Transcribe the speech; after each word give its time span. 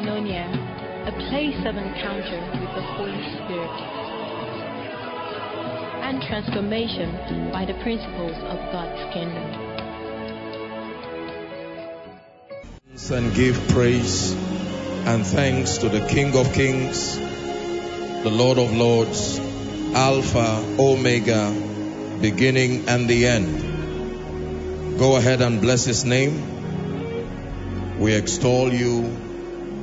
Koinonia, 0.00 0.48
a 1.08 1.12
place 1.28 1.60
of 1.66 1.76
encounter 1.76 2.40
with 2.58 2.74
the 2.74 2.80
Holy 2.96 3.22
Spirit 3.34 3.76
and 6.02 6.22
transformation 6.22 7.50
by 7.52 7.66
the 7.66 7.74
principles 7.82 8.36
of 8.36 8.58
God's 8.72 9.12
kingdom. 9.12 9.44
And 13.12 13.34
give 13.34 13.68
praise 13.68 14.32
and 15.04 15.26
thanks 15.26 15.78
to 15.78 15.88
the 15.88 16.06
King 16.06 16.36
of 16.38 16.52
Kings, 16.54 17.18
the 17.18 18.30
Lord 18.30 18.56
of 18.58 18.72
Lords, 18.72 19.38
Alpha, 19.94 20.64
Omega, 20.78 21.52
beginning 22.20 22.88
and 22.88 23.08
the 23.08 23.26
end. 23.26 24.98
Go 24.98 25.16
ahead 25.16 25.40
and 25.42 25.60
bless 25.60 25.84
his 25.84 26.04
name. 26.04 27.98
We 27.98 28.14
extol 28.14 28.72
you, 28.72 29.29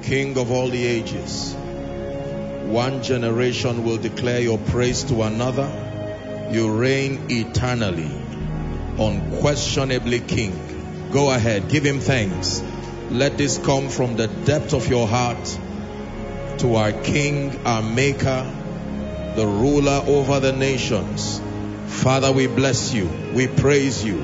King 0.08 0.38
of 0.38 0.52
all 0.52 0.70
the 0.70 0.86
ages. 0.86 1.54
One 1.54 3.04
generation 3.04 3.84
will 3.84 3.98
declare 3.98 4.40
your 4.40 4.58
praise 4.58 5.04
to 5.06 5.24
another. 5.24 5.70
You 6.50 6.72
reign 6.72 7.26
eternally, 7.30 8.10
unquestionably 8.98 10.22
King. 10.22 11.10
Go 11.12 11.30
ahead, 11.30 11.68
give 11.68 11.84
him 11.84 12.00
thanks. 12.00 12.64
Let 13.10 13.38
this 13.38 13.58
come 13.58 13.90
from 13.90 14.16
the 14.16 14.28
depth 14.28 14.74
of 14.74 14.88
your 14.88 15.10
heart 15.10 15.60
to 16.60 16.76
our 16.76 16.94
King, 16.94 17.66
our 17.66 17.82
Maker, 17.84 18.50
the 19.36 19.46
ruler 19.46 20.02
over 20.08 20.40
the 20.40 20.54
nations. 20.54 21.42
Father, 21.88 22.32
we 22.32 22.48
bless 22.48 22.94
you. 22.94 23.10
We 23.34 23.48
praise 23.48 24.06
you. 24.06 24.16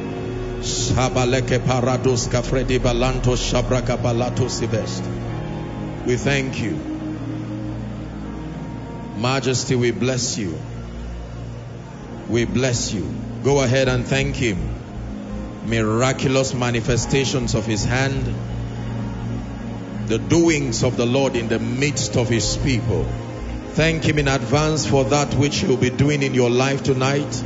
Shabaleke 0.61 1.59
parados 1.59 2.29
kafredi 2.29 2.79
balanto 2.79 3.35
shabraka 3.35 3.97
balato 3.97 4.47
sibest. 4.47 5.22
We 6.05 6.17
thank 6.17 6.61
you. 6.61 6.73
Majesty, 9.15 9.75
we 9.75 9.91
bless 9.91 10.37
you. 10.37 10.59
We 12.27 12.43
bless 12.43 12.91
you. 12.91 13.09
Go 13.43 13.61
ahead 13.61 13.87
and 13.87 14.05
thank 14.05 14.35
him. 14.35 14.57
Miraculous 15.65 16.53
manifestations 16.53 17.55
of 17.55 17.65
his 17.65 17.85
hand. 17.85 18.35
The 20.07 20.17
doings 20.19 20.83
of 20.83 20.97
the 20.97 21.05
Lord 21.05 21.37
in 21.37 21.47
the 21.47 21.59
midst 21.59 22.17
of 22.17 22.27
his 22.27 22.57
people. 22.57 23.05
Thank 23.69 24.03
him 24.03 24.19
in 24.19 24.27
advance 24.27 24.85
for 24.85 25.05
that 25.05 25.33
which 25.35 25.59
he'll 25.59 25.77
be 25.77 25.89
doing 25.89 26.21
in 26.21 26.33
your 26.33 26.49
life 26.49 26.83
tonight. 26.83 27.43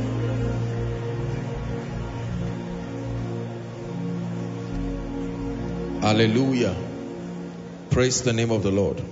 Hallelujah. 6.02 6.87
Praise 7.90 8.22
the 8.22 8.34
name 8.34 8.50
of 8.50 8.62
the 8.62 8.70
Lord. 8.70 9.02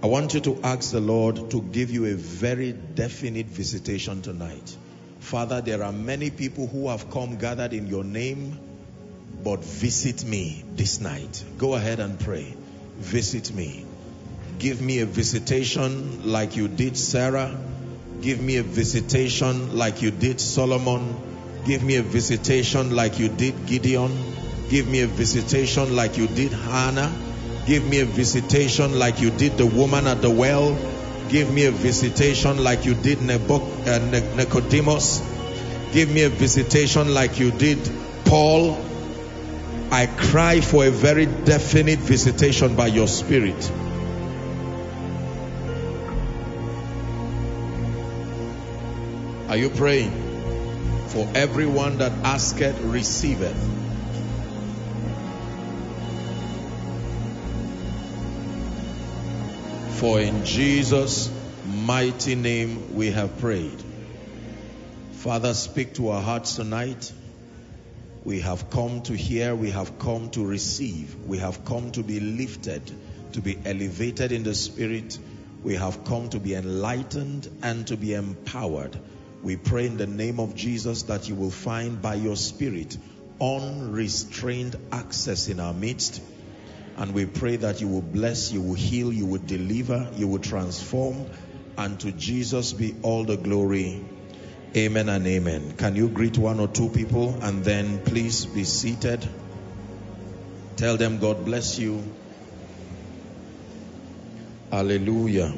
I 0.00 0.06
want 0.06 0.32
you 0.32 0.40
to 0.40 0.60
ask 0.62 0.92
the 0.92 1.00
Lord 1.00 1.50
to 1.50 1.60
give 1.60 1.90
you 1.90 2.06
a 2.06 2.14
very 2.14 2.72
definite 2.72 3.46
visitation 3.46 4.22
tonight. 4.22 4.76
Father, 5.18 5.60
there 5.60 5.82
are 5.82 5.92
many 5.92 6.30
people 6.30 6.68
who 6.68 6.88
have 6.88 7.10
come 7.10 7.36
gathered 7.36 7.72
in 7.72 7.88
your 7.88 8.04
name, 8.04 8.58
but 9.42 9.64
visit 9.64 10.24
me 10.24 10.64
this 10.76 11.00
night. 11.00 11.44
Go 11.58 11.74
ahead 11.74 11.98
and 11.98 12.18
pray. 12.18 12.54
Visit 12.98 13.52
me. 13.52 13.84
Give 14.60 14.80
me 14.80 15.00
a 15.00 15.06
visitation 15.06 16.30
like 16.30 16.56
you 16.56 16.68
did 16.68 16.96
Sarah. 16.96 17.58
Give 18.22 18.40
me 18.40 18.56
a 18.58 18.62
visitation 18.62 19.76
like 19.76 20.00
you 20.00 20.12
did 20.12 20.40
Solomon. 20.40 21.16
Give 21.66 21.82
me 21.82 21.96
a 21.96 22.02
visitation 22.02 22.94
like 22.94 23.18
you 23.18 23.28
did 23.28 23.66
Gideon. 23.66 24.16
Give 24.70 24.88
me 24.88 25.00
a 25.00 25.06
visitation 25.06 25.96
like 25.96 26.16
you 26.16 26.28
did 26.28 26.52
Hannah. 26.52 27.27
Give 27.68 27.86
me 27.86 28.00
a 28.00 28.06
visitation 28.06 28.98
like 28.98 29.20
you 29.20 29.30
did 29.30 29.58
the 29.58 29.66
woman 29.66 30.06
at 30.06 30.22
the 30.22 30.30
well. 30.30 30.74
Give 31.28 31.52
me 31.52 31.66
a 31.66 31.70
visitation 31.70 32.64
like 32.64 32.86
you 32.86 32.94
did 32.94 33.18
uh, 33.18 33.98
Nicodemus. 34.36 35.20
Give 35.92 36.10
me 36.10 36.22
a 36.22 36.30
visitation 36.30 37.12
like 37.12 37.38
you 37.38 37.50
did 37.50 37.78
Paul. 38.24 38.82
I 39.90 40.06
cry 40.06 40.62
for 40.62 40.86
a 40.86 40.90
very 40.90 41.26
definite 41.26 41.98
visitation 41.98 42.74
by 42.74 42.86
your 42.86 43.06
spirit. 43.06 43.70
Are 49.50 49.58
you 49.58 49.68
praying? 49.68 50.12
For 51.08 51.28
everyone 51.34 51.98
that 51.98 52.12
asketh, 52.24 52.80
receiveth. 52.80 53.87
For 59.98 60.20
in 60.20 60.44
Jesus' 60.44 61.28
mighty 61.66 62.36
name 62.36 62.94
we 62.94 63.10
have 63.10 63.36
prayed. 63.38 63.82
Father, 65.10 65.54
speak 65.54 65.94
to 65.94 66.10
our 66.10 66.22
hearts 66.22 66.54
tonight. 66.54 67.12
We 68.22 68.38
have 68.38 68.70
come 68.70 69.02
to 69.02 69.16
hear, 69.16 69.56
we 69.56 69.72
have 69.72 69.98
come 69.98 70.30
to 70.30 70.46
receive, 70.46 71.16
we 71.26 71.38
have 71.38 71.64
come 71.64 71.90
to 71.92 72.04
be 72.04 72.20
lifted, 72.20 72.92
to 73.32 73.40
be 73.40 73.58
elevated 73.64 74.30
in 74.30 74.44
the 74.44 74.54
spirit. 74.54 75.18
We 75.64 75.74
have 75.74 76.04
come 76.04 76.28
to 76.28 76.38
be 76.38 76.54
enlightened 76.54 77.50
and 77.64 77.84
to 77.88 77.96
be 77.96 78.14
empowered. 78.14 78.96
We 79.42 79.56
pray 79.56 79.86
in 79.86 79.96
the 79.96 80.06
name 80.06 80.38
of 80.38 80.54
Jesus 80.54 81.02
that 81.04 81.28
you 81.28 81.34
will 81.34 81.50
find 81.50 82.00
by 82.00 82.14
your 82.14 82.36
spirit 82.36 82.96
unrestrained 83.40 84.76
access 84.92 85.48
in 85.48 85.58
our 85.58 85.74
midst 85.74 86.22
and 86.98 87.14
we 87.14 87.26
pray 87.26 87.54
that 87.54 87.80
you 87.80 87.86
will 87.86 88.02
bless, 88.02 88.50
you 88.50 88.60
will 88.60 88.74
heal, 88.74 89.12
you 89.12 89.24
will 89.24 89.40
deliver, 89.40 90.10
you 90.16 90.26
will 90.26 90.40
transform. 90.40 91.26
And 91.76 91.98
to 92.00 92.10
Jesus 92.10 92.72
be 92.72 92.96
all 93.02 93.22
the 93.22 93.36
glory. 93.36 94.04
Amen 94.76 95.08
and 95.08 95.24
amen. 95.24 95.76
Can 95.76 95.94
you 95.94 96.08
greet 96.08 96.36
one 96.36 96.58
or 96.58 96.66
two 96.66 96.88
people 96.88 97.38
and 97.40 97.64
then 97.64 98.00
please 98.00 98.46
be 98.46 98.64
seated? 98.64 99.26
Tell 100.76 100.96
them 100.96 101.20
God 101.20 101.44
bless 101.44 101.78
you. 101.78 102.02
Hallelujah. 104.72 105.54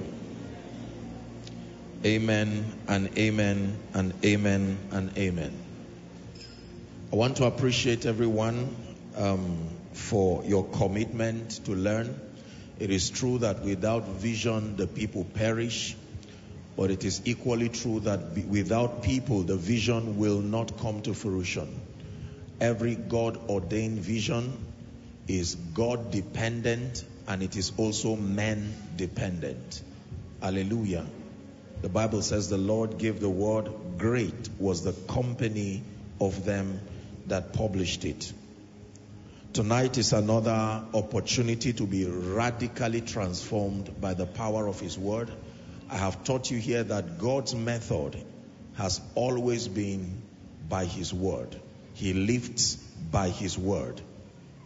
Amen 2.04 2.70
and 2.86 3.18
amen 3.18 3.78
and 3.94 4.12
amen 4.24 4.78
and 4.90 5.16
amen. 5.16 5.52
I 7.12 7.16
want 7.16 7.38
to 7.38 7.46
appreciate 7.46 8.04
everyone. 8.04 8.76
Um, 9.16 9.79
for 10.00 10.42
your 10.44 10.64
commitment 10.64 11.64
to 11.66 11.72
learn. 11.72 12.18
It 12.78 12.90
is 12.90 13.10
true 13.10 13.38
that 13.38 13.60
without 13.62 14.08
vision, 14.08 14.76
the 14.76 14.86
people 14.86 15.24
perish. 15.24 15.96
But 16.76 16.90
it 16.90 17.04
is 17.04 17.20
equally 17.26 17.68
true 17.68 18.00
that 18.00 18.20
without 18.48 19.02
people, 19.02 19.42
the 19.42 19.56
vision 19.56 20.16
will 20.18 20.40
not 20.40 20.78
come 20.78 21.02
to 21.02 21.14
fruition. 21.14 21.68
Every 22.60 22.94
God 22.94 23.38
ordained 23.48 23.98
vision 23.98 24.56
is 25.28 25.54
God 25.54 26.10
dependent 26.10 27.04
and 27.28 27.42
it 27.42 27.56
is 27.56 27.72
also 27.76 28.16
man 28.16 28.74
dependent. 28.96 29.82
Hallelujah. 30.42 31.06
The 31.82 31.88
Bible 31.88 32.22
says 32.22 32.48
the 32.48 32.58
Lord 32.58 32.98
gave 32.98 33.20
the 33.20 33.28
word, 33.28 33.70
great 33.98 34.48
was 34.58 34.82
the 34.82 34.92
company 35.12 35.82
of 36.20 36.44
them 36.44 36.80
that 37.26 37.52
published 37.52 38.04
it. 38.04 38.32
Tonight 39.52 39.98
is 39.98 40.12
another 40.12 40.84
opportunity 40.94 41.72
to 41.72 41.84
be 41.84 42.04
radically 42.04 43.00
transformed 43.00 44.00
by 44.00 44.14
the 44.14 44.24
power 44.24 44.68
of 44.68 44.78
His 44.78 44.96
Word. 44.96 45.28
I 45.90 45.96
have 45.96 46.22
taught 46.22 46.52
you 46.52 46.58
here 46.58 46.84
that 46.84 47.18
God's 47.18 47.52
method 47.56 48.22
has 48.76 49.00
always 49.16 49.66
been 49.66 50.22
by 50.68 50.84
His 50.84 51.12
Word. 51.12 51.60
He 51.94 52.12
lifts 52.12 52.76
by 53.10 53.30
His 53.30 53.58
Word. 53.58 54.00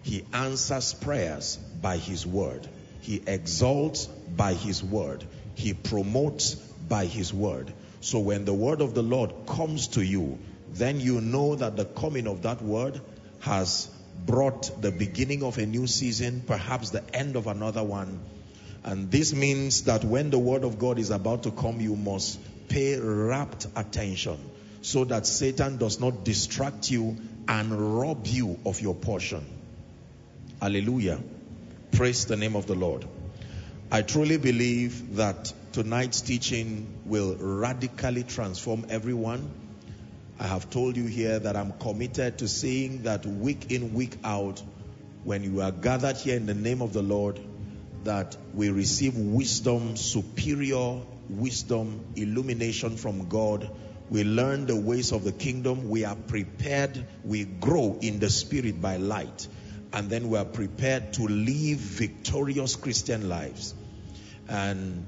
He 0.02 0.22
answers 0.34 0.92
prayers 0.92 1.56
by 1.81 1.96
His 1.96 2.26
Word. 2.26 2.69
He 3.00 3.22
exalts 3.26 4.04
by 4.04 4.52
His 4.52 4.84
Word. 4.84 5.25
He 5.54 5.72
promotes 5.72 6.56
by 6.56 7.06
His 7.06 7.32
Word. 7.32 7.72
So 8.02 8.19
when 8.19 8.44
the 8.44 8.52
Word 8.52 8.82
of 8.82 8.92
the 8.92 9.02
Lord 9.02 9.32
comes 9.46 9.88
to 9.88 10.04
you, 10.04 10.38
then 10.75 11.00
you 11.00 11.22
know 11.22 11.54
that 11.54 11.75
the 11.75 11.86
coming 11.86 12.26
of 12.26 12.42
that 12.42 12.60
Word 12.60 13.00
has 13.40 13.88
brought 14.24 14.80
the 14.80 14.90
beginning 14.90 15.42
of 15.42 15.58
a 15.58 15.66
new 15.66 15.86
season, 15.86 16.42
perhaps 16.46 16.90
the 16.90 17.02
end 17.14 17.36
of 17.36 17.46
another 17.46 17.82
one. 17.82 18.20
And 18.82 19.10
this 19.10 19.32
means 19.34 19.84
that 19.84 20.04
when 20.04 20.30
the 20.30 20.38
word 20.38 20.64
of 20.64 20.78
God 20.78 20.98
is 20.98 21.10
about 21.10 21.44
to 21.44 21.50
come, 21.50 21.80
you 21.80 21.96
must 21.96 22.38
pay 22.68 22.98
rapt 22.98 23.66
attention 23.76 24.38
so 24.82 25.04
that 25.04 25.26
Satan 25.26 25.78
does 25.78 26.00
not 26.00 26.24
distract 26.24 26.90
you 26.90 27.16
and 27.48 27.98
rob 27.98 28.26
you 28.26 28.58
of 28.66 28.80
your 28.80 28.94
portion. 28.94 29.44
Hallelujah. 30.60 31.20
Praise 31.92 32.26
the 32.26 32.36
name 32.36 32.56
of 32.56 32.66
the 32.66 32.74
Lord. 32.74 33.06
I 33.90 34.02
truly 34.02 34.36
believe 34.36 35.16
that 35.16 35.52
tonight's 35.72 36.20
teaching 36.20 36.86
will 37.04 37.36
radically 37.36 38.24
transform 38.24 38.86
everyone 38.88 39.50
I 40.38 40.46
have 40.48 40.69
told 40.69 40.96
you 40.96 41.06
here 41.06 41.38
that 41.38 41.56
I'm 41.56 41.72
committed 41.72 42.38
to 42.38 42.48
seeing 42.48 43.04
that 43.04 43.25
week 43.25 43.70
in, 43.70 43.94
week 43.94 44.16
out, 44.25 44.62
when 45.22 45.44
you 45.44 45.60
are 45.60 45.70
gathered 45.70 46.16
here 46.16 46.36
in 46.36 46.46
the 46.46 46.54
name 46.54 46.82
of 46.82 46.92
the 46.92 47.02
Lord, 47.02 47.40
that 48.02 48.36
we 48.52 48.69
receive 48.69 49.16
wisdom, 49.16 49.96
superior 49.96 51.00
wisdom, 51.28 52.04
illumination 52.16 52.96
from 52.96 53.28
God. 53.28 53.70
We 54.10 54.25
learn 54.25 54.66
the 54.66 54.76
ways 54.76 55.12
of 55.12 55.25
the 55.25 55.32
kingdom. 55.32 55.88
We 55.88 56.04
are 56.04 56.16
prepared. 56.16 57.06
We 57.25 57.44
grow 57.44 57.98
in 58.00 58.19
the 58.19 58.28
spirit 58.28 58.82
by 58.82 58.96
light. 58.96 59.48
And 59.92 60.10
then 60.10 60.28
we 60.28 60.36
are 60.36 60.44
prepared 60.44 61.14
to 61.14 61.22
live 61.22 61.78
victorious 61.78 62.76
Christian 62.76 63.28
lives. 63.28 63.75
And 64.48 65.06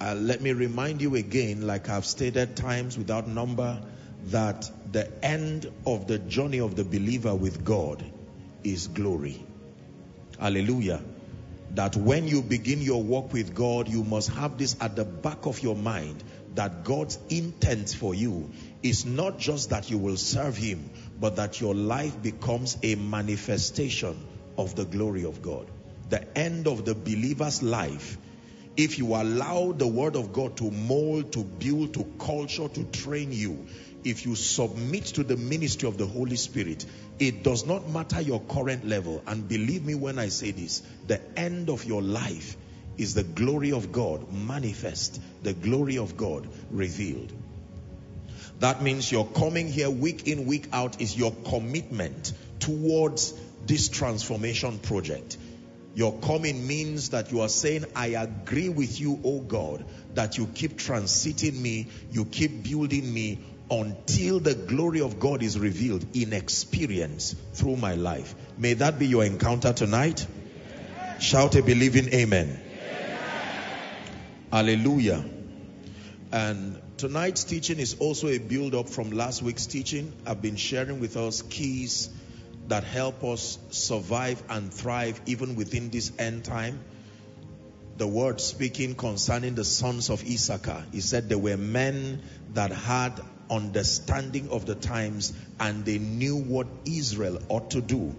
uh, 0.00 0.14
let 0.14 0.40
me 0.40 0.52
remind 0.52 1.00
you 1.00 1.16
again, 1.16 1.66
like 1.66 1.88
I've 1.88 2.06
stated 2.06 2.54
times 2.54 2.96
without 2.96 3.26
number, 3.26 3.82
that 4.26 4.70
the 4.92 5.10
end 5.24 5.70
of 5.86 6.06
the 6.06 6.18
journey 6.18 6.60
of 6.60 6.76
the 6.76 6.84
believer 6.84 7.34
with 7.34 7.64
God 7.64 8.04
is 8.62 8.88
glory. 8.88 9.44
Hallelujah. 10.38 11.02
That 11.74 11.96
when 11.96 12.28
you 12.28 12.42
begin 12.42 12.82
your 12.82 13.02
walk 13.02 13.32
with 13.32 13.54
God, 13.54 13.88
you 13.88 14.04
must 14.04 14.30
have 14.30 14.58
this 14.58 14.76
at 14.80 14.94
the 14.94 15.04
back 15.04 15.46
of 15.46 15.62
your 15.62 15.74
mind 15.74 16.22
that 16.54 16.84
God's 16.84 17.18
intent 17.30 17.88
for 17.90 18.14
you 18.14 18.50
is 18.82 19.06
not 19.06 19.38
just 19.38 19.70
that 19.70 19.90
you 19.90 19.96
will 19.96 20.18
serve 20.18 20.56
Him, 20.56 20.90
but 21.18 21.36
that 21.36 21.60
your 21.60 21.74
life 21.74 22.20
becomes 22.22 22.76
a 22.82 22.94
manifestation 22.94 24.16
of 24.58 24.74
the 24.74 24.84
glory 24.84 25.24
of 25.24 25.40
God. 25.40 25.70
The 26.10 26.36
end 26.36 26.66
of 26.66 26.84
the 26.84 26.94
believer's 26.94 27.62
life 27.62 28.18
if 28.76 28.98
you 28.98 29.14
allow 29.14 29.72
the 29.72 29.86
word 29.86 30.16
of 30.16 30.32
God 30.32 30.56
to 30.56 30.70
mold, 30.70 31.32
to 31.32 31.44
build, 31.44 31.94
to 31.94 32.04
culture, 32.18 32.68
to 32.68 32.84
train 32.84 33.30
you, 33.30 33.66
if 34.04 34.26
you 34.26 34.34
submit 34.34 35.04
to 35.04 35.24
the 35.24 35.36
ministry 35.36 35.88
of 35.88 35.98
the 35.98 36.06
Holy 36.06 36.36
Spirit, 36.36 36.84
it 37.18 37.42
does 37.42 37.66
not 37.66 37.88
matter 37.88 38.20
your 38.20 38.40
current 38.40 38.86
level. 38.86 39.22
And 39.26 39.48
believe 39.48 39.84
me 39.84 39.94
when 39.94 40.18
I 40.18 40.28
say 40.28 40.50
this, 40.50 40.82
the 41.06 41.20
end 41.38 41.70
of 41.70 41.84
your 41.84 42.02
life 42.02 42.56
is 42.98 43.14
the 43.14 43.22
glory 43.22 43.72
of 43.72 43.92
God 43.92 44.32
manifest, 44.32 45.20
the 45.42 45.52
glory 45.52 45.98
of 45.98 46.16
God 46.16 46.48
revealed. 46.70 47.32
That 48.60 48.82
means 48.82 49.10
your 49.10 49.26
coming 49.26 49.68
here 49.68 49.90
week 49.90 50.28
in, 50.28 50.46
week 50.46 50.68
out 50.72 51.00
is 51.00 51.16
your 51.16 51.32
commitment 51.46 52.32
towards 52.60 53.34
this 53.66 53.88
transformation 53.88 54.78
project. 54.78 55.36
Your 55.94 56.18
coming 56.20 56.66
means 56.66 57.10
that 57.10 57.32
you 57.32 57.40
are 57.42 57.48
saying, 57.48 57.84
I 57.94 58.08
agree 58.08 58.70
with 58.70 58.98
you, 58.98 59.20
O 59.24 59.40
God, 59.40 59.84
that 60.14 60.38
you 60.38 60.46
keep 60.46 60.78
transiting 60.78 61.60
me, 61.60 61.88
you 62.10 62.24
keep 62.24 62.62
building 62.62 63.12
me 63.12 63.40
until 63.72 64.38
the 64.38 64.54
glory 64.54 65.00
of 65.00 65.18
God 65.18 65.42
is 65.42 65.58
revealed 65.58 66.04
in 66.14 66.34
experience 66.34 67.34
through 67.54 67.76
my 67.76 67.94
life. 67.94 68.34
May 68.58 68.74
that 68.74 68.98
be 68.98 69.06
your 69.06 69.24
encounter 69.24 69.72
tonight. 69.72 70.26
Shout 71.20 71.54
a 71.54 71.62
believing 71.62 72.12
amen. 72.12 72.60
Hallelujah. 74.52 75.24
And 76.30 76.82
tonight's 76.98 77.44
teaching 77.44 77.78
is 77.78 77.96
also 77.98 78.28
a 78.28 78.36
build 78.36 78.74
up 78.74 78.90
from 78.90 79.10
last 79.10 79.40
week's 79.40 79.64
teaching. 79.64 80.12
I've 80.26 80.42
been 80.42 80.56
sharing 80.56 81.00
with 81.00 81.16
us 81.16 81.40
keys 81.40 82.10
that 82.68 82.84
help 82.84 83.24
us 83.24 83.58
survive 83.70 84.42
and 84.50 84.72
thrive 84.72 85.18
even 85.24 85.56
within 85.56 85.88
this 85.88 86.12
end 86.18 86.44
time. 86.44 86.78
The 87.96 88.06
word 88.06 88.38
speaking 88.40 88.94
concerning 88.94 89.54
the 89.54 89.64
sons 89.64 90.10
of 90.10 90.22
Issachar, 90.22 90.84
he 90.92 91.00
said 91.00 91.30
there 91.30 91.38
were 91.38 91.56
men 91.56 92.22
that 92.52 92.70
had 92.70 93.18
understanding 93.52 94.48
of 94.48 94.64
the 94.66 94.74
times 94.74 95.32
and 95.60 95.84
they 95.84 95.98
knew 95.98 96.36
what 96.36 96.66
Israel 96.86 97.38
ought 97.48 97.70
to 97.72 97.80
do. 97.80 98.14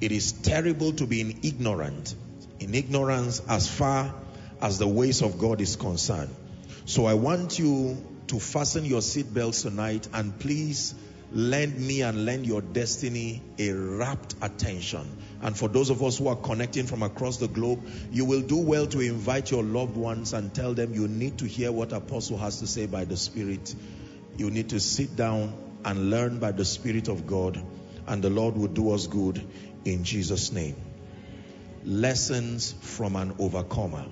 It 0.00 0.12
is 0.12 0.32
terrible 0.32 0.92
to 0.92 1.06
be 1.06 1.20
in 1.22 1.40
ignorant, 1.42 2.14
in 2.60 2.74
ignorance 2.74 3.40
as 3.48 3.66
far 3.68 4.14
as 4.60 4.78
the 4.78 4.86
ways 4.86 5.22
of 5.22 5.38
God 5.38 5.60
is 5.60 5.76
concerned. 5.76 6.34
So 6.84 7.06
I 7.06 7.14
want 7.14 7.58
you 7.58 7.96
to 8.26 8.38
fasten 8.38 8.84
your 8.84 9.00
seatbelts 9.00 9.62
tonight 9.62 10.06
and 10.12 10.38
please 10.38 10.94
lend 11.32 11.78
me 11.78 12.02
and 12.02 12.24
lend 12.24 12.46
your 12.46 12.60
destiny 12.60 13.42
a 13.58 13.72
rapt 13.72 14.34
attention. 14.42 15.04
And 15.42 15.56
for 15.56 15.68
those 15.68 15.90
of 15.90 16.02
us 16.02 16.18
who 16.18 16.28
are 16.28 16.36
connecting 16.36 16.86
from 16.86 17.02
across 17.02 17.38
the 17.38 17.48
globe, 17.48 17.82
you 18.12 18.24
will 18.24 18.40
do 18.40 18.58
well 18.58 18.86
to 18.88 19.00
invite 19.00 19.50
your 19.50 19.62
loved 19.62 19.96
ones 19.96 20.32
and 20.32 20.54
tell 20.54 20.74
them 20.74 20.94
you 20.94 21.08
need 21.08 21.38
to 21.38 21.46
hear 21.46 21.72
what 21.72 21.92
Apostle 21.92 22.38
has 22.38 22.60
to 22.60 22.66
say 22.66 22.86
by 22.86 23.04
the 23.04 23.16
Spirit. 23.16 23.74
You 24.36 24.50
need 24.50 24.70
to 24.70 24.80
sit 24.80 25.14
down 25.14 25.54
and 25.84 26.10
learn 26.10 26.38
by 26.38 26.52
the 26.52 26.64
Spirit 26.64 27.08
of 27.08 27.26
God, 27.26 27.62
and 28.06 28.22
the 28.22 28.30
Lord 28.30 28.56
will 28.56 28.68
do 28.68 28.92
us 28.92 29.06
good 29.06 29.46
in 29.84 30.02
Jesus' 30.04 30.50
name. 30.50 30.76
Lessons 31.84 32.74
from 32.80 33.14
an 33.16 33.34
overcomer. 33.38 34.06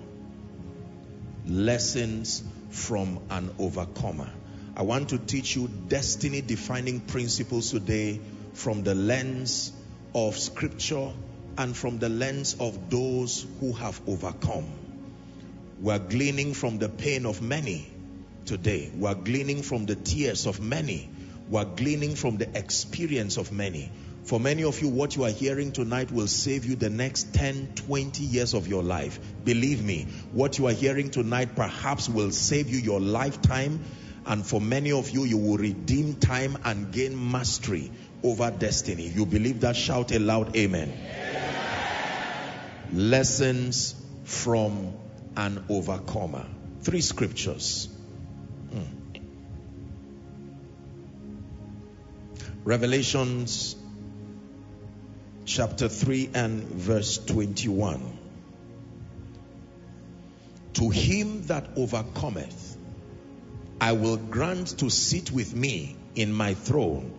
Lessons 1.47 2.43
from 2.71 3.21
an 3.31 3.51
overcomer. 3.59 4.31
I 4.77 4.83
want 4.83 5.11
to 5.11 5.19
teach 5.19 5.57
you 5.57 5.69
destiny 5.89 6.41
defining 6.41 7.01
principles 7.01 7.71
today 7.71 8.21
from 8.53 8.85
the 8.85 8.95
lens 8.95 9.73
of 10.15 10.37
scripture 10.37 11.13
and 11.59 11.77
from 11.77 11.99
the 11.99 12.09
lens 12.09 12.57
of 12.61 12.91
those 12.91 13.47
who 13.61 13.73
have 13.73 14.01
overcome. 14.07 14.71
We're 15.81 15.99
gleaning 15.99 16.55
from 16.55 16.79
the 16.79 16.89
pain 16.89 17.27
of 17.27 17.43
many 17.43 17.92
today. 18.47 18.91
We're 18.95 19.15
gleaning 19.15 19.63
from 19.63 19.87
the 19.87 19.95
tears 19.95 20.47
of 20.47 20.61
many. 20.61 21.11
We're 21.49 21.65
gleaning 21.65 22.15
from 22.15 22.39
the 22.39 22.49
experience 22.57 23.37
of 23.37 23.53
many. 23.53 23.91
For 24.25 24.39
many 24.39 24.65
of 24.65 24.81
you, 24.81 24.89
what 24.89 25.17
you 25.17 25.25
are 25.25 25.31
hearing 25.31 25.73
tonight 25.73 26.13
will 26.13 26.29
save 26.29 26.65
you 26.65 26.77
the 26.77 26.91
next 26.91 27.35
10, 27.35 27.73
20 27.75 28.23
years 28.23 28.55
of 28.55 28.69
your 28.69 28.83
life. 28.83 29.19
Believe 29.45 29.83
me, 29.83 30.07
what 30.33 30.59
you 30.59 30.69
are 30.69 30.73
hearing 30.73 31.11
tonight 31.11 31.57
perhaps 31.57 32.09
will 32.09 32.31
save 32.31 32.69
you 32.69 32.79
your 32.79 33.01
lifetime 33.01 33.81
and 34.25 34.47
for 34.47 34.61
many 34.61 34.93
of 34.93 35.11
you, 35.11 35.25
you 35.25 35.37
will 35.37 35.57
redeem 35.57 36.15
time 36.15 36.57
and 36.65 36.93
gain 36.93 37.31
mastery 37.33 37.91
over 38.23 38.51
destiny. 38.51 39.09
You 39.09 39.27
believe 39.27 39.61
that? 39.61 39.75
Shout 39.75 40.13
a 40.13 40.21
loud 40.21 40.57
amen. 40.57 40.93
Lessons 42.93 43.95
from 44.25 44.95
an 45.37 45.65
overcomer. 45.69 46.47
Three 46.83 47.01
scriptures. 47.01 47.89
Revelations 52.65 53.75
chapter 55.45 55.89
3 55.89 56.31
and 56.33 56.63
verse 56.63 57.19
21. 57.19 58.19
To 60.75 60.89
him 60.89 61.43
that 61.49 61.71
overcometh, 61.77 62.77
I 63.81 63.93
will 63.93 64.17
grant 64.17 64.79
to 64.79 64.91
sit 64.91 65.33
with 65.33 65.57
me 65.57 65.97
in 66.15 66.33
my 66.33 66.55
throne, 66.55 67.13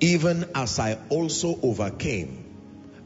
even 0.00 0.46
as 0.54 0.78
I 0.78 0.98
also 1.10 1.58
overcame, 1.62 2.42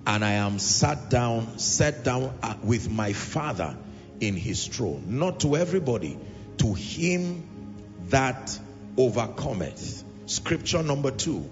and 0.07 0.25
I 0.25 0.35
am 0.35 0.61
sat 0.61 1.11
down, 1.11 1.59
set 1.59 2.05
down 2.05 2.33
uh, 2.45 2.55
with 2.63 2.89
my 2.89 3.13
Father 3.13 3.77
in 4.21 4.37
his 4.37 4.69
throne. 4.69 5.03
Not 5.19 5.41
to 5.41 5.57
everybody, 5.57 6.17
to 6.59 6.75
him 6.75 7.43
that 8.11 8.57
overcometh. 8.97 10.05
Scripture 10.27 10.85
number 10.85 11.11
two. 11.11 11.51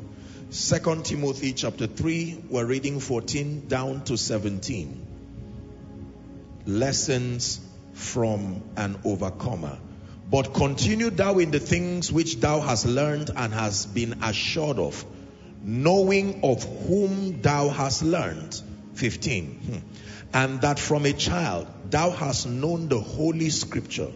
Second 0.54 1.04
Timothy 1.04 1.52
chapter 1.52 1.88
3, 1.88 2.44
we're 2.48 2.64
reading 2.64 3.00
14 3.00 3.66
down 3.66 4.04
to 4.04 4.16
17. 4.16 5.04
Lessons 6.64 7.58
from 7.94 8.62
an 8.76 8.96
overcomer. 9.04 9.80
But 10.30 10.54
continue 10.54 11.10
thou 11.10 11.38
in 11.38 11.50
the 11.50 11.58
things 11.58 12.12
which 12.12 12.38
thou 12.38 12.60
hast 12.60 12.86
learned 12.86 13.32
and 13.34 13.52
hast 13.52 13.96
been 13.96 14.22
assured 14.22 14.78
of, 14.78 15.04
knowing 15.64 16.44
of 16.44 16.62
whom 16.86 17.42
thou 17.42 17.68
hast 17.68 18.04
learned. 18.04 18.62
15. 18.92 19.46
Hmm. 19.46 19.76
And 20.32 20.60
that 20.60 20.78
from 20.78 21.04
a 21.04 21.12
child 21.12 21.66
thou 21.90 22.10
hast 22.10 22.46
known 22.46 22.88
the 22.88 23.00
holy 23.00 23.50
scripture, 23.50 24.12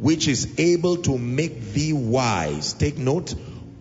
which 0.00 0.26
is 0.26 0.58
able 0.58 0.96
to 1.02 1.16
make 1.16 1.72
thee 1.72 1.92
wise. 1.92 2.72
Take 2.72 2.98
note, 2.98 3.32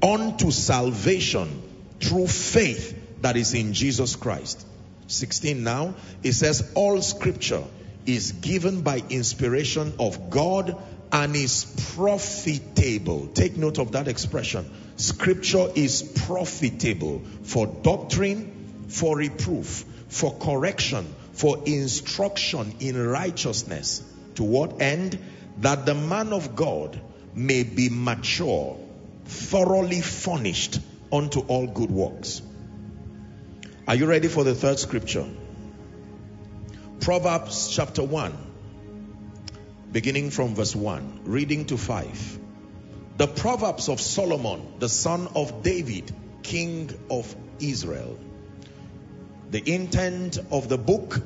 unto 0.03 0.51
salvation 0.51 1.63
through 1.99 2.27
faith 2.27 3.21
that 3.21 3.37
is 3.37 3.53
in 3.53 3.73
Jesus 3.73 4.15
Christ. 4.15 4.65
16 5.07 5.63
now, 5.63 5.95
it 6.23 6.33
says, 6.33 6.71
All 6.75 7.01
scripture 7.01 7.63
is 8.05 8.33
given 8.33 8.81
by 8.81 9.03
inspiration 9.09 9.93
of 9.99 10.29
God 10.29 10.81
and 11.11 11.35
is 11.35 11.65
profitable. 11.95 13.27
Take 13.27 13.57
note 13.57 13.79
of 13.79 13.93
that 13.93 14.07
expression. 14.07 14.69
Scripture 14.97 15.67
is 15.75 16.01
profitable 16.25 17.21
for 17.43 17.67
doctrine, 17.67 18.85
for 18.89 19.17
reproof, 19.17 19.85
for 20.09 20.35
correction, 20.37 21.13
for 21.33 21.63
instruction 21.65 22.75
in 22.79 22.97
righteousness. 22.97 24.03
To 24.35 24.43
what 24.43 24.81
end? 24.81 25.17
That 25.59 25.85
the 25.85 25.95
man 25.95 26.33
of 26.33 26.55
God 26.55 26.99
may 27.33 27.63
be 27.63 27.89
mature, 27.89 28.77
thoroughly 29.25 30.01
furnished 30.01 30.79
unto 31.11 31.39
all 31.41 31.67
good 31.67 31.91
works. 31.91 32.41
Are 33.87 33.95
you 33.95 34.05
ready 34.05 34.27
for 34.27 34.43
the 34.43 34.53
third 34.53 34.79
scripture? 34.79 35.25
Proverbs 36.99 37.69
chapter 37.69 38.03
1, 38.03 38.35
beginning 39.91 40.29
from 40.29 40.55
verse 40.55 40.75
1, 40.75 41.21
reading 41.23 41.65
to 41.65 41.77
5. 41.77 42.39
The 43.17 43.27
Proverbs 43.27 43.87
of 43.89 44.01
Solomon, 44.01 44.73
the 44.79 44.89
son 44.89 45.27
of 45.35 45.63
David, 45.63 46.13
king 46.43 46.89
of 47.09 47.33
Israel. 47.59 48.19
The 49.49 49.73
intent 49.73 50.37
of 50.51 50.67
the 50.67 50.77
book 50.77 51.21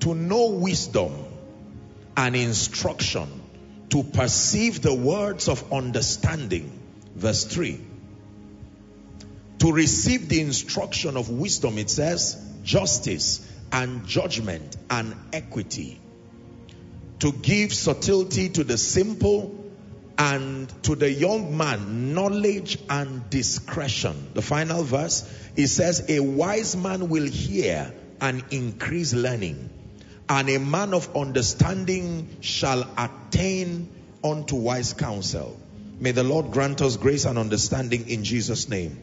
to 0.00 0.14
know 0.14 0.50
wisdom 0.50 1.12
and 2.16 2.34
instruction, 2.34 3.28
to 3.90 4.02
perceive 4.02 4.82
the 4.82 4.94
words 4.94 5.48
of 5.48 5.72
understanding. 5.72 6.80
Verse 7.14 7.44
3. 7.44 7.80
To 9.60 9.72
receive 9.72 10.28
the 10.28 10.40
instruction 10.40 11.16
of 11.16 11.30
wisdom, 11.30 11.78
it 11.78 11.90
says, 11.90 12.36
justice 12.62 13.46
and 13.72 14.06
judgment 14.06 14.76
and 14.88 15.14
equity. 15.32 16.00
To 17.20 17.32
give 17.32 17.72
subtlety 17.72 18.48
to 18.50 18.64
the 18.64 18.78
simple 18.78 19.56
and 20.18 20.68
to 20.84 20.94
the 20.94 21.10
young 21.10 21.56
man 21.56 22.14
knowledge 22.14 22.78
and 22.88 23.28
discretion. 23.30 24.30
The 24.34 24.42
final 24.42 24.82
verse, 24.82 25.30
it 25.56 25.68
says, 25.68 26.04
a 26.08 26.20
wise 26.20 26.76
man 26.76 27.08
will 27.08 27.26
hear 27.26 27.94
and 28.20 28.44
increase 28.50 29.14
learning 29.14 29.70
and 30.30 30.48
a 30.48 30.60
man 30.60 30.94
of 30.94 31.16
understanding 31.16 32.36
shall 32.40 32.88
attain 32.96 33.90
unto 34.22 34.54
wise 34.54 34.92
counsel. 34.92 35.60
May 35.98 36.12
the 36.12 36.22
Lord 36.22 36.52
grant 36.52 36.80
us 36.82 36.96
grace 36.96 37.24
and 37.24 37.36
understanding 37.36 38.08
in 38.08 38.22
Jesus' 38.22 38.68
name. 38.68 38.96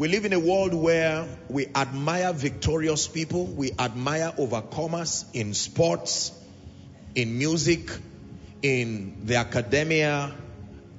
We 0.00 0.08
live 0.08 0.24
in 0.24 0.32
a 0.32 0.40
world 0.40 0.72
where 0.72 1.28
we 1.50 1.66
admire 1.74 2.32
victorious 2.32 3.06
people, 3.06 3.44
we 3.44 3.72
admire 3.78 4.32
overcomers 4.38 5.26
in 5.34 5.52
sports, 5.52 6.32
in 7.14 7.36
music, 7.36 7.90
in 8.62 9.26
the 9.26 9.36
academia, 9.36 10.32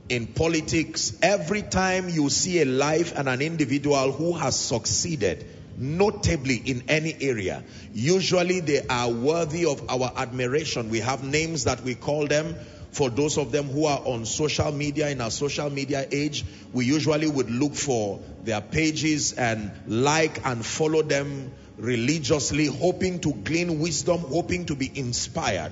in 0.08 0.28
politics. 0.28 1.18
Every 1.24 1.64
time 1.64 2.10
you 2.10 2.30
see 2.30 2.62
a 2.62 2.66
life 2.66 3.18
and 3.18 3.28
an 3.28 3.42
individual 3.42 4.12
who 4.12 4.34
has 4.34 4.56
succeeded, 4.56 5.48
notably 5.80 6.58
in 6.58 6.84
any 6.88 7.16
area, 7.22 7.64
usually 7.96 8.60
they 8.60 8.86
are 8.86 9.10
worthy 9.10 9.66
of 9.66 9.84
our 9.90 10.14
admiration. 10.16 10.92
We 10.92 11.00
have 11.00 11.24
names 11.24 11.64
that 11.64 11.82
we 11.82 11.96
call 11.96 12.28
them. 12.28 12.56
For 12.92 13.10
those 13.10 13.38
of 13.38 13.52
them 13.52 13.70
who 13.70 13.86
are 13.86 14.00
on 14.00 14.26
social 14.26 14.72
media, 14.72 15.10
in 15.10 15.22
our 15.22 15.32
social 15.32 15.70
media 15.70 16.06
age, 16.12 16.44
we 16.74 16.86
usually 16.86 17.28
would 17.28 17.50
look 17.50 17.74
for 17.74 18.20
their 18.44 18.62
pages 18.62 19.34
and 19.34 19.72
like 19.88 20.46
and 20.46 20.66
follow 20.66 21.02
them 21.02 21.54
religiously, 21.78 22.66
hoping 22.66 23.20
to 23.22 23.34
glean 23.34 23.80
wisdom, 23.80 24.20
hoping 24.20 24.66
to 24.66 24.76
be 24.76 24.92
inspired. 24.94 25.72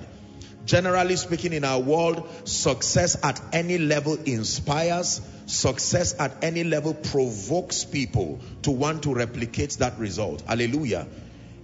Generally 0.64 1.16
speaking, 1.16 1.52
in 1.52 1.64
our 1.64 1.80
world, 1.80 2.28
success 2.44 3.16
at 3.22 3.40
any 3.52 3.78
level 3.78 4.14
inspires, 4.24 5.20
success 5.46 6.14
at 6.18 6.42
any 6.42 6.64
level 6.64 6.94
provokes 6.94 7.84
people 7.84 8.40
to 8.62 8.70
want 8.70 9.02
to 9.02 9.14
replicate 9.14 9.72
that 9.78 9.98
result. 9.98 10.42
Hallelujah. 10.42 11.06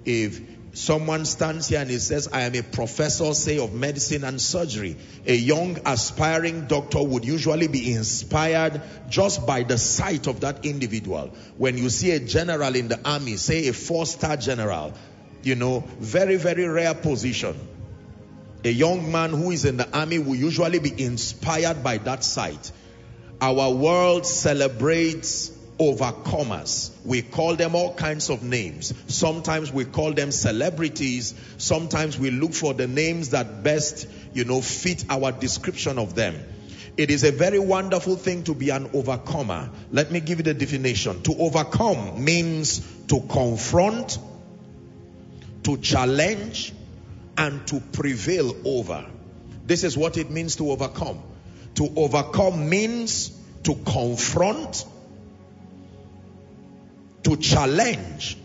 If 0.04 0.40
someone 0.76 1.24
stands 1.24 1.68
here 1.68 1.80
and 1.80 1.90
he 1.90 1.98
says, 1.98 2.28
I 2.30 2.42
am 2.42 2.54
a 2.54 2.62
professor, 2.62 3.32
say, 3.32 3.58
of 3.58 3.72
medicine 3.72 4.24
and 4.24 4.38
surgery, 4.38 4.96
a 5.24 5.34
young 5.34 5.78
aspiring 5.86 6.66
doctor 6.66 7.02
would 7.02 7.24
usually 7.24 7.66
be 7.66 7.94
inspired 7.94 8.82
just 9.08 9.46
by 9.46 9.62
the 9.62 9.78
sight 9.78 10.26
of 10.26 10.40
that 10.40 10.66
individual. 10.66 11.32
When 11.56 11.78
you 11.78 11.88
see 11.88 12.10
a 12.10 12.20
general 12.20 12.76
in 12.76 12.88
the 12.88 13.00
army, 13.08 13.36
say 13.36 13.68
a 13.68 13.72
four-star 13.72 14.36
general, 14.36 14.92
you 15.42 15.54
know, 15.54 15.82
very, 15.98 16.36
very 16.36 16.66
rare 16.66 16.94
position. 16.94 17.56
A 18.62 18.70
young 18.70 19.10
man 19.10 19.30
who 19.30 19.52
is 19.52 19.64
in 19.64 19.78
the 19.78 19.88
army 19.98 20.18
will 20.18 20.36
usually 20.36 20.78
be 20.78 21.02
inspired 21.02 21.82
by 21.82 21.98
that 21.98 22.22
sight. 22.22 22.70
Our 23.40 23.70
world 23.70 24.26
celebrates 24.26 25.55
overcomers. 25.78 26.90
We 27.04 27.22
call 27.22 27.56
them 27.56 27.74
all 27.74 27.94
kinds 27.94 28.30
of 28.30 28.42
names. 28.42 28.94
Sometimes 29.08 29.72
we 29.72 29.84
call 29.84 30.12
them 30.12 30.30
celebrities. 30.30 31.34
Sometimes 31.58 32.18
we 32.18 32.30
look 32.30 32.54
for 32.54 32.74
the 32.74 32.86
names 32.86 33.30
that 33.30 33.62
best, 33.62 34.08
you 34.32 34.44
know, 34.44 34.60
fit 34.60 35.04
our 35.10 35.32
description 35.32 35.98
of 35.98 36.14
them. 36.14 36.34
It 36.96 37.10
is 37.10 37.24
a 37.24 37.32
very 37.32 37.58
wonderful 37.58 38.16
thing 38.16 38.44
to 38.44 38.54
be 38.54 38.70
an 38.70 38.90
overcomer. 38.94 39.68
Let 39.92 40.10
me 40.10 40.20
give 40.20 40.38
you 40.38 40.44
the 40.44 40.54
definition. 40.54 41.22
To 41.24 41.36
overcome 41.36 42.24
means 42.24 42.80
to 43.08 43.20
confront, 43.20 44.18
to 45.64 45.76
challenge, 45.76 46.72
and 47.36 47.66
to 47.66 47.80
prevail 47.80 48.56
over. 48.64 49.04
This 49.66 49.84
is 49.84 49.96
what 49.96 50.16
it 50.16 50.30
means 50.30 50.56
to 50.56 50.70
overcome. 50.70 51.22
To 51.74 51.92
overcome 51.96 52.70
means 52.70 53.30
to 53.64 53.74
confront, 53.74 54.86
to 57.26 57.36
challenge, 57.36 58.38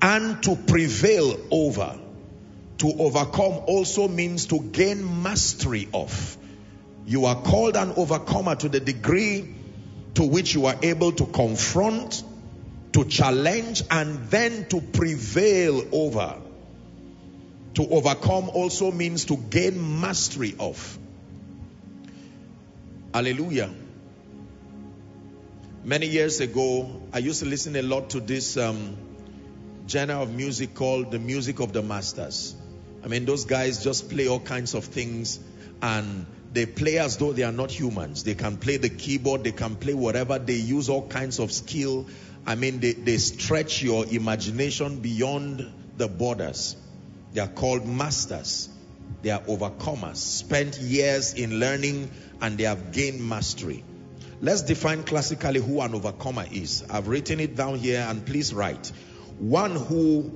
and 0.00 0.40
to 0.44 0.54
prevail 0.54 1.36
over. 1.50 1.98
To 2.78 2.92
overcome 3.00 3.64
also 3.66 4.06
means 4.06 4.46
to 4.46 4.60
gain 4.60 5.22
mastery 5.24 5.88
of. 5.92 6.38
You 7.06 7.24
are 7.24 7.42
called 7.42 7.74
an 7.76 7.94
overcomer 7.96 8.54
to 8.54 8.68
the 8.68 8.78
degree 8.78 9.52
to 10.14 10.22
which 10.22 10.54
you 10.54 10.66
are 10.66 10.76
able 10.80 11.10
to 11.10 11.26
confront, 11.26 12.22
to 12.92 13.04
challenge, 13.04 13.82
and 13.90 14.28
then 14.28 14.68
to 14.68 14.80
prevail 14.80 15.82
over. 15.90 16.36
To 17.74 17.88
overcome 17.88 18.48
also 18.50 18.92
means 18.92 19.24
to 19.24 19.36
gain 19.36 20.00
mastery 20.00 20.54
of. 20.60 20.98
Hallelujah. 23.12 23.70
Many 25.82 26.08
years 26.08 26.40
ago, 26.40 27.00
I 27.10 27.18
used 27.18 27.40
to 27.40 27.46
listen 27.46 27.74
a 27.74 27.80
lot 27.80 28.10
to 28.10 28.20
this 28.20 28.58
um, 28.58 28.98
genre 29.88 30.20
of 30.20 30.34
music 30.34 30.74
called 30.74 31.10
the 31.10 31.18
music 31.18 31.58
of 31.60 31.72
the 31.72 31.80
masters. 31.80 32.54
I 33.02 33.08
mean, 33.08 33.24
those 33.24 33.46
guys 33.46 33.82
just 33.82 34.10
play 34.10 34.28
all 34.28 34.40
kinds 34.40 34.74
of 34.74 34.84
things 34.84 35.40
and 35.80 36.26
they 36.52 36.66
play 36.66 36.98
as 36.98 37.16
though 37.16 37.32
they 37.32 37.44
are 37.44 37.52
not 37.52 37.70
humans. 37.70 38.24
They 38.24 38.34
can 38.34 38.58
play 38.58 38.76
the 38.76 38.90
keyboard, 38.90 39.42
they 39.42 39.52
can 39.52 39.74
play 39.74 39.94
whatever, 39.94 40.38
they 40.38 40.56
use 40.56 40.90
all 40.90 41.08
kinds 41.08 41.38
of 41.38 41.50
skill. 41.50 42.06
I 42.44 42.56
mean, 42.56 42.80
they, 42.80 42.92
they 42.92 43.16
stretch 43.16 43.82
your 43.82 44.04
imagination 44.04 45.00
beyond 45.00 45.66
the 45.96 46.08
borders. 46.08 46.76
They 47.32 47.40
are 47.40 47.48
called 47.48 47.86
masters. 47.86 48.68
They 49.22 49.30
are 49.30 49.40
overcomers, 49.40 50.16
spent 50.16 50.78
years 50.78 51.32
in 51.32 51.58
learning 51.58 52.10
and 52.42 52.58
they 52.58 52.64
have 52.64 52.92
gained 52.92 53.26
mastery. 53.26 53.82
Let's 54.42 54.62
define 54.62 55.02
classically 55.02 55.60
who 55.60 55.80
an 55.80 55.94
overcomer 55.94 56.46
is. 56.50 56.82
I've 56.88 57.08
written 57.08 57.40
it 57.40 57.56
down 57.56 57.78
here 57.78 58.04
and 58.08 58.24
please 58.24 58.54
write. 58.54 58.90
One 59.38 59.76
who 59.76 60.30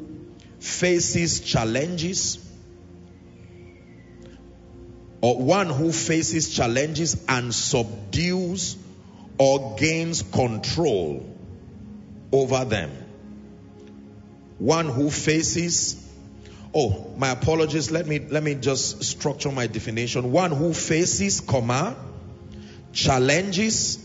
faces 0.58 1.40
challenges 1.40 2.38
or 5.22 5.38
one 5.38 5.68
who 5.70 5.90
faces 5.90 6.54
challenges 6.54 7.24
and 7.28 7.54
subdues 7.54 8.76
or 9.38 9.76
gains 9.78 10.22
control 10.22 11.24
over 12.30 12.66
them. 12.66 12.90
One 14.58 14.86
who 14.86 15.10
faces 15.10 16.00
Oh, 16.76 17.14
my 17.16 17.30
apologies. 17.30 17.92
Let 17.92 18.04
me 18.08 18.18
let 18.18 18.42
me 18.42 18.56
just 18.56 19.04
structure 19.04 19.52
my 19.52 19.68
definition. 19.68 20.32
One 20.32 20.50
who 20.50 20.74
faces, 20.74 21.40
comma, 21.40 21.96
challenges, 22.94 23.98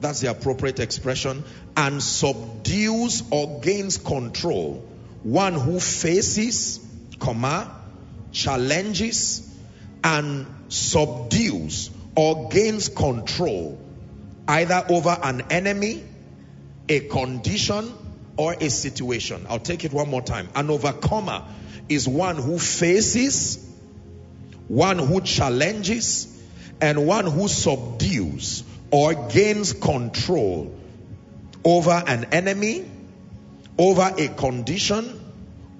that's 0.00 0.20
the 0.20 0.30
appropriate 0.30 0.80
expression, 0.80 1.44
and 1.76 2.02
subdues 2.02 3.22
or 3.30 3.60
gains 3.60 3.98
control. 3.98 4.86
One 5.22 5.54
who 5.54 5.78
faces, 5.78 6.80
comma, 7.18 7.70
challenges, 8.32 9.46
and 10.02 10.46
subdues 10.68 11.90
or 12.16 12.48
gains 12.48 12.88
control 12.88 13.78
either 14.48 14.84
over 14.88 15.16
an 15.22 15.42
enemy, 15.50 16.02
a 16.88 17.00
condition, 17.00 17.92
or 18.36 18.54
a 18.54 18.70
situation. 18.70 19.46
I'll 19.48 19.58
take 19.58 19.84
it 19.84 19.92
one 19.92 20.08
more 20.08 20.22
time. 20.22 20.48
An 20.54 20.70
overcomer 20.70 21.44
is 21.88 22.08
one 22.08 22.36
who 22.36 22.58
faces, 22.58 23.64
one 24.66 24.98
who 24.98 25.20
challenges, 25.20 26.29
and 26.80 27.06
one 27.06 27.26
who 27.26 27.48
subdues 27.48 28.64
or 28.90 29.14
gains 29.28 29.72
control 29.72 30.74
over 31.64 32.02
an 32.06 32.24
enemy, 32.32 32.90
over 33.78 34.12
a 34.16 34.28
condition, 34.28 35.20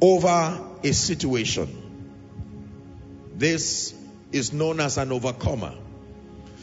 over 0.00 0.60
a 0.82 0.92
situation. 0.92 1.76
This 3.36 3.94
is 4.32 4.52
known 4.52 4.80
as 4.80 4.98
an 4.98 5.12
overcomer. 5.12 5.74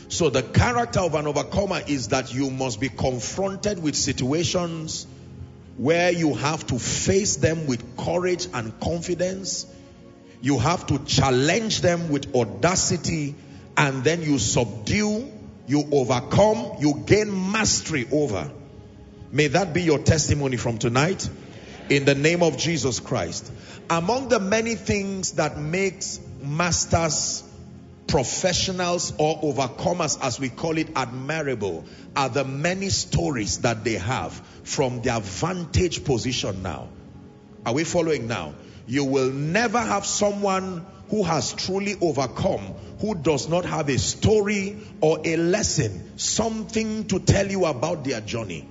So 0.10 0.30
the 0.30 0.44
character 0.44 1.02
of 1.02 1.16
an 1.16 1.28
overcomer 1.28 1.82
is 1.86 2.10
that 2.10 2.34
you 2.34 2.50
must 2.50 2.80
be 2.80 2.88
confronted 2.88 3.82
with 3.82 3.96
situations 3.96 5.06
where 5.76 6.12
you 6.12 6.34
have 6.34 6.66
to 6.68 6.80
face 6.80 7.36
them 7.38 7.68
with 7.68 7.98
courage 7.98 8.48
and 8.54 8.80
confidence. 8.80 9.66
You 10.42 10.60
have 10.60 10.88
to 10.88 11.00
challenge 11.00 11.82
them 11.82 12.10
with 12.10 12.34
audacity 12.36 13.36
and 13.78 14.04
then 14.04 14.24
you 14.24 14.40
subdue, 14.40 15.32
you 15.68 15.84
overcome, 15.92 16.78
you 16.80 17.04
gain 17.06 17.52
mastery 17.52 18.08
over. 18.12 18.52
May 19.32 19.48
that 19.48 19.74
be 19.74 19.84
your 19.84 20.00
testimony 20.00 20.58
from 20.58 20.80
tonight 20.80 21.30
in 21.90 22.06
the 22.06 22.16
name 22.16 22.42
of 22.42 22.58
Jesus 22.58 23.00
Christ. 23.00 23.52
Among 23.90 24.30
the 24.30 24.40
many 24.40 24.76
things 24.76 25.34
that 25.34 25.58
makes 25.58 26.20
masters 26.42 27.44
professionals 28.08 29.14
or 29.18 29.42
overcomers 29.42 30.18
as 30.22 30.40
we 30.40 30.50
call 30.50 30.78
it 30.78 30.88
admirable 30.96 31.86
are 32.16 32.30
the 32.30 32.46
many 32.46 32.90
stories 32.90 33.60
that 33.60 33.84
they 33.84 33.96
have 33.96 34.34
from 34.64 35.02
their 35.02 35.20
vantage 35.20 36.04
position 36.06 36.64
now. 36.64 36.88
Are 37.66 37.74
we 37.74 37.84
following 37.84 38.28
now? 38.28 38.56
You 38.88 39.04
will 39.04 39.30
never 39.32 39.80
have 39.80 40.06
someone 40.06 40.86
who 41.10 41.24
has 41.24 41.54
truly 41.54 41.96
overcome 42.02 42.74
who 43.00 43.16
does 43.16 43.48
not 43.48 43.66
have 43.66 43.90
a 43.90 43.98
story 43.98 44.78
or 45.02 45.20
a 45.24 45.38
lesson, 45.38 46.18
something 46.18 47.06
to 47.06 47.20
tell 47.20 47.48
you 47.48 47.66
about 47.66 48.04
their 48.04 48.22
journey. 48.22 48.68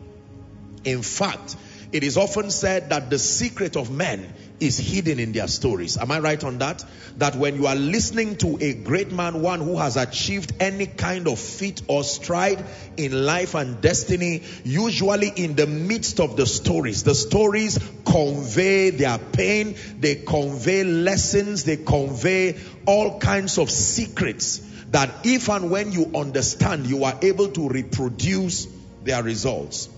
In 0.84 1.02
fact, 1.02 1.56
it 1.92 2.02
is 2.02 2.16
often 2.16 2.50
said 2.50 2.90
that 2.90 3.10
the 3.10 3.18
secret 3.18 3.76
of 3.76 3.90
men 3.90 4.32
is 4.60 4.78
hidden 4.78 5.18
in 5.18 5.32
their 5.32 5.48
stories. 5.48 5.96
Am 5.96 6.10
I 6.10 6.20
right 6.20 6.42
on 6.42 6.58
that? 6.58 6.84
That 7.18 7.36
when 7.36 7.56
you 7.56 7.66
are 7.66 7.76
listening 7.76 8.36
to 8.36 8.58
a 8.60 8.74
great 8.74 9.12
man, 9.12 9.42
one 9.42 9.60
who 9.60 9.76
has 9.76 9.96
achieved 9.96 10.52
any 10.60 10.86
kind 10.86 11.28
of 11.28 11.38
feat 11.38 11.82
or 11.88 12.04
stride 12.04 12.64
in 12.96 13.24
life 13.26 13.54
and 13.54 13.80
destiny, 13.80 14.42
usually 14.64 15.28
in 15.28 15.56
the 15.56 15.66
midst 15.66 16.20
of 16.20 16.36
the 16.36 16.46
stories, 16.46 17.02
the 17.02 17.14
stories 17.14 17.78
convey 18.04 18.90
their 18.90 19.18
pain, 19.18 19.76
they 19.98 20.16
convey 20.16 20.84
lessons, 20.84 21.64
they 21.64 21.76
convey 21.76 22.56
all 22.86 23.18
kinds 23.18 23.58
of 23.58 23.70
secrets 23.70 24.62
that 24.90 25.10
if 25.24 25.48
and 25.48 25.70
when 25.70 25.92
you 25.92 26.12
understand, 26.14 26.86
you 26.86 27.04
are 27.04 27.18
able 27.22 27.48
to 27.48 27.68
reproduce 27.68 28.66
their 29.02 29.22
results. 29.22 29.88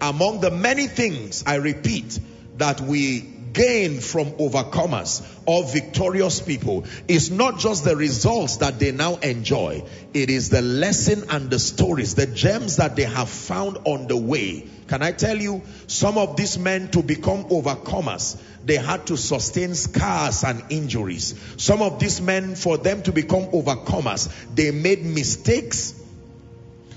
Among 0.00 0.40
the 0.40 0.50
many 0.50 0.86
things, 0.86 1.44
I 1.46 1.56
repeat, 1.56 2.18
that 2.56 2.80
we 2.80 3.37
gain 3.58 3.98
from 3.98 4.30
overcomers 4.34 5.20
or 5.44 5.64
victorious 5.64 6.40
people 6.40 6.84
is 7.08 7.32
not 7.32 7.58
just 7.58 7.84
the 7.84 7.96
results 7.96 8.58
that 8.58 8.78
they 8.78 8.92
now 8.92 9.16
enjoy. 9.16 9.82
It 10.14 10.30
is 10.30 10.48
the 10.48 10.62
lesson 10.62 11.24
and 11.28 11.50
the 11.50 11.58
stories, 11.58 12.14
the 12.14 12.26
gems 12.26 12.76
that 12.76 12.94
they 12.94 13.02
have 13.02 13.28
found 13.28 13.78
on 13.84 14.06
the 14.06 14.16
way. 14.16 14.68
Can 14.86 15.02
I 15.02 15.10
tell 15.10 15.36
you, 15.36 15.62
some 15.88 16.18
of 16.18 16.36
these 16.36 16.56
men 16.56 16.88
to 16.92 17.02
become 17.02 17.46
overcomers, 17.46 18.40
they 18.64 18.76
had 18.76 19.08
to 19.08 19.16
sustain 19.16 19.74
scars 19.74 20.44
and 20.44 20.62
injuries. 20.70 21.34
Some 21.56 21.82
of 21.82 21.98
these 21.98 22.20
men, 22.20 22.54
for 22.54 22.78
them 22.78 23.02
to 23.02 23.12
become 23.12 23.46
overcomers, 23.46 24.30
they 24.54 24.70
made 24.70 25.04
mistakes 25.04 25.97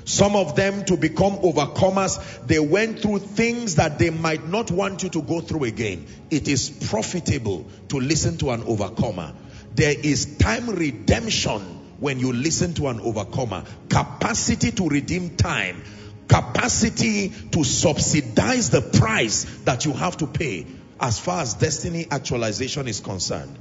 some 0.06 0.36
of 0.36 0.56
them 0.56 0.86
to 0.86 0.98
become 0.98 1.38
overcomers, 1.38 2.20
they 2.48 2.60
went 2.60 3.00
through 3.00 3.20
things 3.20 3.76
that 3.76 4.00
they 4.00 4.10
might 4.10 4.48
not 4.48 4.72
want 4.72 5.04
you 5.04 5.10
to 5.10 5.22
go 5.22 5.42
through 5.42 5.66
again. 5.66 6.06
It 6.30 6.48
is 6.48 6.70
profitable 6.70 7.68
to 7.90 8.00
listen 8.00 8.38
to 8.40 8.52
an 8.52 8.64
overcomer. 8.64 9.34
There 9.76 9.96
is 9.98 10.38
time 10.38 10.70
redemption 10.70 11.62
when 12.00 12.20
you 12.20 12.34
listen 12.34 12.74
to 12.76 12.88
an 12.88 13.00
overcomer. 13.00 13.64
Capacity 13.90 14.72
to 14.72 14.88
redeem 14.88 15.38
time. 15.38 15.84
Capacity 16.28 17.30
to 17.52 17.64
subsidize 17.64 18.70
the 18.70 18.82
price 18.82 19.44
that 19.66 19.86
you 19.86 19.94
have 19.94 20.18
to 20.18 20.28
pay 20.28 20.66
as 21.00 21.20
far 21.20 21.42
as 21.42 21.56
destiny 21.56 22.08
actualization 22.10 22.88
is 22.88 23.00
concerned. 23.00 23.58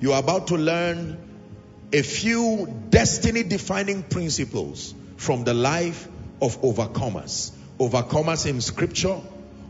You 0.00 0.12
are 0.12 0.20
about 0.20 0.48
to 0.48 0.56
learn 0.56 1.18
a 1.92 2.02
few 2.02 2.66
destiny 2.90 3.42
defining 3.42 4.02
principles 4.02 4.94
from 5.16 5.44
the 5.44 5.54
life 5.54 6.08
of 6.40 6.60
overcomers. 6.62 7.52
Overcomers 7.78 8.46
in 8.46 8.60
scripture, 8.60 9.20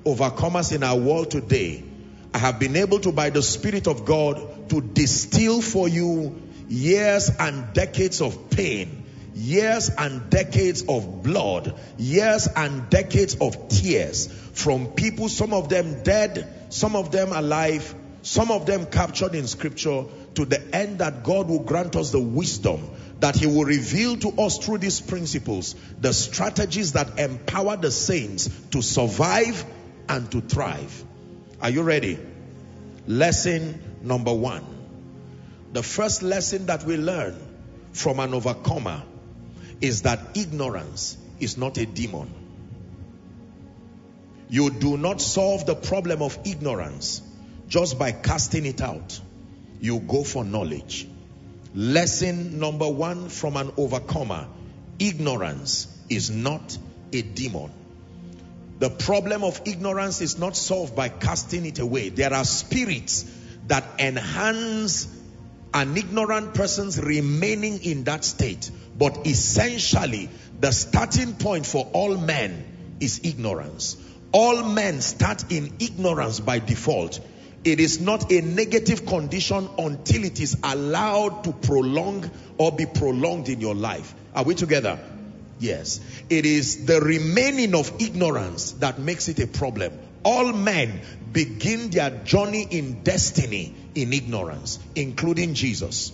overcomers 0.05 0.75
in 0.75 0.83
our 0.83 0.99
world 0.99 1.31
today. 1.31 1.85
I 2.33 2.39
have 2.39 2.59
been 2.59 2.77
able 2.77 2.99
to, 3.01 3.13
by 3.13 3.31
the 3.31 3.43
Spirit 3.43 3.87
of 3.87 4.05
God, 4.05 4.69
to 4.71 4.81
distill 4.81 5.63
for 5.63 5.89
you 5.89 6.43
years 6.69 7.31
and 7.39 7.73
decades 7.73 8.21
of 8.21 8.51
pain, 8.51 9.05
years 9.35 9.91
and 9.91 10.31
decades 10.31 10.85
of 10.89 11.23
blood, 11.23 11.79
years 11.97 12.49
and 12.49 12.91
decades 12.91 13.37
of 13.41 13.69
tears 13.69 14.27
from 14.53 14.89
people, 14.89 15.29
some 15.29 15.53
of 15.53 15.69
them 15.69 16.03
dead, 16.03 16.67
some 16.71 16.97
of 16.97 17.11
them 17.11 17.33
alive, 17.33 17.95
some 18.23 18.51
of 18.51 18.67
them 18.67 18.87
captured 18.87 19.35
in 19.35 19.47
scripture 19.47 20.05
to 20.35 20.45
the 20.45 20.75
end 20.75 20.99
that 20.99 21.23
God 21.23 21.49
will 21.49 21.63
grant 21.63 21.95
us 21.97 22.11
the 22.11 22.21
wisdom 22.21 22.91
that 23.25 23.37
he 23.37 23.47
will 23.47 23.65
reveal 23.65 24.19
to 24.19 24.29
us 24.39 24.59
through 24.59 24.77
these 24.77 25.01
principles 25.01 25.75
the 25.99 26.13
strategies 26.13 26.93
that 26.93 27.19
empower 27.19 27.75
the 27.75 27.91
saints 27.91 28.51
to 28.71 28.83
survive 28.83 29.65
and 30.11 30.31
to 30.31 30.43
thrive. 30.43 31.03
Are 31.59 31.71
you 31.71 31.81
ready? 31.81 32.19
Lesson 33.07 33.81
number 34.03 34.35
one. 34.35 34.63
The 35.73 35.83
first 35.83 36.23
lesson 36.23 36.67
that 36.67 36.85
we 36.85 36.99
learn 36.99 37.35
from 37.93 38.21
an 38.21 38.35
overcomer 38.35 39.03
is 39.81 40.03
that 40.03 40.37
ignorance 40.37 41.17
is 41.41 41.57
not 41.57 41.79
a 41.79 41.87
demon. 41.87 42.31
You 44.51 44.69
do 44.69 44.99
not 44.99 45.23
solve 45.23 45.65
the 45.65 45.75
problem 45.75 46.21
of 46.21 46.39
ignorance 46.45 47.23
just 47.69 47.99
by 47.99 48.13
casting 48.13 48.67
it 48.67 48.83
out. 48.83 49.19
You 49.81 50.01
go 50.01 50.25
for 50.25 50.45
knowledge. 50.45 51.09
Lesson 51.75 52.61
number 52.61 52.89
one 52.89 53.29
from 53.29 53.57
an 53.57 53.73
overcomer. 53.77 54.47
Ignorance 55.01 55.89
is 56.09 56.31
not 56.31 56.79
a 57.13 57.23
demon. 57.23 57.73
The 58.79 58.91
problem 58.91 59.43
of 59.43 59.61
ignorance 59.65 60.21
is 60.21 60.39
not 60.39 60.57
solved 60.57 60.95
by 60.95 61.09
casting 61.09 61.67
it 61.67 61.81
away. 61.81 62.11
There 62.11 62.33
are 62.33 62.45
spirits 62.45 63.25
that 63.67 63.85
enhance 63.99 65.09
an 65.73 65.97
ignorant 65.97 66.55
person's 66.55 67.01
remaining 67.01 67.83
in 67.83 68.05
that 68.05 68.25
state. 68.25 68.71
But 68.97 69.27
essentially, 69.27 70.31
the 70.61 70.71
starting 70.71 71.35
point 71.35 71.67
for 71.67 71.91
all 71.93 72.17
men 72.17 72.97
is 73.01 73.21
ignorance. 73.25 73.97
All 74.31 74.63
men 74.63 75.01
start 75.01 75.51
in 75.51 75.75
ignorance 75.81 76.39
by 76.39 76.61
default 76.61 77.19
it 77.65 77.81
is 77.81 78.01
not 78.01 78.31
a 78.31 78.41
negative 78.43 79.07
condition 79.07 79.69
until 79.79 80.25
it 80.25 80.41
is 80.41 80.59
allowed 80.63 81.45
to 81.45 81.53
prolong 81.53 82.31
or 82.59 82.73
be 82.73 82.87
prolonged 82.87 83.49
in 83.49 83.61
your 83.61 83.75
life. 83.75 84.15
Are 84.35 84.45
we 84.45 84.55
together? 84.55 84.99
Yes. 85.59 86.01
It 86.29 86.45
is 86.45 86.85
the 86.85 87.01
remaining 87.01 87.75
of 87.75 87.91
ignorance 88.01 88.73
that 88.73 88.99
makes 88.99 89.29
it 89.29 89.39
a 89.41 89.47
problem. 89.47 89.93
All 90.25 90.53
men 90.53 91.01
begin 91.33 91.91
their 91.91 92.11
journey 92.11 92.67
in 92.71 93.03
destiny 93.03 93.75
in 93.95 94.13
ignorance, 94.13 94.79
including 94.95 95.55
Jesus. 95.55 96.13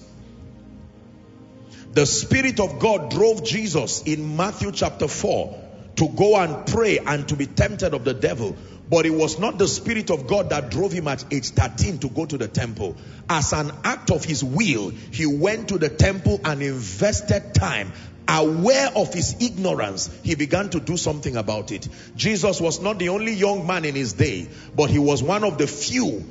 The 1.92 2.06
Spirit 2.06 2.60
of 2.60 2.78
God 2.78 3.10
drove 3.10 3.44
Jesus 3.44 4.02
in 4.04 4.36
Matthew 4.36 4.70
chapter 4.70 5.08
4 5.08 5.58
to 5.96 6.08
go 6.08 6.36
and 6.36 6.66
pray 6.66 6.98
and 6.98 7.26
to 7.28 7.36
be 7.36 7.46
tempted 7.46 7.94
of 7.94 8.04
the 8.04 8.14
devil. 8.14 8.56
But 8.90 9.06
it 9.06 9.14
was 9.14 9.38
not 9.38 9.56
the 9.56 9.68
Spirit 9.68 10.10
of 10.10 10.26
God 10.26 10.50
that 10.50 10.70
drove 10.70 10.90
him 10.90 11.06
at 11.06 11.24
age 11.32 11.50
13 11.50 12.00
to 12.00 12.08
go 12.08 12.26
to 12.26 12.36
the 12.36 12.48
temple. 12.48 12.96
As 13.28 13.52
an 13.52 13.70
act 13.84 14.10
of 14.10 14.24
his 14.24 14.42
will, 14.42 14.90
he 14.90 15.26
went 15.26 15.68
to 15.68 15.78
the 15.78 15.88
temple 15.88 16.40
and 16.44 16.60
invested 16.60 17.54
time. 17.54 17.92
Aware 18.26 18.90
of 18.96 19.14
his 19.14 19.36
ignorance, 19.40 20.10
he 20.24 20.34
began 20.34 20.70
to 20.70 20.80
do 20.80 20.96
something 20.96 21.36
about 21.36 21.70
it. 21.70 21.88
Jesus 22.16 22.60
was 22.60 22.80
not 22.80 22.98
the 22.98 23.10
only 23.10 23.32
young 23.32 23.64
man 23.64 23.84
in 23.84 23.94
his 23.94 24.14
day, 24.14 24.48
but 24.74 24.90
he 24.90 24.98
was 24.98 25.22
one 25.22 25.44
of 25.44 25.56
the 25.56 25.68
few 25.68 26.24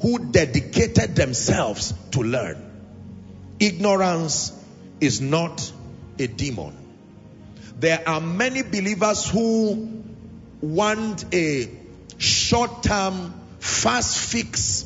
who 0.00 0.30
dedicated 0.30 1.14
themselves 1.14 1.92
to 2.12 2.20
learn. 2.20 2.64
Ignorance 3.60 4.52
is 5.00 5.20
not 5.20 5.72
a 6.18 6.26
demon. 6.26 6.74
There 7.78 8.02
are 8.08 8.20
many 8.20 8.62
believers 8.62 9.28
who 9.28 10.04
want 10.60 11.24
a 11.34 11.77
short-term, 12.18 13.32
fast-fix 13.60 14.84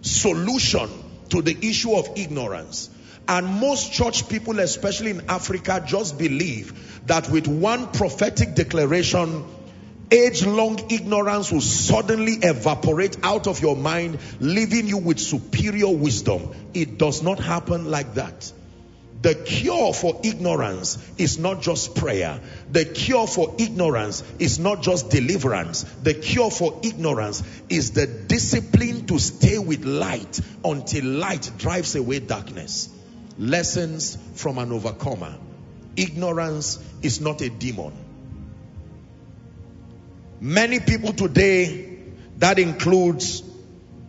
solution 0.00 0.88
to 1.28 1.42
the 1.42 1.56
issue 1.68 1.94
of 1.94 2.08
ignorance. 2.16 2.90
And 3.28 3.46
most 3.60 3.92
church 3.92 4.28
people, 4.28 4.58
especially 4.58 5.10
in 5.10 5.28
Africa, 5.28 5.82
just 5.86 6.18
believe 6.18 7.06
that 7.06 7.28
with 7.30 7.46
one 7.46 7.92
prophetic 7.92 8.54
declaration, 8.54 9.44
age-long 10.10 10.90
ignorance 10.90 11.50
will 11.52 11.60
suddenly 11.60 12.32
evaporate 12.42 13.16
out 13.22 13.46
of 13.46 13.60
your 13.60 13.76
mind, 13.76 14.18
leaving 14.40 14.88
you 14.88 14.98
with 14.98 15.20
superior 15.20 15.88
wisdom. 15.88 16.50
It 16.74 16.98
does 16.98 17.22
not 17.22 17.38
happen 17.38 17.90
like 17.90 18.14
that. 18.14 18.52
The 19.22 19.36
cure 19.36 19.94
for 19.94 20.20
ignorance 20.24 20.98
is 21.16 21.38
not 21.38 21.62
just 21.62 21.94
prayer. 21.94 22.40
The 22.72 22.84
cure 22.84 23.28
for 23.28 23.54
ignorance 23.56 24.24
is 24.40 24.58
not 24.58 24.82
just 24.82 25.10
deliverance. 25.10 25.84
The 26.02 26.14
cure 26.14 26.50
for 26.50 26.80
ignorance 26.82 27.44
is 27.68 27.92
the 27.92 28.08
discipline 28.08 29.06
to 29.06 29.20
stay 29.20 29.58
with 29.60 29.84
light 29.84 30.40
until 30.64 31.04
light 31.04 31.52
drives 31.56 31.94
away 31.94 32.18
darkness. 32.18 32.88
Lessons 33.38 34.18
from 34.34 34.58
an 34.58 34.72
overcomer. 34.72 35.36
Ignorance 35.94 36.80
is 37.02 37.20
not 37.20 37.42
a 37.42 37.48
demon. 37.48 37.92
Many 40.40 40.80
people 40.80 41.12
today, 41.12 42.00
that 42.38 42.58
includes 42.58 43.44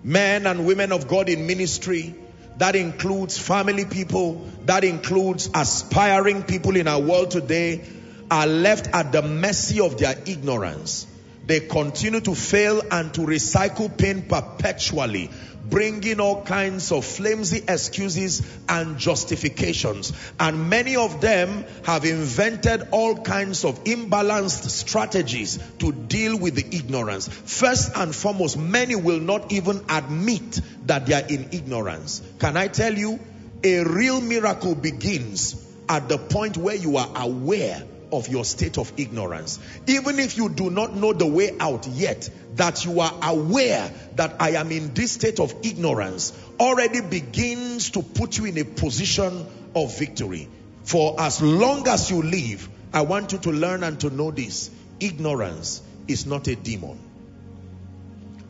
men 0.04 0.48
and 0.48 0.66
women 0.66 0.92
of 0.92 1.08
God 1.08 1.30
in 1.30 1.46
ministry, 1.46 2.16
that 2.58 2.76
includes 2.76 3.38
family 3.38 3.86
people, 3.86 4.48
that 4.66 4.84
includes 4.84 5.50
aspiring 5.54 6.44
people 6.44 6.76
in 6.76 6.88
our 6.88 7.02
world 7.02 7.32
today, 7.32 7.84
are 8.32 8.48
left 8.48 8.88
at 8.94 9.12
the 9.12 9.22
mercy 9.22 9.80
of 9.80 9.98
their 9.98 10.16
ignorance. 10.26 11.08
They 11.46 11.60
continue 11.60 12.22
to 12.22 12.36
fail 12.36 12.82
and 12.90 13.14
to 13.16 13.22
recycle 13.22 13.96
pain 13.96 14.24
perpetually 14.24 15.30
bringing 15.70 16.20
all 16.20 16.44
kinds 16.44 16.92
of 16.92 17.06
flimsy 17.06 17.64
excuses 17.68 18.42
and 18.68 18.98
justifications. 18.98 20.14
And 20.40 20.70
many 20.70 20.96
of 20.96 21.22
them 21.22 21.66
have 21.86 22.06
invented 22.06 22.90
all 22.92 23.16
kinds 23.22 23.64
of 23.66 23.84
imbalanced 23.86 24.70
strategies 24.70 25.60
to 25.80 25.92
deal 25.92 26.38
with 26.38 26.56
the 26.56 26.76
ignorance. 26.76 27.28
First 27.28 27.96
and 27.96 28.14
foremost, 28.14 28.58
many 28.58 28.96
will 28.96 29.20
not 29.20 29.52
even 29.52 29.84
admit 29.90 30.62
that 30.86 31.06
they 31.06 31.14
are 31.14 31.28
in 31.28 31.50
ignorance. 31.52 32.22
Can 32.40 32.58
I 32.58 32.68
tell 32.68 32.94
you, 32.94 33.20
a 33.64 33.84
real 33.84 34.22
miracle 34.22 34.76
begins 34.76 35.56
at 35.88 36.10
the 36.10 36.18
point 36.18 36.58
where 36.58 36.76
you 36.76 36.98
are 36.98 37.10
aware 37.16 37.84
of 38.12 38.28
your 38.28 38.46
state 38.46 38.78
of 38.78 38.92
ignorance. 38.98 39.60
Even 39.88 40.20
if 40.20 40.38
you 40.38 40.50
do 40.50 40.70
not 40.70 40.96
know 40.96 41.14
the 41.14 41.26
way 41.26 41.56
out 41.60 41.88
yet, 41.88 42.30
that 42.56 42.86
you 42.86 43.00
are 43.00 43.14
aware 43.24 43.92
that 44.16 44.36
I 44.40 44.52
am 44.52 44.72
in 44.72 44.94
this 44.94 45.14
state 45.14 45.40
of 45.40 45.54
ignorance 45.64 46.34
already 46.60 47.02
begins 47.02 47.92
to 47.92 48.04
put 48.04 48.38
you 48.38 48.46
in 48.46 48.58
a 48.60 48.66
position 48.66 49.46
of 49.76 49.98
victory. 49.98 50.48
For 50.84 51.20
as 51.20 51.42
long 51.42 51.88
as 51.88 52.12
you 52.12 52.22
live, 52.22 52.70
I 52.94 53.02
want 53.02 53.32
you 53.32 53.40
to 53.40 53.52
learn 53.52 53.84
and 53.84 54.00
to 54.02 54.10
know 54.10 54.30
this. 54.30 54.70
Ignorance 55.00 55.82
is 56.08 56.26
not 56.26 56.48
a 56.48 56.56
demon. 56.56 57.00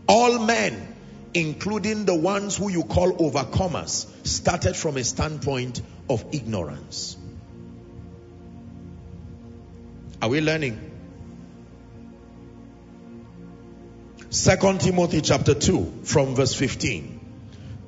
All 0.08 0.40
men, 0.40 0.93
including 1.34 2.06
the 2.06 2.16
ones 2.16 2.58
who 2.58 2.70
you 2.70 2.84
call 2.84 3.14
overcomers, 3.14 4.08
started 4.26 4.76
from 4.76 4.98
a 4.98 5.04
standpoint 5.04 5.82
of 6.10 6.24
ignorance. 6.32 7.18
Are 10.22 10.30
we 10.30 10.42
learning? 10.42 10.92
Second 14.30 14.82
Timothy 14.82 15.22
chapter 15.22 15.54
2 15.54 16.02
from 16.06 16.36
verse 16.36 16.56
15. 16.56 17.20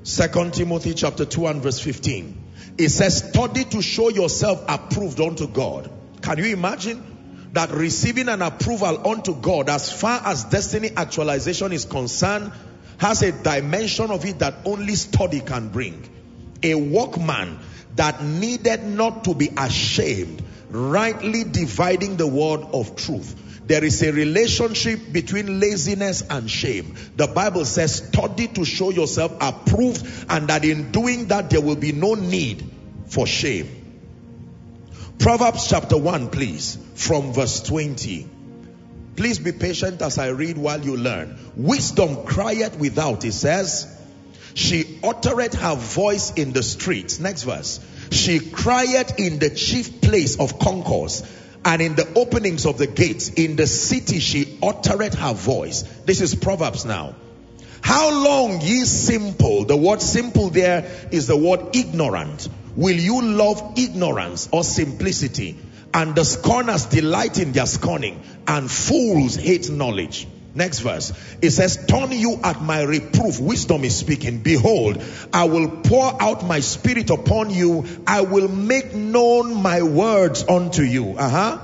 Second 0.04 0.54
Timothy 0.54 0.94
chapter 0.94 1.26
2 1.26 1.48
and 1.48 1.64
verse 1.64 1.80
15. 1.80 2.44
It 2.78 2.90
says, 2.90 3.30
study 3.30 3.64
to 3.64 3.82
show 3.82 4.10
yourself 4.10 4.64
approved 4.68 5.20
unto 5.20 5.48
God. 5.48 5.90
Can 6.22 6.38
you 6.38 6.54
imagine 6.54 7.50
that 7.54 7.72
receiving 7.72 8.28
an 8.28 8.42
approval 8.42 9.08
unto 9.08 9.34
God 9.34 9.70
as 9.70 9.92
far 9.92 10.22
as 10.26 10.44
destiny 10.44 10.92
actualization 10.96 11.72
is 11.72 11.86
concerned 11.86 12.52
has 12.98 13.22
a 13.22 13.32
dimension 13.32 14.12
of 14.12 14.26
it 14.26 14.40
that 14.40 14.56
only 14.66 14.96
study 14.96 15.42
can 15.42 15.70
bring. 15.70 16.10
A 16.64 16.76
workman 16.76 17.60
that 17.96 18.24
needed 18.24 18.84
not 18.84 19.26
to 19.26 19.34
be 19.34 19.50
ashamed 19.58 20.44
rightly 20.70 21.44
dividing 21.44 22.18
the 22.18 22.28
word 22.28 22.62
of 22.74 22.96
truth. 22.96 23.42
There 23.68 23.84
is 23.84 24.04
a 24.04 24.12
relationship 24.12 25.00
between 25.12 25.60
laziness 25.60 26.22
and 26.22 26.50
shame. 26.50 26.96
The 27.16 27.28
Bible 27.28 27.66
says, 27.66 27.96
study 27.96 28.48
to 28.50 28.66
show 28.66 28.92
yourself 28.92 29.36
approved, 29.42 30.06
and 30.30 30.50
that 30.50 30.64
in 30.66 30.92
doing 30.92 31.28
that, 31.28 31.50
there 31.50 31.62
will 31.62 31.76
be 31.76 31.92
no 31.92 32.14
need 32.14 32.70
for 33.08 33.26
shame. 33.26 33.82
Proverbs 35.18 35.68
chapter 35.68 35.98
1, 35.98 36.30
please, 36.30 36.78
from 36.94 37.34
verse 37.34 37.64
20. 37.64 38.30
Please 39.16 39.40
be 39.40 39.52
patient 39.52 40.02
as 40.02 40.18
I 40.18 40.28
read 40.28 40.58
while 40.58 40.82
you 40.82 40.98
learn. 40.98 41.38
Wisdom 41.56 42.26
crieth 42.26 42.78
without, 42.78 43.24
it 43.24 43.34
says, 43.34 43.92
she 44.56 45.00
uttereth 45.04 45.54
her 45.54 45.76
voice 45.76 46.32
in 46.34 46.54
the 46.54 46.64
streets. 46.64 47.20
Next 47.20 47.44
verse. 47.44 47.80
She 48.12 48.40
cried 48.40 49.20
in 49.20 49.40
the 49.40 49.50
chief 49.50 50.02
place 50.02 50.40
of 50.40 50.60
concourse 50.60 51.24
and 51.66 51.82
in 51.82 51.96
the 51.96 52.08
openings 52.16 52.66
of 52.66 52.78
the 52.78 52.88
gates. 52.88 53.30
In 53.30 53.58
the 53.58 53.68
city 53.68 54.20
she 54.20 54.58
uttered 54.64 55.14
her 55.14 55.34
voice. 55.34 55.82
This 56.06 56.22
is 56.22 56.36
Proverbs 56.36 56.86
now. 56.86 57.16
How 57.82 58.12
long 58.12 58.62
ye 58.62 58.86
simple, 58.86 59.66
the 59.66 59.76
word 59.76 60.02
simple 60.02 60.50
there 60.50 60.90
is 61.12 61.28
the 61.28 61.38
word 61.38 61.76
ignorant. 61.76 62.48
Will 62.76 62.96
you 62.96 63.22
love 63.22 63.74
ignorance 63.78 64.50
or 64.52 64.64
simplicity? 64.64 65.58
And 65.96 66.14
the 66.14 66.26
scorners 66.26 66.88
delight 66.88 67.40
in 67.40 67.54
their 67.54 67.66
scorning 67.66 68.22
and 68.46 68.70
fools 68.70 69.38
hate 69.38 69.70
knowledge. 69.70 70.28
Next 70.54 70.80
verse. 70.80 71.14
It 71.42 71.52
says, 71.52 71.86
turn 71.88 72.12
you 72.12 72.38
at 72.44 72.62
my 72.62 72.82
reproof. 72.82 73.40
Wisdom 73.40 73.86
is 73.86 73.96
speaking. 73.96 74.40
Behold, 74.40 75.02
I 75.32 75.46
will 75.46 75.70
pour 75.70 76.22
out 76.22 76.44
my 76.44 76.60
spirit 76.60 77.12
upon 77.12 77.50
you. 77.50 77.86
I 78.06 78.22
will 78.22 78.50
make 78.50 78.94
known 78.94 79.62
my 79.62 79.84
words 79.84 80.44
unto 80.44 80.82
you. 80.82 81.16
Uh-huh. 81.18 81.60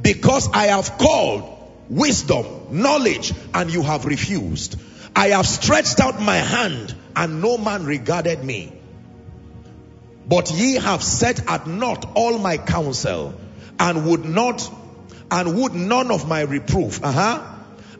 Because 0.00 0.48
I 0.52 0.66
have 0.66 0.96
called 0.96 1.52
wisdom, 1.88 2.46
knowledge, 2.70 3.34
and 3.52 3.72
you 3.72 3.82
have 3.82 4.04
refused. 4.04 4.78
I 5.16 5.28
have 5.30 5.48
stretched 5.48 5.98
out 5.98 6.22
my 6.22 6.36
hand 6.36 6.94
and 7.16 7.42
no 7.42 7.58
man 7.58 7.86
regarded 7.86 8.44
me. 8.44 8.72
But 10.28 10.50
ye 10.50 10.74
have 10.74 11.02
set 11.02 11.48
at 11.48 11.66
naught 11.66 12.04
all 12.14 12.38
my 12.38 12.58
counsel 12.58 13.34
and 13.78 14.06
would 14.06 14.24
not 14.24 14.68
and 15.30 15.56
would 15.60 15.74
none 15.74 16.10
of 16.10 16.28
my 16.28 16.42
reproof. 16.42 17.02
Uh-huh. 17.02 17.42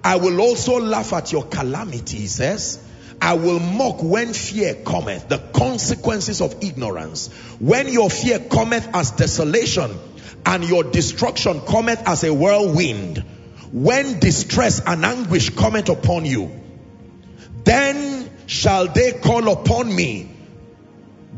I 0.02 0.16
will 0.16 0.40
also 0.40 0.78
laugh 0.78 1.12
at 1.12 1.32
your 1.32 1.44
calamity, 1.44 2.18
he 2.18 2.26
says. 2.26 2.82
I 3.20 3.34
will 3.34 3.58
mock 3.58 4.02
when 4.02 4.32
fear 4.32 4.74
cometh, 4.74 5.28
the 5.28 5.38
consequences 5.38 6.40
of 6.40 6.62
ignorance. 6.62 7.28
When 7.58 7.88
your 7.88 8.10
fear 8.10 8.38
cometh 8.38 8.88
as 8.94 9.12
desolation 9.12 9.90
and 10.44 10.64
your 10.64 10.84
destruction 10.84 11.60
cometh 11.62 12.06
as 12.06 12.24
a 12.24 12.32
whirlwind, 12.32 13.24
when 13.72 14.20
distress 14.20 14.80
and 14.86 15.04
anguish 15.04 15.50
cometh 15.50 15.88
upon 15.88 16.24
you, 16.24 16.52
then 17.64 18.30
shall 18.46 18.86
they 18.86 19.12
call 19.12 19.50
upon 19.50 19.94
me, 19.94 20.36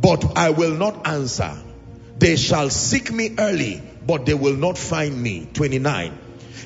but 0.00 0.36
I 0.36 0.50
will 0.50 0.74
not 0.74 1.06
answer. 1.06 1.56
They 2.18 2.36
shall 2.36 2.70
seek 2.70 3.12
me 3.12 3.34
early, 3.38 3.82
but 4.06 4.26
they 4.26 4.34
will 4.34 4.56
not 4.56 4.76
find 4.76 5.20
me. 5.22 5.48
29 5.52 6.18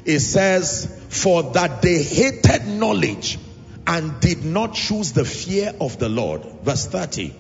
it 0.05 0.21
says, 0.21 0.89
For 1.09 1.43
that 1.55 1.83
they 1.83 2.03
hated 2.03 2.67
knowledge 2.67 3.39
and 3.87 4.21
did 4.21 4.45
not 4.45 4.75
choose 4.75 5.13
the 5.13 5.25
fear 5.25 5.73
of 5.81 5.99
the 5.99 6.09
Lord. 6.09 6.45
Verse 6.63 6.87
30. 6.87 7.35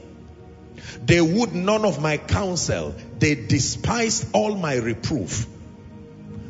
They 1.04 1.20
would 1.20 1.54
none 1.54 1.84
of 1.84 2.00
my 2.00 2.16
counsel, 2.18 2.94
they 3.18 3.34
despised 3.34 4.28
all 4.32 4.54
my 4.54 4.76
reproof. 4.76 5.46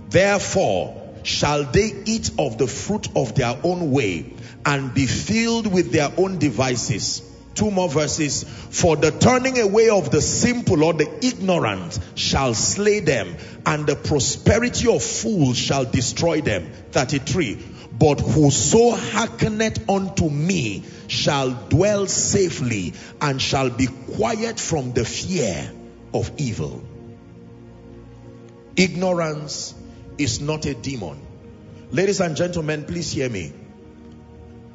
Therefore 0.08 0.98
shall 1.22 1.64
they 1.64 1.92
eat 2.04 2.30
of 2.38 2.58
the 2.58 2.66
fruit 2.66 3.08
of 3.16 3.34
their 3.34 3.56
own 3.62 3.92
way 3.92 4.34
and 4.66 4.92
be 4.92 5.06
filled 5.06 5.66
with 5.72 5.92
their 5.92 6.12
own 6.16 6.38
devices. 6.38 7.22
Two 7.54 7.70
more 7.70 7.88
verses. 7.88 8.44
For 8.44 8.96
the 8.96 9.10
turning 9.10 9.58
away 9.58 9.88
of 9.90 10.10
the 10.10 10.20
simple 10.20 10.84
or 10.84 10.94
the 10.94 11.08
ignorant 11.24 11.98
shall 12.14 12.54
slay 12.54 13.00
them, 13.00 13.36
and 13.66 13.86
the 13.86 13.96
prosperity 13.96 14.88
of 14.92 15.02
fools 15.02 15.58
shall 15.58 15.84
destroy 15.84 16.40
them. 16.40 16.70
33. 16.92 17.58
But 17.98 18.20
whoso 18.20 18.92
hearkeneth 18.92 19.88
unto 19.88 20.28
me 20.28 20.82
shall 21.08 21.50
dwell 21.50 22.06
safely 22.06 22.94
and 23.20 23.40
shall 23.40 23.70
be 23.70 23.86
quiet 23.86 24.58
from 24.58 24.92
the 24.92 25.04
fear 25.04 25.70
of 26.14 26.30
evil. 26.38 26.82
Ignorance 28.76 29.74
is 30.16 30.40
not 30.40 30.64
a 30.64 30.74
demon. 30.74 31.20
Ladies 31.90 32.20
and 32.20 32.34
gentlemen, 32.34 32.84
please 32.84 33.12
hear 33.12 33.28
me. 33.28 33.52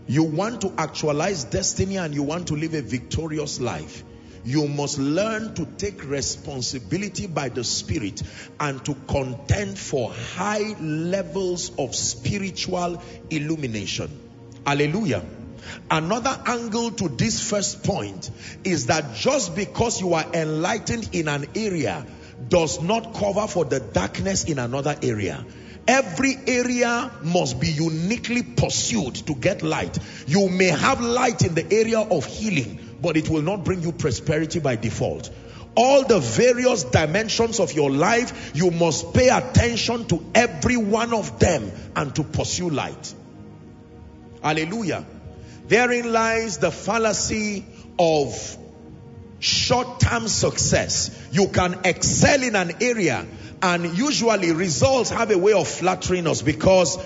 You 0.07 0.23
want 0.23 0.61
to 0.61 0.73
actualize 0.77 1.43
destiny 1.43 1.97
and 1.97 2.15
you 2.15 2.23
want 2.23 2.47
to 2.47 2.55
live 2.55 2.73
a 2.73 2.81
victorious 2.81 3.59
life. 3.59 4.03
You 4.45 4.67
must 4.69 4.97
learn 4.97 5.55
to 5.55 5.65
take 5.65 6.09
responsibility 6.09 7.27
by 7.27 7.49
the 7.49 7.65
Spirit 7.65 8.23
and 8.59 8.83
to 8.85 8.95
contend 9.07 9.77
for 9.77 10.13
high 10.13 10.75
levels 10.79 11.71
of 11.77 11.93
spiritual 11.93 13.03
illumination. 13.29 14.09
Hallelujah. 14.65 15.25
Another 15.91 16.41
angle 16.45 16.91
to 16.91 17.09
this 17.09 17.49
first 17.49 17.83
point 17.83 18.31
is 18.63 18.85
that 18.85 19.15
just 19.15 19.55
because 19.55 19.99
you 19.99 20.13
are 20.13 20.25
enlightened 20.33 21.09
in 21.11 21.27
an 21.27 21.47
area 21.55 22.05
does 22.47 22.81
not 22.81 23.13
cover 23.13 23.47
for 23.47 23.65
the 23.65 23.81
darkness 23.81 24.45
in 24.45 24.59
another 24.59 24.95
area. 25.01 25.45
Every 25.87 26.35
area 26.47 27.11
must 27.23 27.59
be 27.59 27.69
uniquely 27.69 28.43
pursued 28.43 29.15
to 29.27 29.33
get 29.35 29.63
light. 29.63 29.97
You 30.27 30.49
may 30.49 30.67
have 30.67 30.99
light 30.99 31.43
in 31.43 31.55
the 31.55 31.65
area 31.73 31.99
of 31.99 32.25
healing, 32.25 32.97
but 33.01 33.15
it 33.15 33.29
will 33.29 33.41
not 33.41 33.63
bring 33.63 33.81
you 33.81 33.93
prosperity 33.93 34.59
by 34.59 34.75
default. 34.75 35.29
All 35.75 36.03
the 36.03 36.19
various 36.19 36.83
dimensions 36.83 37.59
of 37.59 37.71
your 37.71 37.91
life, 37.91 38.51
you 38.55 38.71
must 38.71 39.13
pay 39.13 39.29
attention 39.29 40.05
to 40.07 40.25
every 40.33 40.75
one 40.75 41.13
of 41.13 41.39
them 41.39 41.71
and 41.95 42.13
to 42.15 42.23
pursue 42.23 42.69
light. 42.69 43.13
Hallelujah. 44.41 45.05
Therein 45.67 46.11
lies 46.11 46.57
the 46.57 46.71
fallacy 46.71 47.65
of 47.99 48.57
short-term 49.39 50.27
success. 50.27 51.27
You 51.31 51.47
can 51.49 51.81
excel 51.83 52.41
in 52.41 52.55
an 52.55 52.71
area 52.81 53.25
and 53.61 53.97
usually 53.97 54.51
results 54.51 55.09
have 55.09 55.31
a 55.31 55.37
way 55.37 55.53
of 55.53 55.67
flattering 55.67 56.27
us 56.27 56.41
because 56.41 56.97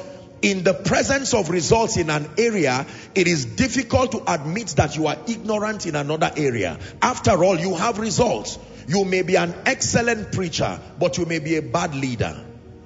in 0.42 0.64
the 0.64 0.74
presence 0.74 1.34
of 1.34 1.50
results 1.50 1.98
in 1.98 2.10
an 2.10 2.28
area, 2.38 2.86
it 3.14 3.28
is 3.28 3.46
difficult 3.46 4.12
to 4.14 4.24
admit 4.34 4.68
that 4.70 4.98
you 4.98 5.08
are 5.08 5.18
ignorant 5.28 5.86
in 5.86 5.96
another 5.96 6.32
area. 6.36 6.80
After 7.02 7.44
all, 7.44 7.60
you 7.60 7.76
have 7.76 8.00
results. 8.00 8.58
You 8.88 9.06
may 9.06 9.22
be 9.22 9.36
an 9.36 9.54
excellent 9.66 10.32
preacher, 10.32 10.80
but 11.00 11.18
you 11.18 11.26
may 11.26 11.40
be 11.40 11.58
a 11.58 11.62
bad 11.62 11.94
leader. 11.94 12.36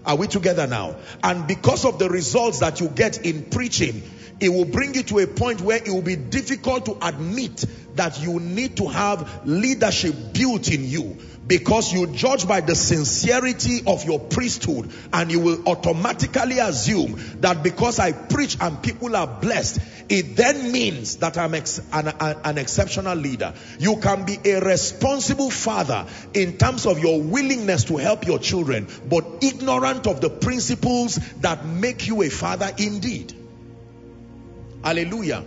Are 0.06 0.18
we 0.18 0.28
together 0.28 0.68
now? 0.68 0.98
And 1.24 1.48
because 1.48 1.86
of 1.86 1.98
the 1.98 2.10
results 2.10 2.60
that 2.60 2.82
you 2.82 2.90
get 2.90 3.26
in 3.26 3.46
preaching, 3.46 4.04
it 4.40 4.50
will 4.50 4.66
bring 4.66 4.94
you 4.94 5.04
to 5.04 5.20
a 5.20 5.28
point 5.28 5.62
where 5.62 5.78
it 5.78 5.88
will 5.88 6.02
be 6.02 6.18
difficult 6.18 6.86
to 6.86 6.98
admit 7.02 7.64
that 7.96 8.22
you 8.22 8.40
need 8.40 8.78
to 8.78 8.88
have 8.88 9.48
leadership 9.48 10.14
built 10.34 10.70
in 10.70 10.84
you 10.84 11.18
because 11.48 11.94
you 11.94 12.08
judge 12.08 12.48
by 12.48 12.62
the 12.62 12.76
sincerity 12.76 13.82
of 13.86 14.04
your 14.04 14.20
priesthood 14.20 14.92
and 15.14 15.32
you 15.32 15.40
will 15.40 15.68
automatically 15.68 16.60
assume 16.60 17.20
that 17.42 17.62
because 17.62 18.00
I 18.00 18.14
preach 18.14 18.58
and 18.60 18.82
people 18.82 19.16
are 19.16 19.28
blessed, 19.28 19.80
it 20.10 20.36
then 20.36 20.72
means 20.72 21.18
that 21.18 21.38
I'm 21.38 21.54
ex 21.54 21.80
an, 21.92 22.08
an 22.20 22.58
exceptional 22.58 23.16
leader. 23.16 23.54
You 23.80 23.98
can 23.98 24.26
be 24.26 24.38
a 24.44 24.60
responsible 24.60 25.52
father 25.52 26.06
in 26.34 26.58
terms 26.58 26.86
of 26.86 27.00
your 27.00 27.22
willingness 27.22 27.86
to 27.86 27.98
help 27.98 28.26
your 28.26 28.40
children, 28.40 28.88
but 29.08 29.26
ignorant 29.42 30.08
of 30.08 30.22
the 30.22 30.30
principles 30.30 31.16
that 31.42 31.66
make 31.66 32.08
you 32.08 32.24
a 32.24 32.30
father 32.30 32.72
indeed. 32.78 33.34
Hallelujah. 34.84 35.44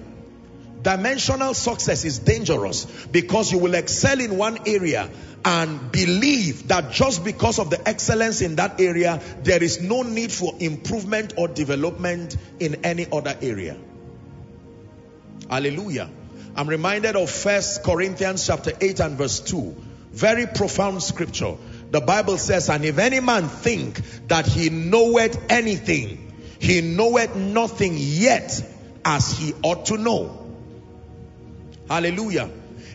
Dimensional 0.82 1.54
success 1.54 2.04
is 2.04 2.20
dangerous 2.20 2.84
because 3.06 3.50
you 3.50 3.58
will 3.58 3.74
excel 3.74 4.20
in 4.20 4.36
one 4.36 4.58
area 4.66 5.10
and 5.44 5.90
believe 5.90 6.68
that 6.68 6.92
just 6.92 7.24
because 7.24 7.58
of 7.58 7.70
the 7.70 7.88
excellence 7.88 8.40
in 8.42 8.56
that 8.56 8.80
area, 8.80 9.20
there 9.42 9.62
is 9.62 9.80
no 9.80 10.02
need 10.02 10.30
for 10.30 10.54
improvement 10.60 11.34
or 11.36 11.48
development 11.48 12.36
in 12.60 12.84
any 12.84 13.06
other 13.10 13.36
area. 13.42 13.76
Hallelujah. 15.50 16.10
I'm 16.54 16.68
reminded 16.68 17.16
of 17.16 17.30
First 17.30 17.82
Corinthians 17.84 18.46
chapter 18.46 18.72
8 18.80 19.00
and 19.00 19.18
verse 19.18 19.40
2. 19.40 19.76
Very 20.12 20.46
profound 20.46 21.02
scripture. 21.02 21.56
The 21.90 22.00
Bible 22.00 22.36
says, 22.38 22.68
and 22.68 22.84
if 22.84 22.98
any 22.98 23.20
man 23.20 23.48
think 23.48 24.00
that 24.28 24.46
he 24.46 24.68
knoweth 24.68 25.50
anything, 25.50 26.32
he 26.58 26.80
knoweth 26.80 27.36
nothing 27.36 27.94
yet 27.96 28.60
as 29.04 29.38
he 29.38 29.54
ought 29.62 29.86
to 29.86 29.96
know. 29.96 30.37
Hallelujah. 31.88 32.50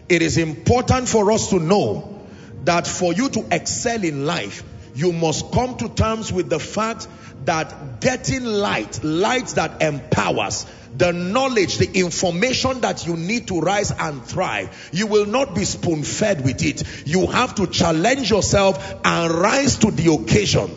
It 0.09 0.21
is 0.21 0.37
important 0.37 1.07
for 1.07 1.31
us 1.31 1.49
to 1.49 1.59
know 1.59 2.21
that 2.65 2.87
for 2.87 3.13
you 3.13 3.29
to 3.29 3.45
excel 3.51 4.03
in 4.03 4.25
life, 4.25 4.63
you 4.95 5.11
must 5.11 5.51
come 5.51 5.77
to 5.77 5.89
terms 5.89 6.31
with 6.31 6.49
the 6.49 6.59
fact 6.59 7.07
that 7.45 7.99
getting 7.99 8.45
light, 8.45 9.03
light 9.03 9.47
that 9.49 9.81
empowers, 9.81 10.65
the 10.95 11.11
knowledge, 11.11 11.77
the 11.77 11.91
information 11.99 12.81
that 12.81 13.07
you 13.07 13.17
need 13.17 13.47
to 13.47 13.59
rise 13.59 13.91
and 13.91 14.23
thrive, 14.23 14.89
you 14.93 15.07
will 15.07 15.25
not 15.25 15.55
be 15.55 15.65
spoon 15.65 16.03
fed 16.03 16.43
with 16.43 16.63
it. 16.63 17.07
You 17.07 17.27
have 17.27 17.55
to 17.55 17.67
challenge 17.67 18.29
yourself 18.29 18.95
and 19.03 19.33
rise 19.33 19.77
to 19.79 19.89
the 19.89 20.13
occasion. 20.13 20.69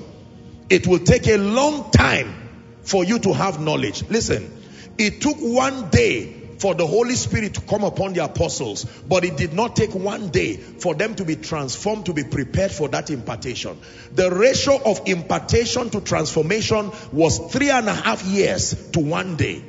It 0.70 0.86
will 0.86 1.00
take 1.00 1.28
a 1.28 1.36
long 1.36 1.90
time 1.90 2.34
for 2.82 3.04
you 3.04 3.18
to 3.20 3.34
have 3.34 3.60
knowledge. 3.60 4.08
Listen, 4.08 4.50
it 4.96 5.20
took 5.20 5.36
one 5.36 5.90
day 5.90 6.35
for 6.58 6.74
the 6.74 6.86
Holy 6.86 7.14
Spirit 7.14 7.54
to 7.54 7.60
come 7.60 7.84
upon 7.84 8.12
the 8.14 8.24
apostles, 8.24 8.84
but 8.84 9.24
it 9.24 9.36
did 9.36 9.52
not 9.52 9.76
take 9.76 9.94
one 9.94 10.28
day 10.28 10.56
for 10.56 10.94
them 10.94 11.14
to 11.16 11.24
be 11.24 11.36
transformed, 11.36 12.06
to 12.06 12.12
be 12.12 12.24
prepared 12.24 12.72
for 12.72 12.88
that 12.88 13.10
impartation. 13.10 13.78
The 14.14 14.30
ratio 14.30 14.80
of 14.84 15.02
impartation 15.06 15.90
to 15.90 16.00
transformation 16.00 16.90
was 17.12 17.38
three 17.52 17.70
and 17.70 17.88
a 17.88 17.94
half 17.94 18.24
years 18.24 18.90
to 18.92 19.00
one 19.00 19.36
day. 19.36 19.62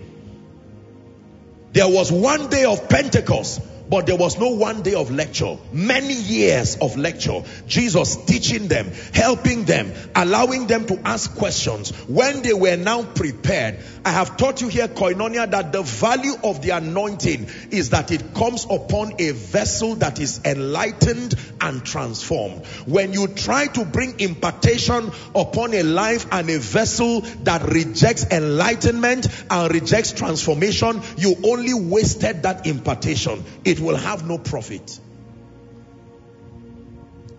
There 1.73 1.87
was 1.87 2.11
one 2.11 2.49
day 2.49 2.65
of 2.65 2.89
Pentecost 2.89 3.61
but 3.89 4.05
there 4.05 4.15
was 4.15 4.37
no 4.37 4.49
one 4.49 4.81
day 4.81 4.93
of 4.93 5.11
lecture. 5.11 5.57
Many 5.71 6.13
years 6.13 6.77
of 6.77 6.97
lecture. 6.97 7.43
Jesus 7.67 8.15
teaching 8.25 8.67
them, 8.67 8.91
helping 9.13 9.65
them, 9.65 9.93
allowing 10.15 10.67
them 10.67 10.85
to 10.87 10.99
ask 11.07 11.35
questions. 11.35 11.91
When 12.07 12.41
they 12.41 12.53
were 12.53 12.77
now 12.77 13.03
prepared, 13.03 13.79
I 14.03 14.11
have 14.11 14.37
taught 14.37 14.61
you 14.61 14.67
here, 14.67 14.87
Koinonia, 14.87 15.49
that 15.51 15.71
the 15.71 15.81
value 15.81 16.33
of 16.43 16.61
the 16.61 16.71
anointing 16.71 17.47
is 17.71 17.91
that 17.91 18.11
it 18.11 18.33
comes 18.33 18.65
upon 18.69 19.13
a 19.19 19.31
vessel 19.31 19.95
that 19.95 20.19
is 20.19 20.41
enlightened 20.45 21.35
and 21.61 21.83
transformed. 21.85 22.65
When 22.85 23.13
you 23.13 23.27
try 23.27 23.67
to 23.67 23.85
bring 23.85 24.19
impartation 24.19 25.11
upon 25.35 25.73
a 25.73 25.83
life 25.83 26.25
and 26.31 26.49
a 26.49 26.59
vessel 26.59 27.21
that 27.43 27.63
rejects 27.63 28.25
enlightenment 28.31 29.27
and 29.49 29.73
rejects 29.73 30.11
transformation, 30.11 31.01
you 31.17 31.35
only 31.43 31.73
wasted 31.73 32.43
that 32.43 32.65
impartation. 32.65 33.43
It 33.65 33.76
it 33.77 33.83
will 33.83 33.95
have 33.95 34.27
no 34.27 34.37
profit. 34.37 34.99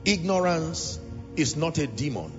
Ignorance 0.05 0.99
is 1.37 1.57
not 1.57 1.79
a 1.79 1.87
demon. 1.87 2.33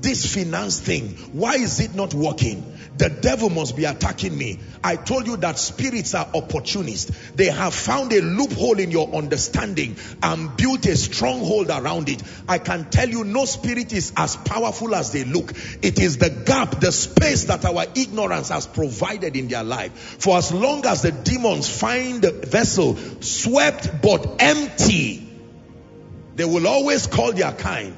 This 0.00 0.34
finance 0.34 0.80
thing, 0.80 1.08
why 1.32 1.56
is 1.56 1.78
it 1.80 1.94
not 1.94 2.14
working? 2.14 2.64
The 3.00 3.08
devil 3.08 3.48
must 3.48 3.78
be 3.78 3.86
attacking 3.86 4.36
me. 4.36 4.58
I 4.84 4.94
told 4.94 5.26
you 5.26 5.38
that 5.38 5.58
spirits 5.58 6.14
are 6.14 6.28
opportunists. 6.34 7.30
They 7.34 7.46
have 7.46 7.72
found 7.72 8.12
a 8.12 8.20
loophole 8.20 8.78
in 8.78 8.90
your 8.90 9.14
understanding 9.14 9.96
and 10.22 10.54
built 10.54 10.84
a 10.84 10.94
stronghold 10.98 11.70
around 11.70 12.10
it. 12.10 12.22
I 12.46 12.58
can 12.58 12.90
tell 12.90 13.08
you 13.08 13.24
no 13.24 13.46
spirit 13.46 13.94
is 13.94 14.12
as 14.18 14.36
powerful 14.36 14.94
as 14.94 15.12
they 15.12 15.24
look. 15.24 15.54
It 15.80 15.98
is 15.98 16.18
the 16.18 16.28
gap, 16.28 16.78
the 16.80 16.92
space 16.92 17.44
that 17.44 17.64
our 17.64 17.86
ignorance 17.94 18.50
has 18.50 18.66
provided 18.66 19.34
in 19.34 19.48
their 19.48 19.64
life. 19.64 19.92
For 20.18 20.36
as 20.36 20.52
long 20.52 20.84
as 20.84 21.00
the 21.00 21.12
demons 21.12 21.70
find 21.70 22.20
the 22.20 22.32
vessel 22.32 22.96
swept 23.22 24.02
but 24.02 24.36
empty, 24.40 25.26
they 26.36 26.44
will 26.44 26.68
always 26.68 27.06
call 27.06 27.32
their 27.32 27.52
kind 27.52 27.96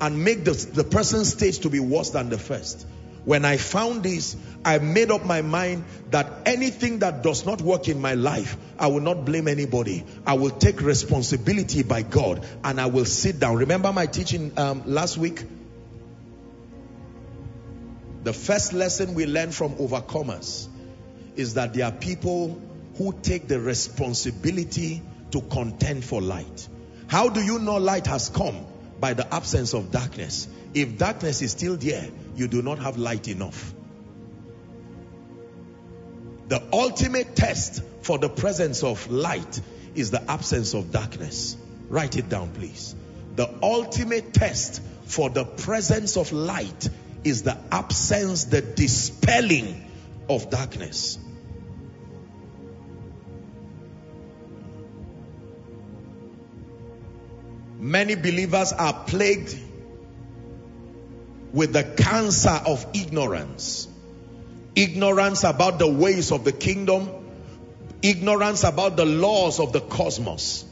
and 0.00 0.24
make 0.24 0.42
the, 0.42 0.54
the 0.72 0.82
person's 0.82 1.34
state 1.34 1.54
to 1.62 1.70
be 1.70 1.78
worse 1.78 2.10
than 2.10 2.30
the 2.30 2.38
first. 2.38 2.84
When 3.24 3.44
I 3.44 3.58
found 3.58 4.02
this, 4.02 4.36
I 4.64 4.78
made 4.78 5.10
up 5.10 5.24
my 5.24 5.42
mind 5.42 5.84
that 6.10 6.30
anything 6.46 7.00
that 7.00 7.22
does 7.22 7.44
not 7.44 7.60
work 7.60 7.88
in 7.88 8.00
my 8.00 8.14
life, 8.14 8.56
I 8.78 8.86
will 8.86 9.00
not 9.00 9.24
blame 9.24 9.46
anybody. 9.46 10.04
I 10.26 10.34
will 10.34 10.50
take 10.50 10.80
responsibility 10.80 11.82
by 11.82 12.02
God 12.02 12.46
and 12.64 12.80
I 12.80 12.86
will 12.86 13.04
sit 13.04 13.38
down. 13.38 13.56
Remember 13.56 13.92
my 13.92 14.06
teaching 14.06 14.52
um, 14.58 14.82
last 14.86 15.18
week? 15.18 15.44
The 18.22 18.32
first 18.32 18.72
lesson 18.72 19.14
we 19.14 19.26
learned 19.26 19.54
from 19.54 19.76
overcomers 19.76 20.68
is 21.36 21.54
that 21.54 21.74
there 21.74 21.86
are 21.86 21.92
people 21.92 22.60
who 22.96 23.14
take 23.22 23.48
the 23.48 23.60
responsibility 23.60 25.02
to 25.30 25.40
contend 25.40 26.04
for 26.04 26.20
light. 26.20 26.68
How 27.06 27.28
do 27.28 27.40
you 27.42 27.58
know 27.58 27.76
light 27.76 28.06
has 28.06 28.28
come? 28.28 28.66
By 28.98 29.14
the 29.14 29.32
absence 29.34 29.72
of 29.72 29.90
darkness. 29.90 30.48
If 30.74 30.98
darkness 30.98 31.40
is 31.40 31.52
still 31.52 31.76
there, 31.76 32.10
you 32.36 32.48
do 32.48 32.62
not 32.62 32.78
have 32.78 32.96
light 32.96 33.28
enough. 33.28 33.74
The 36.48 36.62
ultimate 36.72 37.36
test 37.36 37.82
for 38.02 38.18
the 38.18 38.28
presence 38.28 38.82
of 38.82 39.10
light 39.10 39.60
is 39.94 40.10
the 40.10 40.30
absence 40.30 40.74
of 40.74 40.90
darkness. 40.90 41.56
Write 41.88 42.16
it 42.16 42.28
down, 42.28 42.50
please. 42.50 42.94
The 43.36 43.48
ultimate 43.62 44.32
test 44.34 44.82
for 45.04 45.30
the 45.30 45.44
presence 45.44 46.16
of 46.16 46.32
light 46.32 46.88
is 47.24 47.42
the 47.42 47.56
absence, 47.70 48.44
the 48.44 48.62
dispelling 48.62 49.84
of 50.28 50.50
darkness. 50.50 51.18
Many 57.78 58.14
believers 58.14 58.72
are 58.72 59.04
plagued 59.06 59.56
with 61.52 61.72
the 61.72 61.84
cancer 61.84 62.60
of 62.66 62.86
ignorance. 62.94 63.88
ignorance 64.76 65.44
about 65.44 65.78
the 65.78 65.88
ways 65.88 66.32
of 66.32 66.44
the 66.44 66.52
kingdom, 66.52 67.08
ignorance 68.02 68.64
about 68.64 68.96
the 68.96 69.04
laws 69.04 69.60
of 69.60 69.72
the 69.72 69.80
cosmos. 69.80 70.64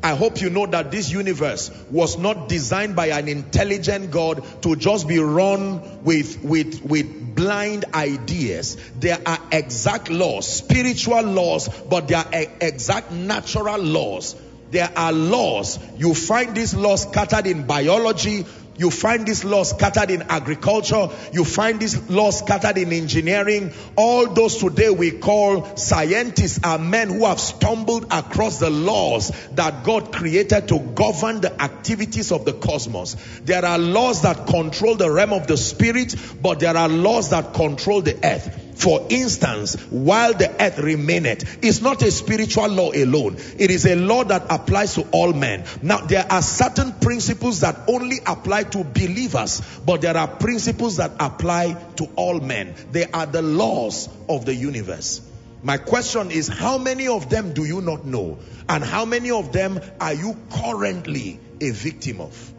I 0.00 0.14
hope 0.14 0.40
you 0.40 0.48
know 0.48 0.66
that 0.66 0.92
this 0.92 1.10
universe 1.10 1.72
was 1.90 2.18
not 2.18 2.48
designed 2.48 2.94
by 2.94 3.06
an 3.06 3.26
intelligent 3.26 4.12
God 4.12 4.44
to 4.62 4.76
just 4.76 5.08
be 5.08 5.18
run 5.18 6.04
with, 6.04 6.40
with, 6.44 6.84
with 6.84 7.34
blind 7.34 7.84
ideas. 7.94 8.76
There 9.00 9.18
are 9.26 9.40
exact 9.50 10.08
laws, 10.08 10.46
spiritual 10.46 11.22
laws, 11.22 11.68
but 11.68 12.06
there 12.06 12.18
are 12.18 12.46
exact 12.60 13.10
natural 13.10 13.78
laws. 13.80 14.36
There 14.70 14.90
are 14.94 15.12
laws. 15.12 15.80
You 15.96 16.14
find 16.14 16.54
these 16.54 16.74
laws 16.74 17.02
scattered 17.02 17.46
in 17.48 17.66
biology, 17.66 18.46
you 18.78 18.90
find 18.90 19.26
these 19.26 19.44
laws 19.44 19.70
scattered 19.70 20.10
in 20.10 20.22
agriculture. 20.22 21.08
You 21.32 21.44
find 21.44 21.80
these 21.80 22.08
laws 22.08 22.38
scattered 22.38 22.78
in 22.78 22.92
engineering. 22.92 23.72
All 23.96 24.28
those 24.28 24.56
today 24.56 24.90
we 24.90 25.10
call 25.10 25.76
scientists 25.76 26.60
are 26.62 26.78
men 26.78 27.08
who 27.08 27.26
have 27.26 27.40
stumbled 27.40 28.06
across 28.10 28.58
the 28.58 28.70
laws 28.70 29.32
that 29.52 29.82
God 29.84 30.12
created 30.12 30.68
to 30.68 30.78
govern 30.78 31.40
the 31.40 31.60
activities 31.60 32.30
of 32.30 32.44
the 32.44 32.52
cosmos. 32.52 33.16
There 33.42 33.64
are 33.64 33.78
laws 33.78 34.22
that 34.22 34.46
control 34.46 34.94
the 34.94 35.10
realm 35.10 35.32
of 35.32 35.48
the 35.48 35.56
spirit, 35.56 36.14
but 36.40 36.60
there 36.60 36.76
are 36.76 36.88
laws 36.88 37.30
that 37.30 37.54
control 37.54 38.00
the 38.00 38.16
earth. 38.24 38.67
For 38.78 39.08
instance, 39.10 39.74
while 39.90 40.34
the 40.34 40.48
earth 40.62 40.78
remaineth, 40.78 41.64
it's 41.64 41.82
not 41.82 42.00
a 42.02 42.12
spiritual 42.12 42.68
law 42.68 42.92
alone. 42.92 43.36
It 43.58 43.72
is 43.72 43.84
a 43.84 43.96
law 43.96 44.22
that 44.22 44.46
applies 44.50 44.94
to 44.94 45.02
all 45.10 45.32
men. 45.32 45.64
Now, 45.82 46.02
there 46.02 46.24
are 46.30 46.40
certain 46.42 46.92
principles 46.92 47.60
that 47.60 47.76
only 47.88 48.18
apply 48.24 48.62
to 48.62 48.84
believers, 48.84 49.60
but 49.84 50.00
there 50.00 50.16
are 50.16 50.28
principles 50.28 50.98
that 50.98 51.10
apply 51.18 51.72
to 51.96 52.08
all 52.14 52.38
men. 52.38 52.76
They 52.92 53.06
are 53.10 53.26
the 53.26 53.42
laws 53.42 54.08
of 54.28 54.44
the 54.44 54.54
universe. 54.54 55.22
My 55.64 55.78
question 55.78 56.30
is, 56.30 56.46
how 56.46 56.78
many 56.78 57.08
of 57.08 57.28
them 57.28 57.54
do 57.54 57.64
you 57.64 57.80
not 57.80 58.04
know? 58.04 58.38
And 58.68 58.84
how 58.84 59.04
many 59.04 59.32
of 59.32 59.52
them 59.52 59.80
are 60.00 60.14
you 60.14 60.36
currently 60.52 61.40
a 61.60 61.70
victim 61.70 62.20
of? 62.20 62.54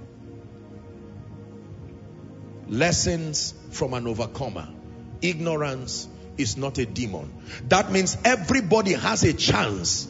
Lessons 2.67 3.53
from 3.71 3.93
an 3.93 4.05
overcomer. 4.05 4.67
Ignorance 5.21 6.08
is 6.38 6.58
not 6.58 6.77
a 6.77 6.86
demon. 6.86 7.32
That 7.67 7.91
means 7.91 8.17
everybody 8.23 8.93
has 8.93 9.23
a 9.23 9.34
chance 9.34 10.08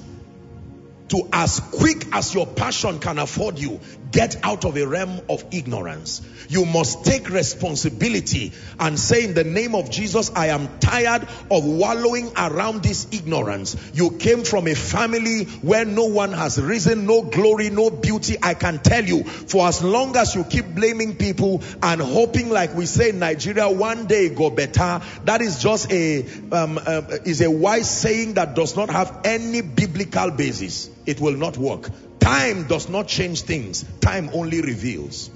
to 1.10 1.28
as 1.34 1.60
quick 1.60 2.06
as 2.12 2.34
your 2.34 2.46
passion 2.46 3.00
can 3.00 3.18
afford 3.18 3.60
you 3.60 3.80
get 4.12 4.38
out 4.44 4.66
of 4.66 4.78
a 4.78 4.88
realm 4.88 5.22
of 5.30 5.44
ignorance. 5.52 6.22
You 6.48 6.66
must 6.66 7.06
take 7.06 7.30
responsibility 7.30 8.54
and 8.80 9.00
say 9.00 9.24
in 9.24 9.34
the 9.34 9.44
name 9.44 9.76
of 9.76 9.92
Jesus 9.92 10.32
I 10.36 10.48
am 10.48 10.80
tired 10.80 11.28
of 11.52 11.66
wallowing 11.66 12.32
around 12.36 12.82
this 12.82 13.08
ignorance. 13.12 13.76
You 13.94 14.12
came 14.12 14.44
from 14.44 14.68
a 14.68 14.74
family 14.76 15.46
where 15.46 15.86
no 15.86 16.06
one 16.06 16.32
has 16.32 16.60
risen 16.60 17.06
no 17.06 17.22
glory 17.22 17.70
no 17.70 17.90
beauty 17.90 18.38
I 18.42 18.56
can 18.56 18.80
tell 18.80 19.04
you. 19.04 19.24
For 19.24 19.68
as 19.68 19.84
long 19.84 20.16
as 20.16 20.34
you 20.34 20.44
keep 20.44 20.66
blaming 20.66 21.16
people 21.16 21.62
and 21.84 22.02
hoping 22.02 22.50
like 22.50 22.74
we 22.74 22.86
say 22.86 23.10
in 23.10 23.20
Nigeria 23.20 23.70
one 23.70 24.08
day 24.08 24.30
go 24.30 24.50
better. 24.50 25.02
That 25.26 25.42
is 25.42 25.62
just 25.62 25.92
a 25.92 26.26
um, 26.52 26.80
uh, 26.84 27.02
is 27.26 27.42
a 27.42 27.52
wise 27.52 27.90
saying 27.90 28.34
that 28.36 28.56
does 28.56 28.76
not 28.76 28.90
have 28.90 29.22
any 29.24 29.62
biblical 29.62 30.32
basis. 30.32 30.90
It 31.06 31.20
will 31.20 31.36
not 31.36 31.58
work. 31.58 31.90
Time 32.20 32.68
does 32.68 32.90
not 32.90 33.08
change 33.08 33.42
things. 33.42 33.86
Time 34.02 34.30
only 34.34 34.62
reveals. 34.62 35.30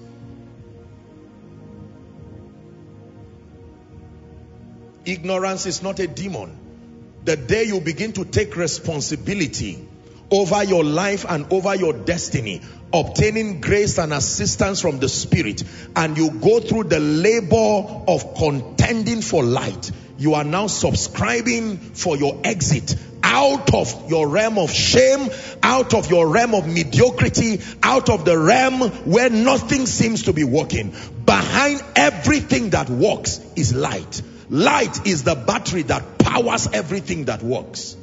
Ignorance 5.05 5.65
is 5.65 5.83
not 5.83 5.99
a 5.99 6.07
demon. 6.07 6.57
The 7.25 7.35
day 7.35 7.63
you 7.63 7.79
begin 7.81 8.13
to 8.13 8.25
take 8.25 8.55
responsibility 8.55 9.87
over 10.31 10.63
your 10.63 10.83
life 10.83 11.25
and 11.27 11.51
over 11.51 11.75
your 11.75 11.93
destiny, 11.93 12.61
obtaining 12.93 13.61
grace 13.61 13.97
and 13.97 14.13
assistance 14.13 14.81
from 14.81 14.99
the 14.99 15.09
Spirit, 15.09 15.63
and 15.95 16.17
you 16.17 16.31
go 16.31 16.59
through 16.59 16.85
the 16.85 16.99
labor 16.99 18.03
of 18.07 18.35
contending 18.35 19.21
for 19.21 19.43
light, 19.43 19.91
you 20.17 20.33
are 20.33 20.43
now 20.43 20.67
subscribing 20.67 21.77
for 21.77 22.17
your 22.17 22.39
exit 22.43 22.95
out 23.23 23.73
of 23.73 24.09
your 24.09 24.27
realm 24.27 24.57
of 24.57 24.71
shame, 24.71 25.29
out 25.63 25.93
of 25.93 26.11
your 26.11 26.27
realm 26.27 26.53
of 26.53 26.67
mediocrity, 26.67 27.61
out 27.81 28.09
of 28.09 28.25
the 28.25 28.37
realm 28.37 28.81
where 29.05 29.29
nothing 29.29 29.85
seems 29.85 30.23
to 30.23 30.33
be 30.33 30.43
working. 30.43 30.93
Behind 31.25 31.81
everything 31.95 32.71
that 32.71 32.89
works 32.89 33.39
is 33.55 33.73
light. 33.73 34.21
Light 34.49 35.07
is 35.07 35.23
the 35.23 35.35
battery 35.35 35.83
that 35.83 36.19
powers 36.19 36.67
everything 36.73 37.25
that 37.25 37.41
works. 37.41 37.95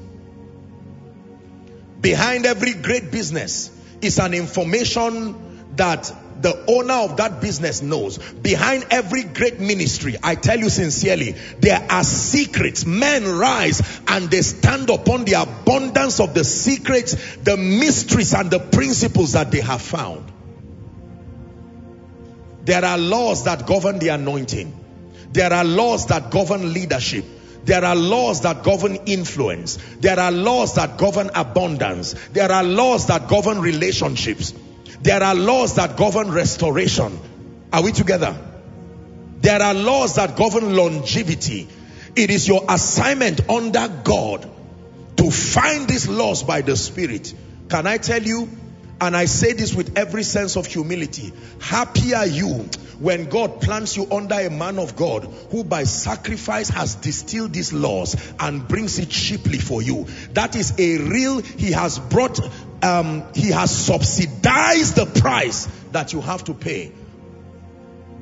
Behind 2.01 2.47
every 2.47 2.73
great 2.73 3.11
business 3.11 3.71
is 4.01 4.19
an 4.19 4.33
information 4.33 5.77
that 5.77 6.13
the 6.41 6.65
owner 6.69 6.95
of 6.95 7.19
that 7.19 7.41
business 7.41 7.83
knows. 7.83 8.19
Behind 8.19 8.87
every 8.91 9.25
great 9.25 9.61
ministry, 9.61 10.17
I 10.23 10.35
tell 10.35 10.59
you 10.59 10.71
sincerely, 10.71 11.33
there 11.61 11.87
are 11.91 12.05
secrets. 12.05 12.87
Men 12.87 13.27
rise 13.27 14.01
and 14.09 14.31
they 14.31 14.43
stand 14.43 14.91
upon 14.91 15.25
the 15.25 15.35
abundance 15.35 16.21
of 16.21 16.35
the 16.35 16.45
secrets, 16.45 17.37
the 17.37 17.57
mysteries 17.57 18.33
and 18.35 18.51
the 18.51 18.59
principles 18.59 19.33
that 19.33 19.51
they 19.51 19.61
have 19.61 19.83
found. 19.83 20.33
There 22.65 22.85
are 22.85 22.99
laws 22.99 23.45
that 23.45 23.67
govern 23.67 23.99
the 23.99 24.09
anointing. 24.09 24.79
There 25.33 25.53
are 25.53 25.65
laws 25.65 26.07
that 26.07 26.31
govern 26.31 26.73
leadership. 26.73 27.25
There 27.65 27.85
are 27.85 27.97
laws 27.97 28.43
that 28.43 28.63
govern 28.63 28.97
influence. 29.07 29.79
There 30.01 30.19
are 30.19 30.33
laws 30.33 30.75
that 30.75 30.97
govern 30.97 31.31
abundance. 31.35 32.15
There 32.33 32.51
are 32.51 32.65
laws 32.65 33.07
that 33.07 33.29
govern 33.29 33.61
relationships. 33.61 34.55
There 35.03 35.23
are 35.23 35.35
laws 35.35 35.77
that 35.77 35.97
govern 35.97 36.31
restoration. 36.31 37.19
Are 37.73 37.83
we 37.83 37.93
together? 37.93 38.37
There 39.41 39.63
are 39.63 39.75
laws 39.75 40.17
that 40.17 40.37
govern 40.37 40.77
longevity. 40.77 41.69
It 42.17 42.31
is 42.31 42.47
your 42.47 42.65
assignment 42.69 43.49
under 43.49 43.89
God 43.89 44.49
to 45.17 45.31
find 45.31 45.89
these 45.89 46.09
laws 46.09 46.43
by 46.43 46.61
the 46.61 46.77
Spirit. 46.77 47.33
Can 47.69 47.87
I 47.87 47.97
tell 47.97 48.23
you? 48.23 48.49
And 49.01 49.17
I 49.17 49.25
say 49.25 49.55
this 49.55 49.75
with 49.75 49.97
every 49.97 50.23
sense 50.23 50.57
of 50.57 50.67
humility. 50.67 51.33
Happy 51.59 52.13
are 52.13 52.27
you 52.27 52.69
when 52.99 53.31
God 53.31 53.63
plants 53.63 53.97
you 53.97 54.07
under 54.13 54.35
a 54.35 54.51
man 54.51 54.79
of 54.79 54.95
God 54.95 55.25
who 55.51 55.65
by 55.65 55.85
sacrifice 55.85 56.69
has 56.69 56.97
distilled 56.97 57.55
these 57.55 57.73
laws 57.73 58.15
and 58.39 58.69
brings 58.69 58.99
it 58.99 59.09
cheaply 59.09 59.57
for 59.57 59.81
you. 59.81 60.07
That 60.35 60.55
is 60.55 60.75
a 60.79 60.99
real, 60.99 61.41
he 61.41 61.73
has 61.73 61.99
brought, 61.99 62.41
um, 62.83 63.25
he 63.35 63.51
has 63.51 63.71
subsidized 63.71 64.97
the 64.97 65.07
price 65.07 65.67
that 65.93 66.13
you 66.13 66.21
have 66.21 66.45
to 66.45 66.55
pay. 66.55 66.93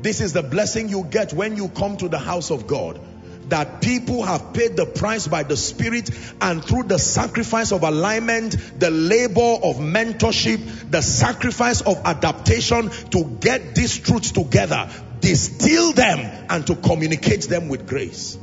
This 0.00 0.20
is 0.20 0.32
the 0.32 0.42
blessing 0.42 0.88
you 0.88 1.04
get 1.04 1.32
when 1.32 1.56
you 1.56 1.68
come 1.68 1.96
to 1.98 2.08
the 2.08 2.18
house 2.18 2.50
of 2.50 2.66
God 2.66 3.00
that 3.48 3.80
people 3.80 4.22
have 4.22 4.52
paid 4.52 4.76
the 4.76 4.86
price 4.86 5.26
by 5.26 5.42
the 5.42 5.56
Spirit 5.56 6.10
and 6.40 6.64
through 6.64 6.84
the 6.84 6.98
sacrifice 6.98 7.72
of 7.72 7.82
alignment, 7.82 8.56
the 8.78 8.90
labor 8.90 9.40
of 9.40 9.76
mentorship, 9.76 10.90
the 10.90 11.00
sacrifice 11.00 11.80
of 11.80 11.96
adaptation 12.04 12.90
to 13.10 13.24
get 13.40 13.74
these 13.74 13.98
truths 13.98 14.32
together, 14.32 14.90
distill 15.20 15.92
them 15.92 16.46
and 16.50 16.66
to 16.66 16.74
communicate 16.76 17.42
them 17.42 17.68
with 17.68 17.88
grace. 17.88 18.38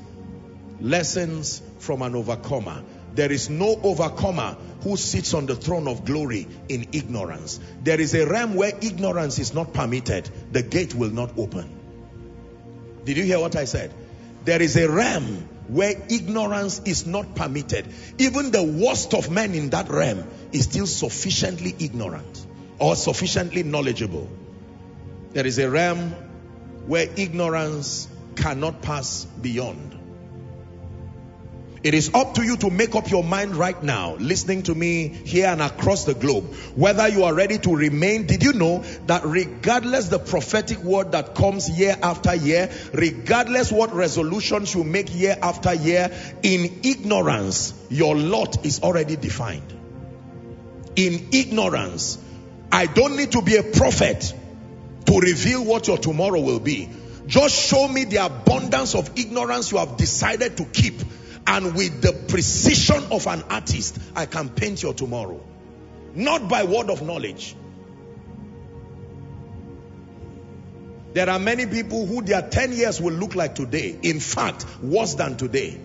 Lessons 0.82 1.62
from 1.80 2.01
an 2.01 2.15
overcomer. 2.15 2.84
There 3.15 3.32
is 3.32 3.49
no 3.49 3.80
overcomer 3.82 4.58
who 4.84 4.97
sits 4.97 5.34
on 5.34 5.45
the 5.45 5.56
throne 5.56 5.88
of 5.88 6.06
glory 6.06 6.47
in 6.67 6.88
ignorance. 6.91 7.60
There 7.82 7.99
is 7.99 8.13
a 8.13 8.28
realm 8.28 8.56
where 8.56 8.73
ignorance 8.82 9.39
is 9.39 9.54
not 9.54 9.73
permitted. 9.73 10.30
The 10.51 10.62
gate 10.62 10.93
will 10.93 11.10
not 11.10 11.38
open. 11.38 11.69
Did 13.06 13.17
you 13.17 13.23
hear 13.23 13.39
what 13.39 13.56
I 13.56 13.65
said? 13.65 13.93
There 14.43 14.62
is 14.62 14.75
a 14.75 14.89
realm 14.89 15.47
where 15.67 15.95
ignorance 16.10 16.82
is 16.86 17.08
not 17.08 17.36
permitted. 17.36 17.87
Even 18.17 18.52
the 18.52 18.63
worst 18.63 19.13
of 19.13 19.31
men 19.31 19.56
in 19.56 19.69
that 19.71 19.89
realm 19.89 20.27
is 20.52 20.65
still 20.65 20.85
sufficiently 20.85 21.73
ignorant 21.79 22.46
or 22.79 22.96
sufficiently 22.96 23.63
knowledgeable. 23.63 24.29
There 25.31 25.48
is 25.48 25.58
a 25.58 25.69
realm 25.69 26.12
where 26.85 27.08
ignorance 27.15 28.08
cannot 28.35 28.81
pass 28.81 29.25
beyond. 29.25 29.94
It 31.86 31.94
is 31.94 32.10
up 32.15 32.33
to 32.33 32.44
you 32.44 32.58
to 32.58 32.71
make 32.71 32.96
up 32.96 33.12
your 33.12 33.23
mind 33.23 33.56
right 33.56 33.81
now, 33.83 34.15
listening 34.15 34.63
to 34.63 34.73
me 34.73 35.08
here 35.08 35.46
and 35.46 35.62
across 35.62 36.04
the 36.06 36.15
globe, 36.15 36.52
whether 36.73 37.08
you 37.08 37.25
are 37.25 37.33
ready 37.36 37.60
to 37.60 37.75
remain. 37.75 38.25
Did 38.25 38.42
you 38.42 38.54
know 38.54 38.83
that 39.06 39.23
regardless 39.23 40.08
the 40.08 40.17
prophetic 40.17 40.79
word 40.79 41.12
that 41.12 41.36
comes 41.36 41.69
year 41.69 41.96
after 42.02 42.33
year, 42.33 42.71
regardless 42.92 43.71
what 43.71 43.94
resolutions 43.94 44.73
you 44.73 44.83
make 44.83 45.13
year 45.13 45.38
after 45.40 45.75
year, 45.75 46.10
in 46.42 46.79
ignorance, 46.81 47.75
your 47.92 48.15
lot 48.15 48.65
is 48.65 48.81
already 48.81 49.15
defined. 49.15 49.71
In 50.96 51.27
ignorance, 51.33 52.17
I 52.71 52.88
don't 52.88 53.15
need 53.15 53.33
to 53.33 53.44
be 53.44 53.58
a 53.58 53.63
prophet 53.63 54.33
to 55.06 55.19
reveal 55.19 55.63
what 55.63 55.88
your 55.88 56.00
tomorrow 56.00 56.40
will 56.40 56.60
be. 56.60 56.90
Just 57.27 57.69
show 57.69 57.88
me 57.88 58.06
the 58.06 58.25
abundance 58.25 58.96
of 58.96 59.19
ignorance 59.19 59.71
you 59.71 59.77
have 59.77 59.98
decided 59.98 60.58
to 60.58 60.65
keep. 60.65 60.96
And 61.48 61.75
with 61.75 62.02
the 62.02 62.13
precision 62.13 63.04
of 63.12 63.27
an 63.27 63.43
artist, 63.50 64.00
I 64.15 64.25
can 64.25 64.50
paint 64.50 64.81
your 64.81 64.93
tomorrow. 64.93 65.39
Not 66.13 66.50
by 66.50 66.63
word 66.63 66.89
of 66.89 67.02
knowledge. 67.02 67.56
There 71.13 71.29
are 71.29 71.39
many 71.39 71.65
people 71.65 72.06
who 72.06 72.21
their 72.23 72.41
10 72.41 72.73
years 72.73 73.00
will 73.00 73.13
look 73.13 73.35
like 73.35 73.56
today. 73.56 73.98
In 74.02 74.19
fact, 74.19 74.65
worse 74.81 75.13
than 75.13 75.37
today. 75.37 75.79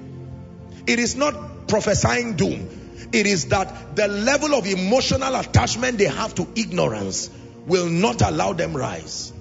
It 0.87 0.99
is 0.99 1.15
not 1.15 1.69
prophesying 1.69 2.37
doom. 2.37 2.69
It 3.13 3.27
is 3.27 3.47
that 3.47 3.97
the 3.97 4.09
level 4.09 4.55
of 4.55 4.67
emotional 4.67 5.35
attachment 5.37 5.99
they 5.99 6.07
have 6.07 6.35
to 6.37 6.49
ignorance 6.57 7.31
will 7.67 7.89
not 7.89 8.23
allow 8.23 8.55
them 8.55 8.77
rise. 8.77 9.33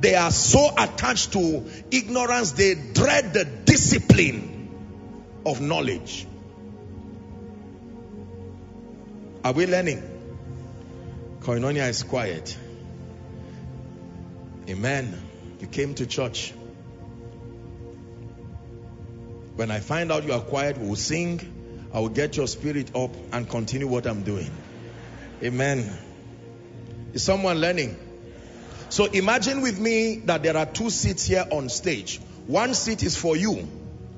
They 0.00 0.14
are 0.14 0.30
so 0.30 0.72
attached 0.76 1.32
to 1.34 1.64
ignorance, 1.90 2.52
they 2.52 2.74
dread 2.74 3.32
the 3.32 3.44
discipline 3.44 4.53
of 5.46 5.60
knowledge. 5.60 6.26
Are 9.44 9.52
we 9.52 9.66
learning? 9.66 10.02
Koinonia 11.40 11.88
is 11.88 12.02
quiet. 12.02 12.56
Amen. 14.68 15.20
You 15.60 15.66
came 15.66 15.94
to 15.96 16.06
church. 16.06 16.54
When 19.56 19.70
I 19.70 19.80
find 19.80 20.10
out 20.10 20.24
you 20.24 20.32
are 20.32 20.40
quiet, 20.40 20.78
we'll 20.78 20.96
sing. 20.96 21.88
I 21.92 22.00
will 22.00 22.08
get 22.08 22.36
your 22.36 22.48
spirit 22.48 22.96
up 22.96 23.10
and 23.32 23.48
continue 23.48 23.86
what 23.86 24.06
I'm 24.06 24.22
doing. 24.22 24.50
Amen. 25.42 25.92
Is 27.12 27.22
someone 27.22 27.60
learning? 27.60 27.96
So 28.88 29.04
imagine 29.04 29.60
with 29.60 29.78
me 29.78 30.22
that 30.24 30.42
there 30.42 30.56
are 30.56 30.66
two 30.66 30.90
seats 30.90 31.26
here 31.26 31.46
on 31.52 31.68
stage. 31.68 32.20
One 32.46 32.74
seat 32.74 33.02
is 33.02 33.16
for 33.16 33.36
you. 33.36 33.68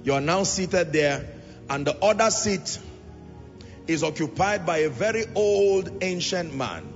You 0.06 0.14
are 0.14 0.20
now 0.20 0.44
seated 0.44 0.92
there. 0.92 1.26
And 1.68 1.84
the 1.84 1.96
other 1.96 2.30
seat 2.30 2.78
is 3.88 4.04
occupied 4.04 4.64
by 4.64 4.78
a 4.78 4.88
very 4.88 5.24
old 5.34 6.00
ancient 6.00 6.54
man 6.54 6.86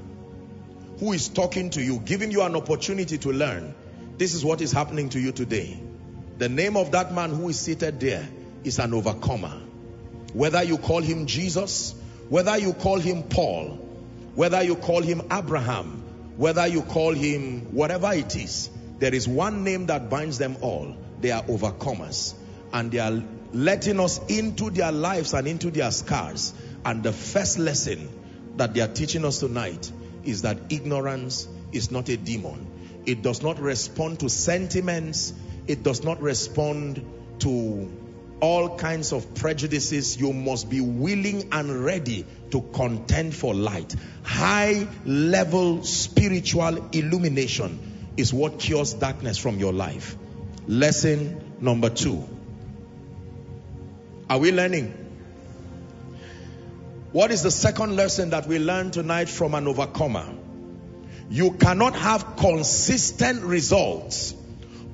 who 1.00 1.12
is 1.12 1.28
talking 1.28 1.70
to 1.70 1.82
you, 1.82 1.98
giving 1.98 2.30
you 2.30 2.42
an 2.42 2.54
opportunity 2.54 3.18
to 3.18 3.32
learn. 3.32 3.74
This 4.16 4.34
is 4.34 4.44
what 4.44 4.60
is 4.60 4.70
happening 4.70 5.08
to 5.08 5.18
you 5.18 5.32
today. 5.32 5.76
The 6.38 6.48
name 6.48 6.76
of 6.76 6.92
that 6.92 7.12
man 7.12 7.30
who 7.30 7.48
is 7.48 7.58
seated 7.58 7.98
there 7.98 8.28
is 8.62 8.78
an 8.78 8.94
overcomer. 8.94 9.60
Whether 10.32 10.62
you 10.62 10.78
call 10.78 11.00
him 11.00 11.26
Jesus, 11.26 11.96
whether 12.28 12.56
you 12.58 12.74
call 12.74 13.00
him 13.00 13.24
Paul, 13.24 13.70
whether 14.36 14.62
you 14.62 14.76
call 14.76 15.02
him 15.02 15.22
Abraham, 15.32 16.04
whether 16.36 16.68
you 16.68 16.82
call 16.82 17.12
him 17.12 17.74
whatever 17.74 18.12
it 18.12 18.36
is, 18.36 18.70
there 19.00 19.12
is 19.12 19.26
one 19.26 19.64
name 19.64 19.86
that 19.86 20.10
binds 20.10 20.38
them 20.38 20.58
all. 20.60 20.96
They 21.20 21.32
are 21.32 21.42
overcomers. 21.42 22.34
And 22.72 22.90
they 22.90 22.98
are 22.98 23.22
letting 23.52 24.00
us 24.00 24.20
into 24.28 24.70
their 24.70 24.92
lives 24.92 25.34
and 25.34 25.46
into 25.46 25.70
their 25.70 25.90
scars. 25.90 26.54
And 26.84 27.02
the 27.02 27.12
first 27.12 27.58
lesson 27.58 28.08
that 28.56 28.74
they 28.74 28.80
are 28.80 28.88
teaching 28.88 29.24
us 29.24 29.40
tonight 29.40 29.90
is 30.24 30.42
that 30.42 30.58
ignorance 30.70 31.48
is 31.72 31.90
not 31.90 32.08
a 32.08 32.16
demon. 32.16 32.66
It 33.06 33.22
does 33.22 33.42
not 33.42 33.58
respond 33.58 34.20
to 34.20 34.28
sentiments. 34.28 35.32
It 35.66 35.82
does 35.82 36.04
not 36.04 36.20
respond 36.20 37.04
to 37.40 37.90
all 38.40 38.76
kinds 38.76 39.12
of 39.12 39.34
prejudices. 39.34 40.18
You 40.18 40.32
must 40.32 40.68
be 40.70 40.80
willing 40.80 41.48
and 41.52 41.84
ready 41.84 42.24
to 42.50 42.60
contend 42.72 43.34
for 43.34 43.54
light. 43.54 43.94
High 44.22 44.88
level 45.04 45.82
spiritual 45.84 46.88
illumination 46.92 48.12
is 48.16 48.32
what 48.32 48.58
cures 48.58 48.94
darkness 48.94 49.38
from 49.38 49.58
your 49.58 49.72
life. 49.72 50.16
Lesson 50.66 51.56
number 51.60 51.90
two. 51.90 52.28
Are 54.30 54.38
we 54.38 54.52
learning? 54.52 54.94
What 57.10 57.32
is 57.32 57.42
the 57.42 57.50
second 57.50 57.96
lesson 57.96 58.30
that 58.30 58.46
we 58.46 58.60
learn 58.60 58.92
tonight 58.92 59.28
from 59.28 59.54
an 59.54 59.66
overcomer? 59.66 60.24
You 61.28 61.50
cannot 61.54 61.96
have 61.96 62.36
consistent 62.36 63.42
results 63.42 64.32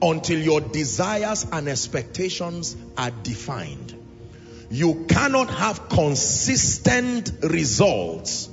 until 0.01 0.39
your 0.39 0.63
desires 0.63 1.45
and 1.53 1.69
expectations 1.69 2.75
are 2.97 3.11
defined. 3.11 3.95
You 4.71 5.05
cannot 5.07 5.51
have 5.51 5.91
consistent 5.91 7.31
results 7.43 8.49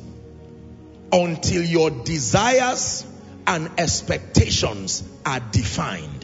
until 1.13 1.63
your 1.63 1.91
desires 1.91 3.05
and 3.47 3.71
expectations 3.77 5.01
are 5.25 5.39
defined. 5.39 6.22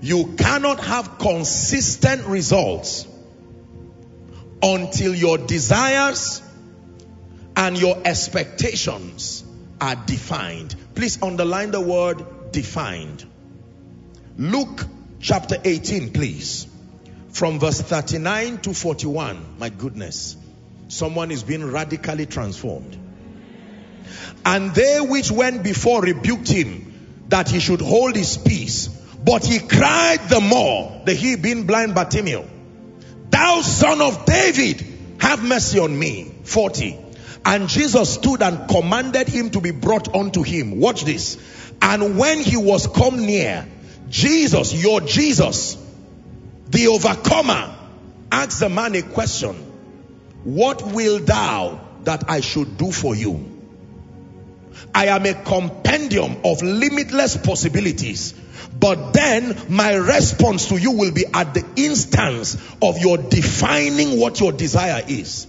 You 0.00 0.34
cannot 0.38 0.80
have 0.80 1.18
consistent 1.18 2.26
results 2.26 3.06
until 4.62 5.14
your 5.14 5.38
desires 5.38 6.42
and 7.56 7.78
your 7.78 7.98
expectations 8.04 9.44
are 9.80 9.96
defined. 9.96 10.74
Please 10.94 11.22
underline 11.22 11.70
the 11.70 11.80
word 11.80 12.52
defined. 12.52 13.24
Luke 14.36 14.86
chapter 15.20 15.56
18, 15.62 16.12
please. 16.12 16.66
From 17.30 17.58
verse 17.58 17.80
39 17.80 18.58
to 18.58 18.74
41. 18.74 19.58
My 19.58 19.68
goodness. 19.68 20.36
Someone 20.88 21.30
is 21.30 21.42
being 21.42 21.64
radically 21.70 22.26
transformed. 22.26 22.96
And 24.44 24.74
they 24.74 24.98
which 25.00 25.30
went 25.30 25.62
before 25.62 26.02
rebuked 26.02 26.48
him 26.48 27.24
that 27.28 27.48
he 27.48 27.60
should 27.60 27.80
hold 27.80 28.16
his 28.16 28.36
peace. 28.36 28.88
But 29.22 29.44
he 29.44 29.58
cried 29.58 30.28
the 30.28 30.40
more, 30.40 31.02
the 31.04 31.14
he 31.14 31.36
being 31.36 31.66
blind 31.66 31.94
Bartimaeus 31.94 32.46
Thou 33.30 33.60
son 33.60 34.00
of 34.00 34.24
David, 34.24 34.84
have 35.20 35.42
mercy 35.42 35.78
on 35.78 35.96
me. 35.96 36.32
40. 36.44 36.98
And 37.44 37.68
Jesus 37.68 38.14
stood 38.14 38.42
and 38.42 38.68
commanded 38.68 39.28
him 39.28 39.50
to 39.50 39.60
be 39.60 39.70
brought 39.70 40.14
unto 40.14 40.42
him. 40.42 40.78
Watch 40.80 41.04
this. 41.04 41.38
And 41.80 42.18
when 42.18 42.40
he 42.40 42.56
was 42.56 42.86
come 42.86 43.24
near, 43.24 43.66
Jesus, 44.08 44.74
your 44.74 45.00
Jesus, 45.00 45.76
the 46.68 46.88
overcomer, 46.88 47.74
asked 48.32 48.60
the 48.60 48.68
man 48.68 48.94
a 48.94 49.02
question. 49.02 49.54
What 50.44 50.82
will 50.82 51.20
thou 51.20 51.80
that 52.04 52.28
I 52.28 52.40
should 52.40 52.76
do 52.76 52.90
for 52.90 53.14
you? 53.14 53.46
I 54.94 55.06
am 55.06 55.24
a 55.26 55.34
compendium 55.34 56.38
of 56.44 56.62
limitless 56.62 57.36
possibilities. 57.36 58.34
But 58.78 59.12
then 59.12 59.56
my 59.68 59.94
response 59.94 60.68
to 60.68 60.78
you 60.78 60.92
will 60.92 61.12
be 61.12 61.26
at 61.32 61.54
the 61.54 61.64
instance 61.76 62.56
of 62.80 62.98
your 62.98 63.18
defining 63.18 64.18
what 64.18 64.40
your 64.40 64.52
desire 64.52 65.02
is. 65.06 65.46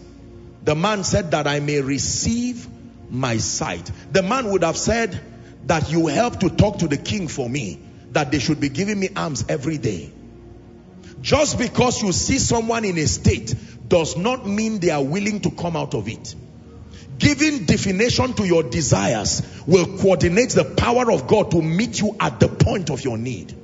The 0.64 0.76
man 0.76 1.04
said 1.04 1.32
that 1.32 1.48
I 1.48 1.60
may 1.60 1.82
receive 1.82 2.68
my 3.10 3.38
sight. 3.38 3.90
The 4.12 4.24
man 4.24 4.50
would 4.52 4.64
have 4.64 4.78
said 4.78 5.20
that 5.66 5.92
you 5.92 6.08
help 6.08 6.40
to 6.40 6.50
talk 6.50 6.80
to 6.80 6.88
the 6.88 6.98
king 6.98 7.28
for 7.28 7.50
me, 7.50 7.80
that 8.12 8.32
they 8.32 8.40
should 8.40 8.60
be 8.60 8.70
giving 8.70 9.00
me 9.00 9.10
alms 9.16 9.46
every 9.50 9.78
day. 9.78 10.12
Just 11.22 11.60
because 11.60 12.02
you 12.02 12.12
see 12.12 12.40
someone 12.40 12.84
in 12.84 12.98
a 12.98 13.06
state 13.06 13.54
does 13.88 14.18
not 14.18 14.48
mean 14.48 14.80
they 14.80 14.90
are 14.90 15.04
willing 15.04 15.42
to 15.42 15.52
come 15.52 15.76
out 15.76 15.94
of 15.94 16.08
it. 16.08 16.36
Giving 17.22 17.66
definition 17.66 18.34
to 18.34 18.48
your 18.48 18.64
desires 18.64 19.44
will 19.68 20.00
coordinate 20.00 20.50
the 20.50 20.66
power 20.66 21.12
of 21.12 21.28
God 21.28 21.52
to 21.52 21.62
meet 21.62 22.02
you 22.02 22.16
at 22.20 22.40
the 22.40 22.48
point 22.48 22.90
of 22.90 23.04
your 23.04 23.16
need. 23.16 23.56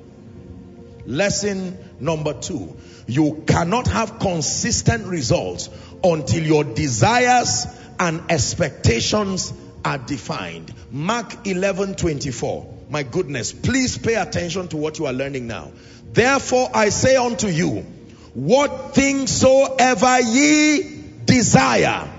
Lesson 1.08 1.76
number 2.00 2.34
two. 2.34 2.78
You 3.08 3.44
cannot 3.48 3.88
have 3.88 4.20
consistent 4.20 5.08
results 5.08 5.72
until 6.04 6.44
your 6.44 6.66
desires 6.66 7.66
and 8.00 8.22
expectations 8.30 9.52
are 9.84 9.98
defined. 9.98 10.72
Mark 10.92 11.48
11 11.48 11.96
24. 11.96 12.76
My 12.92 13.02
goodness, 13.02 13.54
please 13.54 13.98
pay 13.98 14.16
attention 14.16 14.68
to 14.68 14.78
what 14.78 15.00
you 15.00 15.08
are 15.08 15.14
learning 15.14 15.48
now. 15.48 15.72
Therefore, 16.14 16.70
I 16.76 16.90
say 16.90 17.16
unto 17.16 17.48
you, 17.48 17.88
what 18.36 18.94
things 18.94 19.32
soever 19.32 20.20
ye 20.20 21.02
desire 21.26 22.14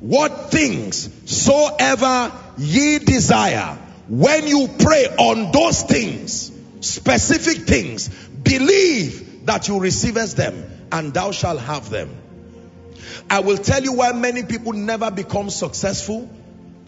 what 0.00 0.50
things 0.50 1.08
soever 1.30 2.32
ye 2.58 2.98
desire, 2.98 3.78
when 4.08 4.46
you 4.46 4.68
pray 4.78 5.06
on 5.18 5.52
those 5.52 5.82
things, 5.82 6.50
specific 6.80 7.66
things, 7.66 8.08
believe 8.08 9.46
that 9.46 9.68
you 9.68 9.78
receivest 9.78 10.36
them 10.36 10.64
and 10.90 11.14
thou 11.14 11.30
shalt 11.30 11.60
have 11.60 11.90
them. 11.90 12.10
I 13.28 13.40
will 13.40 13.58
tell 13.58 13.82
you 13.82 13.92
why 13.92 14.12
many 14.12 14.42
people 14.42 14.72
never 14.72 15.10
become 15.10 15.50
successful. 15.50 16.28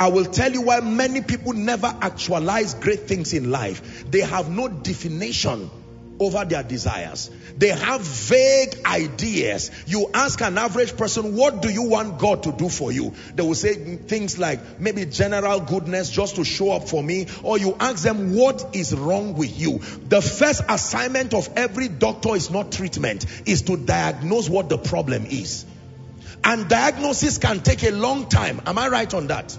I 0.01 0.09
will 0.09 0.25
tell 0.25 0.51
you 0.51 0.63
why 0.63 0.81
many 0.81 1.21
people 1.21 1.53
never 1.53 1.87
actualize 1.87 2.75
great 2.75 3.07
things 3.07 3.33
in 3.33 3.51
life. 3.51 4.11
They 4.11 4.21
have 4.21 4.51
no 4.51 4.69
definition 4.69 5.71
over 6.19 6.45
their 6.45 6.63
desires. 6.63 7.31
They 7.57 7.69
have 7.69 8.01
vague 8.01 8.77
ideas. 8.85 9.71
You 9.87 10.11
ask 10.15 10.41
an 10.41 10.59
average 10.59 10.97
person, 10.97 11.37
what 11.37 11.63
do 11.63 11.71
you 11.71 11.83
want 11.83 12.19
God 12.19 12.45
to 12.45 12.53
do 12.53 12.69
for 12.69 12.93
you? 12.93 13.15
They 13.35 13.43
will 13.43 13.55
say 13.55 13.75
things 13.75 14.39
like 14.39 14.81
maybe 14.81 15.05
general 15.07 15.61
goodness 15.61 16.11
just 16.11 16.37
to 16.37 16.45
show 16.45 16.73
up 16.73 16.89
for 16.89 17.03
me. 17.03 17.27
Or 17.43 17.59
you 17.59 17.77
ask 17.79 18.03
them, 18.03 18.35
what 18.35 18.75
is 18.75 18.95
wrong 18.95 19.35
with 19.35 19.59
you? 19.59 19.79
The 20.09 20.23
first 20.23 20.63
assignment 20.69 21.35
of 21.35 21.49
every 21.57 21.89
doctor 21.89 22.35
is 22.35 22.51
not 22.51 22.73
treatment, 22.73 23.27
is 23.47 23.63
to 23.63 23.77
diagnose 23.77 24.49
what 24.49 24.69
the 24.69 24.79
problem 24.79 25.27
is. 25.27 25.67
And 26.45 26.69
diagnosis 26.69 27.39
can 27.39 27.61
take 27.61 27.85
a 27.85 27.93
long 27.93 28.29
time. 28.29 28.61
Am 28.67 28.79
I 28.79 28.89
right 28.89 29.13
on 29.15 29.29
that? 29.29 29.57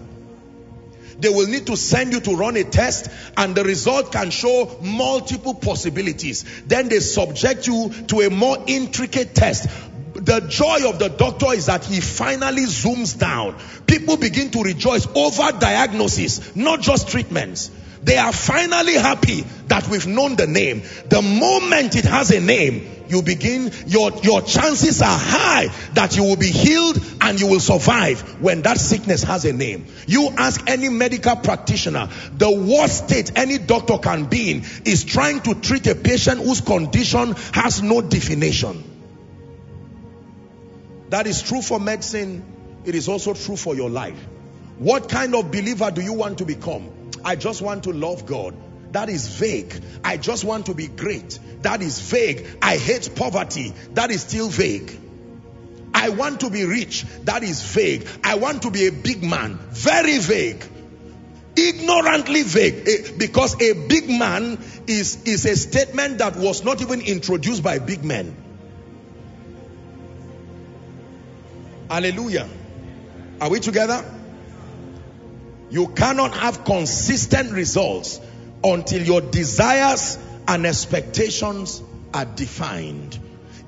They 1.20 1.30
will 1.30 1.48
need 1.48 1.68
to 1.68 1.78
send 1.78 2.14
you 2.14 2.20
to 2.22 2.36
run 2.36 2.58
a 2.58 2.64
test 2.64 3.10
and 3.38 3.56
the 3.56 3.64
result 3.64 4.12
can 4.12 4.30
show 4.30 4.78
multiple 4.82 5.54
possibilities. 5.54 6.44
Then 6.66 6.90
they 6.90 7.00
subject 7.00 7.68
you 7.68 7.92
to 8.08 8.22
a 8.22 8.30
more 8.30 8.58
intricate 8.68 9.36
test. 9.36 9.68
The 10.16 10.42
joy 10.42 10.88
of 10.88 11.00
the 11.00 11.10
doctor 11.10 11.54
is 11.54 11.66
that 11.66 11.86
he 11.86 12.00
finally 12.00 12.64
zooms 12.64 13.18
down. 13.18 13.56
People 13.88 14.18
begin 14.18 14.52
to 14.52 14.62
rejoice 14.62 15.08
over 15.16 15.58
diagnosis, 15.58 16.56
not 16.56 16.82
just 16.82 17.10
treatments. 17.10 17.72
They 18.04 18.18
are 18.18 18.34
finally 18.34 18.96
happy 18.96 19.42
that 19.68 19.88
we've 19.88 20.08
known 20.08 20.36
the 20.36 20.46
name. 20.46 20.84
The 21.08 21.22
moment 21.22 21.96
it 21.96 22.04
has 22.04 22.32
a 22.32 22.42
name, 22.42 23.06
you 23.08 23.22
begin, 23.22 23.72
your, 23.88 24.12
your 24.22 24.42
chances 24.42 25.02
are 25.02 25.18
high 25.18 25.68
that 25.94 26.18
you 26.18 26.24
will 26.24 26.36
be 26.36 26.50
healed 26.50 27.02
and 27.22 27.40
you 27.40 27.48
will 27.48 27.62
survive 27.62 28.42
when 28.42 28.62
that 28.64 28.78
sickness 28.78 29.24
has 29.24 29.46
a 29.46 29.54
name. 29.54 29.86
You 30.06 30.30
ask 30.38 30.70
any 30.70 30.90
medical 30.90 31.38
practitioner, 31.38 32.10
the 32.34 32.52
worst 32.52 33.08
state 33.08 33.32
any 33.38 33.58
doctor 33.58 33.98
can 33.98 34.26
be 34.26 34.52
in 34.52 34.64
is 34.86 35.06
trying 35.06 35.40
to 35.42 35.56
treat 35.56 35.88
a 35.88 35.96
patient 35.96 36.42
whose 36.42 36.60
condition 36.60 37.36
has 37.54 37.82
no 37.82 38.02
definition. 38.02 38.84
That 41.10 41.26
is 41.26 41.42
true 41.42 41.62
for 41.62 41.80
medicine. 41.80 42.44
It 42.84 42.96
is 42.96 43.08
also 43.08 43.34
true 43.34 43.56
for 43.56 43.76
your 43.76 43.90
life. 43.90 44.20
What 44.78 45.08
kind 45.08 45.36
of 45.36 45.52
believer 45.52 45.90
do 45.92 46.02
you 46.02 46.14
want 46.14 46.40
to 46.40 46.46
become? 46.46 47.03
I 47.24 47.36
just 47.36 47.62
want 47.62 47.84
to 47.86 47.92
love 47.92 48.26
God. 48.26 48.56
That 48.92 49.10
is 49.10 49.28
vague. 49.40 49.74
I 50.04 50.18
just 50.18 50.44
want 50.44 50.68
to 50.68 50.74
be 50.74 50.88
great. 50.88 51.40
That 51.62 51.82
is 51.82 52.00
vague. 52.00 52.46
I 52.62 52.78
hate 52.78 53.16
poverty. 53.16 53.74
That 53.94 54.12
is 54.12 54.22
still 54.22 54.50
vague. 54.50 55.00
I 55.94 56.10
want 56.10 56.42
to 56.42 56.50
be 56.50 56.66
rich. 56.66 57.06
That 57.24 57.44
is 57.44 57.62
vague. 57.74 58.08
I 58.24 58.36
want 58.36 58.64
to 58.64 58.72
be 58.72 58.88
a 58.88 58.92
big 58.92 59.24
man. 59.24 59.58
Very 59.72 60.20
vague. 60.20 60.64
Ignorantly 61.56 62.44
vague. 62.44 62.88
Eh, 62.88 63.12
because 63.18 63.60
a 63.62 63.74
big 63.88 64.10
man 64.10 64.60
is, 64.88 65.24
is 65.24 65.46
a 65.46 65.56
statement 65.56 66.20
that 66.20 66.36
was 66.36 66.64
not 66.64 66.82
even 66.82 67.02
introduced 67.02 67.64
by 67.64 67.80
big 67.80 68.04
men. 68.04 68.36
Hallelujah. 71.90 72.50
Are 73.40 73.50
we 73.50 73.60
together? 73.60 74.04
You 75.70 75.88
cannot 75.90 76.36
have 76.36 76.66
consistent 76.66 77.52
results 77.52 78.20
until 78.64 79.02
your 79.02 79.22
desires 79.22 80.18
and 80.48 80.66
expectations 80.66 81.82
are 82.14 82.26
defined. 82.26 83.20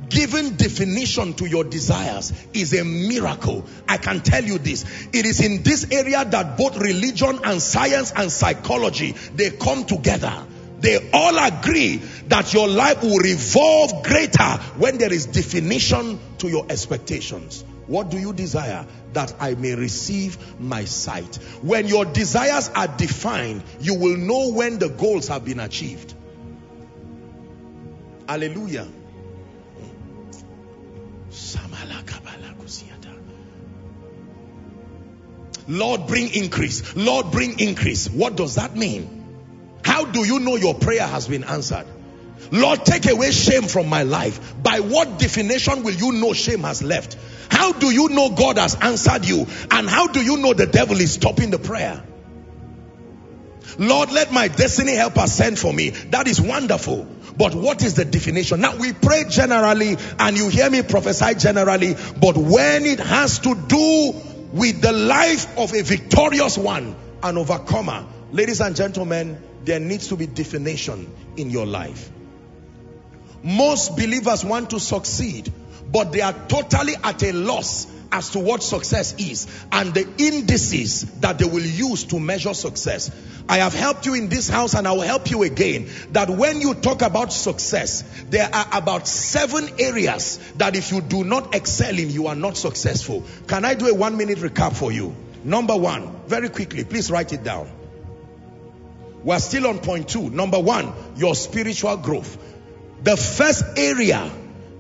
Giving 0.10 0.52
definition 0.52 1.34
to 1.36 1.48
your 1.48 1.64
desires 1.64 2.32
is 2.54 2.74
a 2.74 2.84
miracle. 2.84 3.66
I 3.88 3.98
can 3.98 4.22
tell 4.22 4.44
you 4.44 4.60
this. 4.60 4.86
It 5.14 5.26
is 5.26 5.42
in 5.42 5.64
this 5.64 5.88
area 5.92 6.24
that 6.24 6.58
both 6.58 6.78
religion 6.78 7.40
and 7.44 7.62
science 7.62 8.14
and 8.16 8.32
psychology, 8.32 9.14
they 9.34 9.50
come 9.50 9.86
together. 9.86 10.46
They 10.80 11.10
all 11.12 11.38
agree 11.40 11.98
that 12.28 12.54
your 12.54 12.68
life 12.68 13.02
will 13.02 13.18
revolve 13.18 14.04
greater 14.04 14.52
when 14.78 15.00
there 15.00 15.12
is 15.12 15.26
definition 15.26 16.20
to 16.38 16.50
your 16.50 16.68
expectations. 16.70 17.64
What 17.88 18.10
do 18.10 18.18
you 18.18 18.34
desire? 18.34 18.86
That 19.14 19.34
I 19.40 19.56
may 19.56 19.76
receive 19.76 20.60
my 20.60 20.86
sight. 20.86 21.36
When 21.62 21.88
your 21.88 22.06
desires 22.06 22.70
are 22.76 22.88
defined, 22.88 23.64
you 23.80 23.96
will 23.96 24.18
know 24.18 24.52
when 24.52 24.80
the 24.80 24.90
goals 24.90 25.28
have 25.28 25.46
been 25.46 25.60
achieved. 25.60 26.14
Hallelujah. 28.28 28.88
Lord, 35.68 36.08
bring 36.08 36.34
increase. 36.34 36.96
Lord, 36.96 37.32
bring 37.32 37.60
increase. 37.60 38.08
What 38.10 38.36
does 38.36 38.56
that 38.56 38.76
mean? 38.76 39.26
How 39.84 40.06
do 40.06 40.26
you 40.26 40.40
know 40.40 40.56
your 40.56 40.76
prayer 40.76 41.06
has 41.06 41.28
been 41.28 41.44
answered? 41.44 41.86
Lord, 42.52 42.86
take 42.86 43.10
away 43.10 43.32
shame 43.32 43.64
from 43.64 43.90
my 43.90 44.04
life. 44.04 44.56
By 44.62 44.80
what 44.80 45.18
definition 45.18 45.84
will 45.84 45.94
you 45.94 46.12
know 46.12 46.34
shame 46.34 46.62
has 46.62 46.84
left? 46.84 47.18
How 47.50 47.74
do 47.74 47.92
you 47.92 48.10
know 48.10 48.30
God 48.30 48.58
has 48.58 48.76
answered 48.76 49.26
you? 49.26 49.46
And 49.72 49.90
how 49.90 50.08
do 50.08 50.24
you 50.24 50.38
know 50.38 50.54
the 50.54 50.68
devil 50.68 51.00
is 51.00 51.14
stopping 51.14 51.52
the 51.52 51.60
prayer? 51.60 52.04
Lord, 53.78 54.12
let 54.12 54.32
my 54.32 54.48
destiny 54.48 54.94
helper 54.94 55.28
send 55.28 55.60
for 55.60 55.74
me. 55.74 55.90
That 55.90 56.28
is 56.28 56.40
wonderful. 56.40 57.08
But 57.38 57.54
what 57.54 57.84
is 57.84 57.96
the 57.96 58.06
definition? 58.06 58.62
Now 58.62 58.78
we 58.78 58.94
pray 58.94 59.26
generally 59.30 59.98
and 60.20 60.38
you 60.38 60.50
hear 60.50 60.70
me 60.70 60.82
prophesy 60.82 61.36
generally. 61.36 61.96
But 62.20 62.38
when 62.38 62.86
it 62.86 63.00
has 63.00 63.40
to 63.40 63.56
do 63.56 64.14
with 64.54 64.82
the 64.82 64.94
life 64.94 65.58
of 65.58 65.74
a 65.74 65.82
victorious 65.82 66.58
one, 66.58 66.96
an 67.22 67.38
overcomer, 67.38 68.06
ladies 68.32 68.62
and 68.62 68.76
gentlemen, 68.76 69.42
there 69.66 69.80
needs 69.80 70.08
to 70.08 70.16
be 70.16 70.28
definition 70.28 71.12
in 71.36 71.50
your 71.50 71.66
life. 71.66 72.10
Most 73.44 73.98
believers 73.98 74.46
want 74.46 74.70
to 74.72 74.80
succeed, 74.80 75.52
but 75.92 76.12
they 76.12 76.22
are 76.22 76.34
totally 76.48 76.94
at 77.04 77.22
a 77.24 77.32
loss 77.34 77.88
as 78.12 78.30
to 78.32 78.40
what 78.40 78.64
success 78.64 79.16
is 79.16 79.48
and 79.72 79.94
the 79.94 80.08
indices 80.18 81.02
that 81.20 81.38
they 81.38 81.46
will 81.46 81.66
use 81.66 82.06
to 82.06 82.20
measure 82.20 82.54
success. 82.54 83.12
I 83.48 83.58
have 83.58 83.74
helped 83.74 84.06
you 84.06 84.14
in 84.14 84.30
this 84.30 84.48
house 84.48 84.74
and 84.74 84.88
I 84.88 84.94
will 84.94 85.02
help 85.02 85.30
you 85.30 85.44
again 85.44 85.90
that 86.14 86.30
when 86.30 86.62
you 86.62 86.74
talk 86.76 87.02
about 87.02 87.34
success, 87.34 88.04
there 88.30 88.50
are 88.52 88.68
about 88.72 89.08
seven 89.08 89.68
areas 89.80 90.40
that 90.56 90.76
if 90.76 90.92
you 90.92 91.02
do 91.02 91.24
not 91.24 91.54
excel 91.54 91.98
in, 91.98 92.10
you 92.10 92.28
are 92.28 92.36
not 92.36 92.58
successful. 92.58 93.24
Can 93.48 93.66
I 93.66 93.74
do 93.74 93.88
a 93.88 93.94
one 93.94 94.18
minute 94.18 94.40
recap 94.40 94.76
for 94.76 94.92
you? 94.92 95.16
Number 95.44 95.76
one, 95.76 96.22
very 96.28 96.50
quickly, 96.50 96.86
please 96.86 97.12
write 97.12 97.34
it 97.34 97.44
down. 97.44 97.70
We're 99.24 99.40
still 99.40 99.68
on 99.68 99.80
point 99.80 100.08
two. 100.08 100.30
Number 100.30 100.60
one, 100.60 100.94
your 101.16 101.36
spiritual 101.36 101.98
growth. 101.98 102.38
The 103.04 103.18
first 103.18 103.64
area 103.76 104.32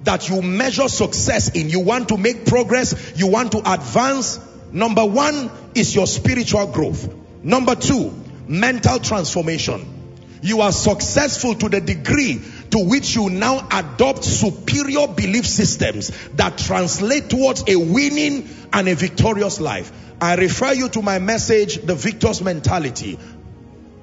that 0.05 0.29
you 0.29 0.41
measure 0.41 0.87
success 0.87 1.49
in, 1.49 1.69
you 1.69 1.81
want 1.81 2.09
to 2.09 2.17
make 2.17 2.45
progress, 2.45 3.13
you 3.15 3.27
want 3.27 3.51
to 3.51 3.59
advance. 3.71 4.39
Number 4.71 5.05
one 5.05 5.51
is 5.73 5.93
your 5.93 6.07
spiritual 6.07 6.67
growth. 6.67 7.13
Number 7.43 7.75
two, 7.75 8.13
mental 8.47 8.99
transformation. 8.99 9.91
You 10.41 10.61
are 10.61 10.71
successful 10.71 11.55
to 11.55 11.69
the 11.69 11.81
degree 11.81 12.41
to 12.71 12.85
which 12.85 13.15
you 13.15 13.29
now 13.29 13.67
adopt 13.71 14.23
superior 14.23 15.07
belief 15.07 15.47
systems 15.47 16.11
that 16.35 16.57
translate 16.57 17.29
towards 17.29 17.63
a 17.67 17.75
winning 17.75 18.47
and 18.71 18.87
a 18.87 18.95
victorious 18.95 19.59
life. 19.59 19.91
I 20.21 20.35
refer 20.35 20.73
you 20.73 20.89
to 20.89 21.01
my 21.01 21.19
message, 21.19 21.77
the 21.77 21.95
victor's 21.95 22.41
mentality. 22.41 23.17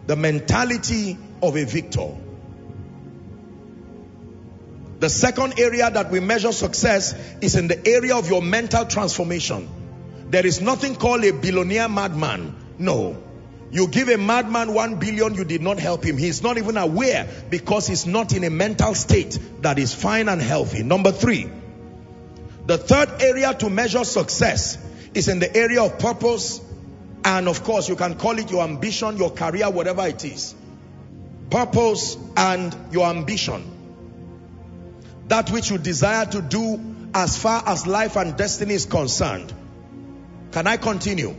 The 0.06 0.16
mentality 0.16 1.16
of 1.42 1.56
a 1.56 1.64
victor. 1.64 2.16
The 5.02 5.10
second 5.10 5.58
area 5.58 5.90
that 5.90 6.12
we 6.12 6.20
measure 6.20 6.52
success 6.52 7.12
is 7.40 7.56
in 7.56 7.66
the 7.66 7.88
area 7.88 8.14
of 8.14 8.28
your 8.28 8.40
mental 8.40 8.84
transformation. 8.84 9.68
There 10.30 10.46
is 10.46 10.60
nothing 10.60 10.94
called 10.94 11.24
a 11.24 11.32
billionaire 11.32 11.88
madman. 11.88 12.54
No. 12.78 13.20
You 13.72 13.88
give 13.88 14.08
a 14.10 14.16
madman 14.16 14.72
one 14.72 15.00
billion, 15.00 15.34
you 15.34 15.42
did 15.44 15.60
not 15.60 15.80
help 15.80 16.04
him. 16.04 16.18
He's 16.18 16.40
not 16.40 16.56
even 16.56 16.76
aware 16.76 17.28
because 17.50 17.88
he's 17.88 18.06
not 18.06 18.32
in 18.32 18.44
a 18.44 18.50
mental 18.50 18.94
state 18.94 19.36
that 19.62 19.80
is 19.80 19.92
fine 19.92 20.28
and 20.28 20.40
healthy. 20.40 20.84
Number 20.84 21.10
three, 21.10 21.50
the 22.66 22.78
third 22.78 23.22
area 23.22 23.54
to 23.54 23.70
measure 23.70 24.04
success 24.04 24.78
is 25.14 25.26
in 25.26 25.40
the 25.40 25.52
area 25.56 25.82
of 25.82 25.98
purpose. 25.98 26.60
And 27.24 27.48
of 27.48 27.64
course, 27.64 27.88
you 27.88 27.96
can 27.96 28.14
call 28.14 28.38
it 28.38 28.52
your 28.52 28.62
ambition, 28.62 29.16
your 29.16 29.32
career, 29.32 29.68
whatever 29.68 30.06
it 30.06 30.24
is. 30.24 30.54
Purpose 31.50 32.16
and 32.36 32.72
your 32.92 33.08
ambition. 33.08 33.81
That 35.28 35.50
which 35.50 35.70
you 35.70 35.78
desire 35.78 36.26
to 36.26 36.42
do 36.42 36.80
as 37.14 37.36
far 37.36 37.62
as 37.66 37.86
life 37.86 38.16
and 38.16 38.36
destiny 38.36 38.74
is 38.74 38.86
concerned. 38.86 39.52
Can 40.52 40.66
I 40.66 40.76
continue? 40.76 41.34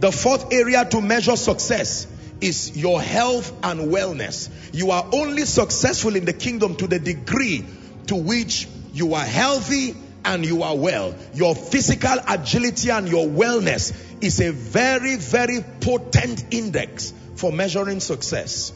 The 0.00 0.12
fourth 0.12 0.52
area 0.52 0.84
to 0.84 1.00
measure 1.00 1.36
success 1.36 2.06
is 2.40 2.76
your 2.76 3.00
health 3.00 3.52
and 3.62 3.92
wellness. 3.92 4.48
You 4.72 4.90
are 4.92 5.06
only 5.12 5.44
successful 5.44 6.16
in 6.16 6.24
the 6.24 6.32
kingdom 6.32 6.76
to 6.76 6.86
the 6.86 6.98
degree 6.98 7.64
to 8.06 8.16
which 8.16 8.66
you 8.92 9.14
are 9.14 9.24
healthy 9.24 9.94
and 10.24 10.44
you 10.44 10.62
are 10.62 10.76
well. 10.76 11.14
Your 11.34 11.54
physical 11.54 12.16
agility 12.28 12.90
and 12.90 13.08
your 13.08 13.26
wellness 13.26 13.94
is 14.22 14.40
a 14.40 14.52
very, 14.52 15.16
very 15.16 15.64
potent 15.80 16.44
index 16.50 17.12
for 17.36 17.52
measuring 17.52 18.00
success. 18.00 18.72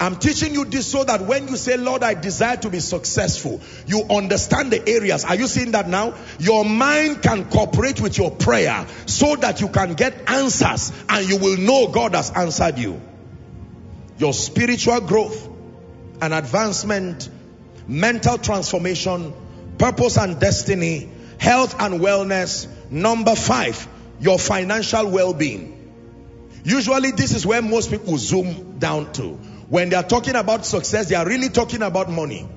I'm 0.00 0.16
teaching 0.16 0.54
you 0.54 0.64
this 0.64 0.90
so 0.90 1.04
that 1.04 1.22
when 1.22 1.46
you 1.48 1.56
say, 1.56 1.76
Lord, 1.76 2.02
I 2.02 2.14
desire 2.14 2.56
to 2.58 2.70
be 2.70 2.80
successful, 2.80 3.60
you 3.86 4.02
understand 4.10 4.72
the 4.72 4.86
areas. 4.88 5.24
Are 5.24 5.36
you 5.36 5.46
seeing 5.46 5.70
that 5.70 5.88
now? 5.88 6.14
Your 6.40 6.64
mind 6.64 7.22
can 7.22 7.48
cooperate 7.48 8.00
with 8.00 8.18
your 8.18 8.32
prayer 8.32 8.86
so 9.06 9.36
that 9.36 9.60
you 9.60 9.68
can 9.68 9.94
get 9.94 10.28
answers 10.28 10.92
and 11.08 11.28
you 11.28 11.38
will 11.38 11.56
know 11.58 11.88
God 11.88 12.14
has 12.14 12.30
answered 12.32 12.78
you. 12.78 13.00
Your 14.18 14.32
spiritual 14.32 15.00
growth 15.00 15.48
and 16.20 16.34
advancement, 16.34 17.28
mental 17.86 18.38
transformation, 18.38 19.32
purpose 19.78 20.18
and 20.18 20.40
destiny, 20.40 21.08
health 21.38 21.80
and 21.80 22.00
wellness. 22.00 22.66
Number 22.90 23.36
five, 23.36 23.86
your 24.20 24.38
financial 24.38 25.08
well-being. 25.08 25.70
Usually 26.64 27.12
this 27.12 27.32
is 27.34 27.46
where 27.46 27.62
most 27.62 27.90
people 27.90 28.18
zoom 28.18 28.78
down 28.78 29.12
to. 29.14 29.38
When 29.74 29.88
they 29.88 29.96
are 29.96 30.04
talking 30.04 30.36
about 30.36 30.64
success, 30.64 31.08
they 31.08 31.16
are 31.16 31.26
really 31.26 31.48
talking 31.48 31.82
about 31.82 32.08
money. 32.08 32.48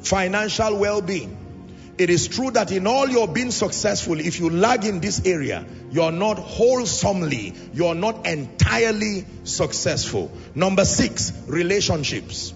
Financial 0.00 0.78
well-being. 0.78 1.92
It 1.98 2.08
is 2.08 2.26
true 2.26 2.52
that 2.52 2.72
in 2.72 2.86
all 2.86 3.06
your 3.06 3.28
being 3.28 3.50
successful, 3.50 4.18
if 4.18 4.40
you 4.40 4.48
lag 4.48 4.86
in 4.86 5.00
this 5.00 5.26
area, 5.26 5.66
you're 5.90 6.10
not 6.10 6.38
wholesomely, 6.38 7.52
you're 7.74 7.94
not 7.94 8.26
entirely 8.26 9.26
successful. 9.44 10.32
Number 10.54 10.86
six, 10.86 11.34
relationships. 11.46 12.54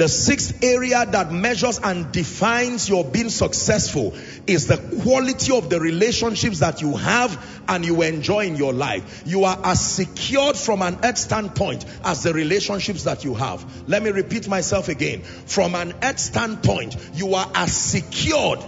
The 0.00 0.08
sixth 0.08 0.64
area 0.64 1.04
that 1.04 1.30
measures 1.30 1.78
and 1.78 2.10
defines 2.10 2.88
your 2.88 3.04
being 3.04 3.28
successful 3.28 4.14
is 4.46 4.66
the 4.66 4.78
quality 5.02 5.54
of 5.54 5.68
the 5.68 5.78
relationships 5.78 6.60
that 6.60 6.80
you 6.80 6.96
have 6.96 7.62
and 7.68 7.84
you 7.84 8.00
enjoy 8.00 8.46
in 8.46 8.56
your 8.56 8.72
life. 8.72 9.24
You 9.26 9.44
are 9.44 9.58
as 9.62 9.78
secured 9.78 10.56
from 10.56 10.80
an 10.80 11.00
earth 11.04 11.18
standpoint 11.18 11.84
as 12.02 12.22
the 12.22 12.32
relationships 12.32 13.04
that 13.04 13.24
you 13.24 13.34
have. 13.34 13.62
Let 13.90 14.02
me 14.02 14.08
repeat 14.08 14.48
myself 14.48 14.88
again. 14.88 15.20
From 15.20 15.74
an 15.74 15.92
earth 16.02 16.18
standpoint, 16.18 16.96
you 17.12 17.34
are 17.34 17.50
as 17.54 17.76
secured 17.76 18.60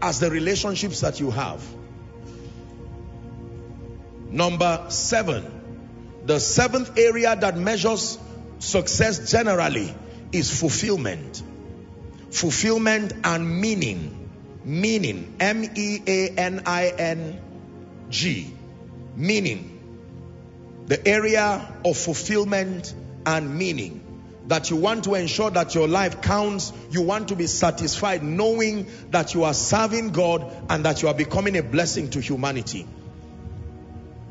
as 0.00 0.20
the 0.20 0.30
relationships 0.30 1.00
that 1.00 1.18
you 1.18 1.32
have. 1.32 1.64
Number 4.30 4.84
seven, 4.90 6.22
the 6.26 6.38
seventh 6.38 6.96
area 6.96 7.34
that 7.34 7.58
measures 7.58 8.18
success 8.60 9.32
generally 9.32 9.92
is 10.32 10.58
fulfillment. 10.58 11.42
Fulfillment 12.30 13.12
and 13.24 13.60
meaning. 13.60 14.30
Meaning. 14.64 15.36
M-E-A-N-I-N-G. 15.40 16.10
Meaning. 19.16 19.72
The 20.86 21.06
area 21.06 21.74
of 21.84 21.96
fulfillment 21.96 22.94
and 23.24 23.56
meaning. 23.56 24.02
That 24.48 24.70
you 24.70 24.76
want 24.76 25.04
to 25.04 25.14
ensure 25.14 25.50
that 25.50 25.74
your 25.74 25.88
life 25.88 26.20
counts. 26.22 26.72
You 26.90 27.02
want 27.02 27.28
to 27.28 27.36
be 27.36 27.46
satisfied 27.46 28.22
knowing 28.22 28.86
that 29.10 29.34
you 29.34 29.44
are 29.44 29.54
serving 29.54 30.10
God 30.10 30.52
and 30.68 30.84
that 30.84 31.02
you 31.02 31.08
are 31.08 31.14
becoming 31.14 31.56
a 31.56 31.62
blessing 31.62 32.10
to 32.10 32.20
humanity. 32.20 32.86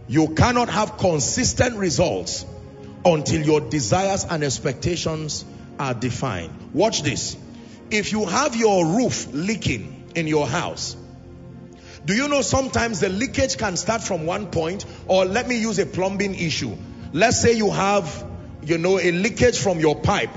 You 0.08 0.30
cannot 0.36 0.70
have 0.70 0.98
consistent 0.98 1.78
results 1.78 2.46
until 3.04 3.42
your 3.42 3.60
desires 3.62 4.24
and 4.24 4.44
expectations 4.44 5.46
are 5.80 5.94
defined. 5.94 6.72
Watch 6.74 7.04
this. 7.04 7.38
If 7.92 8.12
you 8.12 8.26
have 8.26 8.56
your 8.56 8.86
roof 8.86 9.28
leaking 9.32 10.12
in 10.16 10.28
your 10.28 10.48
house, 10.48 10.96
do 12.06 12.14
you 12.14 12.28
know 12.28 12.42
sometimes 12.42 13.00
the 13.00 13.10
leakage 13.10 13.58
can 13.58 13.78
start 13.78 14.04
from 14.04 14.26
one 14.26 14.48
point 14.48 14.86
or 15.08 15.26
let 15.26 15.48
me 15.48 15.58
use 15.58 15.80
a 15.80 15.86
plumbing 15.86 16.36
issue. 16.36 16.76
Let's 17.14 17.42
say 17.42 17.54
you 17.54 17.72
have, 17.72 18.26
you 18.64 18.78
know, 18.78 19.00
a 19.00 19.12
leakage 19.12 19.58
from 19.58 19.80
your 19.80 19.96
pipe. 19.96 20.30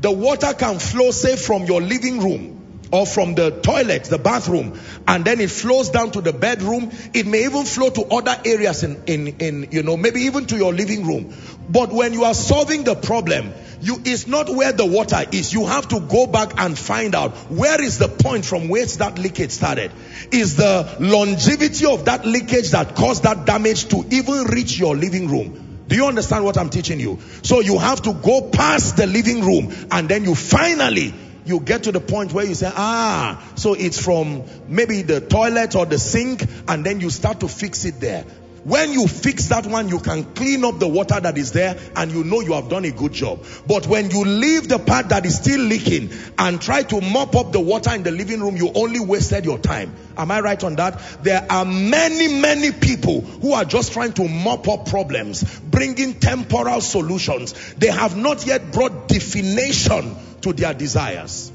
The 0.00 0.10
water 0.10 0.52
can 0.54 0.78
flow 0.78 1.12
say 1.12 1.36
from 1.36 1.64
your 1.64 1.80
living 1.80 2.20
room 2.20 2.80
or 2.90 3.06
from 3.06 3.34
the 3.34 3.50
toilet, 3.50 4.04
the 4.04 4.18
bathroom, 4.18 4.78
and 5.06 5.24
then 5.24 5.40
it 5.40 5.50
flows 5.50 5.90
down 5.90 6.10
to 6.12 6.20
the 6.20 6.32
bedroom. 6.32 6.90
It 7.12 7.26
may 7.26 7.44
even 7.44 7.64
flow 7.64 7.90
to 7.90 8.04
other 8.06 8.36
areas 8.44 8.82
in, 8.82 9.02
in, 9.06 9.26
in, 9.38 9.68
you 9.70 9.82
know, 9.82 9.96
maybe 9.96 10.22
even 10.22 10.46
to 10.46 10.56
your 10.56 10.72
living 10.72 11.06
room. 11.06 11.34
But 11.68 11.92
when 11.92 12.12
you 12.12 12.24
are 12.24 12.34
solving 12.34 12.84
the 12.84 12.94
problem, 12.94 13.52
you 13.84 14.00
it's 14.04 14.26
not 14.26 14.48
where 14.48 14.72
the 14.72 14.86
water 14.86 15.24
is. 15.30 15.52
You 15.52 15.66
have 15.66 15.88
to 15.88 16.00
go 16.00 16.26
back 16.26 16.58
and 16.58 16.78
find 16.78 17.14
out 17.14 17.32
where 17.50 17.82
is 17.82 17.98
the 17.98 18.08
point 18.08 18.44
from 18.44 18.68
which 18.68 18.96
that 18.98 19.18
leakage 19.18 19.50
started. 19.50 19.92
Is 20.32 20.56
the 20.56 20.96
longevity 21.00 21.86
of 21.86 22.06
that 22.06 22.24
leakage 22.24 22.70
that 22.70 22.96
caused 22.96 23.24
that 23.24 23.44
damage 23.44 23.88
to 23.88 24.04
even 24.10 24.44
reach 24.44 24.78
your 24.78 24.96
living 24.96 25.28
room? 25.28 25.84
Do 25.86 25.96
you 25.96 26.06
understand 26.06 26.44
what 26.44 26.56
I'm 26.56 26.70
teaching 26.70 26.98
you? 26.98 27.18
So 27.42 27.60
you 27.60 27.78
have 27.78 28.00
to 28.02 28.14
go 28.14 28.48
past 28.50 28.96
the 28.96 29.06
living 29.06 29.44
room 29.44 29.72
and 29.90 30.08
then 30.08 30.24
you 30.24 30.34
finally 30.34 31.12
you 31.44 31.60
get 31.60 31.82
to 31.82 31.92
the 31.92 32.00
point 32.00 32.32
where 32.32 32.44
you 32.46 32.54
say, 32.54 32.70
ah, 32.74 33.42
so 33.54 33.74
it's 33.74 34.02
from 34.02 34.44
maybe 34.66 35.02
the 35.02 35.20
toilet 35.20 35.74
or 35.74 35.84
the 35.84 35.98
sink 35.98 36.42
and 36.68 36.86
then 36.86 37.00
you 37.00 37.10
start 37.10 37.40
to 37.40 37.48
fix 37.48 37.84
it 37.84 38.00
there. 38.00 38.24
When 38.64 38.94
you 38.94 39.06
fix 39.06 39.48
that 39.48 39.66
one, 39.66 39.90
you 39.90 39.98
can 39.98 40.24
clean 40.24 40.64
up 40.64 40.78
the 40.78 40.88
water 40.88 41.20
that 41.20 41.36
is 41.36 41.52
there 41.52 41.78
and 41.96 42.10
you 42.10 42.24
know 42.24 42.40
you 42.40 42.54
have 42.54 42.70
done 42.70 42.86
a 42.86 42.90
good 42.90 43.12
job. 43.12 43.44
But 43.66 43.86
when 43.86 44.10
you 44.10 44.24
leave 44.24 44.68
the 44.68 44.78
part 44.78 45.10
that 45.10 45.26
is 45.26 45.36
still 45.36 45.60
leaking 45.60 46.10
and 46.38 46.60
try 46.62 46.82
to 46.84 47.00
mop 47.02 47.36
up 47.36 47.52
the 47.52 47.60
water 47.60 47.94
in 47.94 48.04
the 48.04 48.10
living 48.10 48.40
room, 48.40 48.56
you 48.56 48.72
only 48.74 49.00
wasted 49.00 49.44
your 49.44 49.58
time. 49.58 49.94
Am 50.16 50.30
I 50.30 50.40
right 50.40 50.64
on 50.64 50.76
that? 50.76 50.98
There 51.22 51.46
are 51.50 51.66
many, 51.66 52.40
many 52.40 52.72
people 52.72 53.20
who 53.20 53.52
are 53.52 53.66
just 53.66 53.92
trying 53.92 54.14
to 54.14 54.26
mop 54.26 54.66
up 54.66 54.86
problems, 54.86 55.60
bringing 55.60 56.14
temporal 56.14 56.80
solutions. 56.80 57.74
They 57.74 57.88
have 57.88 58.16
not 58.16 58.46
yet 58.46 58.72
brought 58.72 59.08
definition 59.08 60.16
to 60.40 60.54
their 60.54 60.72
desires. 60.72 61.52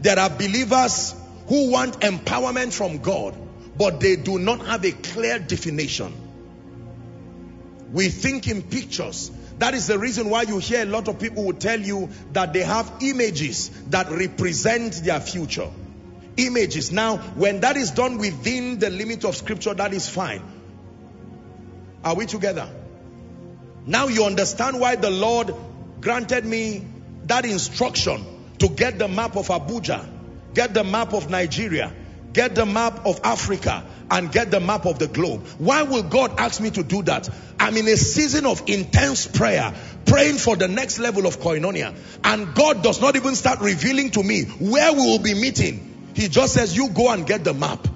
There 0.00 0.18
are 0.18 0.30
believers 0.30 1.14
who 1.48 1.70
want 1.70 2.00
empowerment 2.00 2.72
from 2.72 2.98
God 2.98 3.36
but 3.82 3.98
they 3.98 4.14
do 4.14 4.38
not 4.38 4.64
have 4.64 4.84
a 4.84 4.92
clear 4.92 5.40
definition. 5.40 6.14
We 7.92 8.10
think 8.10 8.46
in 8.46 8.62
pictures. 8.62 9.32
That 9.58 9.74
is 9.74 9.88
the 9.88 9.98
reason 9.98 10.30
why 10.30 10.42
you 10.42 10.58
hear 10.58 10.82
a 10.82 10.86
lot 10.86 11.08
of 11.08 11.18
people 11.18 11.42
will 11.46 11.54
tell 11.54 11.80
you 11.80 12.08
that 12.32 12.52
they 12.52 12.62
have 12.62 12.92
images 13.00 13.70
that 13.90 14.08
represent 14.08 15.02
their 15.02 15.18
future. 15.18 15.68
Images. 16.36 16.92
Now, 16.92 17.16
when 17.16 17.58
that 17.62 17.76
is 17.76 17.90
done 17.90 18.18
within 18.18 18.78
the 18.78 18.88
limit 18.88 19.24
of 19.24 19.34
scripture, 19.34 19.74
that 19.74 19.92
is 19.92 20.08
fine. 20.08 20.42
Are 22.04 22.14
we 22.14 22.26
together? 22.26 22.70
Now 23.84 24.06
you 24.06 24.26
understand 24.26 24.78
why 24.78 24.94
the 24.94 25.10
Lord 25.10 25.52
granted 26.00 26.46
me 26.46 26.86
that 27.24 27.44
instruction 27.44 28.24
to 28.60 28.68
get 28.68 29.00
the 29.00 29.08
map 29.08 29.34
of 29.34 29.48
Abuja, 29.48 30.08
get 30.54 30.72
the 30.72 30.84
map 30.84 31.14
of 31.14 31.30
Nigeria, 31.30 31.92
get 32.32 32.54
the 32.54 32.66
map 32.66 33.06
of 33.06 33.20
Africa 33.24 33.84
and 34.10 34.30
get 34.30 34.50
the 34.50 34.60
map 34.60 34.86
of 34.86 34.98
the 34.98 35.08
globe. 35.08 35.46
Why 35.58 35.82
will 35.82 36.02
God 36.02 36.38
ask 36.38 36.60
me 36.60 36.70
to 36.70 36.82
do 36.82 37.02
that? 37.04 37.28
I'm 37.58 37.76
in 37.76 37.88
a 37.88 37.96
season 37.96 38.46
of 38.46 38.62
intense 38.68 39.26
prayer, 39.26 39.74
praying 40.04 40.38
for 40.38 40.56
the 40.56 40.68
next 40.68 40.98
level 40.98 41.26
of 41.26 41.40
koinonia. 41.40 41.94
And 42.24 42.54
God 42.54 42.82
does 42.82 43.00
not 43.00 43.16
even 43.16 43.34
start 43.34 43.60
revealing 43.60 44.10
to 44.10 44.22
me 44.22 44.44
where 44.44 44.92
we 44.92 44.98
will 44.98 45.18
be 45.18 45.34
meeting. 45.34 46.12
He 46.14 46.28
just 46.28 46.54
says, 46.54 46.76
you 46.76 46.90
go 46.90 47.10
and 47.10 47.26
get 47.26 47.44
the 47.44 47.54
map. 47.54 47.86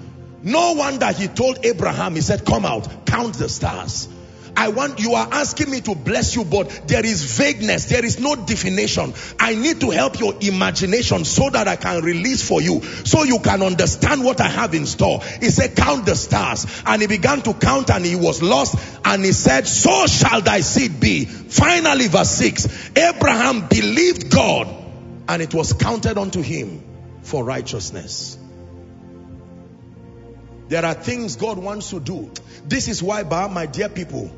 No 0.43 0.73
wonder 0.73 1.11
he 1.11 1.27
told 1.27 1.65
Abraham, 1.65 2.15
he 2.15 2.21
said, 2.21 2.45
come 2.45 2.65
out, 2.65 3.05
count 3.05 3.35
the 3.35 3.49
stars. 3.49 4.07
I 4.57 4.69
want, 4.69 4.99
you 4.99 5.13
are 5.13 5.27
asking 5.31 5.69
me 5.69 5.81
to 5.81 5.93
bless 5.93 6.35
you, 6.35 6.43
but 6.43 6.87
there 6.87 7.05
is 7.05 7.37
vagueness. 7.37 7.85
There 7.85 8.03
is 8.03 8.19
no 8.19 8.35
definition. 8.35 9.13
I 9.39 9.53
need 9.53 9.81
to 9.81 9.91
help 9.91 10.19
your 10.19 10.33
imagination 10.41 11.25
so 11.25 11.51
that 11.51 11.67
I 11.67 11.75
can 11.75 12.03
release 12.03 12.47
for 12.47 12.59
you, 12.59 12.81
so 12.81 13.21
you 13.21 13.37
can 13.37 13.61
understand 13.61 14.25
what 14.25 14.41
I 14.41 14.47
have 14.47 14.73
in 14.73 14.87
store. 14.87 15.21
He 15.21 15.51
said, 15.51 15.75
count 15.75 16.07
the 16.07 16.15
stars. 16.15 16.65
And 16.87 17.03
he 17.03 17.07
began 17.07 17.41
to 17.43 17.53
count 17.53 17.91
and 17.91 18.03
he 18.03 18.15
was 18.15 18.41
lost. 18.41 18.75
And 19.05 19.23
he 19.23 19.31
said, 19.31 19.67
so 19.67 20.07
shall 20.07 20.41
thy 20.41 20.61
seed 20.61 20.99
be. 20.99 21.25
Finally, 21.25 22.07
verse 22.07 22.31
6, 22.31 22.91
Abraham 22.97 23.67
believed 23.67 24.31
God 24.31 24.67
and 25.29 25.41
it 25.43 25.53
was 25.53 25.73
counted 25.73 26.17
unto 26.17 26.41
him 26.41 26.83
for 27.21 27.43
righteousness. 27.43 28.39
There 30.67 30.83
are 30.83 30.95
things 30.95 31.35
God 31.35 31.59
wants 31.59 31.91
to 31.91 31.99
do. 31.99 32.31
This 32.65 32.87
is 32.87 33.03
why, 33.03 33.23
my 33.23 33.67
dear 33.67 33.87
people, 33.87 34.29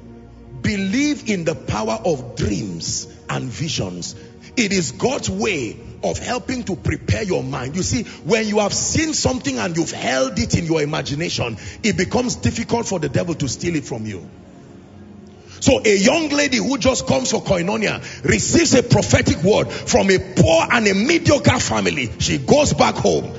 Believe 0.61 1.29
in 1.29 1.45
the 1.45 1.55
power 1.55 1.99
of 2.03 2.35
dreams 2.35 3.07
and 3.29 3.45
visions. 3.45 4.15
It 4.57 4.73
is 4.73 4.91
God's 4.91 5.29
way 5.29 5.79
of 6.03 6.17
helping 6.17 6.63
to 6.63 6.75
prepare 6.75 7.23
your 7.23 7.43
mind. 7.43 7.75
You 7.75 7.83
see, 7.83 8.03
when 8.23 8.47
you 8.47 8.59
have 8.59 8.73
seen 8.73 9.13
something 9.13 9.57
and 9.57 9.75
you've 9.75 9.91
held 9.91 10.39
it 10.39 10.57
in 10.57 10.65
your 10.65 10.81
imagination, 10.81 11.57
it 11.83 11.97
becomes 11.97 12.35
difficult 12.35 12.87
for 12.87 12.99
the 12.99 13.09
devil 13.09 13.35
to 13.35 13.47
steal 13.47 13.75
it 13.75 13.85
from 13.85 14.05
you. 14.05 14.27
So 15.61 15.81
a 15.83 15.95
young 15.97 16.29
lady 16.29 16.57
who 16.57 16.77
just 16.77 17.05
comes 17.05 17.31
for 17.31 17.41
koinonia 17.41 18.23
receives 18.23 18.73
a 18.75 18.83
prophetic 18.83 19.43
word 19.43 19.69
from 19.69 20.09
a 20.09 20.17
poor 20.17 20.67
and 20.71 20.87
a 20.87 20.93
mediocre 20.93 21.59
family. 21.59 22.09
She 22.19 22.37
goes 22.37 22.73
back 22.73 22.95
home 22.95 23.33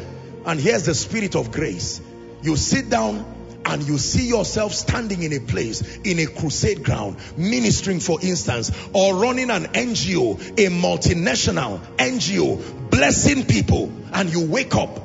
and 0.44 0.60
here's 0.60 0.84
the 0.84 0.94
spirit 0.94 1.34
of 1.34 1.50
grace. 1.50 2.00
You 2.42 2.56
sit 2.56 2.90
down 2.90 3.24
and 3.64 3.86
you 3.86 3.98
see 3.98 4.26
yourself 4.26 4.72
standing 4.72 5.22
in 5.22 5.32
a 5.32 5.40
place, 5.40 5.82
in 5.98 6.18
a 6.18 6.26
crusade 6.26 6.82
ground, 6.82 7.16
ministering 7.36 8.00
for 8.00 8.20
instance, 8.20 8.70
or 8.92 9.14
running 9.16 9.50
an 9.50 9.64
NGO, 9.64 10.40
a 10.40 10.70
multinational 10.70 11.80
NGO, 11.96 12.90
blessing 12.90 13.44
people, 13.44 13.92
and 14.12 14.32
you 14.32 14.46
wake 14.46 14.74
up, 14.74 15.00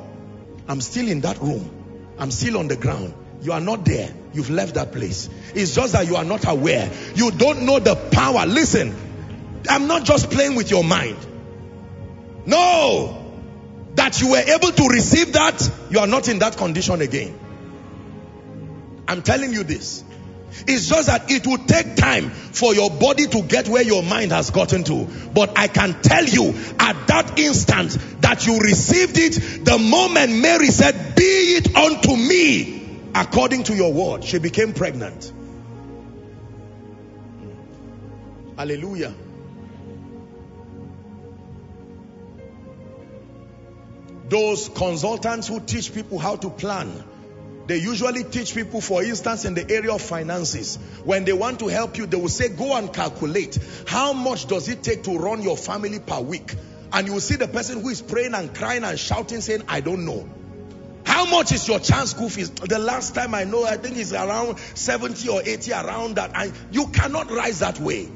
I'm 0.68 0.80
still 0.80 1.08
in 1.08 1.20
that 1.20 1.40
room. 1.40 1.70
I'm 2.18 2.30
still 2.30 2.58
on 2.58 2.68
the 2.68 2.76
ground. 2.76 3.14
You 3.42 3.52
are 3.52 3.60
not 3.60 3.84
there. 3.84 4.12
You've 4.32 4.50
left 4.50 4.74
that 4.74 4.92
place. 4.92 5.28
It's 5.54 5.74
just 5.74 5.92
that 5.92 6.06
you 6.06 6.16
are 6.16 6.24
not 6.24 6.48
aware. 6.48 6.90
You 7.14 7.30
don't 7.30 7.62
know 7.62 7.78
the 7.78 7.94
power. 7.94 8.46
Listen, 8.46 8.94
I'm 9.68 9.86
not 9.86 10.04
just 10.04 10.30
playing 10.30 10.56
with 10.56 10.70
your 10.70 10.82
mind. 10.82 11.16
No. 12.46 13.22
That 13.94 14.20
you 14.20 14.30
were 14.30 14.38
able 14.38 14.72
to 14.72 14.88
receive 14.88 15.32
that, 15.34 15.70
you 15.90 16.00
are 16.00 16.06
not 16.06 16.28
in 16.28 16.38
that 16.40 16.56
condition 16.56 17.00
again. 17.00 17.38
I'm 19.08 19.22
telling 19.22 19.52
you 19.52 19.62
this. 19.62 20.04
It's 20.66 20.88
just 20.88 21.08
that 21.08 21.30
it 21.30 21.46
will 21.46 21.58
take 21.58 21.96
time 21.96 22.30
for 22.30 22.74
your 22.74 22.90
body 22.90 23.26
to 23.26 23.42
get 23.42 23.68
where 23.68 23.82
your 23.82 24.02
mind 24.02 24.32
has 24.32 24.50
gotten 24.50 24.84
to. 24.84 25.06
But 25.34 25.58
I 25.58 25.68
can 25.68 26.00
tell 26.00 26.24
you 26.24 26.54
at 26.78 27.06
that 27.08 27.38
instant 27.38 27.96
that 28.22 28.46
you 28.46 28.58
received 28.58 29.18
it, 29.18 29.64
the 29.64 29.78
moment 29.78 30.32
Mary 30.40 30.68
said, 30.68 31.14
Be 31.14 31.22
it 31.22 31.76
unto 31.76 32.16
me 32.16 32.76
according 33.14 33.64
to 33.64 33.74
your 33.74 33.92
word, 33.92 34.24
she 34.24 34.38
became 34.38 34.72
pregnant. 34.72 35.32
Hallelujah. 38.56 39.14
Those 44.28 44.68
consultants 44.70 45.46
who 45.46 45.60
teach 45.60 45.94
people 45.94 46.18
how 46.18 46.36
to 46.36 46.50
plan, 46.50 47.04
they 47.66 47.78
usually 47.78 48.22
teach 48.22 48.54
people, 48.54 48.80
for 48.80 49.02
instance, 49.02 49.44
in 49.44 49.54
the 49.54 49.68
area 49.68 49.92
of 49.92 50.00
finances. 50.00 50.76
When 51.04 51.24
they 51.24 51.32
want 51.32 51.58
to 51.60 51.66
help 51.66 51.98
you, 51.98 52.06
they 52.06 52.16
will 52.16 52.28
say, 52.28 52.48
go 52.48 52.76
and 52.76 52.92
calculate. 52.92 53.58
How 53.86 54.12
much 54.12 54.46
does 54.46 54.68
it 54.68 54.84
take 54.84 55.02
to 55.04 55.18
run 55.18 55.42
your 55.42 55.56
family 55.56 55.98
per 55.98 56.20
week? 56.20 56.54
And 56.92 57.06
you 57.06 57.14
will 57.14 57.20
see 57.20 57.34
the 57.34 57.48
person 57.48 57.82
who 57.82 57.88
is 57.88 58.00
praying 58.00 58.34
and 58.34 58.54
crying 58.54 58.84
and 58.84 58.98
shouting, 58.98 59.40
saying, 59.40 59.62
I 59.68 59.80
don't 59.80 60.04
know. 60.04 60.28
How 61.04 61.24
much 61.24 61.52
is 61.52 61.66
your 61.66 61.80
chance 61.80 62.10
school 62.10 62.28
fees? 62.28 62.50
The 62.50 62.78
last 62.78 63.14
time 63.14 63.34
I 63.34 63.44
know, 63.44 63.64
I 63.64 63.76
think 63.76 63.96
it's 63.96 64.12
around 64.12 64.58
70 64.74 65.28
or 65.28 65.42
80 65.44 65.72
around 65.72 66.16
that. 66.16 66.32
And 66.34 66.52
you 66.70 66.86
cannot 66.88 67.30
rise 67.30 67.60
that 67.60 67.80
way. 67.80 68.08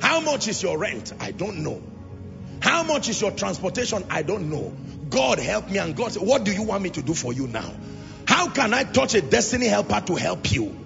How 0.00 0.20
much 0.20 0.46
is 0.46 0.62
your 0.62 0.78
rent? 0.78 1.12
I 1.18 1.32
don't 1.32 1.64
know. 1.64 1.82
How 2.60 2.82
much 2.82 3.08
is 3.08 3.20
your 3.20 3.30
transportation? 3.30 4.04
I 4.10 4.22
don't 4.22 4.50
know. 4.50 4.72
God 5.10 5.38
help 5.38 5.70
me. 5.70 5.78
And 5.78 5.96
God 5.96 6.12
said, 6.12 6.22
what 6.22 6.44
do 6.44 6.52
you 6.52 6.62
want 6.62 6.82
me 6.82 6.90
to 6.90 7.02
do 7.02 7.14
for 7.14 7.32
you 7.32 7.46
now? 7.46 7.72
How 8.26 8.48
can 8.48 8.74
I 8.74 8.84
touch 8.84 9.14
a 9.14 9.22
destiny 9.22 9.66
helper 9.66 10.00
to 10.06 10.14
help 10.16 10.50
you? 10.52 10.76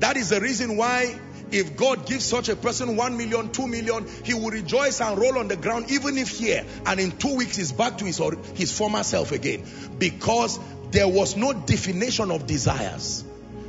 That 0.00 0.16
is 0.16 0.28
the 0.30 0.40
reason 0.40 0.76
why 0.76 1.18
if 1.50 1.76
God 1.76 2.06
gives 2.06 2.24
such 2.24 2.48
a 2.48 2.56
person 2.56 2.96
one 2.96 3.16
million, 3.16 3.50
two 3.50 3.66
million, 3.66 4.06
he 4.24 4.34
will 4.34 4.50
rejoice 4.50 5.00
and 5.00 5.18
roll 5.18 5.38
on 5.38 5.48
the 5.48 5.56
ground 5.56 5.90
even 5.90 6.18
if 6.18 6.28
here 6.28 6.64
and 6.86 7.00
in 7.00 7.12
two 7.12 7.36
weeks 7.36 7.56
he's 7.56 7.72
back 7.72 7.98
to 7.98 8.04
his, 8.04 8.20
or 8.20 8.34
his 8.54 8.76
former 8.76 9.02
self 9.02 9.32
again. 9.32 9.64
Because 9.98 10.58
there 10.90 11.08
was 11.08 11.36
no 11.36 11.52
definition 11.52 12.30
of 12.30 12.46
desires. 12.46 13.24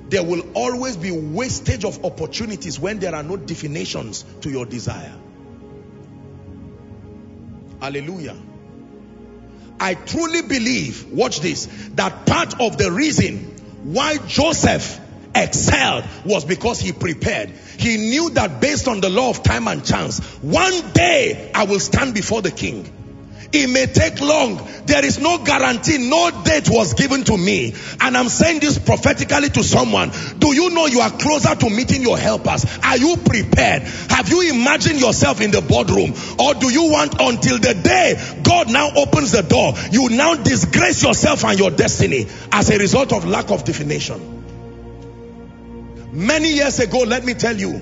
There 0.10 0.24
will 0.24 0.44
always 0.56 0.98
be 0.98 1.12
wastage 1.12 1.86
of 1.86 2.04
opportunities 2.04 2.80
when 2.80 3.00
there 3.00 3.14
are 3.14 3.24
no 3.24 3.38
definitions 3.38 4.26
to 4.42 4.50
your 4.50 4.66
desire. 4.66 5.14
Hallelujah. 7.80 8.36
I 9.80 9.94
truly 9.94 10.42
believe, 10.42 11.12
watch 11.12 11.40
this, 11.40 11.68
that 11.96 12.26
part 12.26 12.60
of 12.60 12.78
the 12.78 12.92
reason 12.92 13.38
why 13.84 14.18
Joseph 14.18 15.00
excelled 15.34 16.04
was 16.26 16.44
because 16.44 16.80
he 16.80 16.92
prepared. 16.92 17.50
He 17.50 17.98
knew 17.98 18.32
that 18.32 18.60
based 18.60 18.88
on 18.88 19.00
the 19.00 19.10
law 19.10 19.30
of 19.30 19.42
time 19.44 19.68
and 19.68 19.86
chance, 19.86 20.20
one 20.42 20.92
day 20.92 21.52
I 21.56 21.64
will 21.64 21.80
stand 21.80 22.14
before 22.14 22.42
the 22.42 22.52
king. 22.52 22.92
It 23.52 23.68
may 23.68 23.88
take 23.88 24.22
long. 24.22 24.62
There 24.86 25.04
is 25.04 25.20
no 25.20 25.40
guarantee. 25.40 25.98
No 25.98 26.30
date 26.44 26.70
was 26.70 26.94
given 26.94 27.24
to 27.24 27.38
me. 27.38 27.74
And 28.00 28.16
I'm 28.16 28.30
saying 28.30 28.60
this 28.60 28.78
prophetically 28.78 29.50
to 29.50 29.64
someone. 29.64 30.12
Do 30.38 30.54
you 30.54 30.70
know 30.70 30.86
you 30.86 31.00
are 31.00 31.10
closer 31.10 31.56
to 31.56 31.70
meeting 31.70 32.04
your 32.04 32.18
helpers? 32.18 32.66
Are 32.84 32.98
you 32.98 33.18
prepared? 33.18 33.84
Have 33.84 34.30
you 34.30 34.52
imagined 34.52 35.00
yourself 35.00 35.42
in 35.42 35.50
the 35.50 35.62
boardroom? 35.62 36.14
Or 36.38 36.54
do 36.54 36.70
you 36.72 36.92
want 36.92 37.16
until 37.20 37.58
the 37.58 37.74
day 37.74 38.22
God 38.44 38.70
now 38.70 38.92
opens 38.96 39.32
the 39.32 39.42
door, 39.42 39.74
you 39.92 40.10
now 40.10 40.36
disgrace 40.36 41.02
yourself 41.02 41.44
and 41.44 41.58
your 41.58 41.72
destiny 41.72 42.28
as 42.52 42.70
a 42.70 42.78
result 42.78 43.14
of 43.14 43.26
lack 43.26 43.50
of 43.50 43.64
definition? 43.64 44.36
Many 46.12 46.54
years 46.54 46.80
ago, 46.80 47.00
let 47.00 47.26
me 47.26 47.34
tell 47.34 47.56
you, 47.56 47.82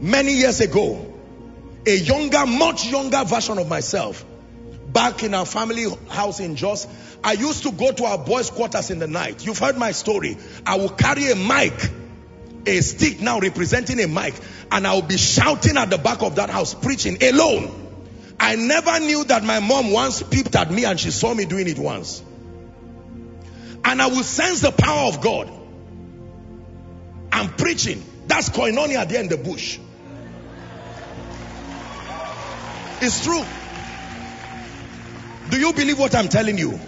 many 0.00 0.32
years 0.32 0.60
ago, 0.60 1.12
a 1.86 1.94
younger, 1.94 2.46
much 2.46 2.86
younger 2.86 3.24
version 3.24 3.58
of 3.58 3.68
myself 3.68 4.24
back 4.94 5.22
in 5.24 5.34
our 5.34 5.44
family 5.44 5.84
house 6.08 6.40
in 6.40 6.56
Jos, 6.56 6.86
I 7.22 7.32
used 7.32 7.64
to 7.64 7.72
go 7.72 7.92
to 7.92 8.04
our 8.04 8.16
boys' 8.16 8.48
quarters 8.48 8.90
in 8.90 9.00
the 9.00 9.06
night. 9.06 9.44
You've 9.44 9.58
heard 9.58 9.76
my 9.76 9.92
story. 9.92 10.38
I 10.64 10.76
will 10.76 10.88
carry 10.88 11.30
a 11.30 11.36
mic, 11.36 11.74
a 12.64 12.80
stick 12.80 13.20
now 13.20 13.40
representing 13.40 14.00
a 14.00 14.08
mic, 14.08 14.34
and 14.70 14.86
I 14.86 14.94
will 14.94 15.02
be 15.02 15.18
shouting 15.18 15.76
at 15.76 15.90
the 15.90 15.98
back 15.98 16.22
of 16.22 16.36
that 16.36 16.48
house, 16.48 16.72
preaching 16.72 17.22
alone. 17.22 17.82
I 18.40 18.56
never 18.56 19.00
knew 19.00 19.24
that 19.24 19.42
my 19.44 19.60
mom 19.60 19.90
once 19.90 20.22
peeped 20.22 20.54
at 20.56 20.70
me 20.70 20.84
and 20.84 20.98
she 20.98 21.10
saw 21.10 21.34
me 21.34 21.44
doing 21.44 21.68
it 21.68 21.78
once. 21.78 22.22
And 23.84 24.00
I 24.00 24.06
will 24.06 24.22
sense 24.22 24.60
the 24.60 24.72
power 24.72 25.08
of 25.08 25.20
God. 25.20 25.50
I'm 27.32 27.50
preaching. 27.50 28.02
That's 28.26 28.48
koinonia 28.48 29.08
there 29.08 29.20
in 29.20 29.28
the 29.28 29.36
bush. 29.36 29.78
It's 33.00 33.24
true. 33.24 33.44
Do 35.50 35.58
you 35.58 35.72
believe 35.72 35.98
what 35.98 36.14
I'm 36.14 36.28
telling 36.28 36.58
you? 36.58 36.78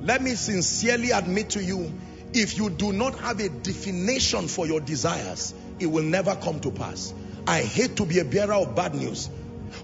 Let 0.00 0.22
me 0.22 0.34
sincerely 0.34 1.10
admit 1.10 1.50
to 1.50 1.62
you, 1.62 1.92
if 2.32 2.56
you 2.56 2.70
do 2.70 2.92
not 2.92 3.18
have 3.20 3.40
a 3.40 3.48
definition 3.48 4.48
for 4.48 4.66
your 4.66 4.80
desires, 4.80 5.54
it 5.78 5.86
will 5.86 6.04
never 6.04 6.34
come 6.36 6.60
to 6.60 6.70
pass. 6.70 7.12
I 7.46 7.62
hate 7.62 7.96
to 7.96 8.04
be 8.04 8.18
a 8.18 8.24
bearer 8.24 8.54
of 8.54 8.74
bad 8.74 8.94
news. 8.94 9.30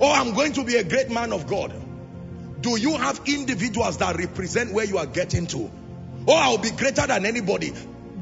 Oh, 0.00 0.12
I'm 0.12 0.34
going 0.34 0.52
to 0.54 0.64
be 0.64 0.76
a 0.76 0.84
great 0.84 1.10
man 1.10 1.32
of 1.32 1.46
God. 1.46 1.72
Do 2.60 2.78
you 2.78 2.96
have 2.96 3.22
individuals 3.26 3.98
that 3.98 4.16
represent 4.16 4.72
where 4.72 4.84
you 4.84 4.98
are 4.98 5.06
getting 5.06 5.46
to? 5.48 5.70
Oh, 6.26 6.34
I'll 6.34 6.58
be 6.58 6.70
greater 6.70 7.06
than 7.06 7.26
anybody. 7.26 7.72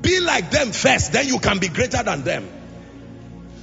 Be 0.00 0.20
like 0.20 0.50
them 0.50 0.72
first, 0.72 1.12
then 1.12 1.28
you 1.28 1.38
can 1.38 1.58
be 1.58 1.68
greater 1.68 2.02
than 2.02 2.22
them. 2.22 2.48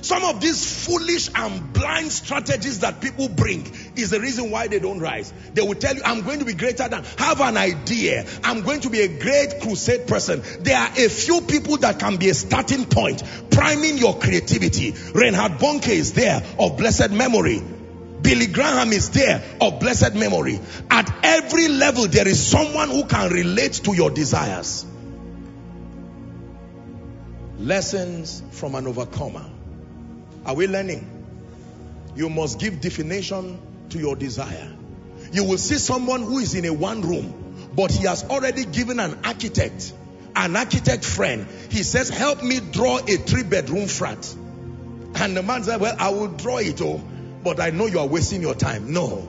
Some 0.01 0.23
of 0.23 0.39
these 0.39 0.85
foolish 0.85 1.29
and 1.35 1.73
blind 1.73 2.11
strategies 2.11 2.79
that 2.79 3.01
people 3.01 3.27
bring 3.27 3.65
is 4.01 4.09
the 4.09 4.19
reason 4.19 4.51
why 4.51 4.67
they 4.67 4.79
don't 4.79 4.99
rise. 4.99 5.33
They 5.53 5.61
will 5.61 5.75
tell 5.75 5.95
you, 5.95 6.01
I'm 6.03 6.21
going 6.21 6.39
to 6.39 6.45
be 6.45 6.53
greater 6.53 6.87
than, 6.87 7.03
have 7.17 7.41
an 7.41 7.57
idea. 7.57 8.25
I'm 8.43 8.61
going 8.61 8.81
to 8.81 8.89
be 8.89 9.01
a 9.01 9.19
great 9.19 9.61
crusade 9.61 10.07
person. 10.07 10.41
There 10.61 10.77
are 10.77 10.91
a 10.97 11.09
few 11.09 11.41
people 11.41 11.77
that 11.77 11.99
can 11.99 12.17
be 12.17 12.29
a 12.29 12.33
starting 12.33 12.85
point, 12.85 13.23
priming 13.51 13.97
your 13.97 14.17
creativity. 14.17 14.93
Reinhard 15.13 15.53
Bonnke 15.53 15.89
is 15.89 16.13
there 16.13 16.43
of 16.59 16.77
blessed 16.77 17.11
memory. 17.11 17.61
Billy 18.21 18.47
Graham 18.47 18.91
is 18.91 19.09
there 19.11 19.41
of 19.61 19.79
blessed 19.79 20.15
memory. 20.15 20.59
At 20.91 21.09
every 21.23 21.67
level, 21.69 22.07
there 22.07 22.27
is 22.27 22.45
someone 22.45 22.89
who 22.89 23.05
can 23.05 23.31
relate 23.31 23.73
to 23.85 23.95
your 23.95 24.11
desires. 24.11 24.85
Lessons 27.57 28.43
from 28.51 28.75
an 28.75 28.87
overcomer. 28.87 29.45
Are 30.45 30.55
we 30.55 30.67
learning? 30.67 31.07
You 32.15 32.29
must 32.29 32.59
give 32.59 32.81
definition 32.81 33.59
to 33.91 33.99
your 33.99 34.15
desire. 34.15 34.69
You 35.31 35.43
will 35.43 35.57
see 35.57 35.75
someone 35.75 36.23
who 36.23 36.39
is 36.39 36.55
in 36.55 36.65
a 36.65 36.73
one 36.73 37.01
room, 37.01 37.69
but 37.75 37.91
he 37.91 38.05
has 38.05 38.23
already 38.23 38.65
given 38.65 38.99
an 38.99 39.19
architect, 39.23 39.93
an 40.35 40.55
architect 40.55 41.05
friend. 41.05 41.47
He 41.69 41.83
says, 41.83 42.09
help 42.09 42.43
me 42.43 42.59
draw 42.59 42.97
a 42.97 43.17
three 43.17 43.43
bedroom 43.43 43.87
flat. 43.87 44.35
And 45.15 45.35
the 45.35 45.43
man 45.43 45.63
said, 45.63 45.81
well, 45.81 45.95
I 45.99 46.09
will 46.09 46.27
draw 46.27 46.57
it, 46.57 46.81
oh, 46.81 47.01
but 47.43 47.59
I 47.59 47.69
know 47.71 47.85
you 47.85 47.99
are 47.99 48.07
wasting 48.07 48.41
your 48.41 48.55
time. 48.55 48.93
No. 48.93 49.27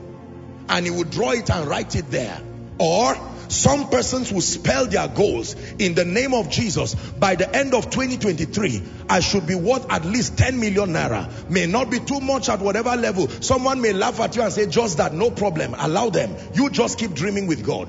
And 0.69 0.85
he 0.85 0.91
will 0.91 1.03
draw 1.03 1.31
it 1.31 1.49
and 1.49 1.67
write 1.67 1.95
it 1.95 2.09
there. 2.09 2.39
Or 2.81 3.15
some 3.47 3.89
persons 3.89 4.31
will 4.31 4.41
spell 4.41 4.87
their 4.87 5.07
goals 5.07 5.55
in 5.77 5.93
the 5.93 6.03
name 6.03 6.33
of 6.33 6.49
Jesus. 6.49 6.95
By 6.95 7.35
the 7.35 7.53
end 7.55 7.75
of 7.75 7.91
2023, 7.91 8.81
I 9.07 9.19
should 9.19 9.45
be 9.45 9.55
worth 9.55 9.85
at 9.91 10.03
least 10.03 10.37
10 10.37 10.59
million 10.59 10.89
naira. 10.89 11.49
May 11.49 11.67
not 11.67 11.91
be 11.91 11.99
too 11.99 12.21
much 12.21 12.49
at 12.49 12.59
whatever 12.59 12.95
level. 12.95 13.27
Someone 13.27 13.81
may 13.81 13.93
laugh 13.93 14.19
at 14.19 14.35
you 14.35 14.41
and 14.41 14.51
say, 14.51 14.65
just 14.65 14.97
that, 14.97 15.13
no 15.13 15.29
problem. 15.29 15.75
Allow 15.77 16.09
them. 16.09 16.35
You 16.55 16.71
just 16.71 16.97
keep 16.97 17.13
dreaming 17.13 17.45
with 17.45 17.63
God 17.63 17.87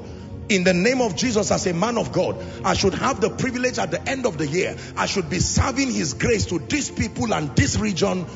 in 0.49 0.65
the 0.65 0.75
name 0.75 1.01
of 1.01 1.17
Jesus 1.17 1.51
as 1.51 1.67
a 1.67 1.73
man 1.73 1.97
of 1.97 2.13
God, 2.13 2.37
I 2.65 2.75
should 2.75 2.95
have 2.95 3.21
the 3.21 3.31
privilege 3.31 3.79
at 3.79 3.91
the 3.91 4.07
end 4.07 4.27
of 4.27 4.37
the 4.37 4.47
year. 4.47 4.77
I 4.97 5.07
should 5.07 5.31
be 5.31 5.39
serving 5.39 5.91
his 5.91 6.13
grace 6.15 6.47
to 6.47 6.59
these 6.59 6.91
people 6.91 7.33
and 7.33 7.55
this 7.57 7.79
region. 7.79 8.27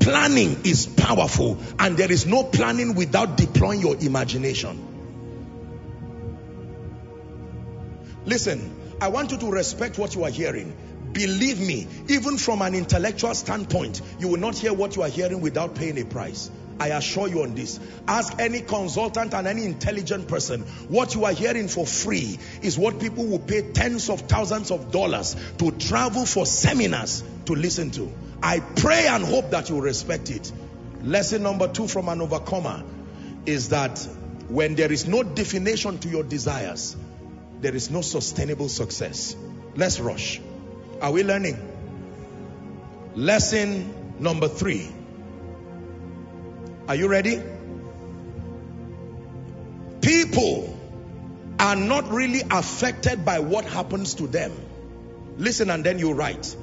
Planning 0.00 0.60
is 0.64 0.86
powerful 0.86 1.58
and 1.78 1.96
there 1.96 2.12
is 2.12 2.26
no 2.26 2.44
planning 2.44 2.94
without 2.94 3.36
deploying 3.36 3.80
your 3.80 3.96
imagination. 3.96 4.95
Listen, 8.26 8.74
I 9.00 9.08
want 9.08 9.30
you 9.30 9.38
to 9.38 9.50
respect 9.50 9.98
what 9.98 10.14
you 10.16 10.24
are 10.24 10.30
hearing. 10.30 10.76
Believe 11.12 11.60
me, 11.60 11.86
even 12.08 12.36
from 12.36 12.60
an 12.60 12.74
intellectual 12.74 13.34
standpoint, 13.34 14.02
you 14.18 14.28
will 14.28 14.40
not 14.40 14.58
hear 14.58 14.72
what 14.72 14.96
you 14.96 15.02
are 15.02 15.08
hearing 15.08 15.40
without 15.40 15.76
paying 15.76 15.96
a 15.98 16.04
price. 16.04 16.50
I 16.78 16.88
assure 16.88 17.28
you 17.28 17.42
on 17.42 17.54
this. 17.54 17.80
Ask 18.06 18.38
any 18.38 18.60
consultant 18.60 19.32
and 19.32 19.46
any 19.46 19.64
intelligent 19.64 20.28
person. 20.28 20.62
What 20.88 21.14
you 21.14 21.24
are 21.24 21.32
hearing 21.32 21.68
for 21.68 21.86
free 21.86 22.38
is 22.62 22.76
what 22.76 23.00
people 23.00 23.24
will 23.26 23.38
pay 23.38 23.62
tens 23.62 24.10
of 24.10 24.22
thousands 24.22 24.70
of 24.70 24.90
dollars 24.90 25.36
to 25.58 25.70
travel 25.70 26.26
for 26.26 26.44
seminars 26.44 27.22
to 27.46 27.54
listen 27.54 27.92
to. 27.92 28.12
I 28.42 28.58
pray 28.58 29.06
and 29.06 29.24
hope 29.24 29.50
that 29.50 29.70
you 29.70 29.80
respect 29.80 30.30
it. 30.30 30.52
Lesson 31.02 31.44
number 31.44 31.68
two 31.68 31.86
from 31.86 32.08
an 32.08 32.20
overcomer 32.20 32.82
is 33.46 33.70
that 33.70 34.06
when 34.48 34.74
there 34.74 34.92
is 34.92 35.06
no 35.06 35.22
definition 35.22 35.98
to 36.00 36.08
your 36.08 36.24
desires, 36.24 36.96
there 37.66 37.74
is 37.74 37.90
no 37.90 38.00
sustainable 38.00 38.68
success. 38.68 39.34
Let's 39.74 39.98
rush. 39.98 40.40
Are 41.02 41.10
we 41.10 41.24
learning? 41.24 41.58
Lesson 43.16 44.20
number 44.20 44.46
three. 44.46 44.88
Are 46.86 46.94
you 46.94 47.08
ready? 47.08 47.42
People 50.00 50.78
are 51.58 51.74
not 51.74 52.08
really 52.08 52.42
affected 52.48 53.24
by 53.24 53.40
what 53.40 53.64
happens 53.64 54.14
to 54.14 54.28
them. 54.28 54.52
Listen 55.36 55.68
and 55.68 55.82
then 55.82 55.98
you 55.98 56.12
write. 56.12 56.54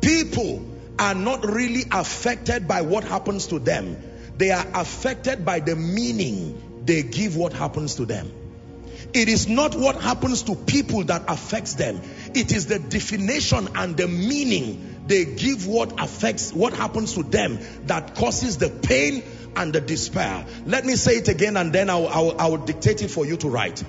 People 0.00 0.64
are 0.96 1.16
not 1.16 1.44
really 1.44 1.86
affected 1.90 2.68
by 2.68 2.82
what 2.82 3.02
happens 3.02 3.48
to 3.48 3.58
them. 3.58 3.96
They 4.36 4.52
are 4.52 4.66
affected 4.74 5.44
by 5.44 5.58
the 5.58 5.74
meaning 5.74 6.84
they 6.84 7.02
give 7.02 7.36
what 7.36 7.52
happens 7.52 7.96
to 7.96 8.06
them. 8.06 8.45
It 9.16 9.30
is 9.30 9.48
not 9.48 9.74
what 9.74 9.96
happens 10.02 10.42
to 10.42 10.54
people 10.54 11.04
that 11.04 11.24
affects 11.28 11.72
them. 11.72 12.02
It 12.34 12.52
is 12.52 12.66
the 12.66 12.78
definition 12.78 13.66
and 13.74 13.96
the 13.96 14.06
meaning 14.06 15.04
they 15.06 15.24
give 15.24 15.66
what 15.66 15.98
affects, 15.98 16.52
what 16.52 16.74
happens 16.74 17.14
to 17.14 17.22
them 17.22 17.58
that 17.86 18.14
causes 18.14 18.58
the 18.58 18.68
pain 18.68 19.22
and 19.56 19.72
the 19.72 19.80
despair. 19.80 20.44
Let 20.66 20.84
me 20.84 20.96
say 20.96 21.12
it 21.12 21.28
again 21.28 21.56
and 21.56 21.72
then 21.72 21.88
I'll, 21.88 22.06
I'll, 22.08 22.38
I'll 22.38 22.56
dictate 22.58 23.00
it 23.00 23.10
for 23.10 23.24
you 23.24 23.38
to 23.38 23.48
write. 23.48 23.82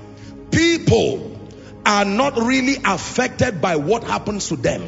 People 0.50 1.38
are 1.86 2.06
not 2.06 2.38
really 2.38 2.78
affected 2.86 3.62
by 3.62 3.76
what 3.76 4.06
happens 4.06 4.48
to 4.48 4.56
them. 4.56 4.88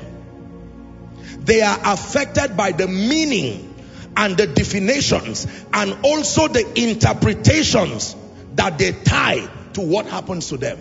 They 1.39 1.61
are 1.63 1.79
affected 1.83 2.55
by 2.55 2.71
the 2.71 2.87
meaning 2.87 3.75
and 4.15 4.37
the 4.37 4.47
definitions 4.47 5.47
and 5.73 5.97
also 6.05 6.47
the 6.47 6.81
interpretations 6.81 8.15
that 8.55 8.77
they 8.77 8.93
tie 8.93 9.49
to 9.79 9.85
what 9.85 10.05
happens 10.07 10.49
to 10.49 10.57
them. 10.57 10.77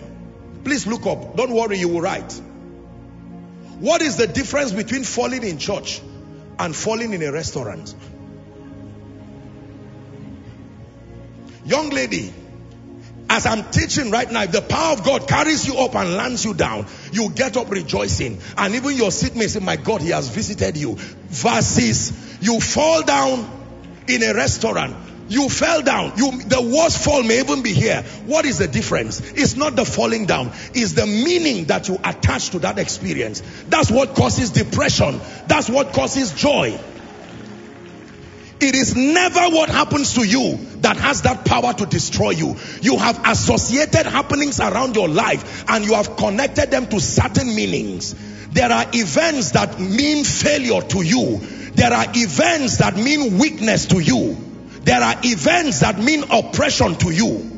Please 0.63 0.85
look 0.85 1.05
up. 1.05 1.37
Don't 1.37 1.53
worry, 1.53 1.77
you 1.77 1.87
will 1.87 2.01
write. 2.01 2.33
What 3.79 4.01
is 4.01 4.17
the 4.17 4.27
difference 4.27 4.73
between 4.73 5.05
falling 5.05 5.43
in 5.43 5.57
church 5.57 6.01
and 6.57 6.75
falling 6.75 7.13
in 7.13 7.23
a 7.23 7.31
restaurant? 7.31 7.95
Young 11.65 11.89
lady, 11.91 12.33
as 13.29 13.45
I'm 13.45 13.63
teaching 13.71 14.11
right 14.11 14.29
now, 14.29 14.43
if 14.43 14.51
the 14.51 14.61
power 14.61 14.93
of 14.93 15.05
God 15.05 15.27
carries 15.29 15.65
you 15.65 15.77
up 15.77 15.95
and 15.95 16.15
lands 16.15 16.43
you 16.43 16.53
down, 16.53 16.85
you 17.13 17.29
get 17.29 17.55
up 17.55 17.69
rejoicing. 17.69 18.39
And 18.57 18.75
even 18.75 18.97
your 18.97 19.11
seatmate 19.11 19.51
say, 19.51 19.59
my 19.59 19.77
God, 19.77 20.01
he 20.01 20.09
has 20.09 20.27
visited 20.27 20.75
you. 20.75 20.95
Versus 20.95 22.41
you 22.41 22.59
fall 22.59 23.03
down 23.03 23.49
in 24.07 24.23
a 24.23 24.33
restaurant. 24.33 25.08
You 25.29 25.47
fell 25.47 25.83
down. 25.83 26.13
You, 26.17 26.41
the 26.41 26.61
worst 26.61 27.03
fall 27.03 27.21
may 27.23 27.39
even 27.39 27.61
be 27.61 27.71
here. 27.71 28.01
What 28.25 28.45
is 28.45 28.57
the 28.57 28.67
difference? 28.67 29.21
It's 29.21 29.55
not 29.55 29.75
the 29.75 29.85
falling 29.85 30.25
down. 30.25 30.51
It's 30.73 30.93
the 30.93 31.05
meaning 31.05 31.65
that 31.65 31.87
you 31.87 31.99
attach 32.03 32.49
to 32.49 32.59
that 32.59 32.79
experience. 32.79 33.43
That's 33.67 33.91
what 33.91 34.15
causes 34.15 34.49
depression. 34.49 35.21
That's 35.47 35.69
what 35.69 35.93
causes 35.93 36.33
joy. 36.33 36.79
It 38.61 38.75
is 38.75 38.95
never 38.95 39.39
what 39.55 39.69
happens 39.69 40.15
to 40.15 40.27
you 40.27 40.57
that 40.81 40.97
has 40.97 41.21
that 41.21 41.45
power 41.45 41.73
to 41.73 41.85
destroy 41.85 42.31
you. 42.31 42.57
You 42.81 42.97
have 42.97 43.21
associated 43.25 44.05
happenings 44.05 44.59
around 44.59 44.95
your 44.95 45.07
life 45.07 45.63
and 45.69 45.85
you 45.85 45.93
have 45.93 46.17
connected 46.17 46.69
them 46.71 46.87
to 46.87 46.99
certain 46.99 47.55
meanings. 47.55 48.15
There 48.49 48.69
are 48.69 48.85
events 48.93 49.51
that 49.51 49.79
mean 49.79 50.25
failure 50.25 50.81
to 50.81 51.01
you. 51.03 51.37
There 51.75 51.93
are 51.93 52.05
events 52.09 52.77
that 52.77 52.97
mean 52.97 53.37
weakness 53.37 53.85
to 53.87 53.99
you. 53.99 54.48
There 54.83 55.01
are 55.01 55.15
events 55.23 55.81
that 55.81 55.99
mean 55.99 56.23
oppression 56.31 56.95
to 56.95 57.11
you. 57.11 57.57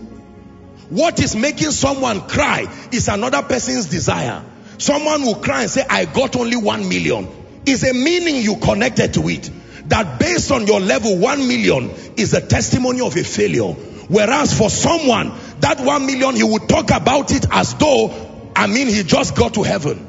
What 0.89 1.19
is 1.21 1.35
making 1.35 1.71
someone 1.71 2.21
cry 2.27 2.67
is 2.91 3.07
another 3.07 3.41
person's 3.43 3.85
desire. 3.85 4.43
Someone 4.77 5.21
will 5.21 5.35
cry 5.35 5.61
and 5.61 5.71
say, 5.71 5.85
I 5.89 6.05
got 6.05 6.35
only 6.35 6.57
one 6.57 6.89
million. 6.89 7.27
Is 7.65 7.83
a 7.83 7.93
meaning 7.93 8.37
you 8.37 8.57
connected 8.57 9.13
to 9.13 9.29
it 9.29 9.49
that 9.85 10.19
based 10.19 10.51
on 10.51 10.67
your 10.67 10.79
level, 10.79 11.17
one 11.17 11.47
million 11.47 11.91
is 12.17 12.33
a 12.33 12.41
testimony 12.41 13.01
of 13.01 13.15
a 13.15 13.23
failure. 13.23 13.73
Whereas 14.07 14.57
for 14.57 14.69
someone, 14.69 15.31
that 15.59 15.79
one 15.79 16.05
million, 16.05 16.35
he 16.35 16.43
would 16.43 16.67
talk 16.67 16.91
about 16.91 17.31
it 17.31 17.45
as 17.51 17.75
though, 17.75 18.51
I 18.55 18.67
mean, 18.67 18.87
he 18.87 19.03
just 19.03 19.35
got 19.35 19.53
to 19.53 19.63
heaven. 19.63 20.07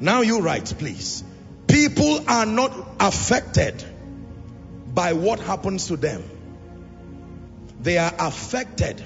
Now 0.00 0.22
you 0.22 0.40
write, 0.40 0.74
please. 0.78 1.22
People 1.68 2.24
are 2.26 2.46
not 2.46 2.72
affected 2.98 3.84
by 4.92 5.12
what 5.12 5.40
happens 5.40 5.86
to 5.88 5.96
them. 5.96 6.22
They 7.80 7.98
are 7.98 8.12
affected 8.18 9.02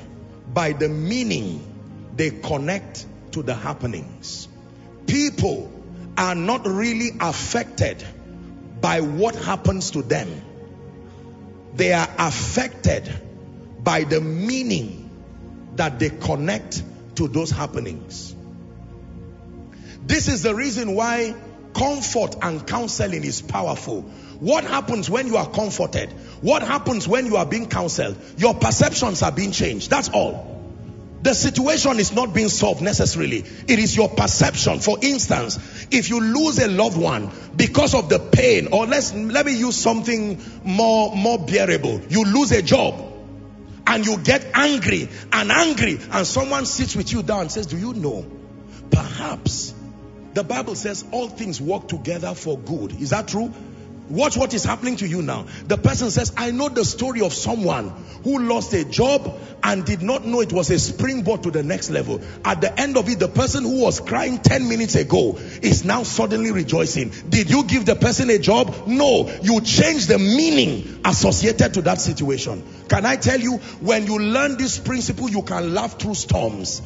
by 0.53 0.73
the 0.73 0.89
meaning 0.89 2.11
they 2.17 2.31
connect 2.31 3.07
to 3.33 3.43
the 3.43 3.55
happenings. 3.55 4.49
People 5.07 5.71
are 6.17 6.35
not 6.35 6.67
really 6.67 7.11
affected 7.21 8.03
by 8.81 9.01
what 9.01 9.35
happens 9.35 9.93
to 9.93 10.03
them. 10.03 10.29
They 11.75 11.93
are 11.93 12.09
affected 12.19 13.13
by 13.83 14.05
the 14.05 14.21
meaning 14.21 15.11
that 15.77 15.99
they 15.99 16.11
connect 16.11 16.83
to 17.17 17.29
those 17.29 17.51
happenings. 17.51 18.35
This 20.07 20.29
is 20.29 20.43
the 20.43 20.55
reason 20.55 20.95
why 20.95 21.35
comfort 21.75 22.37
and 22.43 22.67
counseling 22.67 23.25
is 23.25 23.43
powerful. 23.43 24.11
What 24.45 24.65
happens 24.65 25.09
when 25.09 25.27
you 25.27 25.39
are 25.39 25.49
comforted? 25.49 26.13
What 26.43 26.63
happens 26.63 27.09
when 27.09 27.25
you 27.25 27.37
are 27.37 27.47
being 27.47 27.67
counseled? 27.67 28.19
Your 28.37 28.53
perceptions 28.53 29.23
are 29.23 29.33
being 29.33 29.53
changed. 29.53 29.89
That's 29.89 30.11
all. 30.11 30.61
The 31.23 31.33
situation 31.33 31.99
is 31.99 32.13
not 32.13 32.35
being 32.35 32.51
solved 32.51 32.83
necessarily. 32.83 33.39
It 33.39 33.79
is 33.79 33.97
your 33.97 34.11
perception. 34.11 34.81
For 34.81 34.99
instance, 35.01 35.87
if 35.91 36.11
you 36.11 36.21
lose 36.21 36.59
a 36.59 36.69
loved 36.69 36.99
one 36.99 37.31
because 37.57 37.95
of 37.95 38.11
the 38.11 38.19
pain, 38.19 38.69
or 38.71 38.85
let's 38.85 39.15
let 39.15 39.47
me 39.47 39.57
use 39.57 39.77
something 39.77 40.39
more 40.63 41.17
more 41.17 41.39
bearable. 41.39 42.03
You 42.11 42.25
lose 42.27 42.53
a 42.53 42.61
job 42.61 43.03
and 43.87 44.05
you 44.05 44.19
get 44.19 44.45
angry 44.53 45.09
and 45.33 45.51
angry, 45.51 45.99
and 46.11 46.27
someone 46.27 46.67
sits 46.67 46.95
with 46.95 47.11
you 47.11 47.23
down 47.23 47.41
and 47.41 47.51
says, 47.51 47.69
Do 47.69 47.79
you 47.79 47.95
know? 47.95 48.27
Perhaps 48.91 49.73
the 50.35 50.45
Bible 50.45 50.75
says 50.75 51.03
all 51.13 51.29
things 51.29 51.63
work 51.63 51.89
together 51.89 52.35
for 52.35 52.59
good. 52.59 53.01
Is 53.01 53.09
that 53.09 53.29
true? 53.29 53.51
Watch 54.09 54.37
what 54.37 54.53
is 54.53 54.65
happening 54.65 54.97
to 54.97 55.09
you 55.09 55.23
now. 55.23 55.47
The 55.67 55.79
person 55.79 56.11
says, 56.11 56.33
I 56.37 56.51
know 56.51 56.69
the 56.69 56.85
story 56.85 57.23
of 57.23 57.33
someone 57.33 57.91
who 58.23 58.39
lost 58.41 58.75
a 58.75 58.85
job 58.85 59.41
and 59.63 59.85
did 59.85 60.03
not 60.03 60.27
know 60.27 60.41
it 60.41 60.53
was 60.53 60.71
a 60.71 60.79
springboard 60.79 61.43
to 61.45 61.51
the 61.51 61.63
next 61.63 61.89
level. 61.89 62.21
At 62.45 62.61
the 62.61 62.79
end 62.79 62.99
of 62.99 63.09
it, 63.09 63.19
the 63.19 63.29
person 63.29 63.65
who 63.65 63.81
was 63.81 64.01
crying 64.01 64.39
10 64.39 64.69
minutes 64.69 64.95
ago 64.95 65.39
is 65.63 65.85
now 65.85 66.03
suddenly 66.03 66.51
rejoicing. 66.51 67.13
Did 67.29 67.51
you 67.51 67.65
give 67.65 67.87
the 67.87 67.97
person 67.97 68.29
a 68.29 68.39
job? 68.39 68.87
No. 68.87 69.31
You 69.43 69.63
changed 69.63 70.09
the 70.09 70.19
meaning 70.19 71.01
associated 71.05 71.75
to 71.75 71.83
that 71.83 72.01
situation. 72.01 72.63
Can 72.89 73.07
I 73.07 73.17
tell 73.17 73.41
you, 73.41 73.57
when 73.81 74.07
you 74.07 74.19
learn 74.19 74.59
this 74.59 74.79
principle, 74.79 75.31
you 75.31 75.43
can 75.43 75.73
laugh 75.73 75.99
through 75.99 76.15
storms. 76.15 76.83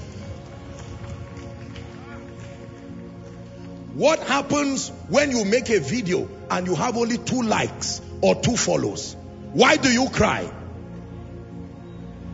What 3.98 4.20
happens 4.20 4.90
when 5.08 5.32
you 5.32 5.44
make 5.44 5.70
a 5.70 5.80
video 5.80 6.28
and 6.52 6.68
you 6.68 6.76
have 6.76 6.96
only 6.96 7.18
two 7.18 7.42
likes 7.42 8.00
or 8.20 8.36
two 8.36 8.56
follows? 8.56 9.16
Why 9.52 9.76
do 9.76 9.90
you 9.90 10.08
cry? 10.08 10.48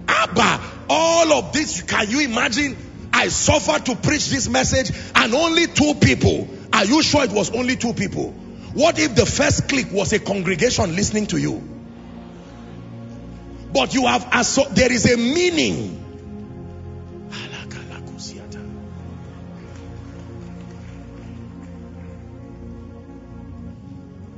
Abba, 0.07 0.61
all 0.91 1.33
of 1.33 1.55
this, 1.55 1.81
can 1.81 2.11
you 2.11 2.21
imagine? 2.21 2.77
I 3.15 3.29
suffered 3.29 3.87
to 3.87 3.97
preach 3.97 4.29
this 4.29 4.47
message 4.47 4.91
and 5.15 5.33
only 5.33 5.67
two 5.67 5.95
people. 5.95 6.47
Are 6.71 6.85
you 6.85 7.03
sure 7.03 7.25
it 7.25 7.33
was 7.33 7.51
only 7.51 7.77
two 7.77 7.95
people? 7.95 8.33
What 8.75 8.99
if 8.99 9.15
the 9.15 9.25
first 9.25 9.67
click 9.67 9.91
was 9.91 10.13
a 10.13 10.19
congregation 10.19 10.95
listening 10.95 11.29
to 11.29 11.39
you? 11.39 11.67
But 13.73 13.95
you 13.95 14.07
have, 14.07 14.31
there 14.75 14.93
is 14.93 15.11
a 15.11 15.17
meaning 15.17 16.04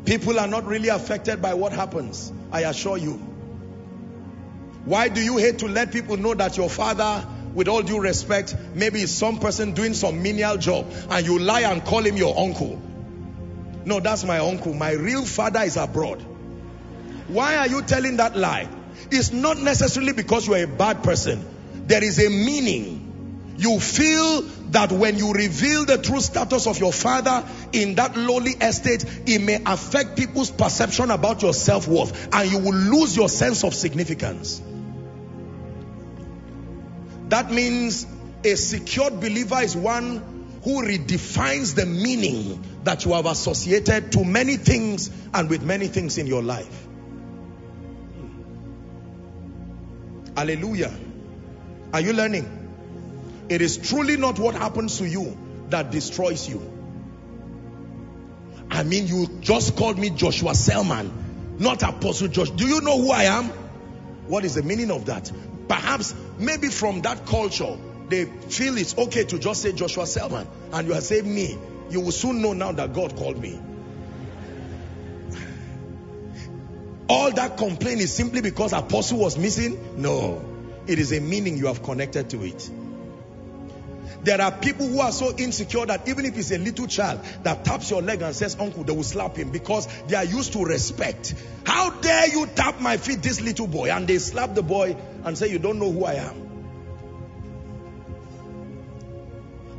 People 0.07 0.41
are 0.41 0.47
not 0.47 0.65
really 0.65 0.89
affected 0.89 1.43
by 1.43 1.55
what 1.55 1.73
happens. 1.73 2.33
I 2.51 2.63
assure 2.63 2.97
you. 2.97 3.15
Why 4.85 5.09
do 5.09 5.21
you 5.21 5.37
hate 5.37 5.59
to 5.59 5.67
let 5.67 5.93
people 5.93 6.17
know 6.17 6.33
that 6.35 6.57
your 6.57 6.71
father 6.71 7.27
with 7.57 7.69
all 7.69 7.81
due 7.81 7.99
respect, 7.99 8.55
maybe 8.75 9.01
is 9.01 9.11
some 9.11 9.39
person 9.39 9.73
doing 9.73 9.95
some 9.95 10.23
menial 10.23 10.59
job 10.59 10.93
and 11.09 11.25
you 11.27 11.39
lie 11.39 11.63
and 11.63 11.83
call 11.83 12.05
him 12.05 12.15
your 12.15 12.39
uncle. 12.39 12.79
No, 13.87 13.99
that's 13.99 14.25
my 14.25 14.41
uncle. 14.41 14.75
My 14.75 14.93
real 14.93 15.25
father 15.25 15.61
is 15.61 15.79
abroad. 15.79 16.21
Why 17.29 17.57
are 17.57 17.67
you 17.67 17.81
telling 17.81 18.19
that 18.19 18.37
lie? 18.37 18.69
It's 19.11 19.33
not 19.33 19.59
necessarily 19.59 20.13
because 20.13 20.47
you're 20.47 20.63
a 20.63 20.67
bad 20.67 21.03
person. 21.03 21.43
There 21.87 22.05
is 22.05 22.23
a 22.23 22.29
meaning. 22.29 23.06
You 23.59 23.81
feel 23.81 24.43
that 24.71 24.93
when 24.93 25.17
you 25.17 25.33
reveal 25.33 25.87
the 25.87 25.99
true 25.99 26.21
status 26.21 26.67
of 26.67 26.79
your 26.79 26.93
father 26.93 27.45
in 27.73 27.95
that 27.95 28.17
lowly 28.17 28.53
estate, 28.53 29.05
it 29.27 29.41
may 29.41 29.63
affect 29.65 30.17
people's 30.17 30.51
perception 30.51 31.11
about 31.11 31.43
your 31.43 31.55
self-worth 31.55 32.35
and 32.35 32.51
you 32.51 32.59
will 32.59 32.75
lose 32.75 33.17
your 33.17 33.29
sense 33.29 33.65
of 33.65 33.75
significance. 33.75 34.61
That 37.29 37.51
means 37.51 38.07
a 38.45 38.55
secured 38.57 39.21
believer 39.21 39.61
is 39.61 39.75
one 39.75 40.59
who 40.63 40.83
redefines 40.83 41.75
the 41.75 41.87
meaning 41.87 42.63
that 42.85 43.05
you 43.05 43.13
have 43.13 43.27
associated 43.27 44.13
to 44.13 44.25
many 44.25 44.57
things 44.57 45.11
and 45.33 45.49
with 45.49 45.63
many 45.63 45.87
things 45.87 46.19
in 46.19 46.27
your 46.27 46.43
life. 46.43 46.87
Hallelujah. 50.37 50.93
Are 51.93 52.01
you 52.01 52.13
learning? 52.13 52.56
It 53.49 53.63
is 53.63 53.77
truly 53.77 54.17
not 54.17 54.39
what 54.39 54.55
happens 54.55 54.99
to 54.99 55.07
you 55.07 55.37
that 55.69 55.91
destroys 55.91 56.49
you. 56.49 56.73
I 58.71 58.83
mean, 58.83 59.07
you 59.07 59.27
just 59.41 59.77
called 59.77 59.99
me 59.99 60.11
Joshua 60.11 60.55
Selman, 60.55 61.57
not 61.59 61.83
Apostle 61.83 62.29
Josh. 62.29 62.51
Do 62.51 62.67
you 62.67 62.81
know 62.81 63.01
who 63.01 63.11
I 63.11 63.25
am? 63.25 63.45
What 64.27 64.45
is 64.45 64.55
the 64.57 64.63
meaning 64.63 64.91
of 64.91 65.07
that? 65.07 65.31
Perhaps, 65.69 66.15
maybe 66.39 66.69
from 66.69 67.03
that 67.03 67.27
culture, 67.27 67.77
they 68.09 68.25
feel 68.25 68.77
it's 68.77 68.97
okay 68.99 69.25
to 69.25 69.39
just 69.39 69.63
say 69.63 69.73
Joshua 69.73 70.07
Selman 70.07 70.47
and 70.73 70.89
you 70.89 70.95
are 70.95 71.01
saying 71.01 71.33
me. 71.33 71.57
You 71.89 72.01
will 72.01 72.13
soon 72.13 72.43
know 72.43 72.53
now 72.53 72.73
that 72.73 72.93
God 72.93 73.17
called 73.17 73.41
me. 73.41 73.61
All 77.09 77.31
that 77.31 77.57
complaint 77.57 78.01
is 78.01 78.13
simply 78.13 78.41
because 78.41 78.73
apostle 78.73 79.19
was 79.19 79.39
missing? 79.39 80.03
No. 80.03 80.45
It 80.89 80.99
is 80.99 81.13
a 81.13 81.21
meaning 81.21 81.57
you 81.57 81.67
have 81.67 81.83
connected 81.83 82.31
to 82.31 82.43
it. 82.45 82.69
There 84.27 84.43
are 84.43 84.51
people 84.51 84.89
who 84.89 84.99
are 84.99 85.13
so 85.13 85.33
insecure 85.37 85.87
that 85.87 86.09
even 86.09 86.25
if 86.25 86.37
it's 86.37 86.51
a 86.51 86.59
little 86.59 86.89
child 86.89 87.21
that 87.45 87.65
taps 87.65 87.93
your 87.93 88.03
leg 88.03 88.23
and 88.23 88.35
says, 88.35 88.57
uncle, 88.59 88.83
they 88.83 88.93
will 88.93 89.05
slap 89.05 89.37
him 89.37 89.51
because 89.53 89.87
they 90.09 90.17
are 90.17 90.25
used 90.25 90.53
to 90.55 90.65
respect. 90.65 91.33
How 91.65 91.91
dare 91.91 92.27
you 92.31 92.49
tap 92.49 92.81
my 92.81 92.97
feet, 92.97 93.23
this 93.23 93.41
little 93.41 93.69
boy? 93.69 93.89
And 93.89 94.09
they 94.09 94.19
slap 94.19 94.57
the 94.57 94.65
boy 94.65 94.97
and 95.23 95.39
say, 95.39 95.49
you 95.49 95.61
don't 95.61 95.79
know 95.79 95.93
who 95.93 96.05
I 96.05 96.15
am. 96.15 96.46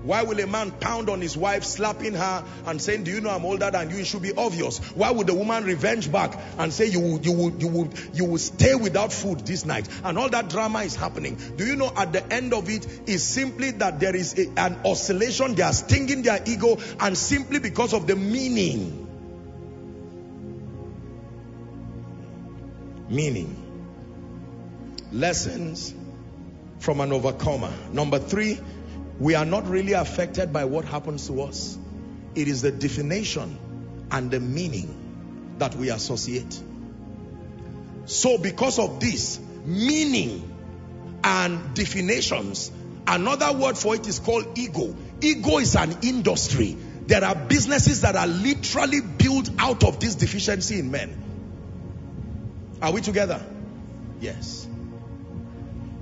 Why 0.07 0.23
will 0.23 0.39
a 0.39 0.47
man 0.47 0.71
pound 0.71 1.09
on 1.09 1.19
his 1.19 1.35
wife, 1.35 1.65
slapping 1.65 2.13
her 2.13 2.45
and 2.65 2.81
saying, 2.81 3.03
do 3.03 3.11
you 3.11 3.19
know 3.19 3.29
I'm 3.29 3.43
older 3.43 3.69
than 3.69 3.89
you? 3.89 3.97
It 3.97 4.07
should 4.07 4.21
be 4.21 4.31
obvious. 4.33 4.77
Why 4.95 5.11
would 5.11 5.27
the 5.27 5.33
woman 5.33 5.65
revenge 5.65 6.09
back 6.09 6.39
and 6.57 6.71
say, 6.71 6.85
you 6.85 7.01
will, 7.01 7.19
you 7.19 7.33
will, 7.33 7.51
you 7.57 7.67
will, 7.67 7.89
you 8.13 8.23
will 8.23 8.37
stay 8.37 8.73
without 8.73 9.11
food 9.11 9.39
this 9.45 9.65
night? 9.65 9.89
And 10.05 10.17
all 10.17 10.29
that 10.29 10.49
drama 10.49 10.83
is 10.83 10.95
happening. 10.95 11.37
Do 11.57 11.65
you 11.65 11.75
know 11.75 11.91
at 11.93 12.13
the 12.13 12.25
end 12.33 12.53
of 12.53 12.69
it 12.69 12.87
is 13.09 13.21
simply 13.21 13.71
that 13.71 13.99
there 13.99 14.15
is 14.15 14.39
a, 14.39 14.47
an 14.57 14.79
oscillation. 14.85 15.55
They 15.55 15.63
are 15.63 15.73
stinging 15.73 16.21
their 16.21 16.41
ego 16.45 16.77
and 17.01 17.17
simply 17.17 17.59
because 17.59 17.93
of 17.93 18.07
the 18.07 18.15
meaning. 18.15 19.03
Meaning. 23.09 23.63
Lessons 25.11 25.93
from 26.79 27.01
an 27.01 27.11
overcomer. 27.11 27.73
Number 27.91 28.19
three, 28.19 28.57
we 29.20 29.36
are 29.36 29.45
not 29.45 29.68
really 29.68 29.93
affected 29.93 30.53
by 30.53 30.65
what 30.65 30.86
happens 30.86 31.28
to 31.28 31.41
us. 31.41 31.78
It 32.36 32.47
is 32.47 32.61
the 32.61 32.72
definition 32.72 33.57
and 34.11 34.30
the 34.30 34.39
meaning 34.39 35.55
that 35.57 35.76
we 35.76 35.89
associate. 35.89 36.61
So 38.05 38.38
because 38.38 38.80
of 38.80 38.99
this, 38.99 39.39
meaning 39.65 40.53
and 41.24 41.74
definitions, 41.74 42.72
another 43.07 43.51
word 43.57 43.78
for 43.78 43.95
it 43.95 44.07
is 44.07 44.20
called 44.20 44.57
ego. 44.57 44.95
Ego 45.22 45.57
is 45.57 45.76
an 45.76 45.97
industry. 46.03 46.78
There 47.07 47.24
are 47.24 47.36
businesses 47.36 48.01
that 48.01 48.15
are 48.15 48.28
literally 48.28 49.01
built 49.01 49.49
out 49.57 49.84
of 49.84 49.99
this 49.99 50.15
deficiency 50.15 50.80
in 50.80 50.91
men. 50.91 51.24
Are 52.82 52.91
we 52.91 53.01
together? 53.01 53.43
Yes. 54.20 54.68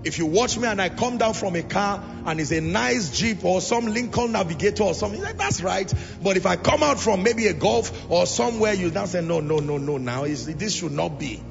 If 0.06 0.20
you 0.20 0.28
watch 0.28 0.56
me 0.56 0.68
and 0.68 0.80
I 0.80 0.90
come 0.90 1.18
down 1.18 1.34
from 1.34 1.56
a 1.56 1.64
car 1.64 2.02
and 2.28 2.40
it's 2.40 2.52
a 2.52 2.62
nice 2.62 3.10
Jeep 3.18 3.44
or 3.44 3.60
some 3.60 3.88
Lincoln 3.88 4.34
Navigator 4.34 4.84
or 4.84 4.94
something, 4.94 5.20
like, 5.20 5.38
that's 5.38 5.62
right. 5.62 5.92
But 6.22 6.38
if 6.38 6.46
I 6.46 6.58
come 6.58 6.84
out 6.84 7.00
from 7.00 7.24
maybe 7.24 7.48
a 7.48 7.54
Golf 7.54 8.10
or 8.12 8.28
somewhere, 8.28 8.74
you 8.74 8.92
now 8.92 9.06
say, 9.06 9.22
no, 9.22 9.40
no, 9.40 9.58
no, 9.58 9.78
no, 9.80 9.98
now 9.98 10.26
this 10.26 10.76
should 10.76 10.92
not 10.92 11.20
be. 11.20 11.42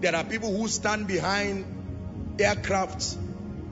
There 0.00 0.16
are 0.16 0.24
people 0.24 0.56
who 0.56 0.68
stand 0.68 1.06
behind 1.06 1.66
aircrafts 2.38 3.18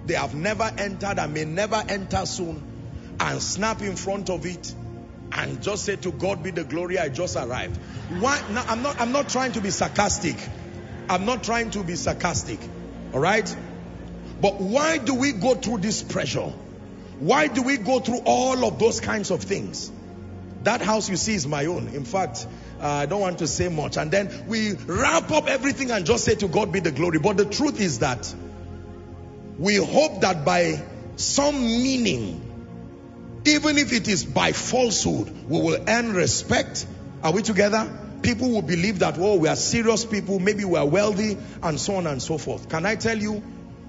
they 0.04 0.14
have 0.14 0.34
never 0.34 0.70
entered 0.76 1.18
and 1.18 1.32
may 1.32 1.44
never 1.44 1.82
enter 1.88 2.26
soon 2.26 2.62
and 3.18 3.42
snap 3.42 3.80
in 3.80 3.96
front 3.96 4.28
of 4.28 4.44
it 4.44 4.74
and 5.32 5.62
just 5.62 5.84
say 5.84 5.96
to 5.96 6.12
God 6.12 6.42
be 6.42 6.50
the 6.50 6.64
glory 6.64 6.98
I 6.98 7.08
just 7.08 7.36
arrived. 7.36 7.76
Why? 8.20 8.40
Now, 8.50 8.64
I'm 8.68 8.82
not 8.82 9.00
I'm 9.00 9.12
not 9.12 9.28
trying 9.28 9.52
to 9.52 9.60
be 9.60 9.70
sarcastic. 9.70 10.36
I'm 11.08 11.24
not 11.24 11.44
trying 11.44 11.70
to 11.70 11.82
be 11.82 11.96
sarcastic. 11.96 12.58
All 13.12 13.20
right? 13.20 13.54
But 14.40 14.60
why 14.60 14.98
do 14.98 15.14
we 15.14 15.32
go 15.32 15.54
through 15.54 15.78
this 15.78 16.02
pressure? 16.02 16.52
Why 17.18 17.46
do 17.46 17.62
we 17.62 17.78
go 17.78 18.00
through 18.00 18.20
all 18.24 18.64
of 18.64 18.78
those 18.78 19.00
kinds 19.00 19.30
of 19.30 19.42
things? 19.42 19.90
That 20.64 20.82
house 20.82 21.08
you 21.08 21.16
see 21.16 21.34
is 21.34 21.46
my 21.46 21.66
own. 21.66 21.88
In 21.88 22.04
fact, 22.04 22.46
uh, 22.80 22.86
I 22.86 23.06
don't 23.06 23.20
want 23.20 23.38
to 23.38 23.46
say 23.46 23.68
much. 23.68 23.96
And 23.96 24.10
then 24.10 24.46
we 24.48 24.72
wrap 24.72 25.30
up 25.30 25.48
everything 25.48 25.90
and 25.90 26.04
just 26.04 26.24
say 26.24 26.34
to 26.34 26.48
God 26.48 26.72
be 26.72 26.80
the 26.80 26.90
glory. 26.90 27.18
But 27.18 27.36
the 27.36 27.46
truth 27.46 27.80
is 27.80 28.00
that 28.00 28.34
we 29.58 29.76
hope 29.76 30.20
that 30.20 30.44
by 30.44 30.82
some 31.16 31.54
meaning, 31.54 32.42
even 33.46 33.78
if 33.78 33.92
it 33.92 34.08
is 34.08 34.24
by 34.24 34.52
falsehood, 34.52 35.30
we 35.48 35.60
will 35.60 35.78
earn 35.86 36.12
respect. 36.12 36.86
Are 37.22 37.32
we 37.32 37.42
together? 37.42 38.05
People 38.22 38.50
will 38.50 38.62
believe 38.62 39.00
that, 39.00 39.18
oh, 39.18 39.36
we 39.36 39.48
are 39.48 39.56
serious 39.56 40.04
people, 40.04 40.38
maybe 40.38 40.64
we 40.64 40.78
are 40.78 40.86
wealthy, 40.86 41.36
and 41.62 41.78
so 41.78 41.96
on 41.96 42.06
and 42.06 42.22
so 42.22 42.38
forth. 42.38 42.68
Can 42.68 42.86
I 42.86 42.96
tell 42.96 43.18
you, 43.18 43.42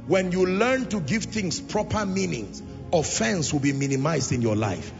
when 0.07 0.31
you 0.31 0.45
learn 0.45 0.87
to 0.87 0.99
give 1.01 1.23
things 1.23 1.59
proper 1.59 2.05
meanings, 2.05 2.63
offense 2.93 3.51
will 3.51 3.59
be 3.59 3.73
minimized 3.73 4.31
in 4.31 4.41
your 4.41 4.55
life. 4.55 4.93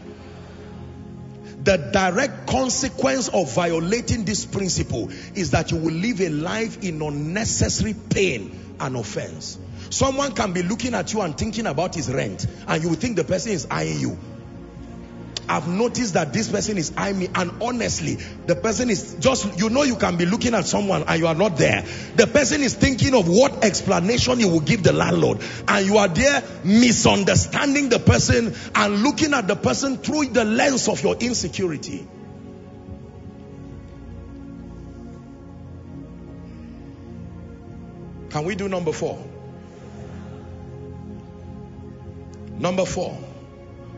The 1.64 1.76
direct 1.92 2.46
consequence 2.46 3.28
of 3.28 3.52
violating 3.54 4.24
this 4.24 4.44
principle 4.44 5.10
is 5.34 5.50
that 5.50 5.70
you 5.70 5.78
will 5.78 5.92
live 5.92 6.20
a 6.20 6.28
life 6.28 6.82
in 6.82 7.02
unnecessary 7.02 7.94
pain 7.94 8.76
and 8.80 8.96
offense. 8.96 9.58
Someone 9.90 10.34
can 10.34 10.52
be 10.52 10.62
looking 10.62 10.94
at 10.94 11.12
you 11.12 11.22
and 11.22 11.36
thinking 11.36 11.66
about 11.66 11.94
his 11.94 12.12
rent, 12.12 12.46
and 12.66 12.82
you 12.82 12.90
will 12.90 12.96
think 12.96 13.16
the 13.16 13.24
person 13.24 13.52
is 13.52 13.66
eyeing 13.70 14.00
you. 14.00 14.18
I've 15.48 15.66
noticed 15.66 16.14
that 16.14 16.32
this 16.32 16.50
person 16.50 16.76
is 16.76 16.92
eyeing 16.96 17.18
me 17.18 17.28
and 17.34 17.50
honestly 17.62 18.16
the 18.46 18.54
person 18.54 18.90
is 18.90 19.16
just 19.18 19.58
you 19.58 19.70
know 19.70 19.82
you 19.82 19.96
can 19.96 20.16
be 20.16 20.26
looking 20.26 20.54
at 20.54 20.66
someone 20.66 21.04
and 21.06 21.18
you 21.18 21.26
are 21.26 21.34
not 21.34 21.56
there. 21.56 21.84
The 22.16 22.26
person 22.26 22.62
is 22.62 22.74
thinking 22.74 23.14
of 23.14 23.28
what 23.28 23.64
explanation 23.64 24.40
you 24.40 24.48
will 24.48 24.60
give 24.60 24.82
the 24.82 24.92
landlord 24.92 25.40
and 25.66 25.86
you 25.86 25.96
are 25.96 26.08
there 26.08 26.42
misunderstanding 26.64 27.88
the 27.88 27.98
person 27.98 28.54
and 28.74 29.02
looking 29.02 29.32
at 29.32 29.48
the 29.48 29.56
person 29.56 29.96
through 29.96 30.26
the 30.26 30.44
lens 30.44 30.86
of 30.88 31.02
your 31.02 31.16
insecurity. 31.16 32.06
Can 38.30 38.44
we 38.44 38.54
do 38.54 38.68
number 38.68 38.92
four? 38.92 39.24
Number 42.58 42.84
four 42.84 43.27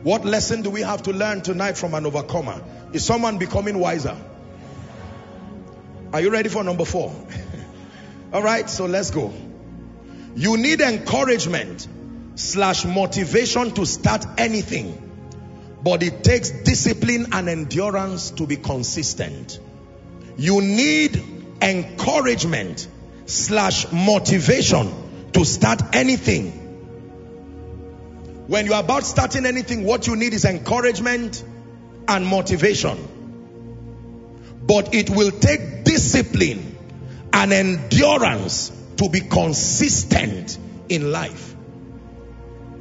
what 0.03 0.24
lesson 0.24 0.62
do 0.62 0.70
we 0.70 0.80
have 0.80 1.03
to 1.03 1.12
learn 1.12 1.42
tonight 1.42 1.76
from 1.76 1.94
an 1.94 2.07
overcomer? 2.07 2.62
Is 2.92 3.05
someone 3.05 3.38
becoming 3.38 3.78
wiser? 3.78 4.16
Are 6.12 6.20
you 6.20 6.30
ready 6.30 6.48
for 6.48 6.64
number 6.64 6.84
four? 6.84 7.14
All 8.32 8.42
right, 8.42 8.68
so 8.68 8.86
let's 8.86 9.11
go. 9.11 9.32
You 10.34 10.57
need 10.57 10.80
encouragement 10.80 11.86
slash 12.36 12.84
motivation 12.84 13.72
to 13.72 13.84
start 13.84 14.24
anything. 14.38 15.07
But 15.82 16.03
it 16.03 16.24
takes 16.24 16.51
discipline 16.51 17.28
and 17.32 17.48
endurance 17.48 18.30
to 18.32 18.46
be 18.46 18.57
consistent. 18.57 19.59
You 20.36 20.62
need 20.62 21.22
encouragement 21.61 22.88
slash 23.26 23.90
motivation 23.92 24.92
to 25.32 25.44
start 25.44 25.94
anything 25.94 26.59
when 28.51 28.66
you're 28.66 28.80
about 28.80 29.05
starting 29.05 29.46
anything, 29.46 29.84
what 29.84 30.09
you 30.09 30.16
need 30.16 30.34
is 30.34 30.44
encouragement 30.44 31.44
and 32.09 32.26
motivation. 32.26 32.98
But 34.66 34.92
it 34.92 35.09
will 35.09 35.30
take 35.30 35.84
discipline 35.84 36.76
and 37.32 37.53
endurance 37.53 38.72
to 38.96 39.09
be 39.09 39.20
consistent 39.20 40.59
in 40.88 41.12
life. 41.12 41.55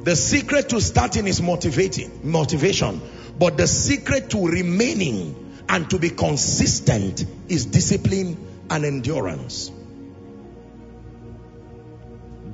The 0.02 0.16
secret 0.16 0.70
to 0.70 0.80
starting 0.80 1.28
is 1.28 1.40
motivating, 1.40 2.28
motivation. 2.28 3.00
But 3.38 3.56
the 3.56 3.68
secret 3.68 4.30
to 4.30 4.44
remaining 4.48 5.62
and 5.68 5.88
to 5.90 6.00
be 6.00 6.10
consistent 6.10 7.24
is 7.48 7.66
discipline 7.66 8.64
and 8.70 8.84
endurance. 8.84 9.70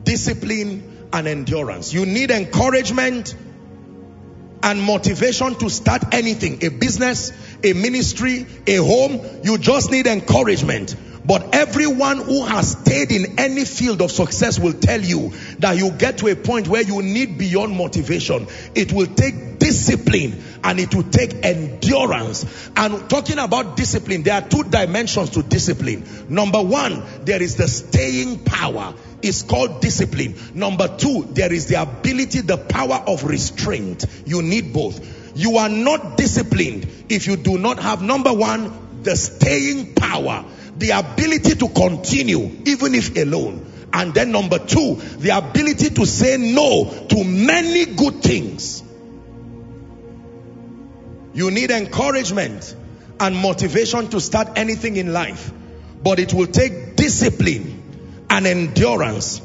Discipline 0.05 0.96
and 1.13 1.27
endurance. 1.27 1.93
You 1.93 2.07
need 2.07 2.31
encouragement 2.31 3.35
and 4.63 4.83
motivation 4.83 5.55
to 5.57 5.71
start 5.71 6.15
anything 6.15 6.65
a 6.65 6.69
business, 6.69 7.33
a 7.63 7.73
ministry, 7.73 8.47
a 8.67 8.77
home. 8.77 9.21
You 9.43 9.59
just 9.59 9.91
need 9.91 10.07
encouragement. 10.07 10.97
But 11.27 11.57
everyone 11.57 12.19
who 12.19 12.45
has 12.45 12.73
stayed 12.73 13.11
in 13.11 13.41
any 13.41 13.65
field 13.65 14.01
of 14.01 14.13
success 14.13 14.61
will 14.61 14.73
tell 14.73 15.01
you 15.01 15.33
that 15.59 15.77
you 15.77 15.91
get 15.91 16.19
to 16.19 16.29
a 16.29 16.37
point 16.37 16.69
where 16.69 16.83
you 16.83 17.03
need 17.03 17.37
beyond 17.37 17.77
motivation. 17.77 18.47
It 18.77 18.93
will 18.93 19.07
take 19.07 19.59
discipline 19.59 20.41
and 20.63 20.79
it 20.79 20.95
will 20.95 21.03
take 21.03 21.45
endurance. 21.45 22.71
And 22.77 23.11
talking 23.11 23.39
about 23.39 23.77
discipline, 23.77 24.23
there 24.23 24.35
are 24.35 24.49
two 24.49 24.63
dimensions 24.65 25.31
to 25.31 25.43
discipline. 25.43 26.07
Number 26.29 26.63
one, 26.63 27.03
there 27.25 27.43
is 27.43 27.57
the 27.57 27.67
staying 27.67 28.45
power. 28.45 28.95
It's 29.23 29.43
called 29.43 29.81
discipline. 29.81 30.35
Number 30.55 30.89
two, 30.89 31.27
there 31.31 31.53
is 31.53 31.67
the 31.67 31.81
ability, 31.81 32.43
the 32.43 32.59
power 32.59 33.03
of 33.07 33.25
restraint. 33.25 34.05
You 34.25 34.43
need 34.43 34.73
both. 34.73 35.37
You 35.37 35.57
are 35.59 35.69
not 35.69 36.17
disciplined 36.17 36.87
if 37.09 37.27
you 37.27 37.37
do 37.37 37.59
not 37.59 37.79
have, 37.79 38.03
number 38.03 38.33
one, 38.33 39.03
the 39.03 39.17
staying 39.17 39.95
power 39.95 40.45
the 40.79 40.91
ability 40.91 41.55
to 41.57 41.69
continue 41.69 42.51
even 42.67 42.95
if 42.95 43.17
alone. 43.17 43.73
And 43.93 44.13
then 44.13 44.33
number 44.33 44.59
two, 44.59 44.97
the 44.97 45.37
ability 45.37 45.91
to 45.91 46.07
say 46.07 46.37
no 46.37 47.07
to 47.09 47.25
many 47.25 47.87
good 47.87 48.23
things. 48.23 48.83
You 51.33 51.51
need 51.51 51.71
encouragement 51.71 52.75
and 53.21 53.37
motivation 53.37 54.09
to 54.09 54.21
start 54.21 54.49
anything 54.57 54.97
in 54.97 55.13
life. 55.13 55.53
But 56.03 56.19
it 56.19 56.35
will 56.35 56.47
take 56.47 56.97
discipline 56.97 57.76
and 58.31 58.47
endurance 58.47 59.41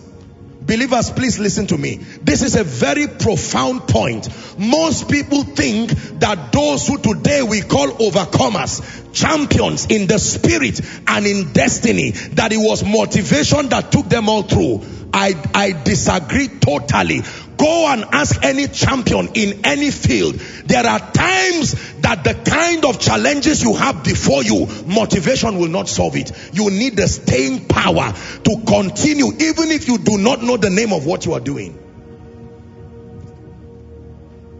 Believers, 0.61 1.09
please 1.09 1.39
listen 1.39 1.65
to 1.67 1.77
me. 1.77 1.95
This 2.21 2.43
is 2.43 2.55
a 2.55 2.63
very 2.63 3.07
profound 3.07 3.87
point. 3.87 4.29
Most 4.59 5.09
people 5.09 5.43
think 5.43 5.89
that 6.19 6.51
those 6.51 6.87
who 6.87 6.99
today 6.99 7.41
we 7.41 7.61
call 7.61 7.87
overcomers, 7.87 9.11
champions 9.11 9.87
in 9.87 10.05
the 10.05 10.19
spirit 10.19 10.79
and 11.07 11.25
in 11.25 11.51
destiny, 11.51 12.11
that 12.11 12.53
it 12.53 12.57
was 12.57 12.83
motivation 12.83 13.69
that 13.69 13.91
took 13.91 14.07
them 14.07 14.29
all 14.29 14.43
through. 14.43 14.85
I, 15.13 15.33
I 15.53 15.71
disagree 15.71 16.47
totally. 16.47 17.21
Go 17.61 17.85
and 17.89 18.05
ask 18.11 18.43
any 18.43 18.67
champion 18.67 19.29
in 19.35 19.67
any 19.67 19.91
field. 19.91 20.33
There 20.33 20.83
are 20.83 20.99
times 20.99 21.73
that 21.99 22.23
the 22.23 22.33
kind 22.33 22.83
of 22.85 22.99
challenges 22.99 23.61
you 23.61 23.75
have 23.75 24.03
before 24.03 24.41
you, 24.43 24.65
motivation 24.87 25.59
will 25.59 25.67
not 25.67 25.87
solve 25.87 26.15
it. 26.15 26.31
You 26.53 26.71
need 26.71 26.95
the 26.95 27.07
staying 27.07 27.67
power 27.67 28.13
to 28.45 28.63
continue 28.65 29.27
even 29.27 29.69
if 29.69 29.87
you 29.87 29.99
do 29.99 30.17
not 30.17 30.41
know 30.41 30.57
the 30.57 30.71
name 30.71 30.91
of 30.91 31.05
what 31.05 31.27
you 31.27 31.33
are 31.33 31.39
doing. 31.39 31.77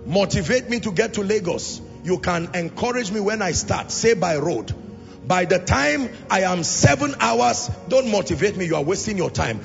Motivate 0.06 0.70
me 0.70 0.80
to 0.82 0.92
get 0.92 1.16
to 1.16 1.24
Lagos. 1.24 1.82
You 2.04 2.20
can 2.20 2.54
encourage 2.54 3.12
me 3.12 3.20
when 3.20 3.42
I 3.42 3.54
start, 3.54 3.90
say 3.90 4.14
by 4.14 4.38
road. 4.38 4.76
By 5.26 5.46
the 5.46 5.58
time 5.58 6.08
I 6.30 6.42
am 6.42 6.62
seven 6.62 7.16
hours, 7.20 7.72
don't 7.88 8.12
motivate 8.12 8.58
me. 8.58 8.66
You 8.66 8.76
are 8.76 8.84
wasting 8.84 9.18
your 9.18 9.32
time. 9.32 9.60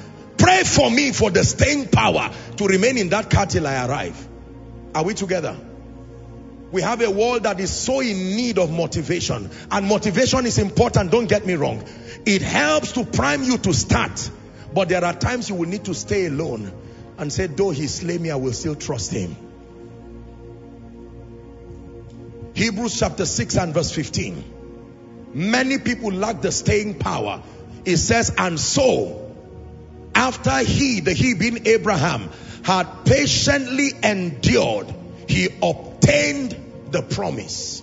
Pray 0.47 0.63
for 0.63 0.89
me 0.89 1.11
for 1.11 1.29
the 1.29 1.43
staying 1.43 1.89
power 1.89 2.31
to 2.59 2.67
remain 2.69 2.99
in 2.99 3.09
that 3.09 3.31
car 3.31 3.47
till 3.47 3.67
I 3.67 3.85
arrive. 3.85 4.29
Are 4.95 5.03
we 5.03 5.13
together? 5.13 5.57
We 6.71 6.83
have 6.83 7.03
a 7.03 7.11
world 7.11 7.43
that 7.43 7.59
is 7.59 7.73
so 7.73 7.99
in 7.99 8.37
need 8.37 8.57
of 8.57 8.71
motivation. 8.71 9.51
And 9.73 9.87
motivation 9.89 10.47
is 10.47 10.59
important, 10.59 11.11
don't 11.11 11.29
get 11.29 11.45
me 11.47 11.55
wrong. 11.55 11.85
It 12.25 12.43
helps 12.43 12.93
to 12.93 13.05
prime 13.05 13.43
you 13.43 13.59
to 13.59 13.75
start. 13.75 14.31
But 14.73 14.89
there 14.89 15.05
are 15.05 15.15
times 15.15 15.49
you 15.49 15.57
will 15.57 15.69
need 15.69 15.85
to 15.87 15.95
stay 15.95 16.27
alone 16.27 16.73
and 17.19 17.33
say, 17.33 17.49
though 17.49 17.71
he 17.71 17.89
slay 17.89 18.17
me, 18.17 18.31
I 18.31 18.37
will 18.37 18.53
still 18.53 18.77
trust 18.77 19.11
him. 19.11 19.35
Hebrews 22.55 23.01
chapter 23.01 23.27
6 23.27 23.57
and 23.57 23.75
verse 23.75 23.91
15. 23.91 24.45
Many 25.35 25.79
people 25.79 26.13
lack 26.13 26.41
the 26.41 26.53
staying 26.53 27.01
power. 27.01 27.43
It 27.85 27.97
says, 27.97 28.33
and 28.39 28.61
so 28.61 29.26
after 30.17 30.59
he, 30.61 31.01
the 31.01 31.13
he 31.13 31.35
being 31.35 31.67
Abraham, 31.67 32.31
had 32.65 33.05
patiently 33.05 33.91
endured, 34.03 34.93
he 35.29 35.49
obtained 35.63 36.57
the 36.91 37.03
promise. 37.03 37.83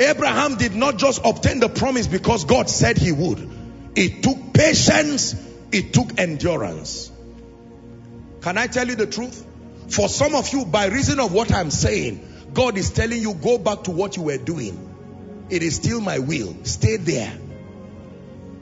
Abraham 0.00 0.56
did 0.56 0.74
not 0.74 0.98
just 0.98 1.24
obtain 1.24 1.60
the 1.60 1.68
promise 1.68 2.06
because 2.08 2.44
God 2.44 2.68
said 2.68 2.98
he 2.98 3.12
would. 3.12 3.48
It 3.94 4.22
took 4.22 4.52
patience, 4.52 5.34
it 5.70 5.92
took 5.94 6.18
endurance. 6.18 7.12
Can 8.40 8.58
I 8.58 8.66
tell 8.66 8.88
you 8.88 8.96
the 8.96 9.06
truth? 9.06 9.46
For 9.88 10.08
some 10.08 10.34
of 10.34 10.52
you, 10.52 10.64
by 10.64 10.86
reason 10.86 11.20
of 11.20 11.32
what 11.32 11.52
I'm 11.52 11.70
saying, 11.70 12.26
God 12.52 12.76
is 12.76 12.90
telling 12.90 13.20
you, 13.20 13.34
go 13.34 13.58
back 13.58 13.84
to 13.84 13.92
what 13.92 14.16
you 14.16 14.24
were 14.24 14.38
doing. 14.38 15.46
It 15.50 15.62
is 15.62 15.76
still 15.76 16.00
my 16.00 16.18
will. 16.18 16.56
Stay 16.64 16.96
there. 16.96 17.32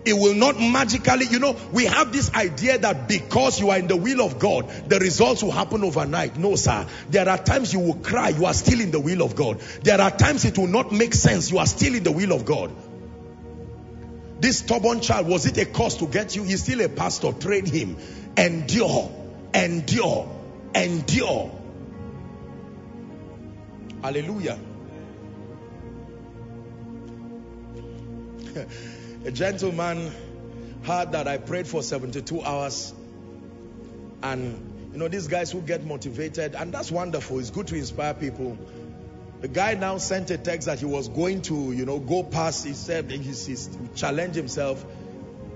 It 0.08 0.14
will 0.14 0.34
not 0.34 0.58
magically, 0.58 1.26
you 1.26 1.38
know, 1.38 1.54
we 1.70 1.84
have 1.84 2.14
this 2.14 2.32
idea 2.32 2.78
that 2.78 3.08
because 3.08 3.60
you 3.60 3.68
are 3.68 3.76
in 3.76 3.88
the 3.88 3.96
will 3.96 4.22
of 4.22 4.38
God, 4.38 4.66
the 4.88 4.98
results 4.98 5.42
will 5.42 5.50
happen 5.50 5.84
overnight. 5.84 6.38
No, 6.38 6.56
sir. 6.56 6.86
There 7.10 7.28
are 7.28 7.36
times 7.36 7.74
you 7.74 7.80
will 7.80 7.96
cry, 7.96 8.30
you 8.30 8.46
are 8.46 8.54
still 8.54 8.80
in 8.80 8.90
the 8.90 9.00
will 9.00 9.20
of 9.20 9.36
God. 9.36 9.60
There 9.82 10.00
are 10.00 10.10
times 10.10 10.46
it 10.46 10.56
will 10.56 10.66
not 10.66 10.92
make 10.92 11.12
sense, 11.12 11.50
you 11.50 11.58
are 11.58 11.66
still 11.66 11.94
in 11.94 12.04
the 12.04 12.12
will 12.12 12.32
of 12.32 12.46
God. 12.46 12.74
This 14.40 14.60
stubborn 14.60 15.02
child, 15.02 15.26
was 15.28 15.44
it 15.44 15.58
a 15.58 15.66
cost 15.66 15.98
to 15.98 16.06
get 16.06 16.34
you? 16.34 16.42
He's 16.42 16.62
still 16.62 16.80
a 16.80 16.88
pastor. 16.88 17.32
Train 17.32 17.66
him. 17.66 17.98
Endure, 18.38 19.12
endure, 19.52 20.34
endure. 20.74 21.50
Hallelujah. 24.00 24.58
A 29.24 29.30
gentleman 29.30 30.12
heard 30.84 31.12
that 31.12 31.26
I 31.26 31.38
prayed 31.38 31.66
for 31.66 31.82
72 31.82 32.42
hours. 32.42 32.94
And, 34.22 34.90
you 34.92 34.98
know, 34.98 35.08
these 35.08 35.28
guys 35.28 35.50
who 35.50 35.60
get 35.60 35.84
motivated, 35.84 36.54
and 36.54 36.72
that's 36.72 36.90
wonderful. 36.90 37.38
It's 37.38 37.50
good 37.50 37.66
to 37.68 37.76
inspire 37.76 38.14
people. 38.14 38.56
The 39.40 39.48
guy 39.48 39.74
now 39.74 39.98
sent 39.98 40.30
a 40.30 40.38
text 40.38 40.66
that 40.66 40.80
he 40.80 40.84
was 40.84 41.08
going 41.08 41.42
to, 41.42 41.72
you 41.72 41.84
know, 41.84 41.98
go 41.98 42.22
past. 42.22 42.66
He 42.66 42.72
said 42.72 43.10
he, 43.10 43.18
he 43.18 43.56
challenged 43.94 44.34
himself 44.34 44.84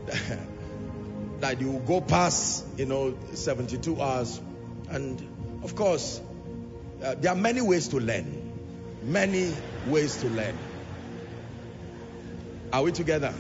that 1.41 1.61
will 1.61 1.81
go 1.81 2.01
past, 2.01 2.65
you 2.77 2.87
know, 2.87 3.17
72 3.33 4.01
hours. 4.01 4.41
And 4.89 5.61
of 5.65 5.75
course, 5.75 6.21
uh, 7.03 7.15
there 7.17 7.33
are 7.33 7.37
many 7.37 7.61
ways 7.61 7.89
to 7.89 7.99
learn. 7.99 8.53
Many 9.03 9.53
ways 9.89 10.17
to 10.19 10.29
learn. 10.29 10.57
Are 12.73 12.83
we 12.85 12.93
together? 12.93 13.35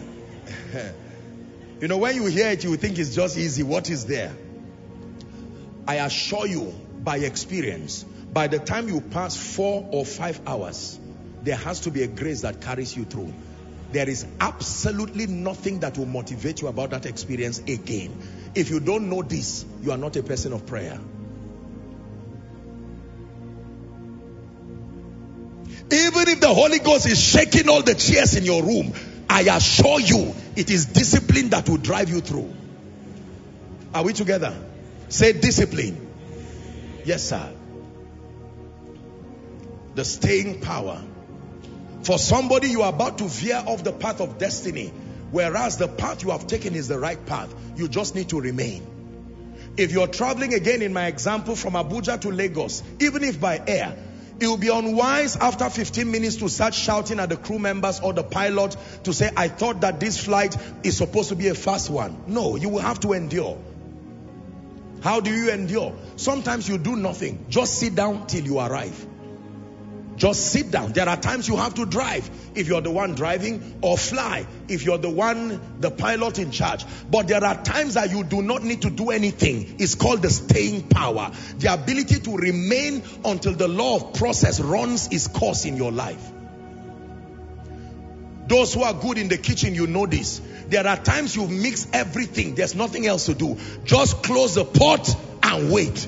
you 1.80 1.88
know, 1.88 1.98
when 1.98 2.16
you 2.16 2.26
hear 2.26 2.48
it, 2.48 2.64
you 2.64 2.76
think 2.76 2.98
it's 2.98 3.14
just 3.14 3.36
easy. 3.36 3.62
What 3.62 3.90
is 3.90 4.06
there? 4.06 4.34
I 5.86 5.96
assure 5.96 6.46
you, 6.46 6.74
by 7.02 7.18
experience, 7.18 8.04
by 8.32 8.46
the 8.46 8.58
time 8.58 8.88
you 8.88 9.00
pass 9.00 9.36
four 9.36 9.88
or 9.90 10.06
five 10.06 10.40
hours, 10.46 10.98
there 11.42 11.56
has 11.56 11.80
to 11.80 11.90
be 11.90 12.02
a 12.02 12.06
grace 12.06 12.42
that 12.42 12.60
carries 12.60 12.96
you 12.96 13.04
through. 13.04 13.32
There 13.92 14.08
is 14.08 14.24
absolutely 14.40 15.26
nothing 15.26 15.80
that 15.80 15.98
will 15.98 16.06
motivate 16.06 16.62
you 16.62 16.68
about 16.68 16.90
that 16.90 17.04
experience 17.04 17.58
again. 17.58 18.16
If 18.54 18.70
you 18.70 18.80
don't 18.80 19.10
know 19.10 19.22
this, 19.22 19.64
you 19.82 19.92
are 19.92 19.98
not 19.98 20.16
a 20.16 20.22
person 20.22 20.52
of 20.52 20.66
prayer. 20.66 20.98
Even 25.90 26.28
if 26.28 26.40
the 26.40 26.48
Holy 26.54 26.78
Ghost 26.78 27.06
is 27.06 27.22
shaking 27.22 27.68
all 27.68 27.82
the 27.82 27.94
chairs 27.94 28.34
in 28.34 28.44
your 28.44 28.62
room, 28.62 28.94
I 29.32 29.56
assure 29.56 29.98
you, 29.98 30.34
it 30.56 30.70
is 30.70 30.84
discipline 30.84 31.48
that 31.50 31.66
will 31.66 31.78
drive 31.78 32.10
you 32.10 32.20
through. 32.20 32.54
Are 33.94 34.04
we 34.04 34.12
together? 34.12 34.54
Say 35.08 35.32
discipline. 35.32 36.06
Yes, 37.06 37.30
sir. 37.30 37.50
The 39.94 40.04
staying 40.04 40.60
power. 40.60 41.02
For 42.02 42.18
somebody, 42.18 42.68
you 42.68 42.82
are 42.82 42.90
about 42.92 43.16
to 43.18 43.24
veer 43.24 43.62
off 43.66 43.82
the 43.82 43.92
path 43.92 44.20
of 44.20 44.36
destiny, 44.36 44.92
whereas 45.30 45.78
the 45.78 45.88
path 45.88 46.22
you 46.22 46.30
have 46.30 46.46
taken 46.46 46.74
is 46.74 46.88
the 46.88 46.98
right 46.98 47.24
path. 47.24 47.54
You 47.74 47.88
just 47.88 48.14
need 48.14 48.28
to 48.30 48.40
remain. 48.40 48.86
If 49.78 49.92
you're 49.92 50.08
traveling 50.08 50.52
again, 50.52 50.82
in 50.82 50.92
my 50.92 51.06
example, 51.06 51.56
from 51.56 51.72
Abuja 51.72 52.20
to 52.20 52.30
Lagos, 52.30 52.82
even 53.00 53.24
if 53.24 53.40
by 53.40 53.62
air, 53.66 53.96
it 54.42 54.48
will 54.48 54.56
be 54.56 54.70
unwise 54.70 55.36
after 55.36 55.70
15 55.70 56.10
minutes 56.10 56.36
to 56.36 56.48
start 56.48 56.74
shouting 56.74 57.20
at 57.20 57.28
the 57.28 57.36
crew 57.36 57.60
members 57.60 58.00
or 58.00 58.12
the 58.12 58.24
pilot 58.24 58.76
to 59.04 59.12
say, 59.12 59.30
I 59.36 59.46
thought 59.46 59.82
that 59.82 60.00
this 60.00 60.18
flight 60.18 60.56
is 60.82 60.96
supposed 60.96 61.28
to 61.28 61.36
be 61.36 61.46
a 61.46 61.54
fast 61.54 61.88
one. 61.90 62.24
No, 62.26 62.56
you 62.56 62.68
will 62.68 62.80
have 62.80 62.98
to 63.00 63.12
endure. 63.12 63.56
How 65.00 65.20
do 65.20 65.32
you 65.32 65.52
endure? 65.52 65.94
Sometimes 66.16 66.68
you 66.68 66.78
do 66.78 66.96
nothing. 66.96 67.46
Just 67.50 67.78
sit 67.78 67.94
down 67.94 68.26
till 68.26 68.44
you 68.44 68.58
arrive. 68.58 69.06
Just 70.16 70.52
sit 70.52 70.70
down. 70.70 70.92
There 70.92 71.08
are 71.08 71.16
times 71.16 71.48
you 71.48 71.56
have 71.56 71.74
to 71.74 71.86
drive 71.86 72.28
if 72.54 72.68
you're 72.68 72.80
the 72.80 72.90
one 72.90 73.14
driving 73.14 73.78
or 73.80 73.96
fly 73.96 74.46
if 74.68 74.84
you're 74.84 74.98
the 74.98 75.10
one, 75.10 75.60
the 75.80 75.90
pilot 75.90 76.38
in 76.38 76.50
charge. 76.50 76.84
But 77.10 77.28
there 77.28 77.42
are 77.42 77.62
times 77.62 77.94
that 77.94 78.10
you 78.10 78.22
do 78.24 78.42
not 78.42 78.62
need 78.62 78.82
to 78.82 78.90
do 78.90 79.10
anything. 79.10 79.76
It's 79.78 79.94
called 79.94 80.22
the 80.22 80.30
staying 80.30 80.88
power. 80.88 81.32
The 81.58 81.72
ability 81.72 82.20
to 82.20 82.36
remain 82.36 83.02
until 83.24 83.54
the 83.54 83.68
law 83.68 83.96
of 83.96 84.14
process 84.14 84.60
runs 84.60 85.08
its 85.08 85.28
course 85.28 85.64
in 85.64 85.76
your 85.76 85.92
life. 85.92 86.30
Those 88.48 88.74
who 88.74 88.82
are 88.82 88.92
good 88.92 89.18
in 89.18 89.28
the 89.28 89.38
kitchen, 89.38 89.74
you 89.74 89.86
know 89.86 90.06
this. 90.06 90.40
There 90.68 90.86
are 90.86 90.96
times 90.96 91.34
you 91.34 91.46
mix 91.46 91.86
everything. 91.92 92.54
There's 92.54 92.74
nothing 92.74 93.06
else 93.06 93.26
to 93.26 93.34
do. 93.34 93.56
Just 93.84 94.22
close 94.22 94.54
the 94.54 94.64
pot 94.64 95.14
and 95.42 95.72
wait. 95.72 96.06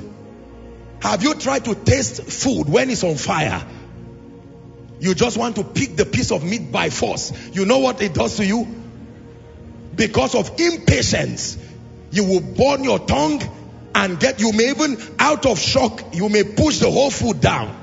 Have 1.01 1.23
you 1.23 1.35
tried 1.35 1.65
to 1.67 1.75
taste 1.75 2.23
food 2.25 2.69
when 2.69 2.91
it's 2.91 3.05
on 3.05 3.17
fire? 3.17 3.65
You 5.05 5.15
just 5.15 5.37
want 5.37 5.57
to 5.57 5.65
pick 5.65 5.97
the 5.97 6.07
piece 6.07 6.33
of 6.33 6.43
meat 6.43 6.73
by 6.73 6.89
force. 6.89 7.31
You 7.53 7.67
know 7.67 7.81
what 7.81 8.01
it 8.01 8.15
does 8.15 8.39
to 8.39 8.47
you? 8.47 8.67
Because 9.95 10.35
of 10.35 10.59
impatience, 10.59 11.59
you 12.11 12.25
will 12.25 12.41
burn 12.41 12.85
your 12.85 13.01
tongue 13.01 13.43
and 13.95 14.19
get, 14.19 14.41
you 14.41 14.53
may 14.53 14.71
even 14.71 14.97
out 15.19 15.45
of 15.45 15.59
shock, 15.59 16.15
you 16.15 16.31
may 16.31 16.43
push 16.43 16.79
the 16.79 16.91
whole 16.91 17.11
food 17.11 17.43
down. 17.43 17.79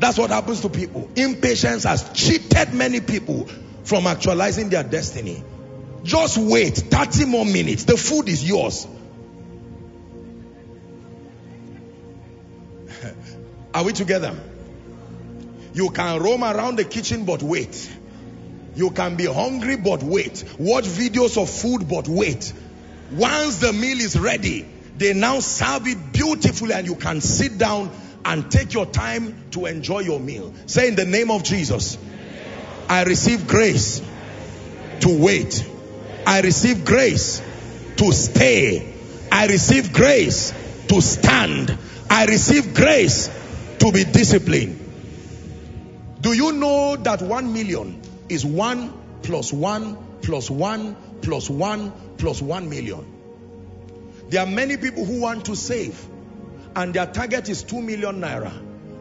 That's 0.00 0.18
what 0.18 0.28
happens 0.28 0.60
to 0.60 0.68
people. 0.68 1.08
Impatience 1.16 1.84
has 1.84 2.10
cheated 2.12 2.74
many 2.74 3.00
people 3.00 3.48
from 3.84 4.06
actualizing 4.06 4.68
their 4.68 4.84
destiny. 4.84 5.42
Just 6.02 6.36
wait 6.36 6.76
30 6.76 7.24
more 7.24 7.46
minutes. 7.46 7.84
The 7.84 7.96
food 7.96 8.28
is 8.28 8.46
yours. 8.46 8.86
Are 13.72 13.82
we 13.82 13.94
together? 13.94 14.38
You 15.74 15.90
can 15.90 16.22
roam 16.22 16.44
around 16.44 16.76
the 16.76 16.84
kitchen 16.84 17.24
but 17.24 17.42
wait. 17.42 17.90
You 18.76 18.90
can 18.90 19.16
be 19.16 19.26
hungry 19.26 19.76
but 19.76 20.02
wait. 20.02 20.44
Watch 20.58 20.84
videos 20.84 21.40
of 21.40 21.50
food 21.50 21.88
but 21.88 22.08
wait. 22.08 22.52
Once 23.12 23.58
the 23.58 23.72
meal 23.72 24.00
is 24.00 24.18
ready, 24.18 24.66
they 24.96 25.12
now 25.12 25.40
serve 25.40 25.86
it 25.86 26.12
beautifully 26.12 26.72
and 26.72 26.86
you 26.86 26.94
can 26.94 27.20
sit 27.20 27.58
down 27.58 27.90
and 28.24 28.50
take 28.50 28.72
your 28.72 28.86
time 28.86 29.50
to 29.50 29.66
enjoy 29.66 30.00
your 30.00 30.20
meal. 30.20 30.54
Say 30.66 30.88
in 30.88 30.94
the 30.94 31.04
name 31.04 31.30
of 31.30 31.42
Jesus, 31.42 31.98
I 32.88 33.02
receive 33.02 33.46
grace 33.46 34.00
to 35.00 35.22
wait. 35.22 35.68
I 36.26 36.40
receive 36.40 36.84
grace 36.84 37.42
to 37.96 38.12
stay. 38.12 38.94
I 39.30 39.46
receive 39.46 39.92
grace 39.92 40.52
to 40.88 41.00
stand. 41.00 41.76
I 42.08 42.26
receive 42.26 42.74
grace 42.74 43.28
to 43.80 43.92
be 43.92 44.04
disciplined. 44.04 44.83
Do 46.24 46.32
you 46.32 46.52
know 46.52 46.96
that 46.96 47.20
one 47.20 47.52
million 47.52 48.00
is 48.30 48.46
one 48.46 48.94
plus 49.20 49.52
one 49.52 49.98
plus 50.22 50.48
one 50.48 50.96
plus 51.20 51.50
one 51.50 51.92
plus 52.16 52.40
one 52.40 52.70
million? 52.70 53.04
There 54.30 54.40
are 54.40 54.46
many 54.46 54.78
people 54.78 55.04
who 55.04 55.20
want 55.20 55.44
to 55.44 55.54
save 55.54 56.02
and 56.74 56.94
their 56.94 57.04
target 57.04 57.50
is 57.50 57.62
two 57.62 57.82
million 57.82 58.22
naira. 58.22 58.52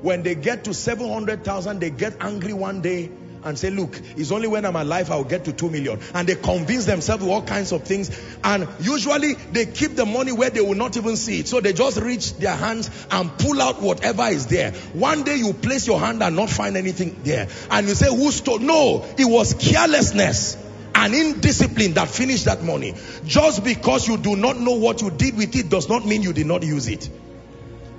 When 0.01 0.23
they 0.23 0.35
get 0.35 0.65
to 0.65 0.73
700,000, 0.73 1.79
they 1.79 1.91
get 1.91 2.17
angry 2.19 2.51
one 2.51 2.81
day 2.81 3.09
and 3.45 3.57
say, 3.57 3.69
look, 3.69 3.99
it's 4.17 4.31
only 4.31 4.47
when 4.47 4.65
I'm 4.65 4.75
alive 4.75 5.11
I'll 5.11 5.23
get 5.23 5.45
to 5.45 5.53
2 5.53 5.69
million. 5.69 5.99
And 6.13 6.27
they 6.27 6.35
convince 6.35 6.85
themselves 6.85 7.23
with 7.23 7.31
all 7.31 7.43
kinds 7.43 7.71
of 7.71 7.83
things. 7.83 8.11
And 8.43 8.67
usually 8.79 9.33
they 9.33 9.65
keep 9.65 9.95
the 9.95 10.05
money 10.05 10.31
where 10.31 10.49
they 10.49 10.61
will 10.61 10.75
not 10.75 10.97
even 10.97 11.15
see 11.15 11.39
it. 11.39 11.47
So 11.47 11.59
they 11.59 11.73
just 11.73 11.97
reach 11.99 12.35
their 12.37 12.55
hands 12.55 12.89
and 13.11 13.37
pull 13.37 13.61
out 13.61 13.81
whatever 13.81 14.23
is 14.27 14.47
there. 14.47 14.71
One 14.93 15.23
day 15.23 15.35
you 15.35 15.53
place 15.53 15.87
your 15.87 15.99
hand 15.99 16.21
and 16.23 16.35
not 16.35 16.49
find 16.49 16.77
anything 16.77 17.21
there. 17.23 17.47
And 17.69 17.87
you 17.87 17.95
say, 17.95 18.09
who 18.09 18.31
stole? 18.31 18.59
No, 18.59 19.05
it 19.17 19.25
was 19.25 19.53
carelessness 19.53 20.57
and 20.95 21.13
indiscipline 21.13 21.93
that 21.93 22.07
finished 22.07 22.45
that 22.45 22.63
money. 22.63 22.93
Just 23.25 23.63
because 23.63 24.07
you 24.07 24.17
do 24.17 24.35
not 24.35 24.59
know 24.59 24.73
what 24.75 25.01
you 25.01 25.09
did 25.09 25.35
with 25.35 25.55
it 25.55 25.69
does 25.69 25.89
not 25.89 26.05
mean 26.05 26.21
you 26.21 26.33
did 26.33 26.45
not 26.45 26.63
use 26.63 26.87
it. 26.87 27.09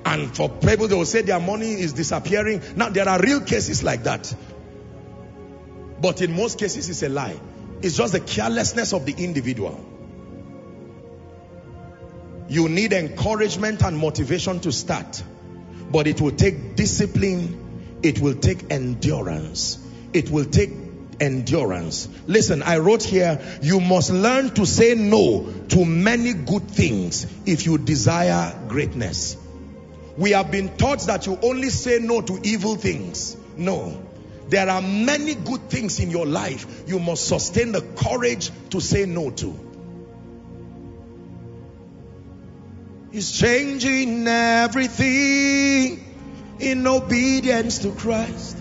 And 0.06 0.34
for 0.36 0.48
people, 0.48 0.86
they 0.86 0.94
will 0.94 1.06
say 1.06 1.22
their 1.22 1.40
money 1.40 1.72
is 1.72 1.94
disappearing. 1.94 2.62
Now, 2.76 2.90
there 2.90 3.08
are 3.08 3.18
real 3.20 3.40
cases 3.40 3.82
like 3.82 4.04
that. 4.04 4.34
But 6.00 6.20
in 6.22 6.36
most 6.36 6.58
cases, 6.58 6.88
it's 6.88 7.02
a 7.02 7.08
lie. 7.08 7.38
It's 7.82 7.96
just 7.96 8.12
the 8.12 8.20
carelessness 8.20 8.92
of 8.92 9.06
the 9.06 9.14
individual. 9.16 9.84
You 12.48 12.68
need 12.68 12.92
encouragement 12.92 13.82
and 13.82 13.96
motivation 13.96 14.60
to 14.60 14.72
start. 14.72 15.22
But 15.90 16.06
it 16.06 16.20
will 16.20 16.32
take 16.32 16.76
discipline. 16.76 17.98
It 18.02 18.20
will 18.20 18.34
take 18.34 18.70
endurance. 18.70 19.78
It 20.12 20.30
will 20.30 20.44
take 20.44 20.70
endurance. 21.20 22.08
Listen, 22.26 22.62
I 22.62 22.78
wrote 22.78 23.02
here, 23.02 23.40
you 23.62 23.80
must 23.80 24.10
learn 24.10 24.50
to 24.54 24.66
say 24.66 24.94
no 24.94 25.52
to 25.68 25.84
many 25.84 26.34
good 26.34 26.68
things 26.68 27.26
if 27.46 27.66
you 27.66 27.78
desire 27.78 28.54
greatness. 28.68 29.36
We 30.16 30.30
have 30.30 30.50
been 30.50 30.76
taught 30.76 31.00
that 31.06 31.26
you 31.26 31.38
only 31.42 31.70
say 31.70 31.98
no 32.00 32.20
to 32.20 32.40
evil 32.44 32.76
things. 32.76 33.36
No. 33.56 34.00
There 34.48 34.68
are 34.68 34.82
many 34.82 35.34
good 35.34 35.70
things 35.70 36.00
in 36.00 36.10
your 36.10 36.26
life 36.26 36.84
you 36.86 36.98
must 36.98 37.26
sustain 37.26 37.72
the 37.72 37.80
courage 37.80 38.50
to 38.70 38.80
say 38.80 39.06
no 39.06 39.30
to. 39.30 39.58
He's 43.10 43.32
changing 43.32 44.26
everything 44.26 46.04
in 46.58 46.86
obedience 46.86 47.78
to 47.80 47.92
Christ. 47.92 48.58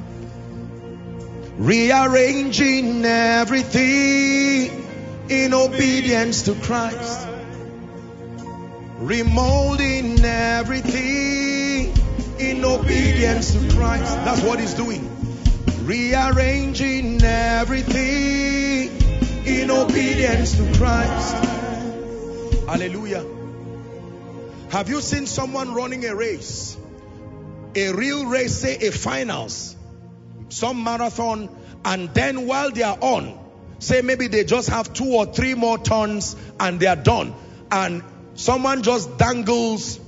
Rearranging 1.58 3.04
everything 3.04 4.86
in 5.30 5.54
obedience 5.54 6.44
to 6.44 6.56
Christ. 6.56 7.28
Remolding 9.00 10.24
everything 10.24 11.94
in 12.40 12.64
obedience 12.64 13.54
to 13.54 13.60
Christ. 13.76 14.16
That's 14.24 14.42
what 14.42 14.60
he's 14.60 14.74
doing 14.76 15.13
rearranging 15.84 17.22
everything 17.22 18.90
in 19.46 19.70
obedience 19.70 20.56
to 20.56 20.78
Christ. 20.78 21.36
Hallelujah. 22.68 23.26
Have 24.70 24.90
you 24.90 25.02
seen 25.02 25.26
someone 25.26 25.74
running 25.74 26.06
a 26.06 26.16
race? 26.16 26.78
A 27.76 27.92
real 27.92 28.26
race, 28.26 28.56
say 28.56 28.78
a 28.78 28.92
finals, 28.92 29.76
some 30.50 30.84
marathon, 30.84 31.50
and 31.84 32.14
then 32.14 32.48
while 32.48 32.72
they 32.72 32.84
are 32.84 32.98
on, 33.02 33.38
say 33.80 34.02
maybe 34.02 34.28
they 34.28 34.46
just 34.46 34.70
have 34.70 34.94
two 34.94 35.14
or 35.14 35.26
three 35.26 35.54
more 35.54 35.78
turns 35.78 36.36
and 36.60 36.80
they 36.80 36.88
are 36.88 36.96
done. 36.96 37.36
And 37.72 38.04
someone 38.36 38.84
just 38.84 39.18
dangles 39.18 40.00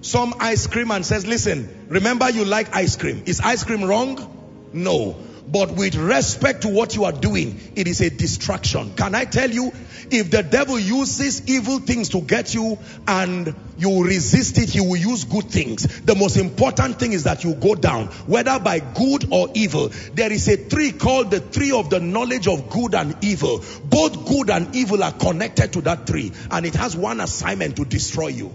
some 0.00 0.34
ice 0.40 0.66
cream 0.66 0.90
and 0.90 1.06
says, 1.06 1.26
listen, 1.26 1.86
remember 1.88 2.28
you 2.28 2.44
like 2.44 2.74
ice 2.74 2.96
cream. 2.96 3.22
Is 3.26 3.40
ice 3.40 3.62
cream 3.62 3.84
wrong? 3.84 4.32
No. 4.72 5.16
But 5.48 5.76
with 5.76 5.94
respect 5.94 6.62
to 6.62 6.68
what 6.68 6.96
you 6.96 7.04
are 7.04 7.12
doing, 7.12 7.60
it 7.76 7.86
is 7.86 8.00
a 8.00 8.10
distraction. 8.10 8.94
Can 8.94 9.14
I 9.14 9.24
tell 9.24 9.48
you, 9.48 9.72
if 10.10 10.30
the 10.30 10.42
devil 10.42 10.78
uses 10.78 11.48
evil 11.48 11.78
things 11.78 12.08
to 12.10 12.20
get 12.20 12.52
you 12.52 12.78
and 13.06 13.54
you 13.78 14.04
resist 14.04 14.58
it, 14.58 14.70
he 14.70 14.80
will 14.80 14.96
use 14.96 15.24
good 15.24 15.44
things. 15.44 15.84
The 16.00 16.16
most 16.16 16.36
important 16.36 16.98
thing 16.98 17.12
is 17.12 17.24
that 17.24 17.44
you 17.44 17.54
go 17.54 17.76
down, 17.76 18.06
whether 18.26 18.58
by 18.58 18.80
good 18.80 19.28
or 19.30 19.48
evil. 19.54 19.90
There 20.14 20.32
is 20.32 20.48
a 20.48 20.68
tree 20.68 20.92
called 20.92 21.30
the 21.30 21.40
tree 21.40 21.72
of 21.72 21.90
the 21.90 22.00
knowledge 22.00 22.48
of 22.48 22.68
good 22.68 22.94
and 22.94 23.16
evil. 23.22 23.62
Both 23.84 24.26
good 24.26 24.50
and 24.50 24.74
evil 24.74 25.04
are 25.04 25.12
connected 25.12 25.72
to 25.74 25.80
that 25.82 26.08
tree 26.08 26.32
and 26.50 26.66
it 26.66 26.74
has 26.74 26.96
one 26.96 27.20
assignment 27.20 27.76
to 27.76 27.84
destroy 27.84 28.28
you. 28.28 28.52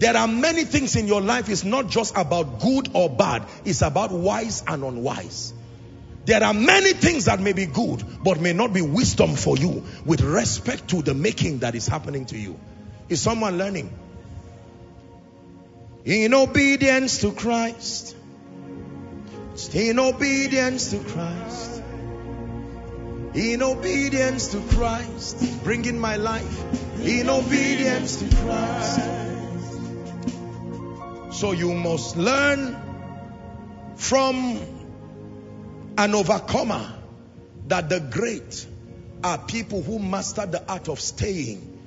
There 0.00 0.16
are 0.16 0.26
many 0.26 0.64
things 0.64 0.96
in 0.96 1.06
your 1.06 1.20
life. 1.20 1.50
It's 1.50 1.62
not 1.62 1.88
just 1.88 2.16
about 2.16 2.58
good 2.60 2.88
or 2.94 3.10
bad. 3.10 3.44
It's 3.66 3.82
about 3.82 4.10
wise 4.10 4.64
and 4.66 4.82
unwise. 4.82 5.52
There 6.24 6.42
are 6.42 6.54
many 6.54 6.94
things 6.94 7.26
that 7.26 7.38
may 7.38 7.52
be 7.52 7.66
good, 7.66 8.02
but 8.24 8.40
may 8.40 8.54
not 8.54 8.72
be 8.72 8.80
wisdom 8.80 9.34
for 9.34 9.58
you 9.58 9.84
with 10.06 10.22
respect 10.22 10.88
to 10.88 11.02
the 11.02 11.12
making 11.12 11.58
that 11.58 11.74
is 11.74 11.86
happening 11.86 12.24
to 12.26 12.38
you. 12.38 12.58
Is 13.10 13.20
someone 13.20 13.58
learning? 13.58 13.92
In 16.06 16.32
obedience 16.32 17.18
to 17.18 17.32
Christ. 17.32 18.16
In 19.74 19.98
obedience 19.98 20.92
to 20.92 20.98
Christ. 21.00 21.82
In 23.34 23.62
obedience 23.62 24.48
to 24.48 24.60
Christ. 24.60 25.62
Bringing 25.62 25.98
my 25.98 26.16
life. 26.16 27.04
In 27.04 27.28
obedience 27.28 28.16
to 28.20 28.34
Christ. 28.36 29.20
So 31.40 31.52
you 31.52 31.72
must 31.72 32.18
learn 32.18 32.76
from 33.96 34.60
an 35.96 36.14
overcomer 36.14 36.86
that 37.68 37.88
the 37.88 37.98
great 37.98 38.66
are 39.24 39.38
people 39.38 39.80
who 39.80 39.98
master 39.98 40.44
the 40.44 40.62
art 40.70 40.90
of 40.90 41.00
staying 41.00 41.80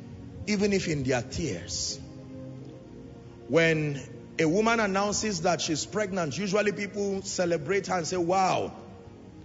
even 0.47 0.73
if 0.73 0.87
in 0.87 1.03
their 1.03 1.21
tears. 1.21 1.99
When 3.47 4.01
a 4.39 4.45
woman 4.45 4.79
announces 4.79 5.41
that 5.41 5.61
she's 5.61 5.85
pregnant, 5.85 6.35
usually 6.35 6.71
people 6.71 7.21
celebrate 7.21 7.85
her 7.85 7.97
and 7.97 8.07
say, 8.07 8.17
wow, 8.17 8.73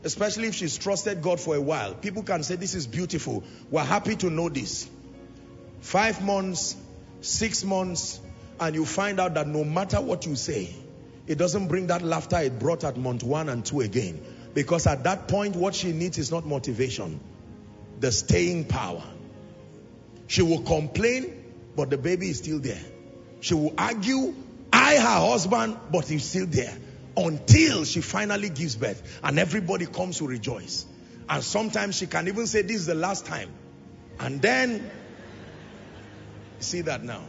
especially 0.04 0.48
if 0.48 0.54
she's 0.54 0.78
trusted 0.78 1.20
God 1.20 1.38
for 1.38 1.54
a 1.54 1.60
while. 1.60 1.92
People 1.92 2.22
can 2.22 2.42
say, 2.44 2.56
this 2.56 2.74
is 2.74 2.86
beautiful. 2.86 3.44
We're 3.70 3.84
happy 3.84 4.16
to 4.16 4.30
know 4.30 4.48
this. 4.48 4.88
Five 5.82 6.24
months, 6.24 6.76
six 7.20 7.62
months, 7.62 8.20
and 8.60 8.74
you 8.74 8.84
find 8.84 9.20
out 9.20 9.34
that 9.34 9.46
no 9.46 9.64
matter 9.64 10.00
what 10.00 10.26
you 10.26 10.36
say, 10.36 10.74
it 11.26 11.36
doesn't 11.36 11.68
bring 11.68 11.88
that 11.88 12.02
laughter 12.02 12.38
it 12.38 12.58
brought 12.58 12.84
at 12.84 12.96
month 12.96 13.22
one 13.22 13.48
and 13.48 13.64
two 13.64 13.80
again. 13.80 14.20
Because 14.54 14.86
at 14.86 15.04
that 15.04 15.28
point, 15.28 15.54
what 15.54 15.74
she 15.74 15.92
needs 15.92 16.18
is 16.18 16.30
not 16.30 16.46
motivation, 16.46 17.20
the 18.00 18.10
staying 18.10 18.64
power. 18.64 19.04
She 20.26 20.42
will 20.42 20.62
complain, 20.62 21.44
but 21.76 21.90
the 21.90 21.98
baby 21.98 22.30
is 22.30 22.38
still 22.38 22.58
there. 22.58 22.80
She 23.40 23.54
will 23.54 23.74
argue, 23.78 24.34
I, 24.72 24.96
her 24.96 25.30
husband, 25.30 25.78
but 25.92 26.08
he's 26.08 26.24
still 26.24 26.46
there. 26.46 26.76
Until 27.16 27.84
she 27.84 28.00
finally 28.00 28.48
gives 28.48 28.76
birth. 28.76 29.20
And 29.22 29.38
everybody 29.38 29.86
comes 29.86 30.18
to 30.18 30.26
rejoice. 30.26 30.86
And 31.28 31.42
sometimes 31.42 31.96
she 31.96 32.06
can 32.06 32.28
even 32.28 32.46
say, 32.46 32.62
this 32.62 32.76
is 32.76 32.86
the 32.86 32.94
last 32.94 33.26
time. 33.26 33.50
And 34.18 34.40
then, 34.40 34.90
see 36.60 36.82
that 36.82 37.02
now. 37.02 37.22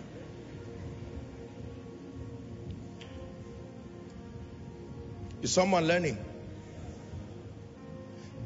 Is 5.42 5.54
someone 5.54 5.88
learning? 5.88 6.18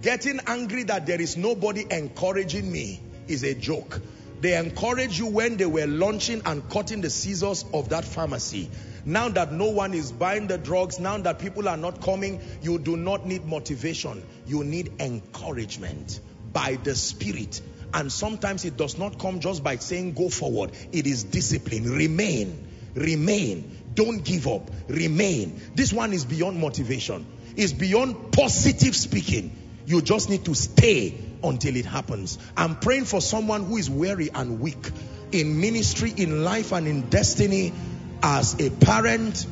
Getting 0.02 0.40
angry 0.48 0.84
that 0.84 1.06
there 1.06 1.22
is 1.22 1.38
nobody 1.38 1.86
encouraging 1.90 2.72
me 2.72 3.02
is 3.28 3.44
a 3.44 3.54
joke. 3.54 4.02
They 4.42 4.58
encouraged 4.58 5.18
you 5.18 5.28
when 5.28 5.56
they 5.56 5.66
were 5.66 5.88
launching 5.88 6.42
and 6.46 6.70
cutting 6.70 7.00
the 7.00 7.10
scissors 7.10 7.64
of 7.74 7.90
that 7.90 8.04
pharmacy. 8.04 8.70
Now 9.06 9.30
that 9.30 9.54
no 9.54 9.70
one 9.70 9.94
is 9.94 10.12
buying 10.12 10.48
the 10.48 10.58
drugs, 10.58 11.00
now 11.00 11.18
that 11.20 11.40
people 11.40 11.70
are 11.70 11.78
not 11.78 12.02
coming, 12.02 12.42
you 12.62 12.78
do 12.78 12.98
not 12.98 13.26
need 13.26 13.46
motivation. 13.46 14.22
You 14.46 14.66
need 14.66 14.92
encouragement 15.00 16.20
by 16.52 16.78
the 16.84 16.96
Spirit. 16.96 17.62
And 17.94 18.12
sometimes 18.12 18.66
it 18.66 18.76
does 18.76 18.98
not 18.98 19.20
come 19.20 19.40
just 19.40 19.64
by 19.64 19.78
saying 19.78 20.14
go 20.14 20.28
forward. 20.28 20.72
It 20.92 21.08
is 21.08 21.24
discipline. 21.24 21.90
Remain. 21.90 22.68
Remain. 22.96 23.83
Don't 23.94 24.24
give 24.24 24.48
up. 24.48 24.70
Remain. 24.88 25.62
This 25.76 25.94
one 25.94 26.14
is 26.14 26.26
beyond 26.26 26.60
motivation. 26.60 27.26
It's 27.56 27.74
beyond 27.74 28.32
positive 28.32 28.96
speaking. 28.96 29.56
You 29.86 30.02
just 30.02 30.30
need 30.30 30.46
to 30.46 30.56
stay 30.56 31.16
until 31.44 31.76
it 31.76 31.86
happens. 31.86 32.40
I'm 32.56 32.78
praying 32.78 33.06
for 33.06 33.22
someone 33.22 33.66
who 33.66 33.78
is 33.78 33.90
weary 33.90 34.30
and 34.34 34.60
weak 34.60 34.90
in 35.32 35.60
ministry, 35.60 36.14
in 36.16 36.44
life, 36.44 36.72
and 36.72 36.88
in 36.88 37.10
destiny 37.10 37.74
as 38.22 38.60
a 38.60 38.70
parent, 38.70 39.46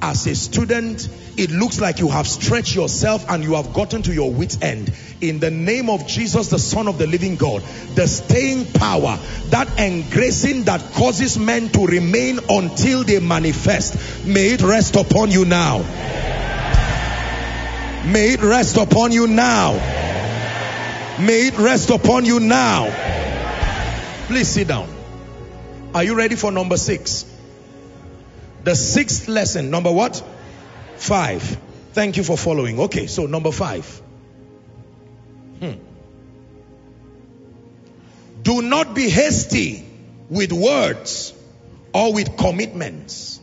as 0.00 0.26
a 0.26 0.34
student. 0.34 1.08
It 1.36 1.50
looks 1.50 1.80
like 1.80 1.98
you 1.98 2.08
have 2.08 2.26
stretched 2.26 2.74
yourself 2.74 3.28
and 3.28 3.42
you 3.42 3.54
have 3.54 3.72
gotten 3.72 4.02
to 4.02 4.14
your 4.14 4.32
wit's 4.32 4.60
end. 4.62 4.92
In 5.20 5.40
the 5.40 5.50
name 5.50 5.90
of 5.90 6.06
Jesus, 6.06 6.48
the 6.48 6.58
Son 6.58 6.88
of 6.88 6.98
the 6.98 7.06
living 7.06 7.36
God, 7.36 7.62
the 7.94 8.06
staying 8.06 8.72
power, 8.72 9.18
that 9.50 9.78
engracing 9.78 10.64
that 10.64 10.80
causes 10.94 11.38
men 11.38 11.68
to 11.70 11.86
remain 11.86 12.38
until 12.48 13.04
they 13.04 13.20
manifest, 13.20 14.26
may 14.26 14.52
it 14.52 14.62
rest 14.62 14.96
upon 14.96 15.30
you 15.30 15.44
now. 15.44 15.78
May 18.06 18.34
it 18.34 18.40
rest 18.40 18.76
upon 18.76 19.12
you 19.12 19.26
now. 19.26 19.72
May 21.18 21.48
it 21.48 21.58
rest 21.58 21.90
upon 21.90 22.24
you 22.24 22.40
now. 22.40 22.88
Please 24.28 24.48
sit 24.48 24.68
down. 24.68 24.88
Are 25.94 26.04
you 26.04 26.14
ready 26.14 26.36
for 26.36 26.52
number 26.52 26.76
six? 26.76 27.35
The 28.66 28.74
sixth 28.74 29.28
lesson. 29.28 29.70
Number 29.70 29.92
what? 29.92 30.20
Five. 30.96 31.56
Thank 31.92 32.16
you 32.16 32.24
for 32.24 32.36
following. 32.36 32.80
Okay, 32.80 33.06
so 33.06 33.26
number 33.26 33.52
five. 33.52 33.86
Hmm. 35.60 35.74
Do 38.42 38.62
not 38.62 38.92
be 38.92 39.08
hasty 39.08 39.86
with 40.28 40.52
words 40.52 41.32
or 41.94 42.12
with 42.12 42.36
commitments. 42.36 43.38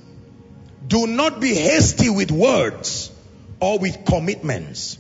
Do 0.86 1.08
not 1.08 1.40
be 1.40 1.54
hasty 1.54 2.10
with 2.10 2.30
words 2.30 3.10
or 3.62 3.80
with 3.80 4.04
commitments. 4.04 4.98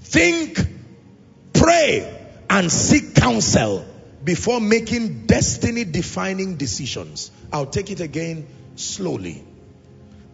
Think, 0.00 0.66
pray, 1.52 2.10
and 2.48 2.72
seek 2.72 3.14
counsel 3.14 3.84
before 4.24 4.62
making 4.62 5.26
destiny 5.26 5.84
defining 5.84 6.56
decisions. 6.56 7.30
I'll 7.52 7.66
take 7.66 7.90
it 7.90 8.00
again 8.00 8.46
slowly. 8.76 9.44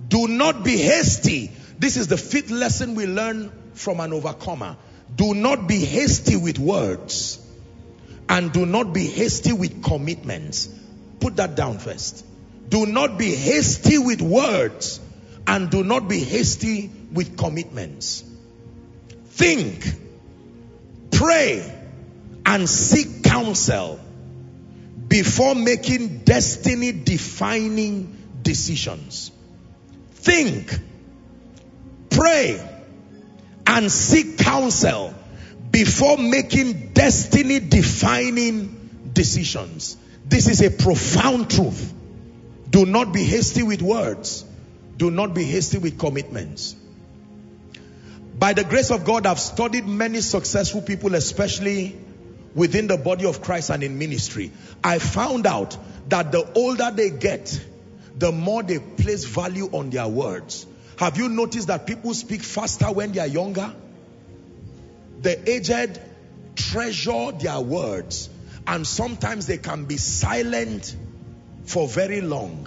Do 0.09 0.29
not 0.29 0.65
be 0.65 0.77
hasty. 0.77 1.51
This 1.79 1.97
is 1.97 2.09
the 2.09 2.17
fifth 2.17 2.51
lesson 2.51 2.95
we 2.95 3.07
learn 3.07 3.53
from 3.75 4.01
an 4.01 4.13
overcomer. 4.13 4.77
Do 5.15 5.35
not 5.35 5.69
be 5.69 5.85
hasty 5.85 6.37
with 6.37 6.59
words 6.59 7.45
and 8.29 8.53
do 8.53 8.67
not 8.67 8.93
be 8.93 9.07
hasty 9.07 9.53
with 9.53 9.83
commitments. 9.83 10.69
Put 11.21 11.37
that 11.37 11.57
down 11.57 11.79
first. 11.79 12.25
Do 12.69 12.87
not 12.87 13.19
be 13.19 13.35
hasty 13.35 13.99
with 13.99 14.21
words 14.21 15.01
and 15.47 15.71
do 15.71 15.83
not 15.83 16.09
be 16.09 16.21
hasty 16.21 16.91
with 17.13 17.39
commitments. 17.39 18.23
Think, 19.31 19.85
pray, 21.11 21.75
and 22.45 22.69
seek 22.69 23.25
counsel 23.25 23.99
before 25.09 25.55
making 25.55 26.19
destiny 26.19 26.93
defining 26.93 28.18
decisions. 28.49 29.31
Think, 30.13 30.73
pray, 32.09 32.59
and 33.67 33.93
seek 33.93 34.39
counsel 34.39 35.15
before 35.71 36.17
making 36.17 36.95
destiny 36.95 37.61
defining 37.61 39.11
decisions. 39.13 39.99
This 40.25 40.49
is 40.49 40.63
a 40.63 40.71
profound 40.71 41.51
truth. 41.51 41.93
Do 42.71 42.87
not 42.87 43.13
be 43.13 43.23
hasty 43.23 43.63
with 43.63 43.83
words. 43.83 44.47
Do 44.97 45.11
not 45.11 45.35
be 45.35 45.45
hasty 45.45 45.77
with 45.77 45.99
commitments. 45.99 46.75
By 48.39 48.55
the 48.55 48.65
grace 48.65 48.91
of 48.91 49.05
God, 49.05 49.27
I've 49.27 49.41
studied 49.41 49.87
many 49.87 50.23
successful 50.23 50.81
people, 50.81 51.15
especially 51.15 51.99
within 52.55 52.87
the 52.87 52.97
body 52.97 53.27
of 53.27 53.43
Christ 53.43 53.69
and 53.69 53.83
in 53.83 53.99
ministry. 53.99 54.53
I 54.83 55.01
found 55.01 55.47
out 55.47 55.77
that 56.09 56.33
the 56.33 56.51
older 56.55 56.91
they 56.91 57.11
get, 57.11 57.61
the 58.19 58.33
more 58.33 58.63
they 58.63 58.79
place 58.79 59.25
value 59.25 59.69
on 59.73 59.91
their 59.91 60.09
words. 60.09 60.67
Have 60.99 61.17
you 61.17 61.29
noticed 61.29 61.69
that 61.69 61.87
people 61.87 62.13
speak 62.15 62.43
faster 62.43 62.87
when 62.87 63.13
they 63.13 63.21
are 63.21 63.27
younger? 63.27 63.73
The 65.21 65.51
aged 65.51 66.01
treasure 66.57 67.33
their 67.33 67.61
words 67.61 68.29
and 68.67 68.87
sometimes 68.87 69.47
they 69.47 69.59
can 69.59 69.85
be 69.85 69.97
silent 69.97 70.95
for 71.65 71.87
very 71.87 72.21
long. 72.21 72.67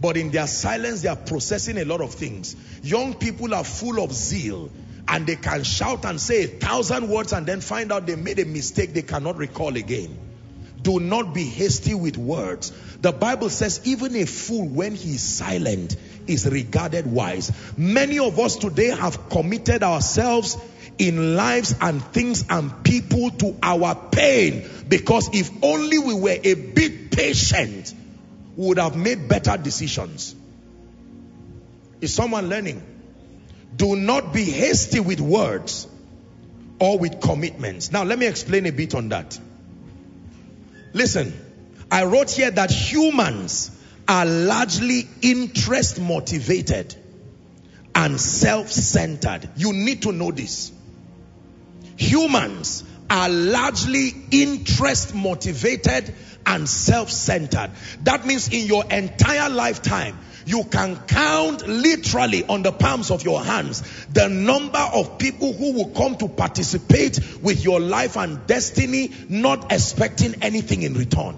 But 0.00 0.16
in 0.16 0.30
their 0.30 0.46
silence, 0.46 1.02
they 1.02 1.08
are 1.08 1.16
processing 1.16 1.76
a 1.76 1.84
lot 1.84 2.00
of 2.00 2.14
things. 2.14 2.56
Young 2.82 3.14
people 3.14 3.54
are 3.54 3.64
full 3.64 4.02
of 4.02 4.12
zeal 4.12 4.70
and 5.06 5.26
they 5.26 5.36
can 5.36 5.64
shout 5.64 6.04
and 6.04 6.18
say 6.18 6.44
a 6.44 6.46
thousand 6.46 7.08
words 7.08 7.32
and 7.32 7.44
then 7.44 7.60
find 7.60 7.92
out 7.92 8.06
they 8.06 8.16
made 8.16 8.38
a 8.38 8.46
mistake 8.46 8.94
they 8.94 9.02
cannot 9.02 9.36
recall 9.36 9.76
again. 9.76 10.16
Do 10.80 10.98
not 11.00 11.34
be 11.34 11.44
hasty 11.44 11.94
with 11.94 12.16
words. 12.16 12.72
The 13.00 13.12
Bible 13.12 13.48
says 13.48 13.80
even 13.84 14.14
a 14.16 14.26
fool 14.26 14.68
when 14.68 14.94
he 14.94 15.14
is 15.14 15.22
silent 15.22 15.96
is 16.26 16.48
regarded 16.48 17.06
wise. 17.06 17.50
Many 17.76 18.18
of 18.18 18.38
us 18.38 18.56
today 18.56 18.88
have 18.88 19.30
committed 19.30 19.82
ourselves 19.82 20.58
in 20.98 21.34
lives 21.34 21.74
and 21.80 22.02
things 22.02 22.44
and 22.50 22.84
people 22.84 23.30
to 23.30 23.56
our 23.62 23.94
pain 23.94 24.68
because 24.86 25.30
if 25.32 25.50
only 25.62 25.98
we 25.98 26.14
were 26.14 26.36
a 26.42 26.54
bit 26.54 27.10
patient 27.10 27.94
we 28.56 28.66
would 28.66 28.78
have 28.78 28.96
made 28.96 29.28
better 29.28 29.56
decisions. 29.56 30.34
Is 32.02 32.12
someone 32.12 32.48
learning? 32.48 32.82
Do 33.76 33.96
not 33.96 34.34
be 34.34 34.44
hasty 34.44 35.00
with 35.00 35.20
words 35.20 35.86
or 36.78 36.98
with 36.98 37.20
commitments. 37.20 37.92
Now, 37.92 38.04
let 38.04 38.18
me 38.18 38.26
explain 38.26 38.66
a 38.66 38.72
bit 38.72 38.94
on 38.94 39.10
that. 39.10 39.38
Listen, 40.92 41.32
I 41.90 42.04
wrote 42.04 42.30
here 42.30 42.50
that 42.50 42.70
humans 42.70 43.70
are 44.06 44.24
largely 44.24 45.08
interest 45.22 46.00
motivated 46.00 46.94
and 47.94 48.20
self-centered. 48.20 49.48
You 49.56 49.72
need 49.72 50.02
to 50.02 50.12
know 50.12 50.30
this. 50.30 50.72
Humans 51.96 52.84
are 53.10 53.28
largely 53.28 54.14
interest 54.30 55.14
motivated 55.14 56.14
and 56.46 56.68
self-centered. 56.68 57.72
That 58.04 58.24
means 58.24 58.48
in 58.48 58.66
your 58.66 58.84
entire 58.84 59.50
lifetime, 59.50 60.16
you 60.46 60.64
can 60.64 60.96
count 60.96 61.66
literally 61.68 62.44
on 62.46 62.62
the 62.62 62.72
palms 62.72 63.10
of 63.10 63.24
your 63.24 63.42
hands 63.44 63.82
the 64.06 64.28
number 64.28 64.78
of 64.78 65.18
people 65.18 65.52
who 65.52 65.72
will 65.72 65.90
come 65.90 66.16
to 66.16 66.28
participate 66.28 67.20
with 67.42 67.62
your 67.64 67.80
life 67.80 68.16
and 68.16 68.46
destiny, 68.46 69.12
not 69.28 69.72
expecting 69.72 70.42
anything 70.42 70.82
in 70.82 70.94
return. 70.94 71.36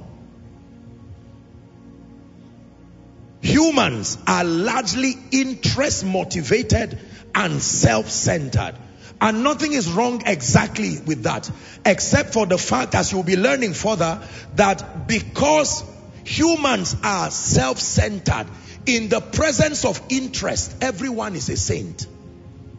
Humans 3.42 4.18
are 4.26 4.44
largely 4.44 5.14
interest 5.32 6.04
motivated 6.04 6.98
and 7.34 7.60
self-centered. 7.60 8.74
And 9.20 9.42
nothing 9.44 9.72
is 9.72 9.90
wrong 9.90 10.22
exactly 10.26 10.98
with 11.04 11.24
that, 11.24 11.50
except 11.84 12.32
for 12.32 12.46
the 12.46 12.58
fact, 12.58 12.94
as 12.94 13.12
you'll 13.12 13.22
be 13.24 13.36
learning 13.36 13.74
further, 13.74 14.20
that 14.54 15.06
because 15.06 15.84
humans 16.24 16.96
are 17.02 17.30
self-centered, 17.30 18.46
in 18.86 19.08
the 19.08 19.20
presence 19.20 19.84
of 19.84 20.00
interest, 20.08 20.76
everyone 20.80 21.34
is 21.36 21.48
a 21.48 21.56
saint. 21.56 22.06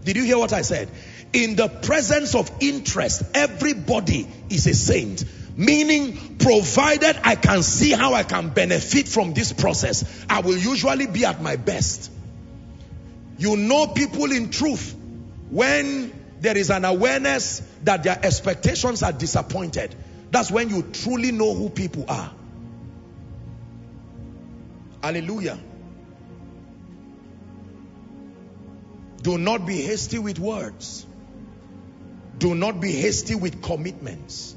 Did 0.03 0.17
you 0.17 0.23
hear 0.23 0.37
what 0.37 0.53
I 0.53 0.61
said? 0.61 0.89
In 1.31 1.55
the 1.55 1.67
presence 1.67 2.35
of 2.35 2.51
interest, 2.59 3.23
everybody 3.33 4.27
is 4.49 4.67
a 4.67 4.73
saint. 4.73 5.23
Meaning, 5.55 6.37
provided 6.39 7.19
I 7.23 7.35
can 7.35 7.61
see 7.61 7.91
how 7.91 8.13
I 8.13 8.23
can 8.23 8.49
benefit 8.49 9.07
from 9.07 9.33
this 9.33 9.53
process, 9.53 10.25
I 10.29 10.41
will 10.41 10.57
usually 10.57 11.07
be 11.07 11.25
at 11.25 11.41
my 11.41 11.57
best. 11.57 12.11
You 13.37 13.57
know 13.57 13.87
people 13.87 14.31
in 14.31 14.49
truth 14.49 14.95
when 15.49 16.11
there 16.39 16.57
is 16.57 16.69
an 16.69 16.85
awareness 16.85 17.61
that 17.83 18.03
their 18.03 18.19
expectations 18.23 19.03
are 19.03 19.11
disappointed. 19.11 19.95
That's 20.31 20.49
when 20.49 20.69
you 20.69 20.81
truly 20.81 21.31
know 21.31 21.53
who 21.53 21.69
people 21.69 22.05
are. 22.07 22.33
Hallelujah. 25.03 25.59
Do 29.21 29.37
not 29.37 29.65
be 29.65 29.81
hasty 29.81 30.19
with 30.19 30.39
words. 30.39 31.05
Do 32.39 32.55
not 32.55 32.81
be 32.81 32.91
hasty 32.91 33.35
with 33.35 33.61
commitments. 33.61 34.55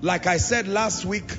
Like 0.00 0.28
I 0.28 0.36
said 0.36 0.68
last 0.68 1.04
week, 1.04 1.36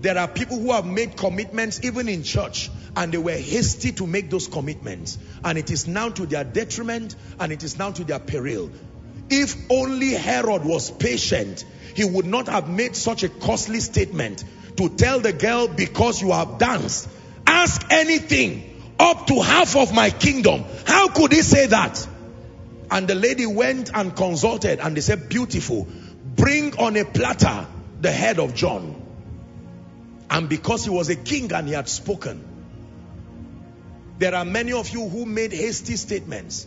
there 0.00 0.18
are 0.18 0.28
people 0.28 0.58
who 0.58 0.72
have 0.72 0.84
made 0.84 1.16
commitments 1.16 1.80
even 1.82 2.08
in 2.08 2.22
church 2.22 2.70
and 2.94 3.10
they 3.10 3.18
were 3.18 3.32
hasty 3.32 3.92
to 3.92 4.06
make 4.06 4.28
those 4.28 4.46
commitments. 4.46 5.16
And 5.42 5.56
it 5.56 5.70
is 5.70 5.88
now 5.88 6.10
to 6.10 6.26
their 6.26 6.44
detriment 6.44 7.16
and 7.40 7.50
it 7.50 7.62
is 7.62 7.78
now 7.78 7.92
to 7.92 8.04
their 8.04 8.18
peril. 8.18 8.70
If 9.30 9.56
only 9.70 10.10
Herod 10.10 10.66
was 10.66 10.90
patient, 10.90 11.64
he 11.94 12.04
would 12.04 12.26
not 12.26 12.48
have 12.48 12.68
made 12.68 12.94
such 12.94 13.22
a 13.22 13.30
costly 13.30 13.80
statement 13.80 14.44
to 14.76 14.90
tell 14.90 15.20
the 15.20 15.32
girl, 15.32 15.68
because 15.68 16.20
you 16.20 16.32
have 16.32 16.58
danced, 16.58 17.08
ask 17.46 17.86
anything 17.90 18.94
up 18.98 19.26
to 19.28 19.40
half 19.40 19.76
of 19.76 19.94
my 19.94 20.10
kingdom. 20.10 20.64
How 20.84 21.08
could 21.08 21.32
he 21.32 21.40
say 21.40 21.66
that? 21.66 22.06
And 22.90 23.08
the 23.08 23.14
lady 23.14 23.46
went 23.46 23.90
and 23.94 24.14
consulted 24.14 24.80
and 24.80 24.94
they 24.94 25.00
said, 25.00 25.30
beautiful, 25.30 25.88
bring 26.36 26.76
on 26.76 26.96
a 26.96 27.04
platter 27.06 27.66
the 28.04 28.12
head 28.12 28.38
of 28.38 28.54
John. 28.54 29.00
And 30.30 30.48
because 30.48 30.84
he 30.84 30.90
was 30.90 31.08
a 31.08 31.16
king 31.16 31.50
and 31.52 31.66
he 31.66 31.74
had 31.74 31.88
spoken, 31.88 32.44
there 34.18 34.34
are 34.34 34.44
many 34.44 34.72
of 34.72 34.90
you 34.90 35.08
who 35.08 35.24
made 35.26 35.52
hasty 35.52 35.96
statements. 35.96 36.66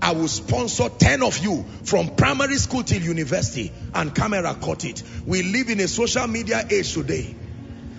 I 0.00 0.12
will 0.12 0.28
sponsor 0.28 0.88
10 0.88 1.22
of 1.22 1.38
you 1.38 1.64
from 1.84 2.14
primary 2.14 2.56
school 2.56 2.84
till 2.84 3.02
university 3.02 3.72
and 3.94 4.14
camera 4.14 4.54
caught 4.54 4.84
it. 4.84 5.02
We 5.26 5.42
live 5.42 5.70
in 5.70 5.80
a 5.80 5.88
social 5.88 6.26
media 6.28 6.64
age 6.70 6.92
today. 6.94 7.34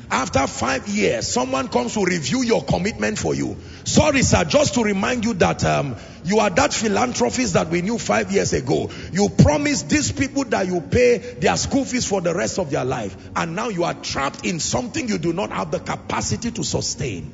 After 0.09 0.47
five 0.47 0.88
years, 0.88 1.27
someone 1.27 1.67
comes 1.67 1.95
to 1.95 2.05
review 2.05 2.41
your 2.41 2.63
commitment 2.63 3.17
for 3.17 3.35
you. 3.35 3.57
Sorry, 3.84 4.21
sir, 4.21 4.45
just 4.45 4.75
to 4.75 4.84
remind 4.84 5.25
you 5.25 5.34
that 5.35 5.65
um, 5.65 5.97
you 6.23 6.39
are 6.39 6.49
that 6.49 6.73
philanthropist 6.73 7.53
that 7.53 7.67
we 7.67 7.81
knew 7.81 7.97
five 7.97 8.31
years 8.31 8.53
ago. 8.53 8.89
You 9.11 9.27
promised 9.27 9.89
these 9.89 10.13
people 10.13 10.45
that 10.45 10.67
you 10.67 10.79
pay 10.79 11.17
their 11.17 11.57
school 11.57 11.84
fees 11.84 12.05
for 12.05 12.21
the 12.21 12.34
rest 12.34 12.57
of 12.57 12.71
their 12.71 12.85
life. 12.85 13.17
And 13.35 13.53
now 13.53 13.67
you 13.67 13.84
are 13.84 13.95
trapped 13.95 14.45
in 14.45 14.61
something 14.61 15.09
you 15.09 15.17
do 15.17 15.34
not 15.34 15.51
have 15.51 15.71
the 15.71 15.79
capacity 15.79 16.51
to 16.51 16.63
sustain. 16.63 17.34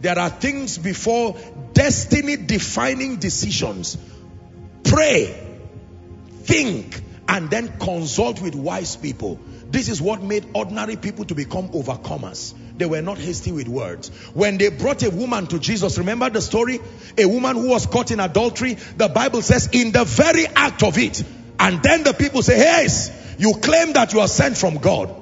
There 0.00 0.18
are 0.18 0.30
things 0.30 0.78
before 0.78 1.36
destiny 1.74 2.36
defining 2.36 3.16
decisions. 3.16 3.96
Pray, 4.82 5.26
think, 6.42 7.02
and 7.28 7.50
then 7.50 7.78
consult 7.78 8.40
with 8.40 8.54
wise 8.54 8.96
people. 8.96 9.40
This 9.68 9.88
is 9.88 10.00
what 10.00 10.22
made 10.22 10.46
ordinary 10.54 10.96
people 10.96 11.24
to 11.24 11.34
become 11.34 11.68
overcomers. 11.70 12.54
They 12.76 12.86
were 12.86 13.02
not 13.02 13.18
hasty 13.18 13.52
with 13.52 13.68
words. 13.68 14.08
When 14.32 14.58
they 14.58 14.68
brought 14.68 15.02
a 15.02 15.10
woman 15.10 15.46
to 15.48 15.58
Jesus, 15.58 15.98
remember 15.98 16.30
the 16.30 16.40
story? 16.40 16.80
A 17.18 17.26
woman 17.26 17.56
who 17.56 17.68
was 17.68 17.86
caught 17.86 18.10
in 18.10 18.20
adultery. 18.20 18.74
The 18.74 19.08
Bible 19.08 19.42
says 19.42 19.68
in 19.72 19.92
the 19.92 20.04
very 20.04 20.46
act 20.46 20.82
of 20.82 20.98
it. 20.98 21.22
And 21.58 21.82
then 21.82 22.04
the 22.04 22.12
people 22.12 22.42
say, 22.42 22.56
hey, 22.56 22.86
you 23.38 23.54
claim 23.54 23.94
that 23.94 24.12
you 24.12 24.20
are 24.20 24.28
sent 24.28 24.56
from 24.56 24.76
God. 24.76 25.14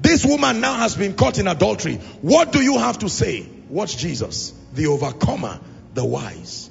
This 0.00 0.24
woman 0.24 0.60
now 0.60 0.74
has 0.74 0.94
been 0.94 1.14
caught 1.14 1.38
in 1.38 1.48
adultery. 1.48 1.96
What 2.22 2.52
do 2.52 2.62
you 2.62 2.78
have 2.78 3.00
to 3.00 3.08
say? 3.08 3.46
Watch 3.68 3.96
Jesus, 3.96 4.52
the 4.72 4.86
overcomer, 4.86 5.60
the 5.94 6.04
wise. 6.04 6.70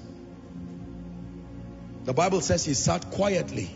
The 2.06 2.14
Bible 2.14 2.40
says 2.42 2.64
he 2.64 2.74
sat 2.74 3.12
quietly 3.12 3.70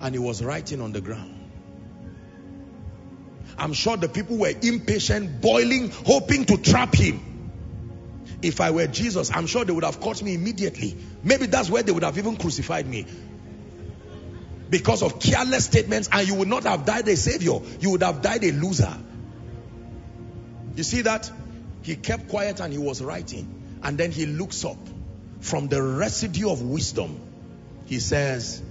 and 0.00 0.14
he 0.14 0.18
was 0.18 0.42
writing 0.42 0.80
on 0.80 0.92
the 0.92 1.00
ground. 1.00 1.37
I'm 3.58 3.72
sure 3.72 3.96
the 3.96 4.08
people 4.08 4.36
were 4.36 4.52
impatient, 4.62 5.40
boiling, 5.40 5.90
hoping 5.90 6.44
to 6.46 6.56
trap 6.56 6.94
him. 6.94 7.20
If 8.40 8.60
I 8.60 8.70
were 8.70 8.86
Jesus, 8.86 9.30
I'm 9.34 9.46
sure 9.46 9.64
they 9.64 9.72
would 9.72 9.84
have 9.84 10.00
caught 10.00 10.22
me 10.22 10.34
immediately. 10.34 10.96
Maybe 11.24 11.46
that's 11.46 11.68
where 11.68 11.82
they 11.82 11.90
would 11.90 12.04
have 12.04 12.18
even 12.18 12.36
crucified 12.36 12.86
me. 12.86 13.06
Because 14.70 15.02
of 15.02 15.18
careless 15.18 15.64
statements, 15.64 16.08
and 16.12 16.28
you 16.28 16.34
would 16.36 16.48
not 16.48 16.64
have 16.64 16.84
died 16.84 17.08
a 17.08 17.16
savior, 17.16 17.58
you 17.80 17.90
would 17.90 18.02
have 18.02 18.22
died 18.22 18.44
a 18.44 18.52
loser. 18.52 18.96
You 20.76 20.84
see 20.84 21.02
that? 21.02 21.30
He 21.82 21.96
kept 21.96 22.28
quiet 22.28 22.60
and 22.60 22.72
he 22.72 22.78
was 22.78 23.02
writing. 23.02 23.80
And 23.82 23.98
then 23.98 24.12
he 24.12 24.26
looks 24.26 24.64
up 24.64 24.78
from 25.40 25.68
the 25.68 25.82
residue 25.82 26.50
of 26.50 26.62
wisdom. 26.62 27.20
He 27.86 27.98
says, 27.98 28.62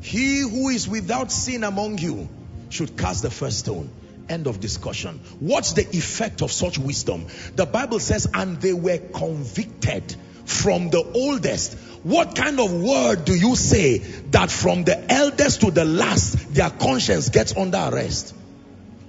He 0.00 0.40
who 0.40 0.68
is 0.68 0.88
without 0.88 1.32
sin 1.32 1.64
among 1.64 1.98
you 1.98 2.28
should 2.68 2.98
cast 2.98 3.22
the 3.22 3.30
first 3.30 3.60
stone. 3.60 3.90
End 4.28 4.46
of 4.46 4.60
discussion. 4.60 5.20
What's 5.38 5.74
the 5.74 5.86
effect 5.96 6.42
of 6.42 6.50
such 6.50 6.78
wisdom? 6.78 7.26
The 7.56 7.66
Bible 7.66 8.00
says, 8.00 8.28
and 8.32 8.60
they 8.60 8.72
were 8.72 8.98
convicted 8.98 10.16
from 10.44 10.90
the 10.90 11.02
oldest. 11.02 11.78
What 12.04 12.34
kind 12.34 12.60
of 12.60 12.72
word 12.72 13.24
do 13.24 13.34
you 13.34 13.56
say 13.56 13.98
that 13.98 14.50
from 14.50 14.84
the 14.84 15.12
eldest 15.12 15.60
to 15.62 15.70
the 15.70 15.84
last, 15.84 16.54
their 16.54 16.70
conscience 16.70 17.28
gets 17.30 17.56
under 17.56 17.78
arrest? 17.78 18.34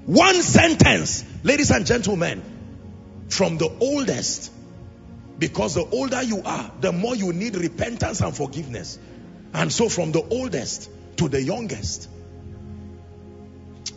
One 0.05 0.41
sentence, 0.41 1.23
ladies 1.43 1.71
and 1.71 1.85
gentlemen, 1.85 2.43
from 3.29 3.57
the 3.57 3.69
oldest. 3.79 4.51
Because 5.37 5.75
the 5.75 5.85
older 5.85 6.23
you 6.23 6.41
are, 6.45 6.71
the 6.79 6.93
more 6.93 7.15
you 7.15 7.33
need 7.33 7.55
repentance 7.55 8.21
and 8.21 8.35
forgiveness. 8.35 8.97
And 9.53 9.71
so 9.71 9.89
from 9.89 10.11
the 10.11 10.21
oldest 10.21 10.89
to 11.17 11.27
the 11.27 11.41
youngest. 11.41 12.09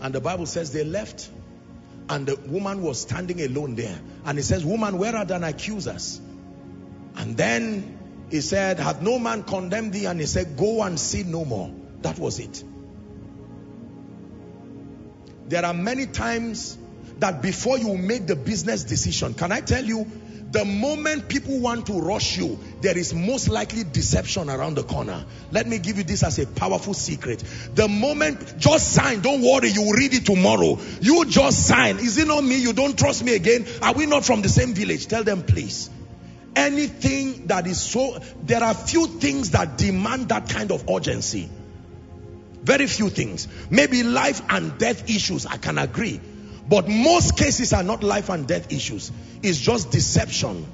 And 0.00 0.14
the 0.14 0.20
Bible 0.20 0.46
says 0.46 0.72
they 0.72 0.84
left 0.84 1.28
and 2.08 2.26
the 2.26 2.36
woman 2.36 2.82
was 2.82 3.00
standing 3.00 3.40
alone 3.40 3.74
there. 3.74 3.98
And 4.24 4.38
he 4.38 4.42
says, 4.42 4.64
woman, 4.64 4.98
where 4.98 5.14
are 5.14 5.24
thine 5.24 5.44
accusers? 5.44 6.20
And 7.16 7.36
then 7.36 7.98
he 8.30 8.40
said, 8.40 8.78
had 8.78 9.02
no 9.02 9.18
man 9.18 9.42
condemned 9.42 9.92
thee? 9.92 10.06
And 10.06 10.20
he 10.20 10.26
said, 10.26 10.56
go 10.56 10.82
and 10.82 10.98
sin 10.98 11.30
no 11.30 11.44
more. 11.44 11.72
That 12.02 12.18
was 12.18 12.38
it. 12.38 12.62
There 15.48 15.64
are 15.64 15.74
many 15.74 16.06
times 16.06 16.78
that 17.18 17.42
before 17.42 17.78
you 17.78 17.96
make 17.96 18.26
the 18.26 18.36
business 18.36 18.84
decision, 18.84 19.34
can 19.34 19.50
I 19.50 19.60
tell 19.60 19.84
you, 19.84 20.06
the 20.50 20.64
moment 20.64 21.28
people 21.28 21.60
want 21.60 21.86
to 21.88 22.00
rush 22.00 22.38
you, 22.38 22.58
there 22.80 22.96
is 22.96 23.12
most 23.12 23.48
likely 23.48 23.84
deception 23.84 24.48
around 24.48 24.76
the 24.76 24.82
corner. 24.82 25.24
Let 25.50 25.66
me 25.66 25.78
give 25.78 25.98
you 25.98 26.04
this 26.04 26.22
as 26.22 26.38
a 26.38 26.46
powerful 26.46 26.94
secret. 26.94 27.44
The 27.74 27.86
moment, 27.86 28.56
just 28.58 28.92
sign, 28.92 29.20
don't 29.20 29.42
worry, 29.42 29.68
you 29.68 29.82
will 29.82 29.92
read 29.92 30.14
it 30.14 30.24
tomorrow. 30.24 30.78
You 31.02 31.26
just 31.26 31.66
sign. 31.66 31.98
Is 31.98 32.16
it 32.16 32.28
not 32.28 32.42
me? 32.42 32.56
You 32.58 32.72
don't 32.72 32.98
trust 32.98 33.24
me 33.24 33.34
again? 33.34 33.66
Are 33.82 33.92
we 33.92 34.06
not 34.06 34.24
from 34.24 34.40
the 34.40 34.48
same 34.48 34.72
village? 34.72 35.06
Tell 35.06 35.22
them, 35.22 35.42
please. 35.42 35.90
Anything 36.56 37.46
that 37.48 37.66
is 37.66 37.78
so, 37.78 38.18
there 38.42 38.64
are 38.64 38.72
few 38.72 39.06
things 39.06 39.50
that 39.50 39.76
demand 39.76 40.30
that 40.30 40.48
kind 40.48 40.72
of 40.72 40.88
urgency. 40.88 41.50
Very 42.62 42.86
few 42.86 43.10
things. 43.10 43.48
Maybe 43.70 44.02
life 44.02 44.40
and 44.48 44.78
death 44.78 45.10
issues, 45.10 45.44
I 45.44 45.58
can 45.58 45.76
agree. 45.76 46.20
But 46.68 46.88
most 46.88 47.38
cases 47.38 47.72
are 47.72 47.82
not 47.82 48.02
life 48.02 48.28
and 48.28 48.46
death 48.46 48.72
issues. 48.72 49.10
It's 49.42 49.58
just 49.58 49.90
deception. 49.90 50.66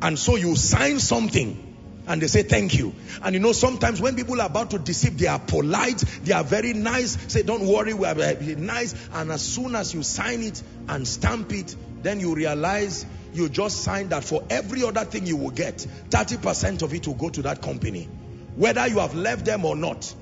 And 0.00 0.18
so 0.18 0.36
you 0.36 0.54
sign 0.54 1.00
something 1.00 1.64
and 2.06 2.22
they 2.22 2.26
say 2.26 2.42
thank 2.42 2.78
you. 2.78 2.94
And 3.22 3.34
you 3.34 3.40
know, 3.40 3.52
sometimes 3.52 4.00
when 4.00 4.16
people 4.16 4.40
are 4.40 4.46
about 4.46 4.70
to 4.70 4.78
deceive, 4.78 5.18
they 5.18 5.26
are 5.26 5.38
polite, 5.38 5.98
they 6.22 6.32
are 6.32 6.44
very 6.44 6.72
nice, 6.72 7.18
say 7.32 7.42
don't 7.42 7.66
worry, 7.66 7.94
we 7.94 8.06
are 8.06 8.14
nice. 8.14 8.94
And 9.12 9.30
as 9.30 9.42
soon 9.42 9.74
as 9.74 9.92
you 9.92 10.02
sign 10.02 10.42
it 10.42 10.62
and 10.88 11.06
stamp 11.06 11.52
it, 11.52 11.74
then 12.02 12.20
you 12.20 12.34
realize 12.34 13.04
you 13.34 13.48
just 13.48 13.82
signed 13.82 14.10
that 14.10 14.24
for 14.24 14.42
every 14.48 14.84
other 14.84 15.04
thing 15.04 15.26
you 15.26 15.36
will 15.36 15.50
get, 15.50 15.86
30% 16.08 16.82
of 16.82 16.94
it 16.94 17.06
will 17.06 17.14
go 17.14 17.28
to 17.28 17.42
that 17.42 17.60
company. 17.60 18.08
Whether 18.56 18.86
you 18.86 19.00
have 19.00 19.14
left 19.14 19.44
them 19.44 19.64
or 19.64 19.76
not. 19.76 20.14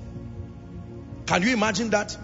Can 1.25 1.41
you 1.41 1.53
imagine 1.53 1.89
that? 1.91 2.17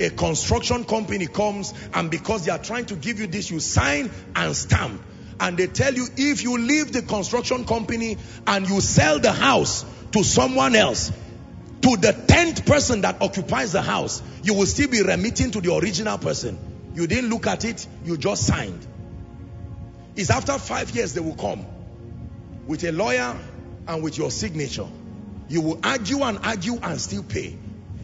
A 0.00 0.08
construction 0.08 0.84
company 0.84 1.26
comes 1.26 1.74
and 1.92 2.10
because 2.10 2.46
they 2.46 2.50
are 2.50 2.58
trying 2.58 2.86
to 2.86 2.96
give 2.96 3.20
you 3.20 3.26
this, 3.26 3.50
you 3.50 3.60
sign 3.60 4.10
and 4.34 4.56
stamp. 4.56 5.02
And 5.38 5.58
they 5.58 5.66
tell 5.66 5.92
you 5.92 6.06
if 6.16 6.42
you 6.42 6.58
leave 6.58 6.92
the 6.92 7.02
construction 7.02 7.66
company 7.66 8.16
and 8.46 8.68
you 8.68 8.80
sell 8.80 9.18
the 9.18 9.32
house 9.32 9.84
to 10.12 10.24
someone 10.24 10.74
else, 10.74 11.12
to 11.82 11.96
the 11.96 12.12
10th 12.12 12.66
person 12.66 13.02
that 13.02 13.20
occupies 13.22 13.72
the 13.72 13.82
house, 13.82 14.22
you 14.42 14.54
will 14.54 14.66
still 14.66 14.88
be 14.88 15.02
remitting 15.02 15.50
to 15.50 15.60
the 15.60 15.74
original 15.74 16.18
person. 16.18 16.58
You 16.94 17.06
didn't 17.06 17.30
look 17.30 17.46
at 17.46 17.64
it, 17.64 17.86
you 18.04 18.16
just 18.16 18.46
signed. 18.46 18.86
It's 20.16 20.30
after 20.30 20.58
five 20.58 20.90
years 20.90 21.14
they 21.14 21.20
will 21.20 21.36
come 21.36 21.64
with 22.66 22.84
a 22.84 22.92
lawyer 22.92 23.38
and 23.86 24.02
with 24.02 24.18
your 24.18 24.30
signature. 24.30 24.88
You 25.48 25.60
will 25.60 25.80
argue 25.82 26.22
and 26.22 26.38
argue 26.42 26.78
and 26.82 27.00
still 27.00 27.22
pay. 27.22 27.56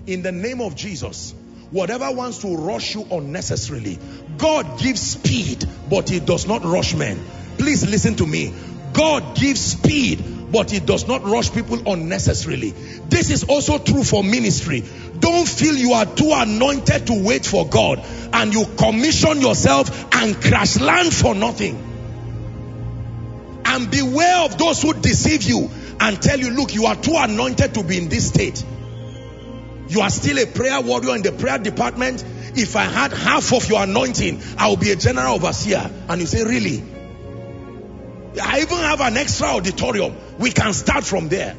In 0.06 0.22
the 0.22 0.32
name 0.32 0.60
of 0.60 0.74
Jesus, 0.74 1.34
whatever 1.70 2.10
wants 2.12 2.38
to 2.38 2.56
rush 2.56 2.94
you 2.94 3.06
unnecessarily, 3.10 3.98
God 4.38 4.78
gives 4.78 5.00
speed, 5.00 5.64
but 5.90 6.08
he 6.08 6.20
does 6.20 6.46
not 6.46 6.64
rush 6.64 6.94
men. 6.94 7.24
Please 7.58 7.88
listen 7.88 8.16
to 8.16 8.26
me. 8.26 8.54
God 8.92 9.36
gives 9.36 9.60
speed, 9.60 10.24
but 10.52 10.70
he 10.70 10.80
does 10.80 11.06
not 11.06 11.24
rush 11.24 11.52
people 11.52 11.90
unnecessarily. 11.90 12.70
This 13.08 13.30
is 13.30 13.44
also 13.44 13.78
true 13.78 14.04
for 14.04 14.22
ministry. 14.22 14.84
Don't 15.18 15.46
feel 15.46 15.74
you 15.74 15.92
are 15.92 16.06
too 16.06 16.32
anointed 16.32 17.08
to 17.08 17.24
wait 17.24 17.44
for 17.44 17.68
God 17.68 18.02
and 18.32 18.54
you 18.54 18.64
commission 18.78 19.40
yourself 19.40 20.14
and 20.14 20.40
crash 20.40 20.78
land 20.80 21.12
for 21.12 21.34
nothing. 21.34 21.76
And 23.64 23.90
beware 23.90 24.44
of 24.44 24.56
those 24.56 24.80
who 24.80 24.94
deceive 24.94 25.42
you 25.42 25.68
and 26.00 26.22
tell 26.22 26.38
you, 26.38 26.50
look, 26.50 26.74
you 26.74 26.86
are 26.86 26.96
too 26.96 27.14
anointed 27.16 27.74
to 27.74 27.82
be 27.82 27.98
in 27.98 28.08
this 28.08 28.28
state. 28.28 28.64
You 29.88 30.00
are 30.00 30.10
still 30.10 30.38
a 30.38 30.46
prayer 30.46 30.80
warrior 30.80 31.14
in 31.14 31.22
the 31.22 31.32
prayer 31.32 31.58
department. 31.58 32.24
If 32.54 32.74
I 32.74 32.84
had 32.84 33.12
half 33.12 33.52
of 33.52 33.68
your 33.68 33.82
anointing, 33.82 34.40
I 34.58 34.68
will 34.68 34.76
be 34.76 34.90
a 34.90 34.96
general 34.96 35.34
overseer. 35.34 35.90
And 36.08 36.20
you 36.20 36.26
say, 36.26 36.44
really? 36.44 36.82
I 38.42 38.60
even 38.60 38.78
have 38.78 39.00
an 39.00 39.16
extra 39.16 39.48
auditorium. 39.48 40.16
We 40.38 40.50
can 40.50 40.72
start 40.72 41.04
from 41.04 41.28
there. 41.28 41.56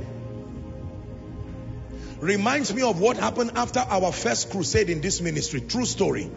Reminds 2.19 2.73
me 2.73 2.81
of 2.81 2.99
what 2.99 3.17
happened 3.17 3.51
after 3.55 3.79
our 3.79 4.11
first 4.11 4.49
crusade 4.49 4.89
in 4.89 5.01
this 5.01 5.21
ministry. 5.21 5.61
True 5.61 5.85
story. 5.85 6.29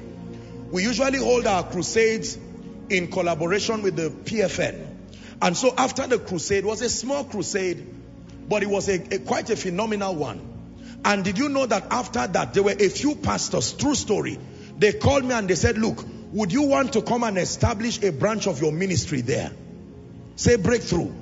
We 0.71 0.83
usually 0.83 1.19
hold 1.19 1.47
our 1.47 1.65
crusades 1.65 2.39
in 2.91 3.11
collaboration 3.11 3.83
with 3.83 3.97
the 3.97 4.11
PFN. 4.11 4.87
And 5.43 5.57
so 5.57 5.75
after 5.77 6.07
the 6.07 6.19
crusade, 6.19 6.65
was 6.65 6.83
a 6.83 6.91
small 6.91 7.25
crusade, 7.25 7.83
but 8.49 8.63
it 8.63 8.69
was 8.69 8.89
a, 8.89 9.15
a, 9.15 9.19
quite 9.21 9.49
a 9.49 9.57
phenomenal 9.57 10.15
one. 10.15 10.60
And 11.05 11.25
did 11.25 11.39
you 11.39 11.49
know 11.49 11.67
that 11.67 11.87
after 11.91 12.27
that, 12.27 12.55
there 12.55 12.63
were 12.63 12.77
a 12.79 12.89
few 12.89 13.15
pastors, 13.15 13.73
true 13.73 13.95
story. 13.95 14.39
They 14.79 14.93
called 14.93 15.25
me 15.25 15.33
and 15.33 15.49
they 15.49 15.55
said, 15.55 15.79
look, 15.79 16.05
would 16.33 16.53
you 16.53 16.63
want 16.63 16.93
to 16.93 17.03
come 17.03 17.25
and 17.25 17.39
establish 17.39 18.03
a 18.03 18.13
branch 18.13 18.47
of 18.47 18.61
your 18.61 18.73
ministry 18.73 19.21
there? 19.21 19.51
Say 20.37 20.57
breakthrough. 20.57 21.13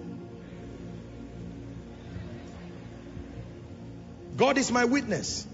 God 4.36 4.59
is 4.59 4.70
my 4.70 4.84
witness. 4.84 5.46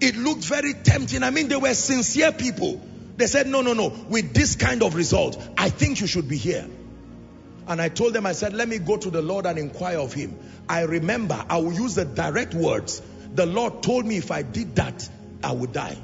It 0.00 0.16
looked 0.16 0.44
very 0.44 0.74
tempting. 0.74 1.22
I 1.22 1.30
mean, 1.30 1.48
they 1.48 1.56
were 1.56 1.74
sincere 1.74 2.32
people. 2.32 2.80
They 3.16 3.26
said, 3.26 3.46
no, 3.46 3.60
no, 3.62 3.74
no, 3.74 3.88
with 4.08 4.34
this 4.34 4.56
kind 4.56 4.82
of 4.82 4.94
result, 4.96 5.40
I 5.56 5.68
think 5.68 6.00
you 6.00 6.06
should 6.06 6.28
be 6.28 6.36
here. 6.36 6.66
And 7.68 7.80
I 7.80 7.88
told 7.88 8.14
them, 8.14 8.26
I 8.26 8.32
said, 8.32 8.54
let 8.54 8.68
me 8.68 8.78
go 8.78 8.96
to 8.96 9.10
the 9.10 9.22
Lord 9.22 9.46
and 9.46 9.58
inquire 9.58 9.98
of 9.98 10.12
him. 10.12 10.36
I 10.68 10.82
remember, 10.82 11.44
I 11.48 11.58
will 11.58 11.72
use 11.72 11.94
the 11.94 12.04
direct 12.04 12.54
words. 12.54 13.00
The 13.34 13.46
Lord 13.46 13.82
told 13.82 14.06
me 14.06 14.16
if 14.16 14.30
I 14.30 14.42
did 14.42 14.76
that, 14.76 15.08
I 15.42 15.52
would 15.52 15.72
die. 15.72 15.96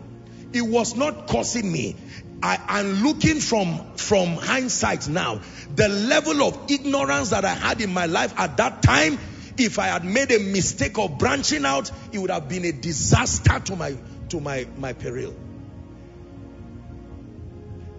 It 0.53 0.63
was 0.63 0.97
not 0.97 1.27
causing 1.27 1.71
me. 1.71 1.97
I 2.43 2.59
am 2.81 3.03
looking 3.03 3.41
from, 3.41 3.97
from 3.97 4.37
hindsight 4.37 5.09
now. 5.09 5.41
The 5.75 5.89
level 5.89 6.43
of 6.43 6.71
ignorance 6.71 7.31
that 7.31 7.45
I 7.45 7.55
had 7.55 7.81
in 7.81 7.93
my 7.93 8.07
life 8.07 8.33
at 8.39 8.57
that 8.57 8.83
time, 8.83 9.19
if 9.59 9.79
I 9.79 9.89
had 9.89 10.05
made 10.05 10.31
a 10.31 10.39
mistake 10.39 10.99
of 10.99 11.19
branching 11.19 11.65
out, 11.65 11.91
it 12.13 12.19
would 12.19 12.31
have 12.31 12.49
been 12.49 12.65
a 12.65 12.73
disaster 12.73 13.59
to 13.61 13.77
my, 13.77 13.97
to 14.31 14.41
my, 14.41 14.67
my 14.79 14.93
peril. 14.93 15.35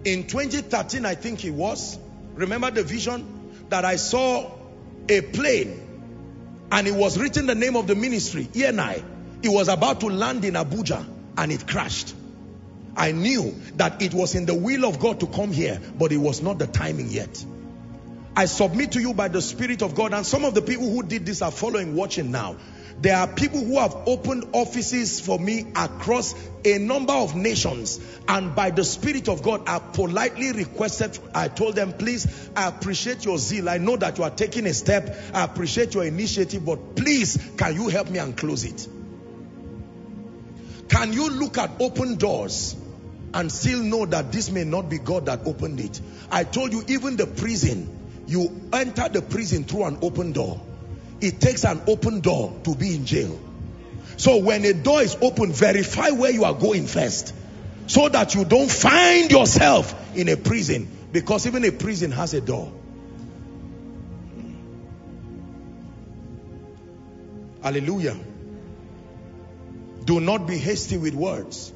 In 0.04 0.26
2013, 0.26 1.04
I 1.04 1.14
think 1.14 1.44
it 1.44 1.50
was, 1.50 1.98
remember 2.34 2.70
the 2.70 2.82
vision? 2.82 3.40
that 3.70 3.84
I 3.84 3.96
saw 3.96 4.50
a 5.08 5.20
plane 5.20 5.86
and 6.70 6.86
it 6.86 6.94
was 6.94 7.18
written 7.18 7.46
the 7.46 7.54
name 7.54 7.76
of 7.76 7.86
the 7.86 7.94
ministry, 7.94 8.44
ENI. 8.44 9.02
It 9.42 9.48
was 9.48 9.68
about 9.68 10.00
to 10.00 10.06
land 10.06 10.44
in 10.44 10.54
Abuja 10.54 11.04
and 11.36 11.52
it 11.52 11.66
crashed. 11.66 12.14
I 12.96 13.12
knew 13.12 13.54
that 13.76 14.02
it 14.02 14.12
was 14.12 14.34
in 14.34 14.46
the 14.46 14.54
will 14.54 14.84
of 14.84 14.98
God 14.98 15.20
to 15.20 15.26
come 15.26 15.52
here, 15.52 15.80
but 15.98 16.12
it 16.12 16.18
was 16.18 16.42
not 16.42 16.58
the 16.58 16.66
timing 16.66 17.08
yet. 17.08 17.44
I 18.36 18.44
submit 18.46 18.92
to 18.92 19.00
you 19.00 19.14
by 19.14 19.28
the 19.28 19.42
Spirit 19.42 19.82
of 19.82 19.94
God, 19.94 20.12
and 20.14 20.24
some 20.24 20.44
of 20.44 20.54
the 20.54 20.62
people 20.62 20.90
who 20.90 21.02
did 21.02 21.26
this 21.26 21.42
are 21.42 21.50
following, 21.50 21.94
watching 21.94 22.30
now. 22.30 22.56
There 23.00 23.16
are 23.16 23.26
people 23.26 23.64
who 23.64 23.78
have 23.78 23.94
opened 24.06 24.50
offices 24.52 25.20
for 25.20 25.38
me 25.38 25.72
across 25.74 26.34
a 26.64 26.78
number 26.78 27.14
of 27.14 27.34
nations. 27.34 27.98
And 28.28 28.54
by 28.54 28.70
the 28.70 28.84
Spirit 28.84 29.28
of 29.28 29.42
God, 29.42 29.66
I 29.66 29.78
politely 29.78 30.52
requested, 30.52 31.18
I 31.34 31.48
told 31.48 31.76
them, 31.76 31.94
please, 31.94 32.50
I 32.54 32.68
appreciate 32.68 33.24
your 33.24 33.38
zeal. 33.38 33.70
I 33.70 33.78
know 33.78 33.96
that 33.96 34.18
you 34.18 34.24
are 34.24 34.30
taking 34.30 34.66
a 34.66 34.74
step. 34.74 35.16
I 35.32 35.44
appreciate 35.44 35.94
your 35.94 36.04
initiative, 36.04 36.64
but 36.64 36.96
please, 36.96 37.38
can 37.56 37.74
you 37.74 37.88
help 37.88 38.10
me 38.10 38.18
and 38.18 38.36
close 38.36 38.64
it? 38.64 38.86
Can 40.90 41.14
you 41.14 41.30
look 41.30 41.56
at 41.56 41.70
open 41.80 42.16
doors 42.16 42.76
and 43.32 43.50
still 43.50 43.82
know 43.82 44.04
that 44.06 44.30
this 44.32 44.50
may 44.50 44.64
not 44.64 44.90
be 44.90 44.98
God 44.98 45.26
that 45.26 45.46
opened 45.46 45.80
it? 45.80 46.00
I 46.30 46.44
told 46.44 46.72
you, 46.72 46.84
even 46.88 47.16
the 47.16 47.26
prison, 47.26 47.88
you 48.26 48.68
enter 48.72 49.08
the 49.08 49.22
prison 49.22 49.64
through 49.64 49.84
an 49.84 49.98
open 50.02 50.32
door 50.32 50.60
it 51.20 51.40
takes 51.40 51.64
an 51.64 51.82
open 51.86 52.20
door 52.20 52.58
to 52.64 52.74
be 52.74 52.94
in 52.94 53.04
jail. 53.04 53.38
So 54.16 54.38
when 54.38 54.64
a 54.64 54.72
door 54.72 55.02
is 55.02 55.16
open, 55.20 55.52
verify 55.52 56.10
where 56.10 56.30
you 56.30 56.44
are 56.44 56.54
going 56.54 56.86
first. 56.86 57.34
So 57.86 58.08
that 58.08 58.34
you 58.34 58.44
don't 58.44 58.70
find 58.70 59.30
yourself 59.30 60.16
in 60.16 60.28
a 60.28 60.36
prison. 60.36 60.88
Because 61.12 61.46
even 61.46 61.64
a 61.64 61.72
prison 61.72 62.12
has 62.12 62.34
a 62.34 62.40
door. 62.40 62.72
Hallelujah. 67.62 68.16
Do 70.04 70.20
not 70.20 70.46
be 70.46 70.58
hasty 70.58 70.96
with 70.96 71.14
words. 71.14 71.72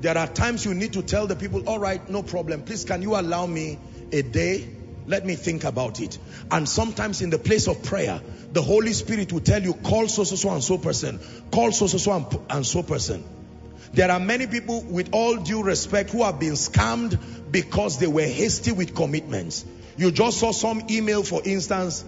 There 0.00 0.16
are 0.16 0.26
times 0.26 0.64
you 0.64 0.74
need 0.74 0.92
to 0.92 1.02
tell 1.02 1.26
the 1.26 1.36
people, 1.36 1.68
all 1.68 1.78
right, 1.78 2.08
no 2.08 2.22
problem. 2.22 2.62
Please, 2.62 2.84
can 2.84 3.02
you 3.02 3.16
allow 3.16 3.46
me 3.46 3.78
a 4.12 4.22
day? 4.22 4.68
Let 5.06 5.24
me 5.24 5.36
think 5.36 5.64
about 5.64 6.00
it. 6.00 6.18
And 6.50 6.68
sometimes 6.68 7.22
in 7.22 7.30
the 7.30 7.38
place 7.38 7.68
of 7.68 7.82
prayer, 7.84 8.20
the 8.52 8.62
Holy 8.62 8.92
Spirit 8.92 9.32
will 9.32 9.40
tell 9.40 9.62
you, 9.62 9.72
call 9.72 10.08
so, 10.08 10.24
so, 10.24 10.36
so 10.36 10.50
and 10.50 10.62
so 10.62 10.78
person. 10.78 11.20
Call 11.52 11.72
so, 11.72 11.86
so, 11.86 11.98
so 11.98 12.44
and, 12.50 12.66
so 12.66 12.82
person. 12.82 13.24
There 13.92 14.10
are 14.10 14.20
many 14.20 14.46
people 14.46 14.82
with 14.82 15.10
all 15.12 15.36
due 15.36 15.62
respect 15.62 16.10
who 16.10 16.24
have 16.24 16.38
been 16.38 16.54
scammed 16.54 17.18
because 17.50 17.98
they 17.98 18.08
were 18.08 18.26
hasty 18.26 18.72
with 18.72 18.94
commitments. 18.94 19.64
You 19.96 20.10
just 20.10 20.38
saw 20.38 20.50
some 20.52 20.82
email, 20.90 21.22
for 21.22 21.40
instance. 21.44 22.04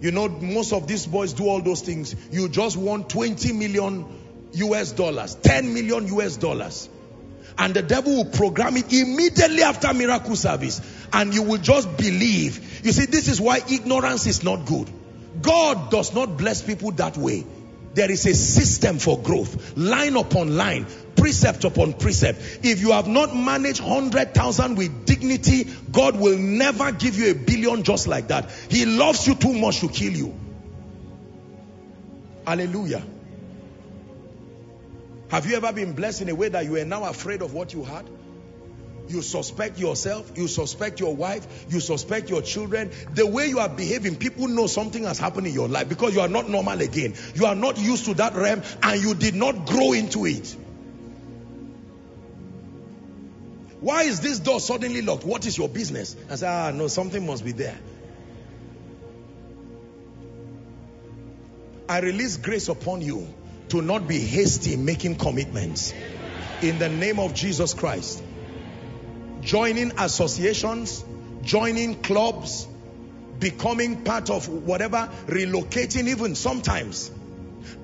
You 0.00 0.12
know, 0.12 0.28
most 0.28 0.72
of 0.72 0.86
these 0.86 1.06
boys 1.06 1.32
do 1.32 1.48
all 1.48 1.62
those 1.62 1.80
things. 1.80 2.14
You 2.30 2.48
just 2.48 2.76
want 2.76 3.08
20 3.08 3.52
million 3.52 4.04
US 4.54 4.92
dollars, 4.92 5.34
10 5.36 5.74
million 5.74 6.06
US 6.18 6.36
dollars. 6.36 6.88
And 7.56 7.74
the 7.74 7.82
devil 7.82 8.16
will 8.16 8.24
program 8.24 8.76
it 8.76 8.92
immediately 8.92 9.62
after 9.62 9.92
miracle 9.94 10.36
service. 10.36 10.80
And 11.12 11.32
you 11.32 11.42
will 11.42 11.58
just 11.58 11.96
believe. 11.96 12.84
You 12.84 12.92
see, 12.92 13.06
this 13.06 13.28
is 13.28 13.40
why 13.40 13.60
ignorance 13.70 14.26
is 14.26 14.42
not 14.42 14.66
good. 14.66 14.90
God 15.40 15.90
does 15.90 16.14
not 16.14 16.36
bless 16.36 16.62
people 16.62 16.90
that 16.92 17.16
way. 17.16 17.46
There 17.94 18.10
is 18.10 18.26
a 18.26 18.34
system 18.34 18.98
for 18.98 19.20
growth, 19.20 19.76
line 19.76 20.16
upon 20.16 20.56
line, 20.56 20.86
precept 21.14 21.62
upon 21.62 21.92
precept. 21.92 22.40
If 22.64 22.80
you 22.80 22.90
have 22.90 23.06
not 23.06 23.36
managed 23.36 23.80
100,000 23.80 24.74
with 24.74 25.06
dignity, 25.06 25.68
God 25.92 26.18
will 26.18 26.36
never 26.36 26.90
give 26.90 27.16
you 27.16 27.30
a 27.30 27.34
billion 27.34 27.84
just 27.84 28.08
like 28.08 28.28
that. 28.28 28.50
He 28.68 28.84
loves 28.84 29.28
you 29.28 29.36
too 29.36 29.52
much 29.52 29.78
to 29.80 29.88
kill 29.88 30.12
you. 30.12 30.34
Hallelujah. 32.44 33.04
Have 35.34 35.46
you 35.46 35.56
ever 35.56 35.72
been 35.72 35.94
blessed 35.94 36.22
in 36.22 36.28
a 36.28 36.34
way 36.36 36.48
that 36.48 36.64
you 36.64 36.76
are 36.76 36.84
now 36.84 37.06
afraid 37.06 37.42
of 37.42 37.52
what 37.52 37.72
you 37.74 37.82
had? 37.82 38.08
You 39.08 39.20
suspect 39.20 39.80
yourself, 39.80 40.30
you 40.36 40.46
suspect 40.46 41.00
your 41.00 41.16
wife, 41.16 41.66
you 41.68 41.80
suspect 41.80 42.30
your 42.30 42.40
children. 42.40 42.92
The 43.14 43.26
way 43.26 43.48
you 43.48 43.58
are 43.58 43.68
behaving, 43.68 44.14
people 44.14 44.46
know 44.46 44.68
something 44.68 45.02
has 45.02 45.18
happened 45.18 45.48
in 45.48 45.52
your 45.52 45.66
life 45.66 45.88
because 45.88 46.14
you 46.14 46.20
are 46.20 46.28
not 46.28 46.48
normal 46.48 46.80
again. 46.80 47.14
You 47.34 47.46
are 47.46 47.56
not 47.56 47.78
used 47.78 48.04
to 48.04 48.14
that 48.14 48.36
realm 48.36 48.62
and 48.80 49.02
you 49.02 49.12
did 49.16 49.34
not 49.34 49.66
grow 49.66 49.92
into 49.92 50.24
it. 50.24 50.56
Why 53.80 54.04
is 54.04 54.20
this 54.20 54.38
door 54.38 54.60
suddenly 54.60 55.02
locked? 55.02 55.24
What 55.24 55.46
is 55.46 55.58
your 55.58 55.68
business? 55.68 56.14
I 56.30 56.36
say, 56.36 56.46
ah, 56.46 56.70
no, 56.72 56.86
something 56.86 57.26
must 57.26 57.44
be 57.44 57.50
there. 57.50 57.76
I 61.88 61.98
release 61.98 62.36
grace 62.36 62.68
upon 62.68 63.02
you 63.02 63.26
to 63.68 63.82
not 63.82 64.06
be 64.06 64.18
hasty 64.18 64.76
making 64.76 65.16
commitments. 65.16 65.92
In 66.62 66.78
the 66.78 66.88
name 66.88 67.18
of 67.18 67.34
Jesus 67.34 67.74
Christ. 67.74 68.22
Joining 69.40 69.92
associations, 69.98 71.04
joining 71.42 72.00
clubs, 72.02 72.66
becoming 73.38 74.04
part 74.04 74.30
of 74.30 74.48
whatever, 74.48 75.10
relocating 75.26 76.08
even 76.08 76.34
sometimes 76.34 77.10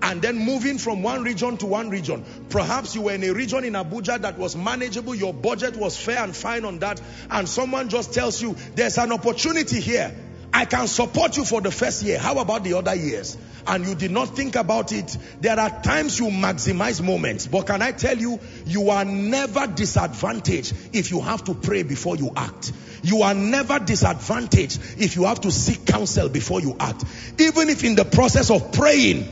and 0.03 0.23
then 0.23 0.39
moving 0.39 0.79
from 0.79 1.03
one 1.03 1.23
region 1.23 1.57
to 1.59 1.67
one 1.67 1.91
region. 1.91 2.25
Perhaps 2.49 2.95
you 2.95 3.03
were 3.03 3.13
in 3.13 3.25
a 3.25 3.33
region 3.33 3.65
in 3.65 3.75
Abuja 3.75 4.21
that 4.21 4.39
was 4.39 4.57
manageable, 4.57 5.15
your 5.15 5.35
budget 5.35 5.77
was 5.77 5.97
fair 5.97 6.23
and 6.23 6.35
fine 6.35 6.65
on 6.65 6.79
that, 6.81 7.01
and 7.31 7.49
someone 7.49 7.89
just 7.89 8.15
tells 8.15 8.41
you, 8.41 8.57
there's 8.75 8.99
an 8.99 9.13
opportunity 9.13 9.81
here. 9.81 10.15
I 10.53 10.65
can 10.65 10.89
support 10.89 11.37
you 11.37 11.45
for 11.45 11.61
the 11.61 11.71
first 11.71 12.03
year. 12.03 12.19
How 12.19 12.39
about 12.39 12.65
the 12.65 12.75
other 12.75 12.95
years? 12.95 13.39
And 13.67 13.87
you 13.87 13.95
did 13.95 14.11
not 14.11 14.35
think 14.35 14.57
about 14.57 14.91
it. 14.93 15.17
There 15.41 15.59
are 15.59 15.71
times 15.83 16.19
you 16.19 16.27
maximize 16.27 17.03
moments. 17.03 17.47
But 17.47 17.67
can 17.67 17.83
I 17.83 17.93
tell 17.93 18.19
you, 18.19 18.41
you 18.67 18.91
are 18.91 19.05
never 19.05 19.67
disadvantaged 19.69 20.75
if 20.93 21.11
you 21.11 21.21
have 21.21 21.45
to 21.45 21.55
pray 21.55 21.83
before 21.85 22.17
you 22.17 22.33
act. 22.37 22.73
You 23.03 23.23
are 23.23 23.35
never 23.35 23.79
disadvantaged 23.79 24.81
if 24.99 25.17
you 25.17 25.25
have 25.25 25.41
to 25.43 25.53
seek 25.53 25.87
counsel 25.87 26.29
before 26.29 26.61
you 26.61 26.77
act. 26.81 27.05
Even 27.39 27.69
if 27.69 27.85
in 27.85 27.95
the 27.95 28.05
process 28.05 28.51
of 28.51 28.73
praying, 28.73 29.25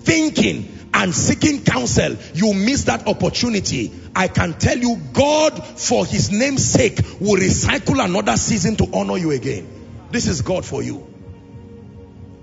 thinking 0.00 0.78
and 0.94 1.14
seeking 1.14 1.64
counsel, 1.64 2.16
you 2.34 2.54
miss 2.54 2.84
that 2.84 3.08
opportunity. 3.08 3.92
I 4.14 4.28
can 4.28 4.54
tell 4.54 4.78
you, 4.78 4.96
God, 5.12 5.64
for 5.78 6.06
his 6.06 6.30
name's 6.30 6.64
sake, 6.64 6.98
will 7.20 7.40
recycle 7.40 8.04
another 8.04 8.36
season 8.36 8.76
to 8.76 8.88
honor 8.92 9.16
you 9.16 9.32
again. 9.32 9.81
This 10.12 10.26
is 10.28 10.42
God 10.42 10.64
for 10.64 10.82
you. 10.82 11.06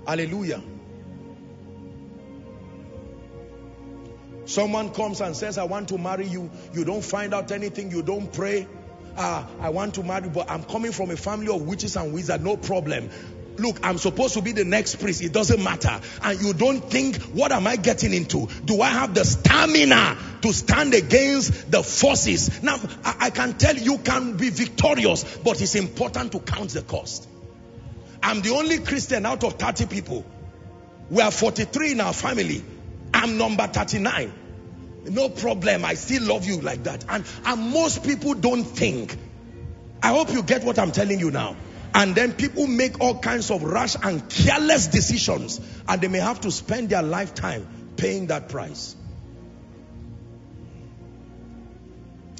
Hallelujah. 0.06 0.60
Someone 4.44 4.92
comes 4.92 5.20
and 5.20 5.36
says, 5.36 5.56
I 5.56 5.64
want 5.64 5.88
to 5.90 5.98
marry 5.98 6.26
you. 6.26 6.50
You 6.72 6.84
don't 6.84 7.04
find 7.04 7.32
out 7.32 7.52
anything. 7.52 7.92
You 7.92 8.02
don't 8.02 8.32
pray. 8.32 8.66
Uh, 9.16 9.46
I 9.60 9.70
want 9.70 9.94
to 9.94 10.02
marry, 10.02 10.28
but 10.28 10.50
I'm 10.50 10.64
coming 10.64 10.90
from 10.90 11.10
a 11.10 11.16
family 11.16 11.54
of 11.54 11.62
witches 11.62 11.96
and 11.96 12.12
wizards. 12.12 12.42
No 12.42 12.56
problem 12.56 13.10
look, 13.60 13.78
I'm 13.82 13.98
supposed 13.98 14.34
to 14.34 14.42
be 14.42 14.52
the 14.52 14.64
next 14.64 14.96
priest. 14.96 15.22
It 15.22 15.32
doesn't 15.32 15.62
matter. 15.62 16.00
And 16.22 16.40
you 16.40 16.52
don't 16.52 16.80
think, 16.80 17.16
what 17.34 17.52
am 17.52 17.66
I 17.66 17.76
getting 17.76 18.12
into? 18.12 18.48
Do 18.64 18.80
I 18.80 18.88
have 18.88 19.14
the 19.14 19.24
stamina 19.24 20.16
to 20.42 20.52
stand 20.52 20.94
against 20.94 21.70
the 21.70 21.82
forces? 21.82 22.62
Now, 22.62 22.78
I, 23.04 23.16
I 23.20 23.30
can 23.30 23.58
tell 23.58 23.76
you, 23.76 23.92
you 23.92 23.98
can 23.98 24.36
be 24.36 24.50
victorious, 24.50 25.38
but 25.38 25.60
it's 25.60 25.74
important 25.74 26.32
to 26.32 26.40
count 26.40 26.70
the 26.70 26.82
cost. 26.82 27.28
I'm 28.22 28.42
the 28.42 28.50
only 28.50 28.78
Christian 28.78 29.26
out 29.26 29.44
of 29.44 29.54
30 29.54 29.86
people. 29.86 30.24
We 31.08 31.22
are 31.22 31.30
43 31.30 31.92
in 31.92 32.00
our 32.00 32.12
family. 32.12 32.62
I'm 33.12 33.38
number 33.38 33.66
39. 33.66 34.32
No 35.06 35.28
problem. 35.28 35.84
I 35.84 35.94
still 35.94 36.22
love 36.24 36.46
you 36.46 36.60
like 36.60 36.84
that. 36.84 37.04
And, 37.08 37.24
and 37.44 37.70
most 37.70 38.04
people 38.04 38.34
don't 38.34 38.64
think. 38.64 39.16
I 40.02 40.08
hope 40.08 40.30
you 40.30 40.42
get 40.42 40.64
what 40.64 40.78
I'm 40.78 40.92
telling 40.92 41.18
you 41.18 41.30
now. 41.30 41.56
And 41.94 42.14
then 42.14 42.32
people 42.34 42.66
make 42.66 43.00
all 43.00 43.18
kinds 43.18 43.50
of 43.50 43.64
rash 43.64 43.96
and 44.00 44.28
careless 44.28 44.86
decisions 44.86 45.60
and 45.88 46.00
they 46.00 46.08
may 46.08 46.20
have 46.20 46.40
to 46.42 46.50
spend 46.52 46.90
their 46.90 47.02
lifetime 47.02 47.66
paying 47.96 48.28
that 48.28 48.48
price. 48.48 48.94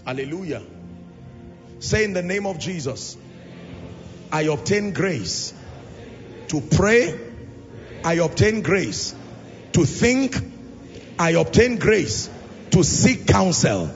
Hallelujah. 0.06 0.62
Say 1.80 2.04
in 2.04 2.12
the 2.12 2.22
name 2.22 2.46
of 2.46 2.58
Jesus, 2.58 3.16
I 4.30 4.42
obtain 4.42 4.92
grace 4.92 5.52
to 6.50 6.60
pray. 6.60 7.18
I 8.04 8.14
obtain 8.14 8.62
grace 8.62 9.14
to 9.72 9.84
think. 9.84 10.36
I 11.18 11.30
obtain 11.30 11.78
grace 11.78 12.28
to 12.72 12.82
seek 12.82 13.26
counsel 13.26 13.90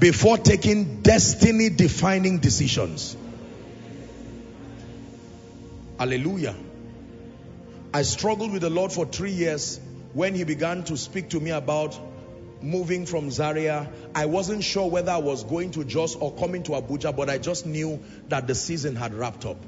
before 0.00 0.36
taking 0.36 1.02
destiny 1.02 1.70
defining 1.70 2.38
decisions. 2.38 3.16
Hallelujah. 5.98 6.56
I 7.94 8.02
struggled 8.02 8.52
with 8.52 8.62
the 8.62 8.70
Lord 8.70 8.92
for 8.92 9.06
three 9.06 9.32
years 9.32 9.80
when 10.12 10.34
he 10.34 10.44
began 10.44 10.82
to 10.84 10.96
speak 10.96 11.30
to 11.30 11.40
me 11.40 11.50
about 11.50 11.98
moving 12.62 13.06
from 13.06 13.30
Zaria. 13.30 13.88
I 14.14 14.26
wasn't 14.26 14.64
sure 14.64 14.90
whether 14.90 15.12
I 15.12 15.18
was 15.18 15.44
going 15.44 15.70
to 15.72 15.84
Jos 15.84 16.16
or 16.16 16.34
coming 16.34 16.64
to 16.64 16.72
Abuja, 16.72 17.14
but 17.14 17.30
I 17.30 17.38
just 17.38 17.64
knew 17.64 18.02
that 18.28 18.46
the 18.46 18.54
season 18.54 18.96
had 18.96 19.14
wrapped 19.14 19.46
up. 19.46 19.58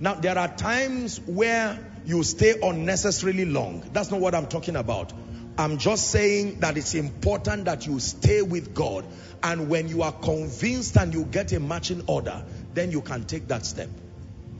Now, 0.00 0.14
there 0.14 0.38
are 0.38 0.48
times 0.48 1.20
where 1.20 1.78
you 2.04 2.22
stay 2.22 2.54
unnecessarily 2.62 3.44
long. 3.44 3.88
That's 3.92 4.10
not 4.10 4.20
what 4.20 4.34
I'm 4.34 4.46
talking 4.46 4.76
about. 4.76 5.12
I'm 5.58 5.78
just 5.78 6.10
saying 6.10 6.60
that 6.60 6.76
it's 6.76 6.94
important 6.94 7.64
that 7.64 7.86
you 7.86 7.98
stay 7.98 8.42
with 8.42 8.74
God. 8.74 9.04
And 9.42 9.68
when 9.68 9.88
you 9.88 10.02
are 10.02 10.12
convinced 10.12 10.96
and 10.96 11.12
you 11.12 11.24
get 11.24 11.52
a 11.52 11.60
matching 11.60 12.04
order, 12.06 12.44
then 12.74 12.92
you 12.92 13.02
can 13.02 13.24
take 13.24 13.48
that 13.48 13.66
step. 13.66 13.88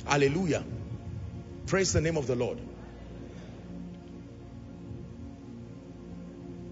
Hallelujah. 0.07 0.65
Praise 1.67 1.93
the 1.93 2.01
name 2.01 2.17
of 2.17 2.27
the 2.27 2.35
Lord. 2.35 2.59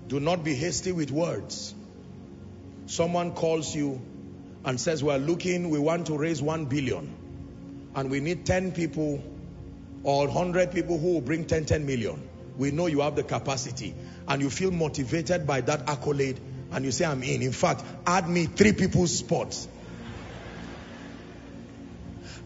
Do 0.09 0.21
not 0.21 0.45
be 0.45 0.55
hasty 0.55 0.93
with 0.93 1.11
words. 1.11 1.75
Someone 2.87 3.33
calls 3.33 3.75
you 3.75 4.01
and 4.65 4.81
says, 4.81 5.03
we're 5.03 5.19
looking, 5.19 5.71
we 5.71 5.79
want 5.79 6.07
to 6.07 6.17
raise 6.17 6.41
one 6.41 6.65
billion. 6.67 7.15
And 7.97 8.11
we 8.11 8.21
need 8.21 8.47
10 8.47 8.73
people 8.73 9.23
or 10.05 10.27
100 10.29 10.71
people 10.71 10.99
who 10.99 11.15
will 11.15 11.21
bring 11.21 11.47
10, 11.47 11.65
10 11.65 11.87
million. 11.87 12.29
We 12.57 12.71
know 12.71 12.87
you 12.87 13.01
have 13.01 13.17
the 13.17 13.25
capacity 13.25 13.95
and 14.29 14.41
you 14.41 14.51
feel 14.51 14.71
motivated 14.71 15.47
by 15.47 15.63
that 15.63 15.89
accolade 15.89 16.39
and 16.71 16.85
you 16.85 16.93
say, 16.93 17.05
I'm 17.05 17.23
in. 17.23 17.43
In 17.43 17.53
fact, 17.53 17.83
add 18.07 18.29
me 18.29 18.47
three 18.47 18.73
people's 18.73 19.17
spots 19.19 19.67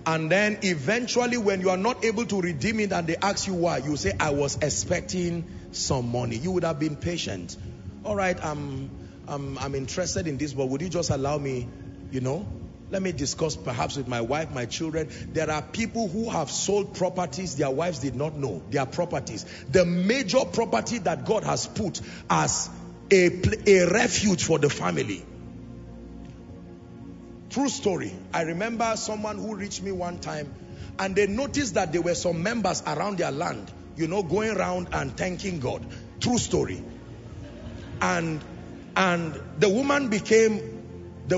and 0.07 0.31
then 0.31 0.59
eventually 0.63 1.37
when 1.37 1.61
you 1.61 1.71
are 1.71 1.77
not 1.77 2.05
able 2.05 2.25
to 2.27 2.41
redeem 2.41 2.81
it 2.81 2.93
and 2.93 3.07
they 3.07 3.17
ask 3.17 3.47
you 3.47 3.55
why, 3.55 3.79
you 3.79 3.97
say, 3.97 4.13
I 4.19 4.31
was 4.31 4.57
expecting 4.63 5.45
some 5.73 6.11
money. 6.11 6.37
You 6.37 6.53
would 6.53 6.65
have 6.65 6.79
been 6.79 6.97
patient. 6.97 7.57
All 8.05 8.17
right, 8.17 8.43
I'm, 8.43 8.91
I'm, 9.29 9.59
I'm 9.59 9.75
interested 9.75 10.27
in 10.27 10.39
this, 10.39 10.55
but 10.55 10.67
would 10.67 10.81
you 10.81 10.89
just 10.89 11.11
allow 11.11 11.37
me, 11.37 11.69
you 12.11 12.21
know, 12.21 12.47
let 12.91 13.03
me 13.03 13.13
discuss 13.13 13.57
perhaps 13.57 13.97
with 13.97 14.09
my 14.09 14.21
wife, 14.21 14.53
my 14.53 14.67
children. 14.67 15.09
There 15.33 15.51
are 15.51 15.63
people 15.63 16.09
who 16.09 16.29
have 16.29 16.51
sold 16.51 16.95
properties 16.95 17.57
their 17.57 17.71
wives 17.71 18.01
did 18.01 18.17
not 18.17 18.37
know, 18.37 18.63
their 18.71 18.87
properties. 18.87 19.47
The 19.71 19.85
major 19.85 20.45
property 20.45 20.99
that 20.99 21.25
God 21.25 21.45
has 21.45 21.67
put 21.67 22.01
as 22.29 22.69
a, 23.13 23.31
a 23.67 23.91
refuge 23.91 24.45
for 24.45 24.59
the 24.59 24.71
family 24.71 25.25
True 27.51 27.69
story. 27.69 28.13
I 28.33 28.43
remember 28.43 28.95
someone 28.95 29.37
who 29.37 29.57
reached 29.57 29.83
me 29.83 29.91
one 29.91 30.21
time 30.21 30.55
and 31.01 31.17
they 31.17 31.27
noticed 31.27 31.75
that 31.75 31.93
there 31.93 32.01
were 32.01 32.15
some 32.15 32.45
members 32.45 32.81
around 32.87 33.19
their 33.19 33.33
land, 33.33 33.73
you 33.97 34.07
know, 34.07 34.23
going 34.23 34.57
around 34.57 34.89
and 34.93 35.17
thanking 35.17 35.59
God. 35.59 35.85
True 36.21 36.39
story. 36.39 36.81
And 38.01 38.41
and 38.97 39.41
the 39.59 39.69
woman 39.69 40.09
became 40.09 40.80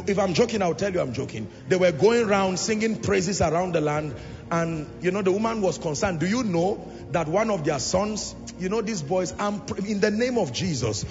if 0.00 0.18
I'm 0.18 0.34
joking, 0.34 0.62
I'll 0.62 0.74
tell 0.74 0.92
you 0.92 1.00
I'm 1.00 1.12
joking. 1.12 1.48
They 1.68 1.76
were 1.76 1.92
going 1.92 2.28
around 2.28 2.58
singing 2.58 3.00
praises 3.00 3.40
around 3.40 3.74
the 3.74 3.80
land. 3.80 4.14
And, 4.50 4.86
you 5.00 5.10
know, 5.10 5.22
the 5.22 5.32
woman 5.32 5.62
was 5.62 5.78
concerned. 5.78 6.20
Do 6.20 6.26
you 6.26 6.42
know 6.42 6.90
that 7.10 7.28
one 7.28 7.50
of 7.50 7.64
their 7.64 7.78
sons, 7.78 8.34
you 8.58 8.68
know, 8.68 8.82
these 8.82 9.02
boys, 9.02 9.34
I'm, 9.38 9.62
in 9.86 10.00
the 10.00 10.10
name 10.10 10.38
of 10.38 10.52
Jesus, 10.52 11.04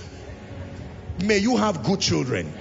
may 1.24 1.38
you 1.38 1.58
have 1.58 1.84
good 1.84 2.00
children. 2.00 2.54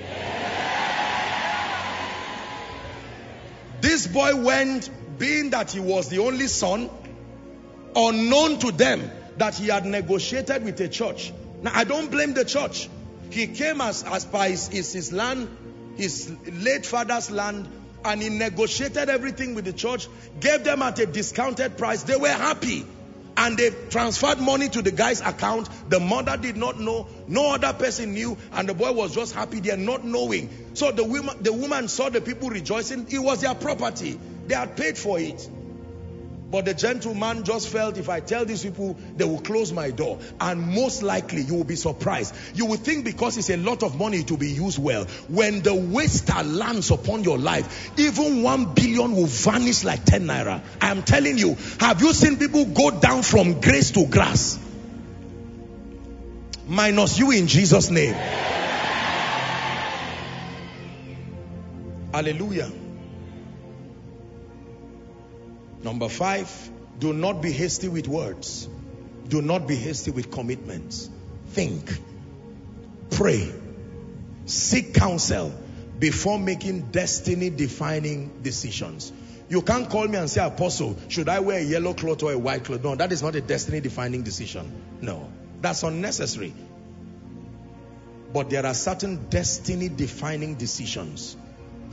This 3.81 4.07
boy 4.07 4.37
went, 4.37 4.91
being 5.19 5.51
that 5.51 5.73
he 5.73 5.81
was 5.81 6.09
the 6.09 6.19
only 6.19 6.47
son, 6.47 6.91
unknown 7.97 8.59
to 8.61 8.73
them 8.73 9.11
that 9.37 9.55
he 9.55 9.69
had 9.69 9.87
negotiated 9.87 10.65
with 10.65 10.81
a 10.81 10.89
church. 10.89 11.33
Now, 11.63 11.73
I 11.75 11.85
don't 11.85 12.11
blame 12.11 12.35
the 12.35 12.45
church. 12.45 12.89
He 13.31 13.47
came 13.47 13.81
as, 13.81 14.03
as 14.03 14.25
by 14.25 14.51
his, 14.51 14.69
his 14.69 15.13
land, 15.13 15.49
his 15.97 16.33
late 16.53 16.87
father's 16.87 17.31
land, 17.31 17.69
and 18.05 18.23
he 18.23 18.29
negotiated 18.29 19.09
everything 19.09 19.55
with 19.55 19.65
the 19.65 19.73
church, 19.73 20.09
gave 20.41 20.65
them 20.65 20.83
at 20.83 20.99
a 20.99 21.07
discounted 21.07 21.77
price. 21.77 22.03
They 22.03 22.17
were 22.17 22.29
happy 22.29 22.87
and 23.37 23.57
they 23.57 23.71
transferred 23.89 24.39
money 24.39 24.69
to 24.69 24.83
the 24.83 24.91
guy's 24.91 25.21
account. 25.21 25.69
The 25.89 26.01
mother 26.01 26.37
did 26.37 26.57
not 26.57 26.79
know. 26.79 27.09
No 27.27 27.55
other 27.55 27.73
person 27.73 28.13
knew. 28.13 28.37
And 28.53 28.69
the 28.69 28.75
boy 28.75 28.93
was 28.93 29.15
just 29.15 29.35
happy 29.35 29.61
there, 29.61 29.77
not 29.77 30.05
knowing. 30.05 30.51
So 30.75 30.93
the 30.93 31.05
woman, 31.05 31.37
the 31.43 31.53
woman 31.53 31.89
saw 31.89 32.11
the 32.11 32.21
people 32.21 32.51
rejoicing. 32.51 33.07
It 33.11 33.19
was 33.19 33.41
their 33.41 33.55
property. 33.55 34.19
They 34.47 34.55
had 34.55 34.77
paid 34.77 34.99
for 34.99 35.19
it. 35.19 35.49
But 36.51 36.65
the 36.65 36.75
gentleman 36.75 37.45
just 37.45 37.69
felt 37.69 37.97
if 37.97 38.09
I 38.09 38.19
tell 38.19 38.45
these 38.45 38.65
people, 38.65 38.99
they 39.17 39.25
will 39.25 39.41
close 39.41 39.73
my 39.73 39.91
door. 39.91 40.19
And 40.41 40.61
most 40.61 41.03
likely 41.03 41.43
you 41.43 41.55
will 41.55 41.65
be 41.65 41.77
surprised. 41.77 42.35
You 42.55 42.67
will 42.67 42.77
think 42.77 43.05
because 43.05 43.37
it's 43.39 43.51
a 43.51 43.57
lot 43.57 43.85
of 43.85 43.97
money 43.97 44.25
to 44.25 44.37
be 44.37 44.49
used 44.49 44.79
well. 44.79 45.05
When 45.29 45.63
the 45.63 45.75
waster 45.75 46.43
lands 46.43 46.91
upon 46.91 47.23
your 47.23 47.39
life, 47.39 47.97
even 47.99 48.43
one 48.43 48.75
billion 48.75 49.15
will 49.15 49.27
vanish 49.27 49.85
like 49.85 50.05
10 50.05 50.27
naira. 50.27 50.61
I 50.81 50.91
am 50.91 51.05
telling 51.05 51.39
you, 51.39 51.57
have 51.79 52.01
you 52.01 52.13
seen 52.13 52.37
people 52.37 52.65
go 52.65 52.91
down 52.91 53.23
from 53.23 53.61
grace 53.61 53.93
to 53.93 54.07
grass? 54.07 54.59
Minus 56.67 57.19
you 57.19 57.31
in 57.31 57.47
Jesus' 57.47 57.91
name. 57.91 58.15
Hallelujah. 62.13 62.71
Number 65.83 66.09
five, 66.09 66.71
do 66.99 67.13
not 67.13 67.41
be 67.41 67.53
hasty 67.53 67.89
with 67.89 68.07
words. 68.09 68.69
Do 69.29 69.41
not 69.41 69.67
be 69.67 69.77
hasty 69.77 70.11
with 70.11 70.31
commitments. 70.31 71.09
Think. 71.49 71.91
Pray. 73.11 73.53
Seek 74.47 74.95
counsel 74.95 75.53
before 75.99 76.39
making 76.39 76.91
destiny 76.91 77.51
defining 77.51 78.43
decisions. 78.43 79.13
You 79.49 79.63
can't 79.63 79.89
call 79.89 80.07
me 80.07 80.17
and 80.17 80.31
say, 80.31 80.45
Apostle, 80.45 80.97
should 81.09 81.29
I 81.29 81.41
wear 81.41 81.59
a 81.59 81.63
yellow 81.63 81.95
cloth 81.95 82.23
or 82.23 82.33
a 82.33 82.39
white 82.39 82.65
cloth? 82.65 82.85
No, 82.85 82.95
that 82.95 83.11
is 83.13 83.23
not 83.23 83.35
a 83.35 83.41
destiny 83.41 83.81
defining 83.81 84.23
decision. 84.23 84.99
No, 85.01 85.31
that's 85.61 85.83
unnecessary. 85.83 86.55
But 88.33 88.49
there 88.51 88.65
are 88.65 88.75
certain 88.75 89.29
destiny 89.29 89.89
defining 89.89 90.55
decisions. 90.55 91.37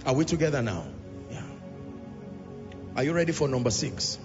Are 0.05 0.13
we 0.13 0.23
together 0.23 0.61
now? 0.61 0.85
Are 2.97 3.03
you 3.03 3.13
ready 3.13 3.31
for 3.31 3.47
number 3.47 3.69
six? 3.69 4.17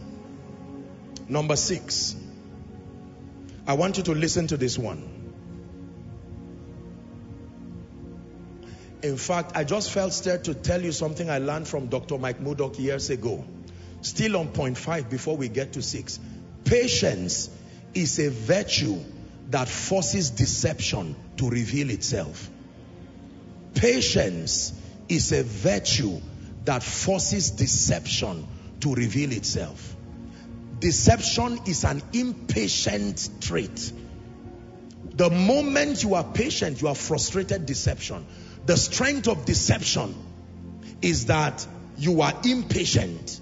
Number 1.29 1.57
six. 1.57 2.17
I 3.67 3.75
want 3.75 3.99
you 3.99 4.03
to 4.05 4.13
listen 4.13 4.47
to 4.47 4.57
this 4.57 4.79
one. 4.79 5.03
In 9.03 9.19
fact, 9.19 9.53
I 9.57 9.65
just 9.65 9.91
felt 9.91 10.15
stirred 10.15 10.45
to 10.45 10.55
tell 10.55 10.81
you 10.81 10.91
something 10.91 11.29
I 11.29 11.37
learned 11.37 11.69
from 11.69 11.89
Dr. 11.89 12.17
Mike 12.17 12.41
Murdock 12.41 12.79
years 12.79 13.11
ago. 13.11 13.45
Still 14.01 14.39
on 14.39 14.49
point 14.49 14.79
five 14.79 15.11
before 15.11 15.37
we 15.37 15.49
get 15.49 15.75
to 15.75 15.83
six. 15.83 16.19
Patience 16.65 17.51
is 17.93 18.19
a 18.21 18.31
virtue 18.31 18.99
that 19.51 19.69
forces 19.69 20.31
deception 20.31 21.15
to 21.37 21.51
reveal 21.51 21.91
itself. 21.91 22.49
Patience 23.75 24.73
is 25.11 25.31
a 25.33 25.43
virtue 25.43 26.23
that 26.65 26.83
forces 26.83 27.51
deception 27.51 28.47
to 28.83 28.95
reveal 28.95 29.33
itself. 29.33 29.97
Deception 30.79 31.61
is 31.67 31.85
an 31.85 32.03
impatient 32.13 33.31
trait. 33.41 33.93
The 35.15 35.31
moment 35.31 36.03
you 36.03 36.15
are 36.15 36.25
patient, 36.25 36.83
you 36.83 36.89
are 36.89 36.95
frustrated 36.95 37.67
deception. 37.67 38.27
The 38.67 38.77
strength 38.77 39.29
of 39.29 39.45
deception 39.45 40.15
is 41.01 41.27
that 41.27 41.67
you 41.97 42.23
are 42.23 42.33
impatient. 42.45 43.41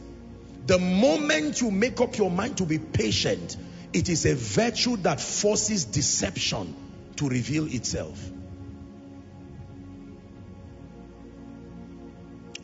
The 0.67 0.79
moment 0.79 1.61
you 1.61 1.71
make 1.71 2.01
up 2.01 2.19
your 2.19 2.31
mind 2.31 2.59
to 2.59 2.65
be 2.65 2.79
patient, 2.79 3.57
it 3.93 4.09
is 4.09 4.27
a 4.27 4.35
virtue 4.35 4.97
that 4.99 5.21
forces 5.21 5.87
deception 5.87 6.75
to 7.17 7.29
reveal 7.29 7.67
itself. 7.67 8.19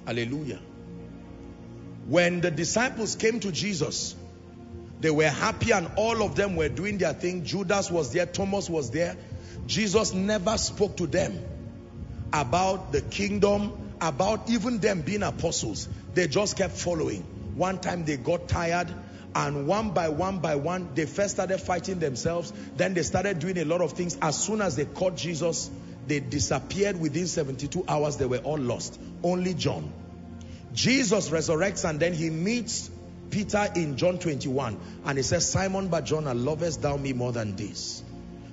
Hallelujah. 0.07 0.61
When 2.07 2.41
the 2.41 2.51
disciples 2.51 3.17
came 3.17 3.41
to 3.41 3.51
Jesus, 3.51 4.15
they 5.01 5.11
were 5.11 5.29
happy 5.29 5.73
and 5.73 5.91
all 5.97 6.23
of 6.23 6.37
them 6.37 6.55
were 6.57 6.69
doing 6.69 6.99
their 6.99 7.13
thing. 7.13 7.45
Judas 7.45 7.91
was 7.91 8.13
there, 8.13 8.27
Thomas 8.27 8.71
was 8.71 8.91
there. 8.91 9.17
Jesus 9.67 10.15
never 10.15 10.57
spoke 10.57 10.97
to 10.99 11.07
them 11.07 11.39
about 12.33 12.93
the 12.93 13.03
kingdom, 13.03 13.73
about 14.01 14.49
even 14.49 14.79
them 14.79 15.03
being 15.03 15.23
apostles. 15.23 15.89
They 16.15 16.29
just 16.29 16.57
kept 16.57 16.75
following. 16.75 17.23
One 17.57 17.79
time 17.81 18.05
they 18.05 18.17
got 18.17 18.49
tired 18.49 18.93
and 19.35 19.67
one 19.67 19.91
by 19.91 20.09
one 20.09 20.39
by 20.39 20.55
one, 20.55 20.91
they 20.95 21.07
first 21.07 21.35
started 21.35 21.59
fighting 21.59 21.99
themselves. 21.99 22.53
Then 22.77 22.95
they 22.95 23.03
started 23.03 23.39
doing 23.41 23.59
a 23.59 23.65
lot 23.65 23.81
of 23.81 23.93
things. 23.93 24.17
As 24.23 24.39
soon 24.39 24.63
as 24.63 24.77
they 24.77 24.85
caught 24.85 25.17
Jesus, 25.17 25.71
they 26.07 26.21
disappeared 26.21 27.01
within 27.01 27.27
72 27.27 27.85
hours. 27.89 28.17
They 28.17 28.27
were 28.27 28.39
all 28.39 28.59
lost. 28.59 29.01
Only 29.23 29.55
John. 29.55 29.93
Jesus 30.77 31.31
resurrects 31.31 31.89
and 31.89 31.99
then 31.99 32.13
he 32.13 32.29
meets 32.29 32.91
Peter 33.31 33.67
in 33.75 33.97
John 33.97 34.19
21 34.19 34.79
and 35.07 35.17
he 35.17 35.23
says, 35.23 35.51
Simon 35.51 35.89
Barjona, 35.89 36.35
lovest 36.35 36.83
thou 36.83 36.99
me 36.99 37.15
more 37.15 37.33
than 37.33 37.57
this? 37.57 38.05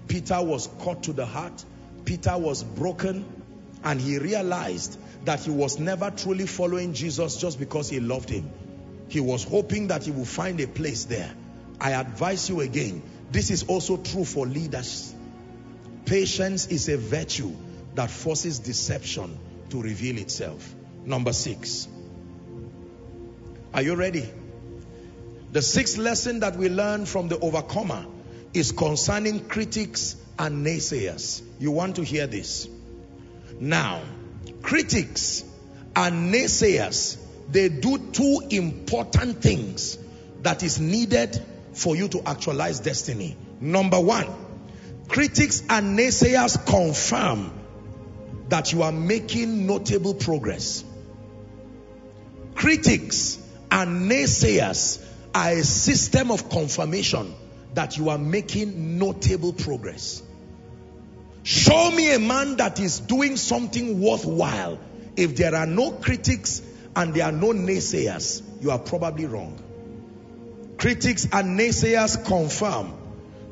Peter 0.08 0.42
was 0.42 0.70
caught 0.80 1.04
to 1.04 1.12
the 1.12 1.26
heart. 1.26 1.66
Peter 2.06 2.38
was 2.38 2.64
broken 2.64 3.26
and 3.84 4.00
he 4.00 4.20
realized 4.20 4.98
that 5.26 5.42
he 5.42 5.52
was 5.52 5.80
never 5.80 6.12
truly 6.12 6.48
following 6.48 6.94
Jesus 6.94 7.36
just 7.36 7.60
because 7.60 7.90
he 7.90 8.00
loved 8.00 8.30
him. 8.30 8.50
He 9.10 9.20
was 9.20 9.44
hoping 9.44 9.88
that 9.88 10.04
he 10.04 10.12
would 10.12 10.28
find 10.28 10.62
a 10.62 10.68
place 10.68 11.04
there. 11.04 11.32
I 11.82 11.92
advise 11.92 12.50
you 12.50 12.62
again, 12.62 13.04
this 13.32 13.52
is 13.52 13.64
also 13.64 13.98
true 13.98 14.24
for 14.24 14.48
leaders. 14.48 15.14
Patience 16.06 16.68
is 16.68 16.88
a 16.88 16.98
virtue 16.98 17.52
that 17.96 18.10
forces 18.10 18.60
deception 18.60 19.38
to 19.72 19.82
reveal 19.82 20.18
itself. 20.20 20.74
Number 21.04 21.34
six. 21.34 21.90
Are 23.74 23.82
you 23.82 23.96
ready? 23.96 24.30
The 25.52 25.62
sixth 25.62 25.98
lesson 25.98 26.42
that 26.42 26.58
we 26.58 26.70
learn 26.70 27.06
from 27.08 27.28
the 27.28 27.40
overcomer 27.40 28.06
is 28.54 28.72
concerning 28.72 29.40
critics 29.48 30.16
and 30.38 30.66
naysayers. 30.66 31.42
You 31.60 31.72
want 31.72 31.96
to 31.96 32.04
hear 32.04 32.28
this? 32.28 32.68
Now, 33.60 34.02
critics 34.62 35.44
and 35.96 36.32
naysayers, 36.32 37.18
they 37.50 37.70
do 37.70 37.98
two 37.98 38.42
important 38.52 39.42
things 39.42 39.98
that 40.44 40.62
is 40.62 40.80
needed 40.80 41.42
for 41.74 41.96
you 41.96 42.08
to 42.10 42.22
actualize 42.28 42.80
destiny. 42.80 43.36
Number 43.60 44.00
one, 44.00 44.28
critics 45.08 45.64
and 45.68 45.98
naysayers 45.98 46.64
confirm 46.66 47.52
that 48.50 48.72
you 48.72 48.84
are 48.84 48.92
making 48.92 49.66
notable 49.66 50.14
progress. 50.14 50.84
Critics 52.54 53.40
and 53.74 54.10
naysayers 54.10 55.04
are 55.34 55.50
a 55.50 55.64
system 55.64 56.30
of 56.30 56.48
confirmation 56.48 57.34
that 57.74 57.98
you 57.98 58.10
are 58.10 58.20
making 58.20 59.00
notable 59.00 59.52
progress. 59.52 60.22
Show 61.42 61.90
me 61.90 62.14
a 62.14 62.20
man 62.20 62.58
that 62.58 62.80
is 62.80 63.00
doing 63.00 63.36
something 63.36 64.00
worthwhile. 64.00 64.78
If 65.18 65.36
there 65.38 65.56
are 65.56 65.66
no 65.66 65.92
critics 65.92 66.62
and 66.96 67.16
there 67.16 67.26
are 67.26 67.32
no 67.32 67.48
naysayers, 67.48 68.44
you 68.62 68.70
are 68.70 68.78
probably 68.78 69.26
wrong. 69.26 69.58
Critics 70.78 71.28
and 71.32 71.60
naysayers 71.60 72.24
confirm 72.26 72.94